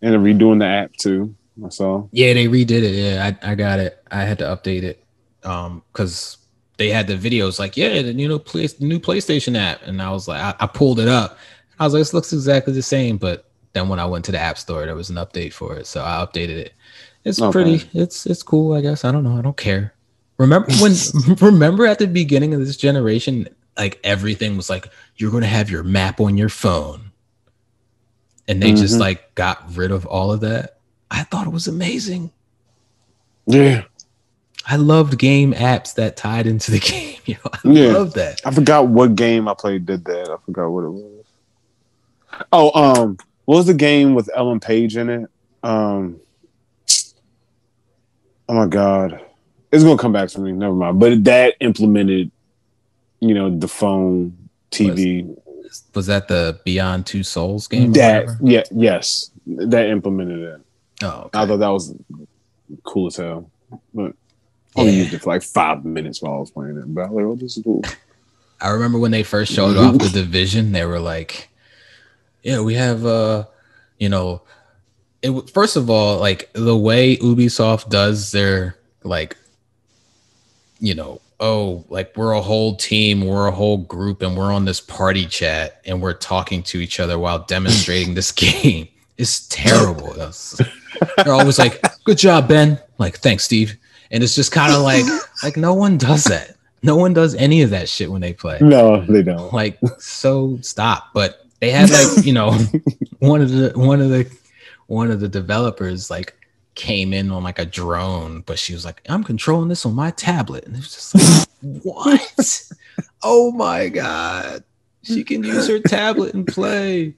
and 0.00 0.12
they're 0.12 0.18
redoing 0.20 0.58
the 0.60 0.66
app 0.66 0.92
too. 0.96 1.34
I 1.64 1.68
saw. 1.68 2.08
Yeah, 2.10 2.32
they 2.32 2.46
redid 2.46 2.70
it. 2.82 2.94
Yeah, 2.94 3.30
I, 3.42 3.52
I 3.52 3.54
got 3.54 3.78
it. 3.78 4.02
I 4.10 4.24
had 4.24 4.38
to 4.38 4.44
update 4.44 4.82
it 4.82 5.04
um 5.44 5.82
because 5.92 6.38
they 6.78 6.88
had 6.88 7.06
the 7.06 7.16
videos 7.18 7.58
like, 7.58 7.76
yeah, 7.76 8.00
the 8.00 8.12
you 8.14 8.26
know, 8.26 8.38
play, 8.38 8.66
the 8.66 8.86
new 8.86 8.98
PlayStation 8.98 9.56
app, 9.58 9.82
and 9.86 10.00
I 10.00 10.10
was 10.10 10.26
like, 10.26 10.40
I, 10.40 10.54
I 10.64 10.66
pulled 10.66 10.98
it 11.00 11.08
up. 11.08 11.36
I 11.78 11.84
was 11.84 11.92
like, 11.92 12.00
this 12.00 12.14
looks 12.14 12.32
exactly 12.32 12.72
the 12.72 12.82
same, 12.82 13.18
but 13.18 13.50
then 13.74 13.88
when 13.88 13.98
I 14.00 14.06
went 14.06 14.24
to 14.26 14.32
the 14.32 14.38
App 14.38 14.56
Store, 14.58 14.84
there 14.86 14.94
was 14.94 15.10
an 15.10 15.16
update 15.16 15.52
for 15.52 15.76
it, 15.76 15.86
so 15.86 16.02
I 16.02 16.24
updated 16.24 16.56
it. 16.56 16.72
It's 17.24 17.40
Okay. 17.40 17.52
pretty. 17.52 17.88
It's 17.94 18.26
it's 18.26 18.42
cool, 18.42 18.72
I 18.74 18.80
guess. 18.80 19.04
I 19.04 19.12
don't 19.12 19.24
know. 19.24 19.36
I 19.38 19.42
don't 19.42 19.56
care. 19.56 19.94
Remember 20.38 20.70
when? 20.80 20.92
remember 21.40 21.86
at 21.86 21.98
the 21.98 22.06
beginning 22.06 22.52
of 22.54 22.60
this 22.60 22.76
generation, 22.76 23.48
like 23.78 24.00
everything 24.04 24.56
was 24.56 24.68
like, 24.68 24.88
you're 25.16 25.30
going 25.30 25.42
to 25.42 25.48
have 25.48 25.70
your 25.70 25.82
map 25.84 26.20
on 26.20 26.36
your 26.36 26.48
phone, 26.48 27.12
and 28.48 28.62
they 28.62 28.72
just 28.72 28.96
Mhm. 28.96 29.00
like 29.00 29.34
got 29.34 29.64
rid 29.76 29.90
of 29.92 30.04
all 30.06 30.32
of 30.32 30.40
that. 30.40 30.78
I 31.10 31.22
thought 31.24 31.46
it 31.46 31.52
was 31.52 31.68
amazing. 31.68 32.32
Yeah, 33.46 33.82
I 34.66 34.76
loved 34.76 35.18
game 35.18 35.52
apps 35.52 35.94
that 35.94 36.16
tied 36.16 36.46
into 36.46 36.70
the 36.70 36.78
game. 36.80 37.18
You 37.26 37.34
know, 37.44 37.50
I 37.52 37.58
Yeah. 37.64 37.92
love 37.92 38.14
that. 38.14 38.40
I 38.44 38.50
forgot 38.50 38.88
what 38.88 39.14
game 39.14 39.46
I 39.46 39.54
played 39.54 39.86
did 39.86 40.04
that. 40.06 40.28
I 40.30 40.36
forgot 40.44 40.68
what 40.70 40.84
it 40.84 40.90
was. 40.90 41.24
Oh, 42.50 42.72
um, 42.74 43.18
what 43.44 43.56
was 43.58 43.66
the 43.66 43.74
game 43.74 44.14
with 44.14 44.28
Ellen 44.34 44.58
Page 44.58 44.96
in 44.96 45.08
it? 45.10 45.30
Um, 45.62 46.16
oh 48.52 48.54
my 48.54 48.66
god, 48.66 49.18
it's 49.72 49.82
gonna 49.82 49.96
come 49.96 50.12
back 50.12 50.28
to 50.30 50.40
me. 50.40 50.52
Never 50.52 50.74
mind. 50.74 51.00
But 51.00 51.24
that 51.24 51.54
implemented, 51.60 52.30
you 53.20 53.32
know, 53.34 53.56
the 53.56 53.66
phone, 53.68 54.36
TV, 54.70 55.34
Was 55.94 56.06
that 56.06 56.28
the 56.28 56.60
Beyond 56.64 57.06
Two 57.06 57.22
Souls 57.22 57.66
game? 57.66 57.92
That 57.94 58.26
yeah, 58.42 58.62
yes, 58.70 59.30
that 59.46 59.88
implemented 59.88 60.40
it. 60.40 60.60
Oh, 61.02 61.30
I 61.32 61.46
thought 61.46 61.56
that 61.56 61.68
was 61.68 61.94
cool 62.84 63.06
as 63.06 63.16
hell. 63.16 63.50
But 63.94 64.12
I 64.76 64.80
only 64.80 64.92
Yeah. 64.92 64.98
used 64.98 65.14
it 65.14 65.22
for 65.22 65.30
like 65.30 65.42
five 65.42 65.84
minutes 65.84 66.20
while 66.20 66.34
I 66.34 66.38
was 66.38 66.50
playing 66.50 66.76
it. 66.76 66.94
But 66.94 67.04
I 67.04 67.08
was 67.08 67.14
like, 67.16 67.24
oh, 67.24 67.36
this 67.36 67.56
is 67.56 67.64
cool. 67.64 67.82
I 68.60 68.68
remember 68.68 68.98
when 68.98 69.10
they 69.12 69.22
first 69.22 69.52
showed 69.52 69.76
off 69.78 69.98
the 69.98 70.08
division, 70.12 70.72
they 70.72 70.84
were 70.84 71.00
like, 71.00 71.48
"Yeah, 72.42 72.60
we 72.60 72.74
have 72.74 73.04
uh, 73.06 73.46
you 73.98 74.10
know, 74.10 74.42
it 75.22 75.50
first 75.50 75.76
of 75.76 75.88
all, 75.90 76.18
like 76.18 76.50
the 76.52 76.76
way 76.76 77.16
Ubisoft 77.16 77.88
does 77.88 78.32
their 78.32 78.76
like, 79.04 79.36
you 80.80 80.94
know, 80.94 81.20
oh, 81.40 81.84
like 81.88 82.16
we're 82.16 82.32
a 82.32 82.40
whole 82.40 82.76
team, 82.76 83.24
we're 83.24 83.46
a 83.48 83.52
whole 83.52 83.78
group, 83.78 84.22
and 84.22 84.36
we're 84.36 84.52
on 84.52 84.64
this 84.64 84.80
party 84.80 85.26
chat 85.26 85.80
and 85.86 86.00
we're 86.00 86.12
talking 86.14 86.62
to 86.64 86.78
each 86.78 87.00
other 87.00 87.18
while 87.18 87.40
demonstrating 87.40 88.14
this 88.14 88.32
game. 88.32 88.88
It's 89.18 89.46
terrible. 89.48 90.12
They're 91.24 91.32
always 91.34 91.58
like, 91.58 91.80
"Good 92.04 92.18
job, 92.18 92.48
Ben." 92.48 92.78
Like, 92.98 93.18
thanks, 93.18 93.44
Steve. 93.44 93.76
And 94.10 94.22
it's 94.22 94.34
just 94.34 94.52
kind 94.52 94.72
of 94.72 94.82
like, 94.82 95.04
like 95.42 95.56
no 95.56 95.74
one 95.74 95.96
does 95.98 96.24
that. 96.24 96.56
No 96.82 96.96
one 96.96 97.12
does 97.12 97.34
any 97.36 97.62
of 97.62 97.70
that 97.70 97.88
shit 97.88 98.10
when 98.10 98.20
they 98.20 98.32
play 98.32 98.58
No, 98.60 99.00
they 99.06 99.22
don't. 99.22 99.52
like 99.52 99.78
so 99.98 100.58
stop 100.62 101.10
but 101.14 101.46
they 101.60 101.70
had 101.70 101.88
like 101.90 102.26
you 102.26 102.32
know 102.32 102.50
one 103.20 103.40
of 103.40 103.50
the 103.50 103.70
one 103.76 104.00
of 104.00 104.08
the 104.10 104.28
one 104.92 105.10
of 105.10 105.20
the 105.20 105.28
developers 105.28 106.10
like 106.10 106.34
came 106.74 107.14
in 107.14 107.30
on 107.30 107.42
like 107.42 107.58
a 107.58 107.64
drone 107.64 108.42
but 108.42 108.58
she 108.58 108.74
was 108.74 108.84
like 108.84 109.00
i'm 109.08 109.24
controlling 109.24 109.68
this 109.68 109.86
on 109.86 109.94
my 109.94 110.10
tablet 110.10 110.64
and 110.66 110.74
it 110.76 110.80
was 110.80 110.92
just 110.92 111.14
like 111.14 111.48
what 111.82 112.62
oh 113.22 113.50
my 113.52 113.88
god 113.88 114.62
she 115.02 115.24
can 115.24 115.42
use 115.42 115.66
her 115.66 115.78
tablet 115.78 116.34
and 116.34 116.46
play 116.46 117.14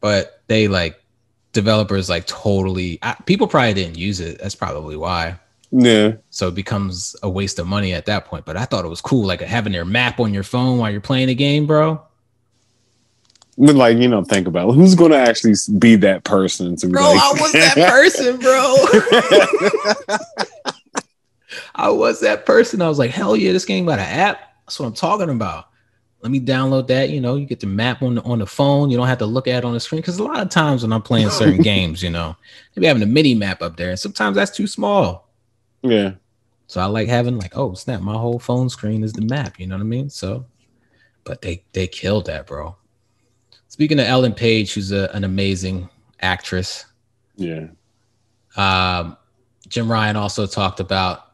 but 0.00 0.42
they 0.48 0.66
like 0.66 1.00
developers 1.52 2.08
like 2.08 2.26
totally 2.26 2.98
I, 3.00 3.14
people 3.26 3.46
probably 3.46 3.74
didn't 3.74 3.96
use 3.96 4.18
it 4.18 4.40
that's 4.40 4.56
probably 4.56 4.96
why 4.96 5.38
Yeah. 5.70 6.14
so 6.30 6.48
it 6.48 6.54
becomes 6.56 7.14
a 7.22 7.30
waste 7.30 7.60
of 7.60 7.66
money 7.68 7.92
at 7.94 8.06
that 8.06 8.26
point. 8.26 8.44
But 8.44 8.56
I 8.56 8.64
thought 8.64 8.84
it 8.84 8.88
was 8.88 9.00
cool, 9.00 9.24
like 9.24 9.40
having 9.40 9.72
their 9.72 9.84
map 9.84 10.20
on 10.20 10.34
your 10.34 10.42
phone 10.42 10.78
while 10.78 10.90
you're 10.90 11.00
playing 11.00 11.28
a 11.30 11.34
game, 11.34 11.66
bro. 11.66 12.00
But 13.56 13.76
like, 13.76 13.98
you 13.98 14.08
know, 14.08 14.24
think 14.24 14.46
about 14.48 14.68
it. 14.70 14.74
who's 14.74 14.94
gonna 14.94 15.16
actually 15.16 15.54
be 15.78 15.96
that 15.96 16.24
person 16.24 16.76
to 16.76 16.86
be 16.86 16.92
Bro, 16.92 17.02
like 17.02 17.20
I 17.22 17.32
was 17.32 17.52
that 17.52 17.74
person, 17.90 18.38
bro. 18.38 18.76
I 21.74 21.88
was 21.90 22.20
that 22.20 22.46
person. 22.46 22.82
I 22.82 22.88
was 22.88 22.98
like, 22.98 23.10
hell 23.10 23.36
yeah, 23.36 23.52
this 23.52 23.64
game 23.64 23.86
got 23.86 23.98
an 23.98 24.06
app. 24.06 24.40
That's 24.66 24.78
what 24.80 24.86
I'm 24.86 24.94
talking 24.94 25.30
about. 25.30 25.68
Let 26.20 26.30
me 26.30 26.40
download 26.40 26.86
that. 26.88 27.10
You 27.10 27.20
know, 27.20 27.36
you 27.36 27.46
get 27.46 27.60
the 27.60 27.66
map 27.66 28.02
on 28.02 28.14
the 28.16 28.22
on 28.22 28.38
the 28.38 28.46
phone. 28.46 28.90
You 28.90 28.96
don't 28.96 29.06
have 29.06 29.18
to 29.18 29.26
look 29.26 29.46
at 29.46 29.58
it 29.58 29.64
on 29.64 29.74
the 29.74 29.80
screen. 29.80 30.00
Because 30.00 30.18
a 30.18 30.24
lot 30.24 30.40
of 30.40 30.48
times 30.48 30.82
when 30.82 30.92
I'm 30.92 31.02
playing 31.02 31.30
certain 31.30 31.60
games, 31.60 32.02
you 32.02 32.10
know, 32.10 32.34
they 32.74 32.80
be 32.80 32.86
having 32.86 33.02
a 33.02 33.06
mini 33.06 33.34
map 33.34 33.60
up 33.62 33.76
there, 33.76 33.90
and 33.90 33.98
sometimes 33.98 34.36
that's 34.36 34.50
too 34.50 34.66
small. 34.66 35.28
yeah. 35.82 36.12
So 36.66 36.80
I 36.80 36.86
like 36.86 37.08
having 37.08 37.38
like, 37.38 37.56
oh 37.56 37.74
snap, 37.74 38.00
my 38.00 38.14
whole 38.14 38.38
phone 38.38 38.70
screen 38.70 39.04
is 39.04 39.12
the 39.12 39.20
map. 39.20 39.60
You 39.60 39.66
know 39.66 39.76
what 39.76 39.82
I 39.82 39.84
mean? 39.84 40.08
So, 40.08 40.46
but 41.22 41.42
they 41.42 41.62
they 41.72 41.86
killed 41.86 42.24
that, 42.26 42.46
bro. 42.46 42.74
Speaking 43.74 43.98
of 43.98 44.06
Ellen 44.06 44.32
Page, 44.32 44.72
who's 44.74 44.92
a, 44.92 45.10
an 45.14 45.24
amazing 45.24 45.88
actress, 46.20 46.86
Yeah. 47.34 47.66
um, 48.56 49.16
Jim 49.66 49.90
Ryan 49.90 50.14
also 50.14 50.46
talked 50.46 50.78
about 50.78 51.32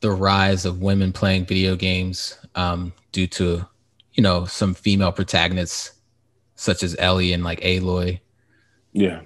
the 0.00 0.10
rise 0.10 0.66
of 0.66 0.82
women 0.82 1.10
playing 1.10 1.46
video 1.46 1.74
games 1.74 2.36
um, 2.54 2.92
due 3.12 3.26
to, 3.28 3.66
you 4.12 4.22
know, 4.22 4.44
some 4.44 4.74
female 4.74 5.10
protagonists 5.10 5.92
such 6.54 6.82
as 6.82 6.96
Ellie 6.98 7.32
and 7.32 7.42
like 7.42 7.62
Aloy. 7.62 8.20
Yeah. 8.92 9.22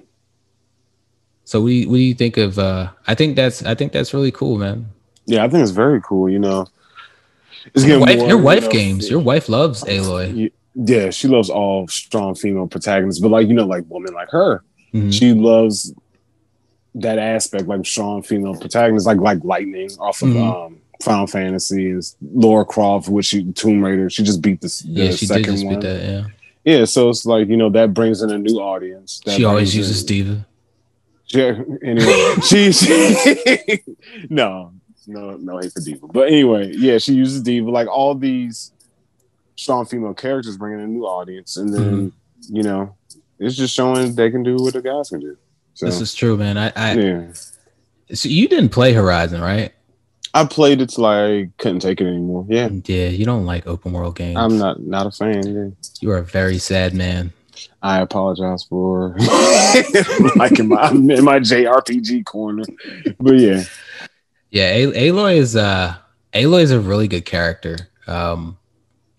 So 1.43 1.61
what 1.61 1.67
do 1.71 1.73
you, 1.73 1.89
what 1.89 1.97
do 1.97 2.03
you 2.03 2.15
think 2.15 2.37
of? 2.37 2.57
Uh, 2.57 2.91
I 3.09 3.17
think 3.17 3.35
that's 3.35 3.65
I 3.65 3.75
think 3.75 3.91
that's 3.91 4.15
really 4.15 4.31
cool, 4.31 4.59
man. 4.59 4.87
Yeah, 5.27 5.43
I 5.43 5.49
think 5.49 5.63
it's 5.63 5.73
very 5.73 6.01
cool, 6.03 6.31
you 6.31 6.39
know. 6.39 6.69
It's 7.75 7.85
Your 7.85 7.99
getting 7.99 8.01
wife, 8.01 8.19
more, 8.21 8.29
your 8.29 8.55
you 8.55 8.61
know, 8.61 8.71
games. 8.71 9.11
Your 9.11 9.19
wife 9.19 9.49
loves 9.49 9.83
Aloy. 9.83 10.53
Yeah, 10.75 11.11
she 11.11 11.29
loves 11.29 11.51
all 11.51 11.89
strong 11.89 12.35
female 12.35 12.67
protagonists, 12.69 13.21
but 13.21 13.31
like 13.31 13.49
you 13.49 13.55
know, 13.55 13.67
like 13.67 13.85
women 13.89 14.15
like 14.15 14.31
her, 14.31 14.63
Mhm. 14.95 15.13
she 15.13 15.33
loves 15.33 15.93
that 16.95 17.19
aspect, 17.19 17.67
like 17.67 17.85
strong 17.87 18.23
female 18.23 18.55
protagonists, 18.55 19.07
like 19.07 19.19
like 19.19 19.43
Lightning 19.45 19.91
off 19.99 20.23
of 20.23 20.29
Mhm. 20.31 20.67
um 20.67 20.77
Final 21.03 21.27
Fantasy 21.29 21.91
is 21.91 22.17
Lara 22.35 22.65
Croft, 22.65 23.09
which 23.09 23.27
she 23.27 23.45
Tomb 23.53 23.83
Raider. 23.85 24.11
She 24.11 24.23
just 24.25 24.43
beat 24.43 24.61
this 24.61 24.81
the 24.81 24.89
Yeah, 24.91 25.11
she 25.11 25.27
did 25.27 25.29
second 25.29 25.53
just 25.55 25.65
one. 25.67 25.75
beat 25.77 25.83
that. 25.83 26.03
Yeah, 26.03 26.25
Yeah, 26.79 26.85
so 26.87 27.09
it's 27.09 27.25
like 27.25 27.49
you 27.49 27.57
know 27.57 27.71
that 27.71 27.95
brings 27.95 28.21
in 28.23 28.31
a 28.31 28.39
new 28.39 28.59
audience. 28.59 29.21
That 29.25 29.37
she 29.37 29.45
always 29.45 29.75
uses 29.77 30.01
in- 30.03 30.07
D.Va. 30.09 30.47
Yeah, 31.31 31.61
anyway, 31.85 32.35
she, 32.49 32.73
she 32.73 33.81
no, 34.31 34.73
no, 35.07 35.37
no 35.37 35.59
hate 35.59 35.73
for 35.73 35.81
D.Va. 35.81 36.07
But 36.09 36.29
anyway, 36.29 36.73
yeah, 36.75 36.99
she 36.99 37.15
uses 37.15 37.43
D.Va. 37.43 37.71
Like 37.71 37.87
all 37.89 38.15
these 38.15 38.73
strong 39.59 39.85
female 39.85 40.15
characters 40.15 40.57
bringing 40.57 40.81
a 40.81 40.87
new 40.87 41.05
audience, 41.05 41.57
and 41.57 41.75
then 41.75 41.83
Mm-hmm. 41.83 42.57
you 42.57 42.63
know, 42.63 42.95
it's 43.39 43.57
just 43.57 43.75
showing 43.75 44.15
they 44.15 44.31
can 44.31 44.43
do 44.43 44.57
what 44.57 44.73
the 44.73 44.81
guys 44.83 45.11
can 45.11 45.21
do. 45.21 45.37
So 45.75 45.87
This 45.87 46.01
is 46.01 46.15
true, 46.15 46.37
man. 46.37 46.57
I, 46.57 46.73
I 46.75 46.93
yeah, 46.95 47.33
so 48.15 48.29
you 48.29 48.49
didn't 48.49 48.71
play 48.71 48.93
Horizon, 48.93 49.41
right? 49.41 49.73
I 50.35 50.45
played 50.45 50.81
it 50.81 50.91
till 50.91 51.07
I 51.07 51.49
couldn't 51.59 51.81
take 51.81 52.01
it 52.01 52.07
anymore. 52.07 52.47
Yeah, 52.49 52.69
Yeah, 52.85 53.09
you 53.09 53.25
don't 53.25 53.47
like 53.47 53.67
open 53.67 53.93
world 53.93 54.15
games. 54.17 54.37
I'm 54.39 54.59
not 54.59 54.81
not 54.83 55.07
a 55.07 55.11
fan. 55.11 55.43
Yeah. 55.47 55.69
You 56.01 56.11
are 56.13 56.19
a 56.19 56.25
very 56.25 56.59
sad 56.59 56.95
man. 56.95 57.33
I 57.83 58.01
apologize 58.01 58.63
for 58.65 59.17
like 60.37 60.59
in 60.61 60.69
my 60.69 60.77
I'm 60.83 61.11
in 61.11 61.25
my 61.25 61.39
JRPG 61.41 62.25
corner, 62.25 62.65
but 63.19 63.39
yeah, 63.39 63.65
Yeah, 64.51 64.69
A- 64.71 65.11
Aloy 65.11 65.37
is 65.39 65.57
uh 65.57 65.95
Aloy 66.35 66.63
is 66.63 66.71
a 66.71 66.79
really 66.81 67.09
good 67.09 67.25
character. 67.25 67.77
Um, 68.07 68.58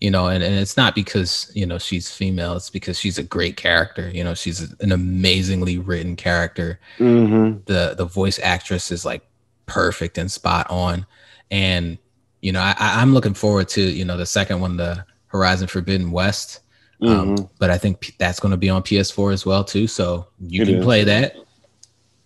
you 0.00 0.10
know, 0.10 0.28
and, 0.28 0.42
and 0.42 0.54
it's 0.54 0.76
not 0.76 0.94
because 0.94 1.50
you 1.54 1.66
know 1.66 1.78
she's 1.78 2.10
female, 2.10 2.54
it's 2.56 2.70
because 2.70 2.98
she's 2.98 3.18
a 3.18 3.22
great 3.22 3.56
character. 3.56 4.10
You 4.10 4.24
know, 4.24 4.34
she's 4.34 4.72
an 4.80 4.92
amazingly 4.92 5.78
written 5.78 6.16
character. 6.16 6.80
hmm 6.98 7.58
The 7.66 7.94
the 7.96 8.06
voice 8.06 8.38
actress 8.42 8.90
is 8.90 9.04
like 9.04 9.22
perfect 9.66 10.18
and 10.18 10.30
spot 10.30 10.66
on. 10.70 11.06
And 11.50 11.98
you 12.42 12.52
know, 12.52 12.60
I, 12.60 12.74
I'm 12.78 13.12
looking 13.14 13.34
forward 13.34 13.68
to, 13.70 13.82
you 13.82 14.04
know, 14.04 14.16
the 14.16 14.26
second 14.26 14.60
one, 14.60 14.76
the 14.76 15.04
Horizon 15.26 15.68
Forbidden 15.68 16.10
West. 16.10 16.60
Um, 17.06 17.34
hmm 17.34 17.42
but 17.58 17.70
I 17.70 17.78
think 17.78 18.14
that's 18.18 18.40
going 18.40 18.50
to 18.52 18.56
be 18.58 18.70
on 18.70 18.82
PS4 18.82 19.32
as 19.32 19.44
well 19.46 19.64
too. 19.64 19.86
So 19.86 20.28
you 20.40 20.62
It 20.62 20.66
can 20.66 20.76
is. 20.76 20.84
play 20.84 21.04
that, 21.04 21.36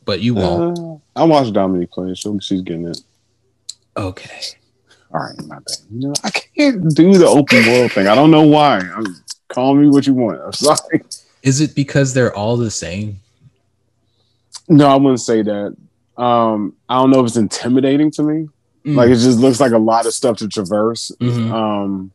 but 0.04 0.20
you 0.20 0.34
won't. 0.34 0.68
Uh, 1.16 1.20
I 1.20 1.24
watched 1.24 1.52
Dominique 1.52 1.90
play. 1.92 2.14
So 2.14 2.38
she's 2.40 2.62
getting 2.62 2.86
it. 2.86 3.00
okay. 3.96 4.40
All 5.14 5.20
right, 5.20 5.46
my 5.46 5.56
bad. 5.56 5.76
You 5.92 6.08
know, 6.08 6.14
I 6.24 6.30
can't 6.30 6.92
do 6.94 7.16
the 7.16 7.26
open 7.26 7.64
world 7.66 7.92
thing. 7.92 8.08
I 8.08 8.16
don't 8.16 8.32
know 8.32 8.42
why. 8.42 8.78
I'm, 8.78 9.06
call 9.48 9.74
me 9.74 9.88
what 9.88 10.06
you 10.08 10.14
want. 10.14 10.40
I'm 10.42 10.52
sorry. 10.52 11.04
Is 11.44 11.60
it 11.60 11.74
because 11.76 12.14
they're 12.14 12.34
all 12.34 12.56
the 12.56 12.70
same? 12.70 13.20
No, 14.68 14.88
I 14.88 14.96
wouldn't 14.96 15.20
say 15.20 15.42
that. 15.42 15.76
Um, 16.16 16.74
I 16.88 16.96
don't 16.96 17.10
know 17.10 17.20
if 17.20 17.26
it's 17.28 17.36
intimidating 17.36 18.10
to 18.12 18.22
me. 18.22 18.48
Mm. 18.84 18.96
Like 18.96 19.10
it 19.10 19.16
just 19.16 19.38
looks 19.38 19.60
like 19.60 19.72
a 19.72 19.78
lot 19.78 20.06
of 20.06 20.14
stuff 20.14 20.38
to 20.38 20.48
traverse. 20.48 21.12
Mhm. 21.20 21.50
Um, 21.52 22.10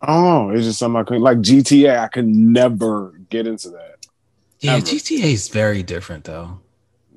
I. 0.00 0.50
It's 0.54 0.64
just 0.64 0.78
something 0.78 1.00
I 1.00 1.04
couldn't 1.04 1.22
like 1.22 1.38
GTA. 1.38 1.98
I 1.98 2.08
could 2.08 2.26
never 2.26 3.14
get 3.30 3.46
into 3.46 3.70
that. 3.70 4.06
yeah, 4.60 4.74
ever. 4.74 4.86
GTA 4.86 5.32
is 5.32 5.48
very 5.48 5.82
different 5.82 6.24
though. 6.24 6.58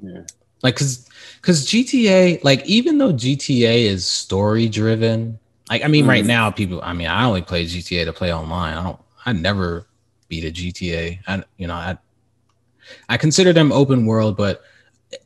Yeah. 0.02 0.22
Like, 0.64 0.76
cause, 0.76 1.08
cause 1.42 1.66
GTA, 1.68 2.44
like, 2.44 2.66
even 2.66 2.98
though 2.98 3.14
GTA 3.14 3.86
is 3.86 4.06
story 4.06 4.68
driven, 4.68 5.40
like, 5.70 5.84
I 5.84 5.88
mean, 5.88 6.06
right 6.08 6.24
Mhm. 6.24 6.28
now, 6.28 6.52
people, 6.52 6.82
I 6.82 6.94
mean, 6.94 7.08
I 7.08 7.26
only 7.26 7.42
play 7.42 7.66
GTA 7.66 8.06
to 8.06 8.14
play 8.14 8.34
online. 8.34 8.76
I 8.78 8.84
don't, 8.84 9.00
I 9.26 9.34
never 9.34 9.86
beat 10.30 10.46
a 10.46 10.52
GTA. 10.52 11.20
I, 11.28 11.44
you 11.58 11.68
know, 11.68 11.74
I, 11.74 11.98
I 13.10 13.18
consider 13.18 13.54
them 13.54 13.72
open 13.72 14.06
world, 14.06 14.38
but 14.38 14.62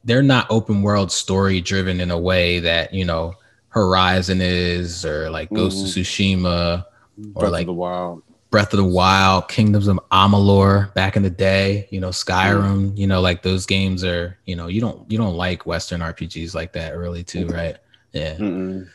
they're 0.03 0.23
not 0.23 0.47
open 0.49 0.81
world 0.81 1.11
story 1.11 1.61
driven 1.61 1.99
in 2.01 2.11
a 2.11 2.17
way 2.17 2.59
that 2.59 2.93
you 2.93 3.05
know 3.05 3.33
Horizon 3.69 4.41
is, 4.41 5.05
or 5.05 5.29
like 5.29 5.49
Ghost 5.53 5.97
of 5.97 6.03
Tsushima, 6.03 6.85
Breath 7.17 7.51
like- 7.51 7.61
of 7.61 7.67
the 7.67 7.73
Wild. 7.73 8.23
Breath 8.51 8.73
of 8.73 8.77
the 8.77 8.85
Wild, 8.85 9.47
Kingdoms 9.47 9.87
of 9.87 9.97
Amalur 10.11 10.93
back 10.93 11.15
in 11.15 11.23
the 11.23 11.29
day, 11.29 11.87
you 11.89 12.01
know, 12.01 12.09
mm. 12.09 12.25
Skyrim, 12.25 12.97
you 12.97 13.07
know, 13.07 13.21
like 13.21 13.43
those 13.43 13.65
games 13.65 14.03
are, 14.03 14.37
you 14.45 14.57
know, 14.57 14.67
you 14.67 14.81
don't 14.81 15.09
you 15.09 15.17
don't 15.17 15.35
like 15.35 15.65
Western 15.65 16.01
RPGs 16.01 16.53
like 16.53 16.73
that 16.73 16.97
really 16.97 17.23
too, 17.23 17.47
right? 17.47 17.77
Yeah. 18.11 18.35
Mm-mm. 18.35 18.89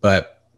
But 0.00 0.48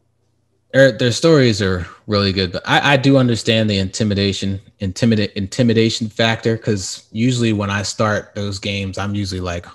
their 0.73 0.93
their 0.93 1.11
stories 1.11 1.61
are 1.61 1.85
really 2.07 2.33
good. 2.33 2.53
But 2.53 2.63
I, 2.65 2.95
I 2.95 2.97
do 2.97 3.17
understand 3.17 3.69
the 3.69 3.79
intimidation, 3.79 4.61
intimidate 4.79 5.33
intimidation 5.33 6.09
factor, 6.09 6.57
because 6.57 7.09
usually 7.11 7.53
when 7.53 7.71
I 7.71 7.83
start 7.83 8.37
those 8.37 8.61
games, 8.61 8.99
I'm 8.99 9.17
usually 9.17 9.41
like, 9.41 9.67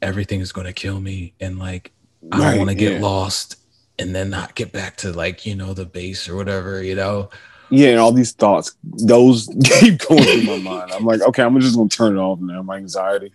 everything 0.00 0.40
is 0.40 0.52
gonna 0.52 0.72
kill 0.72 1.00
me 1.00 1.34
and 1.40 1.58
like 1.58 1.90
I 2.30 2.38
don't 2.38 2.58
want 2.58 2.70
to 2.70 2.76
get 2.76 2.94
yeah. 2.94 3.00
lost 3.00 3.56
and 3.98 4.14
then 4.14 4.30
not 4.30 4.54
get 4.54 4.70
back 4.72 4.96
to 4.98 5.12
like, 5.12 5.44
you 5.44 5.56
know, 5.56 5.74
the 5.74 5.84
base 5.84 6.28
or 6.28 6.36
whatever, 6.36 6.82
you 6.84 6.94
know. 6.94 7.30
Yeah, 7.70 7.90
and 7.90 7.98
all 7.98 8.12
these 8.12 8.32
thoughts, 8.32 8.74
those 8.84 9.48
keep 9.80 10.00
going 10.00 10.22
through 10.24 10.42
my 10.42 10.56
mind. 10.58 10.92
I'm 10.92 11.04
like, 11.04 11.20
okay, 11.22 11.42
I'm 11.42 11.58
just 11.60 11.76
gonna 11.76 11.88
turn 11.88 12.16
it 12.16 12.20
off 12.20 12.40
now. 12.40 12.62
My 12.62 12.76
anxiety. 12.76 13.32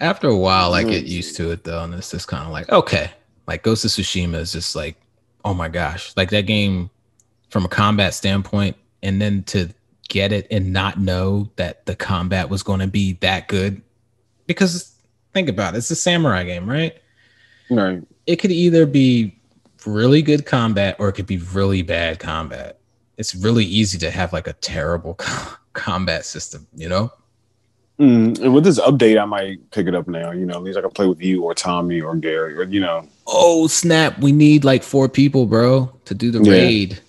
After 0.00 0.28
a 0.28 0.36
while, 0.36 0.74
I 0.74 0.84
Mm. 0.84 0.90
get 0.90 1.04
used 1.04 1.36
to 1.36 1.50
it 1.50 1.64
though, 1.64 1.82
and 1.84 1.94
it's 1.94 2.10
just 2.10 2.28
kind 2.28 2.44
of 2.44 2.50
like 2.52 2.70
okay. 2.70 3.10
Like 3.46 3.62
Ghost 3.62 3.84
of 3.84 3.90
Tsushima 3.90 4.36
is 4.36 4.52
just 4.52 4.74
like, 4.74 4.96
oh 5.44 5.52
my 5.54 5.68
gosh, 5.68 6.12
like 6.16 6.30
that 6.30 6.46
game 6.46 6.90
from 7.50 7.64
a 7.64 7.68
combat 7.68 8.14
standpoint, 8.14 8.76
and 9.02 9.20
then 9.20 9.42
to 9.44 9.68
get 10.08 10.32
it 10.32 10.46
and 10.50 10.72
not 10.72 10.98
know 10.98 11.50
that 11.56 11.86
the 11.86 11.94
combat 11.96 12.48
was 12.48 12.62
going 12.62 12.80
to 12.80 12.86
be 12.86 13.14
that 13.14 13.48
good, 13.48 13.80
because 14.46 14.92
think 15.32 15.48
about 15.48 15.74
it, 15.74 15.78
it's 15.78 15.90
a 15.90 15.96
samurai 15.96 16.44
game, 16.44 16.68
right? 16.68 16.96
Right. 17.70 18.02
It 18.26 18.36
could 18.36 18.50
either 18.50 18.86
be 18.86 19.38
really 19.86 20.22
good 20.22 20.46
combat 20.46 20.96
or 20.98 21.08
it 21.08 21.12
could 21.14 21.26
be 21.26 21.38
really 21.38 21.82
bad 21.82 22.18
combat. 22.18 22.78
It's 23.16 23.34
really 23.34 23.64
easy 23.64 23.98
to 23.98 24.10
have 24.10 24.32
like 24.32 24.46
a 24.46 24.52
terrible 24.54 25.14
combat 25.72 26.24
system, 26.24 26.66
you 26.74 26.88
know? 26.88 27.12
Mm, 28.00 28.40
and 28.40 28.52
with 28.52 28.64
this 28.64 28.80
update, 28.80 29.20
I 29.20 29.24
might 29.24 29.70
pick 29.70 29.86
it 29.86 29.94
up 29.94 30.08
now. 30.08 30.32
You 30.32 30.46
know, 30.46 30.54
at 30.54 30.62
least 30.64 30.76
I 30.76 30.80
can 30.80 30.90
play 30.90 31.06
with 31.06 31.22
you 31.22 31.44
or 31.44 31.54
Tommy 31.54 32.00
or 32.00 32.16
Gary 32.16 32.56
or 32.58 32.64
you 32.64 32.80
know. 32.80 33.06
Oh 33.26 33.68
snap! 33.68 34.18
We 34.18 34.32
need 34.32 34.64
like 34.64 34.82
four 34.82 35.08
people, 35.08 35.46
bro, 35.46 35.92
to 36.06 36.14
do 36.14 36.32
the 36.32 36.42
Yeah. 36.42 36.52
raid. 36.52 37.00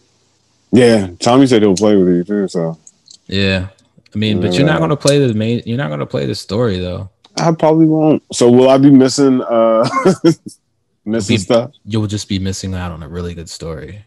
Yeah, 0.71 1.07
Tommy 1.19 1.47
said 1.47 1.63
he'll 1.63 1.75
play 1.75 1.95
with 1.95 2.07
you 2.09 2.23
too. 2.23 2.47
So 2.47 2.77
Yeah, 3.25 3.69
I 4.13 4.17
mean, 4.17 4.41
but 4.41 4.53
you're 4.53 4.65
not 4.67 4.79
gonna 4.79 4.95
play 4.95 5.25
the 5.25 5.33
main. 5.33 5.63
You're 5.65 5.77
not 5.79 5.89
gonna 5.89 6.05
play 6.05 6.27
the 6.27 6.35
story 6.35 6.77
though. 6.77 7.09
I 7.37 7.51
probably 7.53 7.87
won't. 7.87 8.21
So 8.31 8.51
will 8.51 8.69
I 8.69 8.77
be 8.77 8.91
missing 8.91 9.41
uh 9.41 9.89
missing 11.05 11.33
Be- 11.35 11.39
stuff? 11.39 11.71
You'll 11.83 12.05
just 12.07 12.29
be 12.29 12.37
missing 12.37 12.75
out 12.75 12.91
on 12.91 13.01
a 13.01 13.07
really 13.09 13.33
good 13.33 13.49
story. 13.49 14.05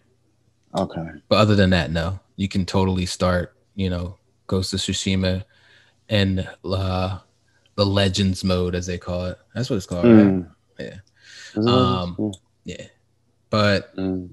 Okay. 0.76 1.06
But 1.28 1.36
other 1.38 1.54
than 1.54 1.70
that, 1.70 1.90
no, 1.90 2.20
you 2.36 2.48
can 2.48 2.64
totally 2.66 3.06
start. 3.06 3.54
You 3.74 3.90
know, 3.90 4.16
Ghost 4.48 4.74
of 4.74 4.80
Tsushima 4.80 5.44
and 6.08 6.48
uh, 6.64 7.18
the 7.76 7.86
Legends 7.86 8.42
mode, 8.44 8.74
as 8.74 8.86
they 8.86 8.98
call 8.98 9.26
it. 9.26 9.38
That's 9.54 9.70
what 9.70 9.76
it's 9.76 9.86
called. 9.86 10.04
Right? 10.04 10.26
Mm. 10.26 10.50
Yeah. 10.78 10.94
Is 11.54 11.66
it- 11.66 11.68
Um, 11.68 12.32
Yeah, 12.64 12.84
but 13.50 13.94
Mm. 13.96 14.30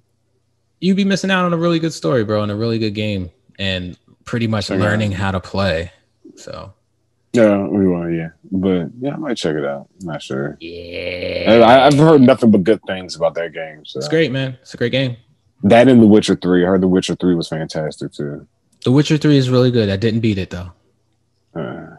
you'd 0.82 0.98
be 0.98 1.06
missing 1.06 1.32
out 1.32 1.45
on 1.45 1.53
a 1.53 1.57
really 1.57 1.80
good 1.80 1.94
story, 1.94 2.24
bro, 2.26 2.44
and 2.44 2.52
a 2.52 2.56
really 2.56 2.80
good 2.80 2.94
game, 2.95 3.30
and 3.57 3.98
pretty 4.26 4.48
much 4.48 4.68
Check 4.68 4.80
learning 4.80 5.12
how 5.14 5.32
to 5.32 5.40
play. 5.40 5.91
So 6.36 6.74
Yeah, 7.34 7.66
we 7.68 7.86
will. 7.88 8.10
Yeah, 8.10 8.30
but 8.52 8.88
yeah, 8.99 9.14
I 9.14 9.18
might 9.18 9.38
check 9.38 9.56
it 9.56 9.64
out. 9.66 9.88
I'm 10.02 10.07
not 10.07 10.22
sure. 10.22 10.57
yeah, 10.60 11.62
I, 11.66 11.86
I've 11.88 11.94
heard 11.98 12.22
nothing 12.22 12.49
but 12.52 12.64
good 12.64 12.80
things 12.88 13.16
about 13.16 13.36
that 13.36 13.53
game. 13.53 13.86
So 13.86 13.99
it's 13.99 14.07
great, 14.10 14.32
man. 14.32 14.57
It's 14.62 14.74
a 14.74 14.78
great 14.78 14.91
game. 14.91 15.18
That 15.64 15.88
and 15.88 16.02
The 16.02 16.07
Witcher 16.07 16.36
Three. 16.36 16.64
I 16.64 16.68
heard 16.68 16.82
The 16.82 16.88
Witcher 16.88 17.15
Three 17.15 17.36
was 17.36 17.48
fantastic 17.48 18.11
too. 18.14 18.48
The 18.86 18.91
Witcher 18.91 19.18
3 19.18 19.36
is 19.36 19.49
really 19.49 19.72
good. 19.72 19.90
I 19.90 19.98
didn't 19.98 20.19
beat 20.19 20.38
it 20.38 20.52
though. 20.52 20.72
Uh, 21.56 21.95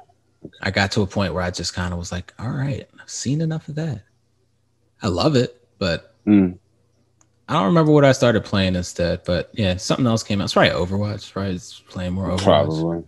I 0.63 0.71
got 0.71 0.93
to 0.93 1.03
a 1.03 1.07
point 1.07 1.35
where 1.35 1.43
I 1.43 1.51
just 1.51 1.75
kind 1.75 1.93
of 1.93 1.99
was 1.99 2.13
like, 2.13 2.33
all 2.39 2.49
right, 2.49 2.89
I've 3.01 3.11
seen 3.11 3.41
enough 3.41 3.69
of 3.69 3.75
that. 3.75 4.03
I 5.03 5.09
love 5.09 5.35
it, 5.35 5.61
but 5.81 6.15
mm. 6.25 6.57
I 7.49 7.53
don't 7.53 7.67
remember 7.67 7.91
what 7.91 8.05
I 8.05 8.13
started 8.13 8.45
playing 8.45 8.77
instead. 8.77 9.25
But 9.25 9.51
yeah, 9.53 9.77
something 9.79 10.07
else 10.07 10.23
came 10.23 10.41
out. 10.41 10.45
It's 10.45 10.53
probably 10.53 10.71
Overwatch, 10.71 11.35
right? 11.35 11.51
It's 11.51 11.81
playing 11.81 12.13
more 12.13 12.29
Overwatch. 12.29 12.45
Probably. 12.45 13.05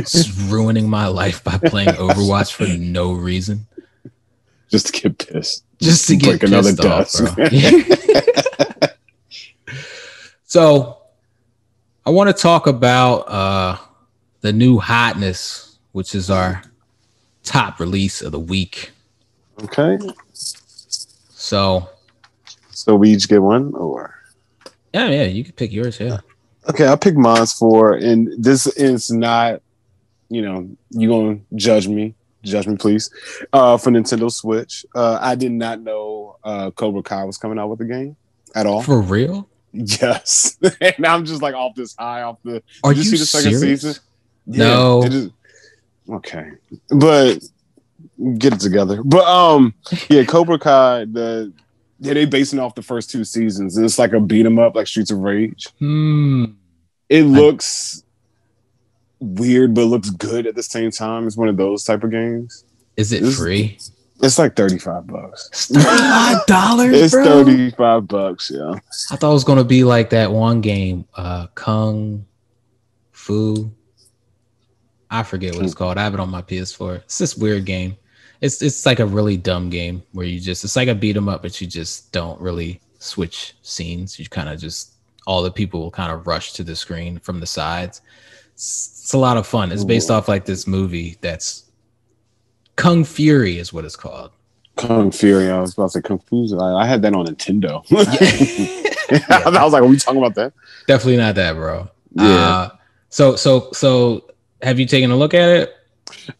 Just 0.00 0.40
ruining 0.50 0.88
my 0.88 1.06
life 1.06 1.44
by 1.44 1.58
playing 1.58 1.90
Overwatch 1.90 2.54
for 2.54 2.66
no 2.66 3.12
reason. 3.12 3.66
Just 4.70 4.94
to 4.94 5.02
get 5.02 5.18
pissed. 5.18 5.62
Just 5.78 6.08
to 6.08 6.16
get 6.16 6.40
Break 6.40 6.44
another 6.44 6.70
off, 6.70 6.76
dust. 6.78 7.20
so 10.54 10.98
I 12.06 12.10
want 12.10 12.28
to 12.28 12.42
talk 12.42 12.68
about 12.68 13.22
uh 13.22 13.76
the 14.42 14.52
new 14.52 14.78
hotness, 14.78 15.78
which 15.90 16.14
is 16.14 16.30
our 16.30 16.62
top 17.42 17.80
release 17.80 18.22
of 18.22 18.30
the 18.30 18.38
week. 18.38 18.92
Okay. 19.64 19.98
So 20.32 21.88
So 22.70 22.94
we 22.94 23.10
each 23.10 23.28
get 23.28 23.42
one, 23.42 23.74
or 23.74 24.14
yeah, 24.92 25.08
yeah, 25.08 25.24
you 25.24 25.42
can 25.42 25.54
pick 25.54 25.72
yours. 25.72 25.98
Yeah. 25.98 26.18
okay, 26.68 26.86
I'll 26.86 26.96
pick 26.96 27.16
mine 27.16 27.46
for, 27.46 27.94
and 27.94 28.30
this 28.38 28.68
is 28.76 29.10
not, 29.10 29.60
you 30.28 30.40
know, 30.40 30.70
you 30.90 31.08
gonna 31.08 31.40
judge 31.56 31.88
me, 31.88 32.14
judge 32.44 32.68
me, 32.68 32.76
please. 32.76 33.10
Uh, 33.52 33.76
for 33.76 33.90
Nintendo 33.90 34.30
Switch, 34.30 34.86
uh, 34.94 35.18
I 35.20 35.34
did 35.34 35.50
not 35.50 35.80
know 35.80 36.36
uh, 36.44 36.70
Cobra 36.70 37.02
Kai 37.02 37.24
was 37.24 37.38
coming 37.38 37.58
out 37.58 37.70
with 37.70 37.80
the 37.80 37.86
game 37.86 38.14
at 38.54 38.66
all. 38.66 38.82
For 38.82 39.00
real? 39.00 39.48
Yes, 39.76 40.56
and 40.80 41.04
I'm 41.04 41.24
just 41.24 41.42
like 41.42 41.54
off 41.54 41.74
this 41.74 41.96
high, 41.96 42.22
off 42.22 42.38
the. 42.44 42.62
Are 42.84 42.94
Did 42.94 43.04
you, 43.04 43.10
you 43.10 43.16
see 43.16 43.16
the 43.16 43.26
second 43.26 43.58
serious? 43.58 43.82
season? 43.82 44.02
No. 44.46 45.02
it 45.02 45.12
is- 45.12 45.30
okay, 46.08 46.50
but 46.90 47.42
get 48.38 48.52
it 48.52 48.60
together. 48.60 49.02
But 49.02 49.24
um, 49.24 49.74
yeah, 50.08 50.22
Cobra 50.24 50.58
Kai. 50.60 51.06
The 51.06 51.52
yeah, 51.98 52.14
they 52.14 52.24
basing 52.24 52.58
off 52.60 52.74
the 52.76 52.82
first 52.82 53.10
two 53.10 53.24
seasons. 53.24 53.76
It's 53.76 53.98
like 53.98 54.12
a 54.12 54.20
beat 54.20 54.46
'em 54.46 54.58
up, 54.60 54.76
like 54.76 54.86
Streets 54.86 55.10
of 55.10 55.18
Rage. 55.18 55.66
Hmm. 55.80 56.44
It 57.08 57.24
looks 57.24 58.04
weird, 59.20 59.74
but 59.74 59.84
looks 59.86 60.10
good 60.10 60.46
at 60.46 60.54
the 60.54 60.62
same 60.62 60.90
time. 60.90 61.26
It's 61.26 61.36
one 61.36 61.48
of 61.48 61.56
those 61.56 61.82
type 61.84 62.04
of 62.04 62.10
games. 62.10 62.64
Is 62.96 63.12
it 63.12 63.22
This- 63.22 63.38
free? 63.38 63.72
It's 63.76 63.90
like 64.38 64.56
thirty 64.56 64.78
five 64.78 65.06
bucks. 65.06 65.68
Thirty-five 65.68 66.46
dollars, 66.46 66.94
It's 66.94 67.14
thirty 67.14 67.70
five 67.72 68.08
bucks. 68.08 68.50
Yeah. 68.50 68.74
I 69.10 69.16
thought 69.16 69.30
it 69.30 69.34
was 69.34 69.44
gonna 69.44 69.64
be 69.64 69.84
like 69.84 70.10
that 70.10 70.30
one 70.30 70.60
game, 70.60 71.06
uh, 71.14 71.46
Kung 71.54 72.24
Fu. 73.12 73.70
I 75.10 75.22
forget 75.22 75.54
what 75.54 75.64
it's 75.64 75.74
called. 75.74 75.98
I 75.98 76.02
have 76.02 76.14
it 76.14 76.20
on 76.20 76.30
my 76.30 76.42
PS4. 76.42 76.96
It's 76.96 77.18
this 77.18 77.36
weird 77.36 77.64
game. 77.64 77.96
It's 78.40 78.60
it's 78.62 78.84
like 78.84 79.00
a 79.00 79.06
really 79.06 79.36
dumb 79.36 79.70
game 79.70 80.02
where 80.12 80.26
you 80.26 80.40
just 80.40 80.64
it's 80.64 80.76
like 80.76 80.88
a 80.88 80.94
beat 80.94 81.16
'em 81.16 81.28
up, 81.28 81.42
but 81.42 81.60
you 81.60 81.66
just 81.66 82.12
don't 82.12 82.40
really 82.40 82.80
switch 82.98 83.54
scenes. 83.62 84.18
You 84.18 84.28
kind 84.28 84.48
of 84.48 84.58
just 84.58 84.94
all 85.26 85.42
the 85.42 85.50
people 85.50 85.80
will 85.80 85.90
kind 85.90 86.12
of 86.12 86.26
rush 86.26 86.52
to 86.54 86.64
the 86.64 86.76
screen 86.76 87.18
from 87.20 87.40
the 87.40 87.46
sides. 87.46 88.02
It's, 88.54 89.00
it's 89.02 89.12
a 89.14 89.18
lot 89.18 89.36
of 89.36 89.46
fun. 89.46 89.72
It's 89.72 89.84
based 89.84 90.10
Ooh. 90.10 90.14
off 90.14 90.28
like 90.28 90.44
this 90.44 90.66
movie 90.66 91.16
that's 91.20 91.63
Kung 92.76 93.04
Fury 93.04 93.58
is 93.58 93.72
what 93.72 93.84
it's 93.84 93.96
called. 93.96 94.30
Kung 94.76 95.10
Fury. 95.12 95.50
I 95.50 95.60
was 95.60 95.74
about 95.74 95.92
to 95.92 95.98
say 95.98 96.02
Kung 96.02 96.18
Fu. 96.18 96.58
I, 96.58 96.82
I 96.82 96.86
had 96.86 97.02
that 97.02 97.14
on 97.14 97.26
Nintendo. 97.26 97.84
Yeah. 99.10 99.20
I 99.46 99.62
was 99.64 99.72
like, 99.74 99.82
"Are 99.82 99.86
we 99.86 99.98
talking 99.98 100.18
about 100.18 100.34
that?" 100.36 100.54
Definitely 100.88 101.18
not 101.18 101.34
that, 101.34 101.54
bro. 101.56 101.90
Yeah. 102.14 102.24
Uh, 102.24 102.70
so 103.10 103.36
so 103.36 103.68
so 103.72 104.30
have 104.62 104.80
you 104.80 104.86
taken 104.86 105.10
a 105.10 105.16
look 105.16 105.34
at 105.34 105.50
it? 105.50 105.74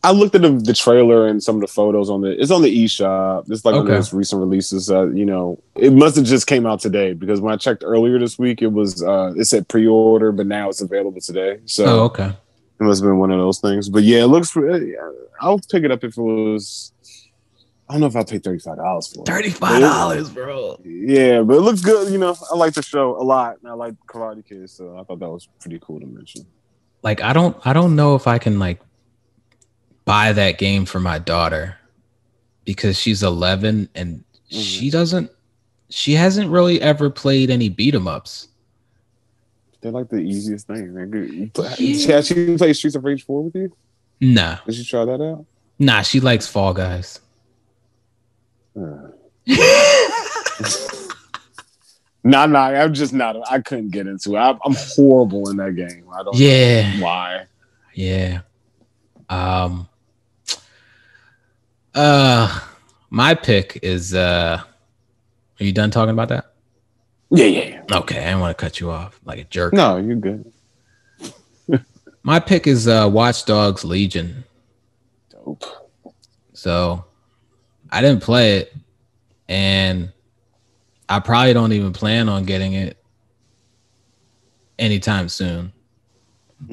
I 0.03 0.13
looked 0.13 0.35
at 0.35 0.41
the, 0.43 0.51
the 0.51 0.73
trailer 0.73 1.29
and 1.29 1.43
some 1.43 1.57
of 1.57 1.61
the 1.61 1.67
photos 1.67 2.09
on 2.09 2.23
the. 2.23 2.31
It's 2.41 2.51
on 2.51 2.63
the 2.63 2.85
eShop. 2.85 3.51
It's 3.51 3.67
like 3.67 3.75
one 3.75 3.83
of 3.87 3.93
those 3.93 4.15
recent 4.15 4.41
releases. 4.41 4.91
Uh, 4.91 5.09
you 5.11 5.27
know, 5.27 5.63
it 5.75 5.93
must 5.93 6.17
have 6.17 6.25
just 6.25 6.47
came 6.47 6.65
out 6.65 6.81
today 6.81 7.13
because 7.13 7.39
when 7.41 7.53
I 7.53 7.57
checked 7.59 7.83
earlier 7.85 8.19
this 8.19 8.39
week, 8.39 8.63
it 8.63 8.73
was 8.73 9.03
uh, 9.03 9.35
it 9.37 9.45
said 9.45 9.69
pre-order, 9.69 10.33
but 10.33 10.47
now 10.47 10.71
it's 10.71 10.81
available 10.81 11.21
today. 11.21 11.61
So 11.67 11.85
Oh, 11.85 12.01
okay. 12.05 12.33
It 12.81 12.85
must 12.85 13.03
have 13.03 13.09
been 13.11 13.19
one 13.19 13.31
of 13.31 13.39
those 13.39 13.61
things. 13.61 13.89
But 13.89 14.03
yeah, 14.03 14.23
it 14.25 14.27
looks. 14.27 14.57
I'll 15.41 15.59
pick 15.59 15.85
it 15.85 15.91
up 15.91 16.05
if 16.05 16.17
it 16.17 16.23
was. 16.23 16.93
I 17.89 17.93
don't 17.95 18.01
know 18.01 18.07
if 18.07 18.17
I'll 18.17 18.25
pay 18.25 18.39
thirty 18.39 18.59
five 18.61 18.77
dollars 18.77 19.09
for 19.13 19.21
it. 19.21 19.27
Thirty-five 19.27 19.81
dollars, 19.81 20.31
bro. 20.31 20.81
Yeah, 20.85 21.43
but 21.43 21.57
it 21.57 21.61
looks 21.61 21.83
good. 21.83 22.11
You 22.11 22.19
know, 22.19 22.35
I 22.51 22.57
like 22.57 22.73
the 22.75 22.83
show 22.83 23.21
a 23.21 23.23
lot, 23.23 23.59
and 23.63 23.71
I 23.71 23.75
like 23.75 23.95
Karate 24.07 24.45
Kid, 24.47 24.71
so 24.71 24.97
I 24.99 25.05
thought 25.05 25.19
that 25.21 25.29
was 25.31 25.49
pretty 25.61 25.79
cool 25.83 26.01
to 26.01 26.07
mention. 26.07 26.47
Like 27.03 27.21
I 27.21 27.33
don't 27.35 27.57
I 27.67 27.75
don't 27.75 27.95
know 27.95 28.15
if 28.15 28.27
I 28.27 28.39
can 28.39 28.59
like 28.59 28.81
buy 30.07 30.33
that 30.33 30.57
game 30.59 30.87
for 30.87 30.99
my 31.01 31.19
daughter 31.19 31.77
because 32.65 32.99
she's 32.99 33.23
11 33.23 33.89
and 33.95 34.25
Mm-hmm. 34.51 34.61
she 34.61 34.91
doesn't 34.91 35.31
she 35.89 36.13
hasn't 36.13 36.51
really 36.51 36.81
ever 36.81 37.09
played 37.11 37.49
any 37.51 37.69
beat 37.71 37.95
'em 37.95 38.07
ups. 38.07 38.49
They're 39.85 39.93
like 39.93 40.09
the 40.09 40.17
easiest 40.17 40.67
thing. 40.67 40.95
They're 40.95 41.05
good. 41.05 41.51
Yeah. 41.55 41.75
She 41.75 42.11
actually 42.11 42.57
played 42.57 42.75
Streets 42.75 42.97
of 42.97 43.05
Rage 43.05 43.23
four 43.27 43.45
with 43.45 43.55
you. 43.55 43.71
Nah. 44.19 44.57
Did 44.65 44.79
you 44.79 44.85
try 44.85 45.05
that 45.05 45.21
out? 45.23 45.45
Nah, 45.79 46.01
she 46.01 46.21
likes 46.21 46.47
Fall 46.49 46.73
Guys. 46.73 47.21
Uh, 48.75 49.11
Nah, 52.27 52.47
nah, 52.47 52.69
I'm 52.69 52.95
just 52.95 53.13
not. 53.13 53.37
I 53.51 53.61
couldn't 53.61 53.91
get 53.91 54.07
into 54.07 54.35
it. 54.37 54.39
I, 54.39 54.53
I'm 54.65 54.75
horrible 54.75 55.51
in 55.51 55.59
that 55.59 55.77
game. 55.77 56.07
I 56.11 56.23
don't 56.23 56.35
Yeah. 56.35 56.97
know 56.97 57.05
why. 57.05 57.45
Yeah. 57.93 58.41
Um 59.29 59.87
uh 61.95 62.61
my 63.11 63.35
pick 63.35 63.79
is 63.83 64.15
uh 64.15 64.63
are 65.61 65.65
you 65.65 65.73
done 65.73 65.91
talking 65.91 66.13
about 66.15 66.31
that? 66.31 66.54
Yeah, 67.35 67.47
yeah. 67.47 67.83
yeah. 67.89 67.97
Okay, 67.99 68.19
I 68.19 68.25
didn't 68.25 68.41
want 68.41 68.57
to 68.57 68.63
cut 68.63 68.81
you 68.81 68.91
off 68.91 69.21
like 69.25 69.39
a 69.39 69.45
jerk. 69.45 69.73
No, 69.73 69.97
you're 69.97 70.17
good. 70.17 70.53
My 72.23 72.39
pick 72.39 72.67
is 72.67 72.87
uh 72.87 73.09
Watch 73.13 73.45
Dogs 73.45 73.85
Legion. 73.85 74.45
Dope. 75.31 75.65
So 76.53 77.05
I 77.91 78.01
didn't 78.01 78.23
play 78.23 78.59
it 78.59 78.75
and 79.49 80.13
I 81.09 81.21
probably 81.21 81.53
don't 81.53 81.73
even 81.73 81.93
plan 81.93 82.29
on 82.29 82.45
getting 82.45 82.73
it 82.73 82.97
anytime 84.79 85.29
soon. 85.29 85.73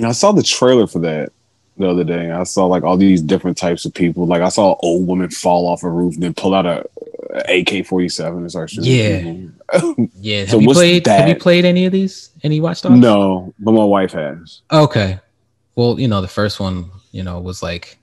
I 0.04 0.12
saw 0.14 0.32
the 0.32 0.44
trailer 0.44 0.88
for 0.88 1.00
that 1.00 1.32
the 1.78 1.90
other 1.90 2.04
day. 2.04 2.32
I 2.32 2.44
saw 2.44 2.66
like 2.66 2.84
all 2.84 2.98
these 2.98 3.22
different 3.22 3.58
types 3.58 3.86
of 3.86 3.94
people. 3.94 4.26
Like 4.26 4.42
I 4.42 4.50
saw 4.50 4.74
an 4.74 4.78
old 4.84 5.08
woman 5.08 5.30
fall 5.30 5.68
off 5.68 5.84
a 5.84 5.90
roof 5.90 6.14
and 6.14 6.24
then 6.24 6.34
pull 6.34 6.54
out 6.54 6.66
a, 6.66 6.86
AK 7.34 7.86
forty 7.86 8.10
seven 8.10 8.40
and 8.40 8.52
start 8.52 8.70
shooting. 8.70 9.53
Yeah, 9.74 9.94
yeah. 10.16 10.45
So 10.45 10.60
Have 10.60 10.62
you 10.62 10.74
played? 10.74 11.08
Have 11.08 11.30
you 11.30 11.36
played 11.36 11.66
any 11.66 11.86
of 11.86 11.91
these? 11.91 12.32
Any 12.44 12.60
Watch 12.60 12.82
Dogs? 12.82 12.99
no, 12.99 13.53
but 13.60 13.72
my 13.72 13.84
wife 13.84 14.14
has. 14.14 14.62
Okay. 14.72 15.20
Well, 15.76 15.99
you 15.99 16.08
know, 16.08 16.22
the 16.22 16.28
first 16.28 16.60
one, 16.60 16.91
you 17.12 17.24
know, 17.24 17.40
was 17.40 17.64
like 17.64 17.98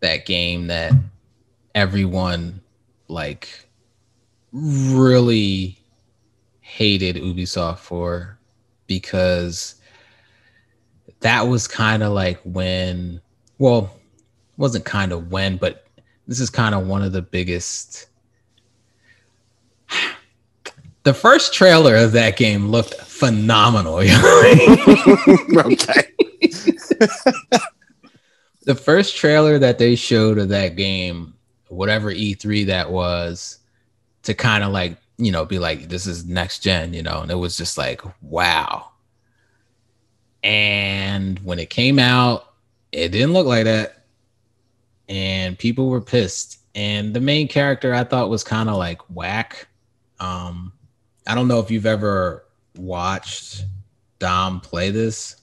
that 0.00 0.26
game 0.26 0.66
that 0.66 0.92
everyone 1.74 2.60
like 3.08 3.66
really 4.52 5.78
hated 6.60 7.16
Ubisoft 7.16 7.78
for 7.78 8.38
because 8.86 9.76
that 11.20 11.48
was 11.48 11.66
kind 11.66 12.02
of 12.02 12.12
like 12.12 12.38
when 12.44 13.20
well, 13.58 13.90
wasn't 14.56 14.84
kind 14.84 15.12
of 15.12 15.30
when, 15.30 15.56
but 15.56 15.86
this 16.26 16.40
is 16.40 16.50
kind 16.50 16.74
of 16.74 16.86
one 16.86 17.02
of 17.02 17.12
the 17.12 17.22
biggest 17.22 18.08
the 21.04 21.14
first 21.14 21.52
trailer 21.52 21.96
of 21.96 22.12
that 22.12 22.36
game 22.36 22.68
looked 22.68 22.94
phenomenal. 22.94 23.94
okay. 23.98 24.08
the 28.64 28.74
first 28.74 29.16
trailer 29.16 29.58
that 29.58 29.78
they 29.78 29.94
showed 29.94 30.38
of 30.38 30.48
that 30.48 30.76
game, 30.76 31.34
whatever 31.68 32.12
E3 32.12 32.66
that 32.66 32.90
was, 32.90 33.58
to 34.22 34.32
kind 34.34 34.64
of 34.64 34.72
like, 34.72 34.96
you 35.18 35.30
know, 35.30 35.44
be 35.44 35.58
like, 35.58 35.88
this 35.90 36.06
is 36.06 36.24
next 36.24 36.60
gen, 36.60 36.94
you 36.94 37.02
know, 37.02 37.20
and 37.20 37.30
it 37.30 37.36
was 37.36 37.56
just 37.56 37.76
like, 37.76 38.00
wow. 38.22 38.88
And 40.42 41.38
when 41.40 41.58
it 41.58 41.68
came 41.68 41.98
out, 41.98 42.54
it 42.92 43.10
didn't 43.10 43.34
look 43.34 43.46
like 43.46 43.64
that. 43.64 44.04
And 45.08 45.58
people 45.58 45.88
were 45.88 46.00
pissed. 46.00 46.60
And 46.74 47.12
the 47.14 47.20
main 47.20 47.46
character 47.46 47.92
I 47.92 48.04
thought 48.04 48.30
was 48.30 48.42
kind 48.42 48.70
of 48.70 48.76
like 48.76 49.00
whack. 49.10 49.68
Um, 50.18 50.72
I 51.26 51.34
don't 51.34 51.48
know 51.48 51.60
if 51.60 51.70
you've 51.70 51.86
ever 51.86 52.44
watched 52.76 53.64
Dom 54.18 54.60
play 54.60 54.90
this. 54.90 55.36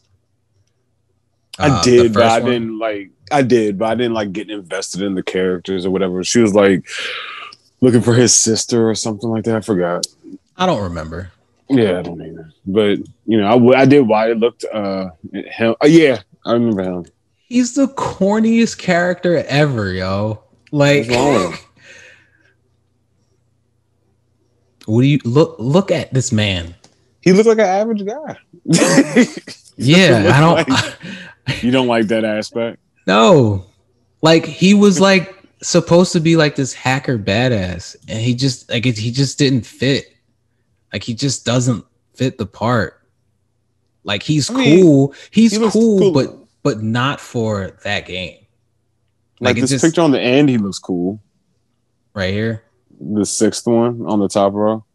I 1.59 1.69
Uh, 1.69 1.83
the 1.83 1.91
did, 1.91 2.13
but 2.13 2.23
I 2.23 2.39
one. 2.39 2.51
didn't 2.51 2.79
like. 2.79 3.09
I 3.31 3.41
did, 3.41 3.77
but 3.77 3.85
I 3.91 3.95
didn't 3.95 4.13
like 4.13 4.31
getting 4.33 4.57
invested 4.57 5.01
in 5.01 5.15
the 5.15 5.23
characters 5.23 5.85
or 5.85 5.91
whatever. 5.91 6.23
She 6.23 6.39
was 6.39 6.53
like 6.53 6.87
looking 7.81 8.01
for 8.01 8.13
his 8.13 8.35
sister 8.35 8.89
or 8.89 8.95
something 8.95 9.29
like 9.29 9.43
that. 9.45 9.55
I 9.57 9.61
forgot. 9.61 10.05
I 10.57 10.65
don't 10.65 10.83
remember. 10.83 11.31
Yeah, 11.69 11.99
I 11.99 12.01
don't 12.01 12.21
either. 12.21 12.51
But 12.65 12.99
you 13.25 13.37
know, 13.39 13.47
I, 13.47 13.51
w- 13.53 13.73
I 13.73 13.85
did. 13.85 14.01
Why 14.07 14.31
it 14.31 14.37
looked 14.39 14.65
uh 14.73 15.09
him? 15.33 15.75
Oh 15.81 15.87
yeah, 15.87 16.21
I 16.45 16.53
remember 16.53 16.83
him. 16.83 17.05
He's 17.47 17.75
the 17.75 17.87
corniest 17.87 18.77
character 18.77 19.37
ever, 19.47 19.91
yo. 19.93 20.43
Like, 20.71 21.05
What's 21.07 21.15
wrong 21.17 21.33
with 21.33 21.59
him? 21.59 21.67
What 24.91 25.01
do 25.01 25.07
you 25.07 25.19
look 25.25 25.55
look 25.59 25.91
at 25.91 26.13
this 26.13 26.31
man? 26.31 26.75
He 27.21 27.31
looks 27.33 27.47
like 27.47 27.59
an 27.59 27.65
average 27.65 28.05
guy. 28.05 28.37
Yeah, 29.77 30.31
I 30.35 30.39
don't 30.39 30.69
like- 30.69 31.63
you 31.63 31.71
don't 31.71 31.87
like 31.87 32.07
that 32.07 32.23
aspect. 32.25 32.77
no. 33.07 33.65
Like 34.21 34.45
he 34.45 34.75
was 34.75 34.99
like 34.99 35.35
supposed 35.63 36.11
to 36.13 36.19
be 36.19 36.35
like 36.35 36.55
this 36.55 36.73
hacker 36.73 37.17
badass, 37.17 37.95
and 38.07 38.19
he 38.19 38.35
just 38.35 38.69
like 38.69 38.85
it, 38.85 38.97
he 38.99 39.09
just 39.11 39.39
didn't 39.39 39.65
fit. 39.65 40.05
Like 40.93 41.01
he 41.03 41.15
just 41.15 41.43
doesn't 41.45 41.83
fit 42.13 42.37
the 42.37 42.45
part. 42.45 43.01
Like 44.03 44.21
he's 44.21 44.51
I 44.51 44.53
mean, 44.53 44.83
cool, 44.83 45.15
he's 45.31 45.53
he 45.53 45.57
cool, 45.57 45.99
cool. 45.99 46.11
but 46.11 46.37
but 46.61 46.83
not 46.83 47.19
for 47.19 47.77
that 47.83 48.05
game. 48.05 48.37
Like, 49.39 49.55
Like, 49.55 49.61
this 49.61 49.71
just 49.71 49.83
picture 49.83 50.01
on 50.01 50.11
the 50.11 50.21
end, 50.21 50.49
he 50.49 50.59
looks 50.59 50.77
cool. 50.77 51.19
right 52.13 52.31
here. 52.33 52.63
The 53.03 53.25
sixth 53.25 53.65
one 53.65 54.05
on 54.05 54.19
the 54.19 54.27
top 54.27 54.53
row, 54.53 54.85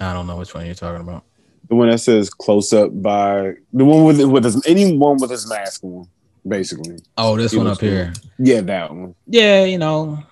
I 0.00 0.12
don't 0.12 0.26
know 0.26 0.36
which 0.36 0.54
one 0.54 0.66
you're 0.66 0.74
talking 0.74 1.00
about. 1.00 1.24
the 1.68 1.74
one 1.74 1.88
that 1.88 1.98
says 1.98 2.28
"close 2.30 2.72
up" 2.72 2.90
by 3.02 3.54
the 3.72 3.84
one 3.84 4.04
with 4.04 4.20
with 4.24 4.44
his 4.44 4.62
anyone 4.66 5.16
with 5.18 5.30
his 5.30 5.48
mask 5.48 5.82
on, 5.84 6.06
basically. 6.46 6.98
Oh, 7.16 7.36
this 7.36 7.52
He 7.52 7.58
one 7.58 7.66
up 7.66 7.80
here. 7.80 8.12
Yeah, 8.38 8.60
that 8.62 8.90
one. 8.90 9.14
yeah, 9.26 9.64
you 9.64 9.78
know, 9.78 10.22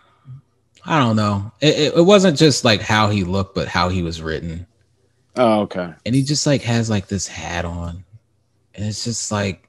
I 0.85 0.99
don't 0.99 1.17
know. 1.17 1.51
It, 1.61 1.79
it, 1.79 1.95
it 1.97 2.03
wasn't 2.03 2.37
just 2.39 2.65
like 2.65 2.81
how 2.81 3.09
he 3.09 3.25
looked, 3.25 3.55
but 3.55 3.69
how 3.69 3.89
he 3.89 4.03
was 4.03 4.21
written. 4.21 4.67
Oh, 5.37 5.61
okay. 5.61 5.95
And 6.05 6.15
he 6.15 6.23
just 6.23 6.47
like 6.47 6.63
has 6.63 6.91
like 6.91 7.07
this 7.07 7.27
hat 7.27 7.65
on, 7.65 8.05
and 8.75 8.85
it's 8.85 9.05
just 9.05 9.33
like 9.33 9.67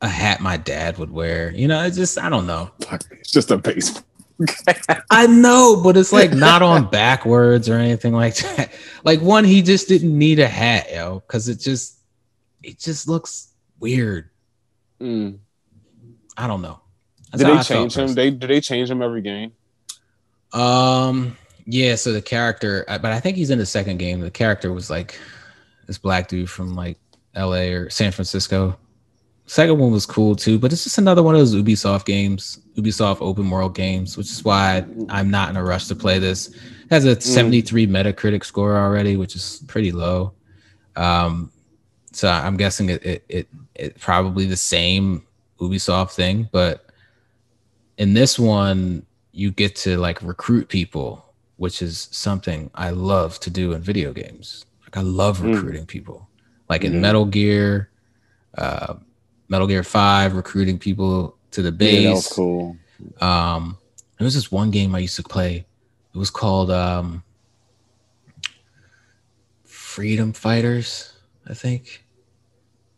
a 0.00 0.08
hat 0.08 0.40
my 0.40 0.56
dad 0.56 0.98
would 0.98 1.10
wear. 1.12 1.52
You 1.52 1.68
know, 1.68 1.84
it's 1.84 1.96
just 1.96 2.18
I 2.18 2.28
don't 2.30 2.46
know. 2.46 2.70
It's 3.12 3.30
just 3.30 3.50
a 3.52 3.58
baseball. 3.58 4.02
I 5.10 5.26
know, 5.26 5.80
but 5.82 5.96
it's 5.96 6.12
like 6.12 6.32
not 6.34 6.62
on 6.62 6.88
backwards 6.88 7.68
or 7.68 7.74
anything 7.74 8.12
like 8.12 8.36
that. 8.36 8.72
Like 9.04 9.20
one, 9.20 9.44
he 9.44 9.62
just 9.62 9.88
didn't 9.88 10.16
need 10.16 10.38
a 10.38 10.48
hat, 10.48 10.90
yo, 10.90 11.20
because 11.20 11.48
it 11.48 11.58
just 11.58 11.98
it 12.62 12.78
just 12.78 13.08
looks 13.08 13.52
weird. 13.78 14.30
Mm. 15.00 15.38
I 16.36 16.46
don't 16.46 16.62
know. 16.62 16.80
That's 17.30 17.42
Did 17.42 17.52
they 17.52 17.58
I 17.58 17.62
change 17.62 17.96
him? 17.96 18.14
They 18.14 18.30
did 18.30 18.50
they 18.50 18.60
change 18.60 18.90
him 18.90 19.02
every 19.02 19.22
game? 19.22 19.52
Um, 20.52 21.36
yeah. 21.66 21.94
So 21.94 22.12
the 22.12 22.22
character, 22.22 22.84
uh, 22.88 22.98
but 22.98 23.12
I 23.12 23.20
think 23.20 23.36
he's 23.36 23.50
in 23.50 23.58
the 23.58 23.66
second 23.66 23.98
game. 23.98 24.20
The 24.20 24.30
character 24.30 24.72
was 24.72 24.90
like 24.90 25.18
this 25.86 25.98
black 25.98 26.28
dude 26.28 26.50
from 26.50 26.74
like 26.74 26.98
L.A. 27.34 27.72
or 27.72 27.90
San 27.90 28.12
Francisco. 28.12 28.76
Second 29.50 29.78
one 29.80 29.90
was 29.90 30.06
cool 30.06 30.36
too, 30.36 30.60
but 30.60 30.72
it's 30.72 30.84
just 30.84 30.98
another 30.98 31.24
one 31.24 31.34
of 31.34 31.40
those 31.40 31.56
Ubisoft 31.56 32.04
games, 32.04 32.60
Ubisoft 32.76 33.16
open 33.20 33.50
world 33.50 33.74
games, 33.74 34.16
which 34.16 34.30
is 34.30 34.44
why 34.44 34.84
I'm 35.08 35.28
not 35.28 35.50
in 35.50 35.56
a 35.56 35.64
rush 35.64 35.88
to 35.88 35.96
play 35.96 36.20
this. 36.20 36.50
It 36.50 36.90
has 36.90 37.04
a 37.04 37.20
73 37.20 37.88
Metacritic 37.88 38.44
score 38.44 38.76
already, 38.78 39.16
which 39.16 39.34
is 39.34 39.64
pretty 39.66 39.90
low. 39.90 40.34
Um, 40.94 41.50
so 42.12 42.28
I'm 42.28 42.56
guessing 42.56 42.90
it 42.90 43.04
it 43.04 43.24
it, 43.28 43.48
it 43.74 43.98
probably 43.98 44.46
the 44.46 44.56
same 44.56 45.26
Ubisoft 45.58 46.12
thing, 46.12 46.48
but 46.52 46.86
in 47.98 48.14
this 48.14 48.38
one 48.38 49.04
you 49.32 49.50
get 49.50 49.74
to 49.76 49.96
like 49.96 50.22
recruit 50.22 50.68
people, 50.68 51.24
which 51.56 51.82
is 51.82 52.06
something 52.12 52.70
I 52.76 52.90
love 52.90 53.40
to 53.40 53.50
do 53.50 53.72
in 53.72 53.82
video 53.82 54.12
games. 54.12 54.64
Like 54.84 54.96
I 54.96 55.00
love 55.00 55.38
Mm. 55.40 55.54
recruiting 55.56 55.86
people. 55.86 56.28
Like 56.68 56.84
in 56.84 56.92
Mhm. 56.92 57.00
Metal 57.00 57.24
Gear, 57.24 57.90
uh, 58.56 58.94
Metal 59.50 59.66
Gear 59.66 59.82
Five, 59.82 60.34
recruiting 60.34 60.78
people 60.78 61.36
to 61.50 61.60
the 61.60 61.72
base. 61.72 62.02
Yeah, 62.02 62.08
that 62.08 62.14
was 62.14 62.28
cool. 62.28 62.76
Um, 63.20 63.76
there 64.16 64.24
was 64.24 64.34
this 64.34 64.50
one 64.50 64.70
game 64.70 64.94
I 64.94 65.00
used 65.00 65.16
to 65.16 65.22
play. 65.22 65.66
It 66.14 66.18
was 66.18 66.30
called 66.30 66.70
um, 66.70 67.22
Freedom 69.64 70.32
Fighters, 70.32 71.14
I 71.48 71.54
think. 71.54 72.04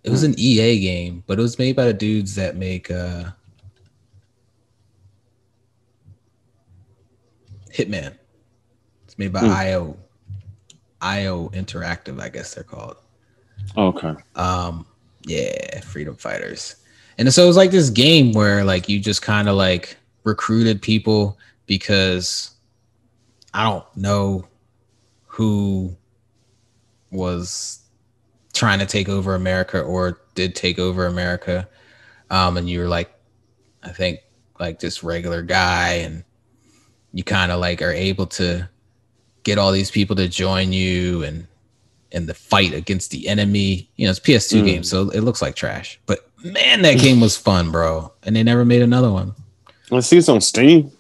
It 0.05 0.11
was 0.11 0.25
an 0.25 0.35
EA 0.37 0.81
game, 0.81 1.25
but 1.27 1.39
it 1.39 1.43
was 1.43 1.59
made 1.59 1.75
by 1.77 1.85
the 1.87 1.93
dudes 1.95 2.35
that 2.35 2.57
make 2.57 2.91
uh, 2.91 3.25
Hitman. 7.73 8.15
It's 9.05 9.17
made 9.17 9.33
by 9.33 9.41
Hmm. 9.41 9.51
IO, 9.53 9.97
IO 11.01 11.49
Interactive, 11.51 12.21
I 12.21 12.29
guess 12.29 12.55
they're 12.55 12.65
called. 12.65 12.97
Okay. 13.77 14.15
Um, 14.35 14.87
yeah, 15.25 15.81
Freedom 15.81 16.17
Fighters. 16.17 16.77
And 17.19 17.33
so 17.33 17.45
it 17.45 17.47
was 17.47 17.57
like 17.57 17.71
this 17.71 17.91
game 17.91 18.33
where 18.33 18.65
like 18.65 18.89
you 18.89 18.99
just 18.99 19.23
kind 19.23 19.49
of 19.49 19.57
like 19.57 19.97
recruited 20.25 20.81
people 20.81 21.39
because 21.67 22.51
I 23.55 23.65
don't 23.65 23.97
know 23.97 24.47
who 25.27 25.95
was 27.11 27.81
trying 28.53 28.79
to 28.79 28.87
take 28.87 29.09
over 29.09 29.35
America 29.35 29.81
or 29.81 30.21
did 30.35 30.55
take 30.55 30.79
over 30.79 31.07
America. 31.07 31.69
Um, 32.31 32.57
and 32.57 32.69
you 32.69 32.81
were 32.81 32.89
like, 32.89 33.13
I 33.83 33.91
think 33.91 34.21
like 34.59 34.79
this 34.79 35.03
regular 35.03 35.43
guy, 35.43 35.95
and 35.95 36.25
you 37.13 37.25
kind 37.25 37.53
of 37.53 37.61
like 37.61 37.83
are 37.83 37.93
able 37.93 38.27
to 38.27 38.69
get 39.43 39.59
all 39.59 39.73
these 39.73 39.91
people 39.91 40.17
to 40.17 40.29
join 40.29 40.73
you 40.73 41.25
and 41.25 41.47
in 42.13 42.27
the 42.27 42.35
fight 42.35 42.73
against 42.75 43.11
the 43.11 43.29
enemy. 43.29 43.89
You 43.97 44.07
know, 44.07 44.11
it's 44.11 44.21
PS2 44.21 44.63
Mm. 44.63 44.65
game, 44.67 44.83
so 44.85 45.11
it 45.11 45.21
looks 45.21 45.43
like 45.43 45.55
trash. 45.57 45.99
But 46.07 46.21
man, 46.45 46.83
that 46.83 46.99
game 46.99 47.21
was 47.21 47.37
fun, 47.37 47.71
bro. 47.71 48.13
And 48.23 48.37
they 48.37 48.43
never 48.43 48.65
made 48.65 48.83
another 48.83 49.11
one. 49.11 49.35
I 49.91 50.01
see 50.01 50.19
it's 50.19 50.29
on 50.29 50.41
Steam. 50.41 50.91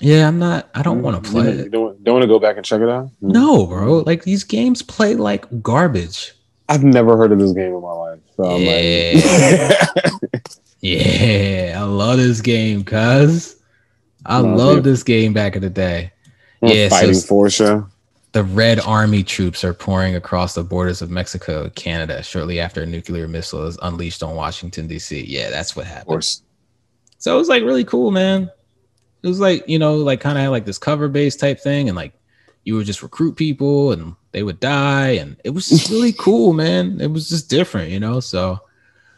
Yeah, 0.00 0.26
I'm 0.28 0.38
not. 0.38 0.68
I 0.74 0.82
don't 0.82 1.02
want 1.02 1.22
to 1.22 1.30
play 1.30 1.44
You 1.52 1.60
it. 1.60 1.70
Don't, 1.70 2.02
don't 2.02 2.14
want 2.14 2.22
to 2.22 2.28
go 2.28 2.38
back 2.38 2.56
and 2.56 2.64
check 2.64 2.80
it 2.80 2.88
out? 2.88 3.10
No, 3.20 3.66
bro. 3.66 3.98
Like 3.98 4.22
these 4.24 4.44
games 4.44 4.80
play 4.82 5.14
like 5.14 5.44
garbage. 5.62 6.32
I've 6.70 6.82
never 6.84 7.16
heard 7.16 7.32
of 7.32 7.38
this 7.38 7.52
game 7.52 7.74
in 7.74 7.82
my 7.82 7.92
life. 7.92 8.20
So 8.36 8.44
I'm 8.44 8.64
like, 8.64 10.40
Yeah, 10.80 11.74
I 11.78 11.82
love 11.82 12.16
this 12.16 12.40
game, 12.40 12.82
cuz 12.84 13.56
I 14.24 14.40
No, 14.40 14.54
love 14.54 14.84
this 14.84 15.02
game 15.02 15.32
back 15.34 15.54
in 15.56 15.62
the 15.62 15.70
day. 15.70 16.12
I'm 16.62 16.68
Yeah, 16.70 16.88
so- 16.88 16.96
fighting 16.96 17.20
for 17.20 17.50
sure. 17.50 17.88
The 18.32 18.44
Red 18.44 18.78
Army 18.80 19.24
troops 19.24 19.64
are 19.64 19.74
pouring 19.74 20.14
across 20.14 20.54
the 20.54 20.62
borders 20.62 21.02
of 21.02 21.10
Mexico 21.10 21.64
and 21.64 21.74
Canada 21.74 22.22
shortly 22.22 22.60
after 22.60 22.82
a 22.82 22.86
nuclear 22.86 23.26
missile 23.26 23.66
is 23.66 23.76
unleashed 23.82 24.22
on 24.22 24.36
Washington, 24.36 24.86
D.C. 24.86 25.24
Yeah, 25.26 25.50
that's 25.50 25.74
what 25.74 25.86
happened. 25.86 26.02
Of 26.02 26.06
course. 26.06 26.42
So 27.18 27.34
it 27.34 27.38
was 27.38 27.48
like 27.48 27.64
really 27.64 27.84
cool, 27.84 28.12
man. 28.12 28.50
It 29.22 29.26
was 29.26 29.40
like, 29.40 29.68
you 29.68 29.78
know, 29.78 29.96
like 29.96 30.20
kind 30.20 30.38
of 30.38 30.50
like 30.50 30.64
this 30.64 30.78
cover 30.78 31.08
based 31.08 31.40
type 31.40 31.60
thing. 31.60 31.88
And 31.88 31.96
like 31.96 32.12
you 32.64 32.76
would 32.76 32.86
just 32.86 33.02
recruit 33.02 33.34
people 33.36 33.92
and 33.92 34.14
they 34.32 34.42
would 34.42 34.60
die. 34.60 35.10
And 35.10 35.36
it 35.44 35.50
was 35.50 35.68
just 35.68 35.90
really 35.90 36.12
cool, 36.18 36.52
man. 36.52 37.00
It 37.00 37.10
was 37.10 37.28
just 37.28 37.50
different, 37.50 37.90
you 37.90 37.98
know? 38.00 38.20
So, 38.20 38.60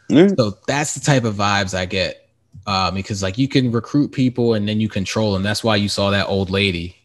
Yeah. 0.09 0.29
so 0.37 0.57
that's 0.67 0.95
the 0.95 0.99
type 0.99 1.23
of 1.23 1.35
vibes 1.35 1.77
I 1.77 1.85
get. 1.85 2.19
Uh, 2.65 2.89
because 2.91 3.21
like 3.21 3.37
you 3.37 3.47
can 3.47 3.71
recruit 3.71 4.11
people 4.11 4.53
and 4.53 4.67
then 4.67 4.79
you 4.81 4.89
control 4.89 5.33
them. 5.33 5.43
That's 5.43 5.63
why 5.63 5.75
you 5.75 5.87
saw 5.89 6.09
that 6.11 6.27
old 6.27 6.49
lady. 6.49 6.95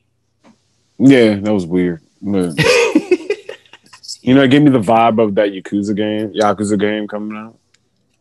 Yeah, 0.99 1.37
that 1.37 1.53
was 1.53 1.67
weird. 1.67 2.03
But, 2.21 2.59
you 4.23 4.35
know, 4.35 4.43
it 4.43 4.51
gave 4.51 4.63
me 4.63 4.71
the 4.71 4.81
vibe 4.81 5.23
of 5.23 5.35
that 5.37 5.51
Yakuza 5.51 5.95
game, 5.95 6.33
Yakuza 6.33 6.79
game 6.79 7.07
coming 7.07 7.37
out. 7.37 7.59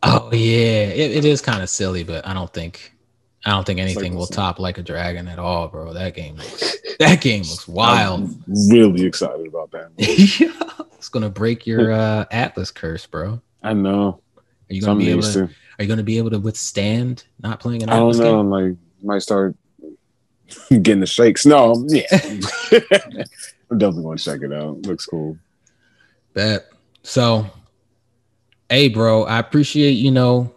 Oh 0.02 0.30
yeah, 0.32 0.86
it, 0.86 1.10
it 1.16 1.24
is 1.24 1.40
kind 1.40 1.62
of 1.62 1.68
silly, 1.68 2.04
but 2.04 2.26
I 2.26 2.32
don't 2.32 2.52
think 2.52 2.94
I 3.44 3.50
don't 3.50 3.64
think 3.64 3.78
It's 3.80 3.94
like 3.94 4.04
anything 4.04 4.16
will 4.16 4.26
top 4.26 4.58
like 4.58 4.78
a 4.78 4.82
dragon 4.82 5.26
at 5.26 5.38
all, 5.38 5.68
bro. 5.68 5.92
That 5.92 6.14
game, 6.14 6.36
looks, 6.36 6.76
that 6.98 7.20
game 7.20 7.42
looks 7.42 7.66
wild. 7.68 8.22
I'm 8.22 8.44
really 8.70 9.04
excited 9.04 9.46
about 9.46 9.70
that. 9.72 9.90
yeah, 9.98 10.86
it's 10.96 11.08
gonna 11.08 11.30
break 11.30 11.66
your 11.66 11.92
uh, 11.92 12.26
Atlus 12.32 12.72
curse, 12.72 13.06
bro. 13.06 13.40
I 13.62 13.72
know. 13.72 14.20
Are 14.36 14.74
you 14.74 14.80
gonna 14.80 14.92
I'm 14.92 14.98
be 14.98 15.10
able 15.10 15.22
to? 15.22 15.32
to. 15.32 15.42
Are 15.44 15.82
you 15.82 15.88
gonna 15.88 16.02
be 16.02 16.18
able 16.18 16.30
to 16.30 16.38
withstand 16.38 17.24
not 17.40 17.58
playing 17.58 17.82
an 17.82 17.88
Atlus? 17.88 17.92
I 17.92 17.96
don't 17.96 18.10
Atlus 18.10 18.18
know. 18.18 18.42
game? 18.42 18.50
Like, 18.50 18.76
might 19.02 19.22
start 19.22 19.56
getting 20.70 21.00
the 21.00 21.06
shakes. 21.06 21.46
No, 21.46 21.84
yeah. 21.88 22.06
I'm 23.70 23.78
definitely 23.78 24.02
going 24.02 24.18
to 24.18 24.24
check 24.24 24.42
it 24.42 24.52
out. 24.52 24.82
Looks 24.82 25.06
cool. 25.06 25.36
Bet. 26.34 26.68
So, 27.02 27.46
hey, 28.68 28.88
bro, 28.88 29.24
I 29.24 29.38
appreciate 29.38 29.92
you 29.92 30.10
know 30.10 30.54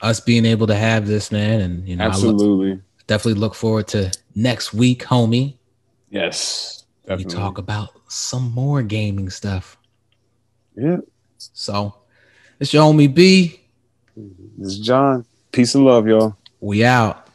us 0.00 0.20
being 0.20 0.44
able 0.44 0.66
to 0.68 0.74
have 0.74 1.06
this, 1.06 1.32
man, 1.32 1.60
and 1.60 1.88
you 1.88 1.96
know, 1.96 2.04
I 2.04 2.06
look, 2.08 2.14
Absolutely. 2.14 2.80
definitely 3.06 3.40
look 3.40 3.54
forward 3.54 3.88
to 3.88 4.12
next 4.34 4.72
week, 4.72 5.04
homie. 5.04 5.56
Yes. 6.10 6.84
We 7.08 7.24
talk 7.24 7.56
about 7.58 7.90
some 8.08 8.50
more 8.52 8.82
gaming 8.82 9.30
stuff. 9.30 9.78
Yeah. 10.76 10.98
So, 11.38 11.94
it's 12.60 12.72
your 12.72 12.84
homie 12.84 13.12
B. 13.12 13.60
This 14.58 14.74
is 14.74 14.80
John. 14.80 15.24
Peace 15.52 15.74
and 15.74 15.84
love, 15.84 16.06
y'all. 16.06 16.36
We 16.60 16.84
out. 16.84 17.27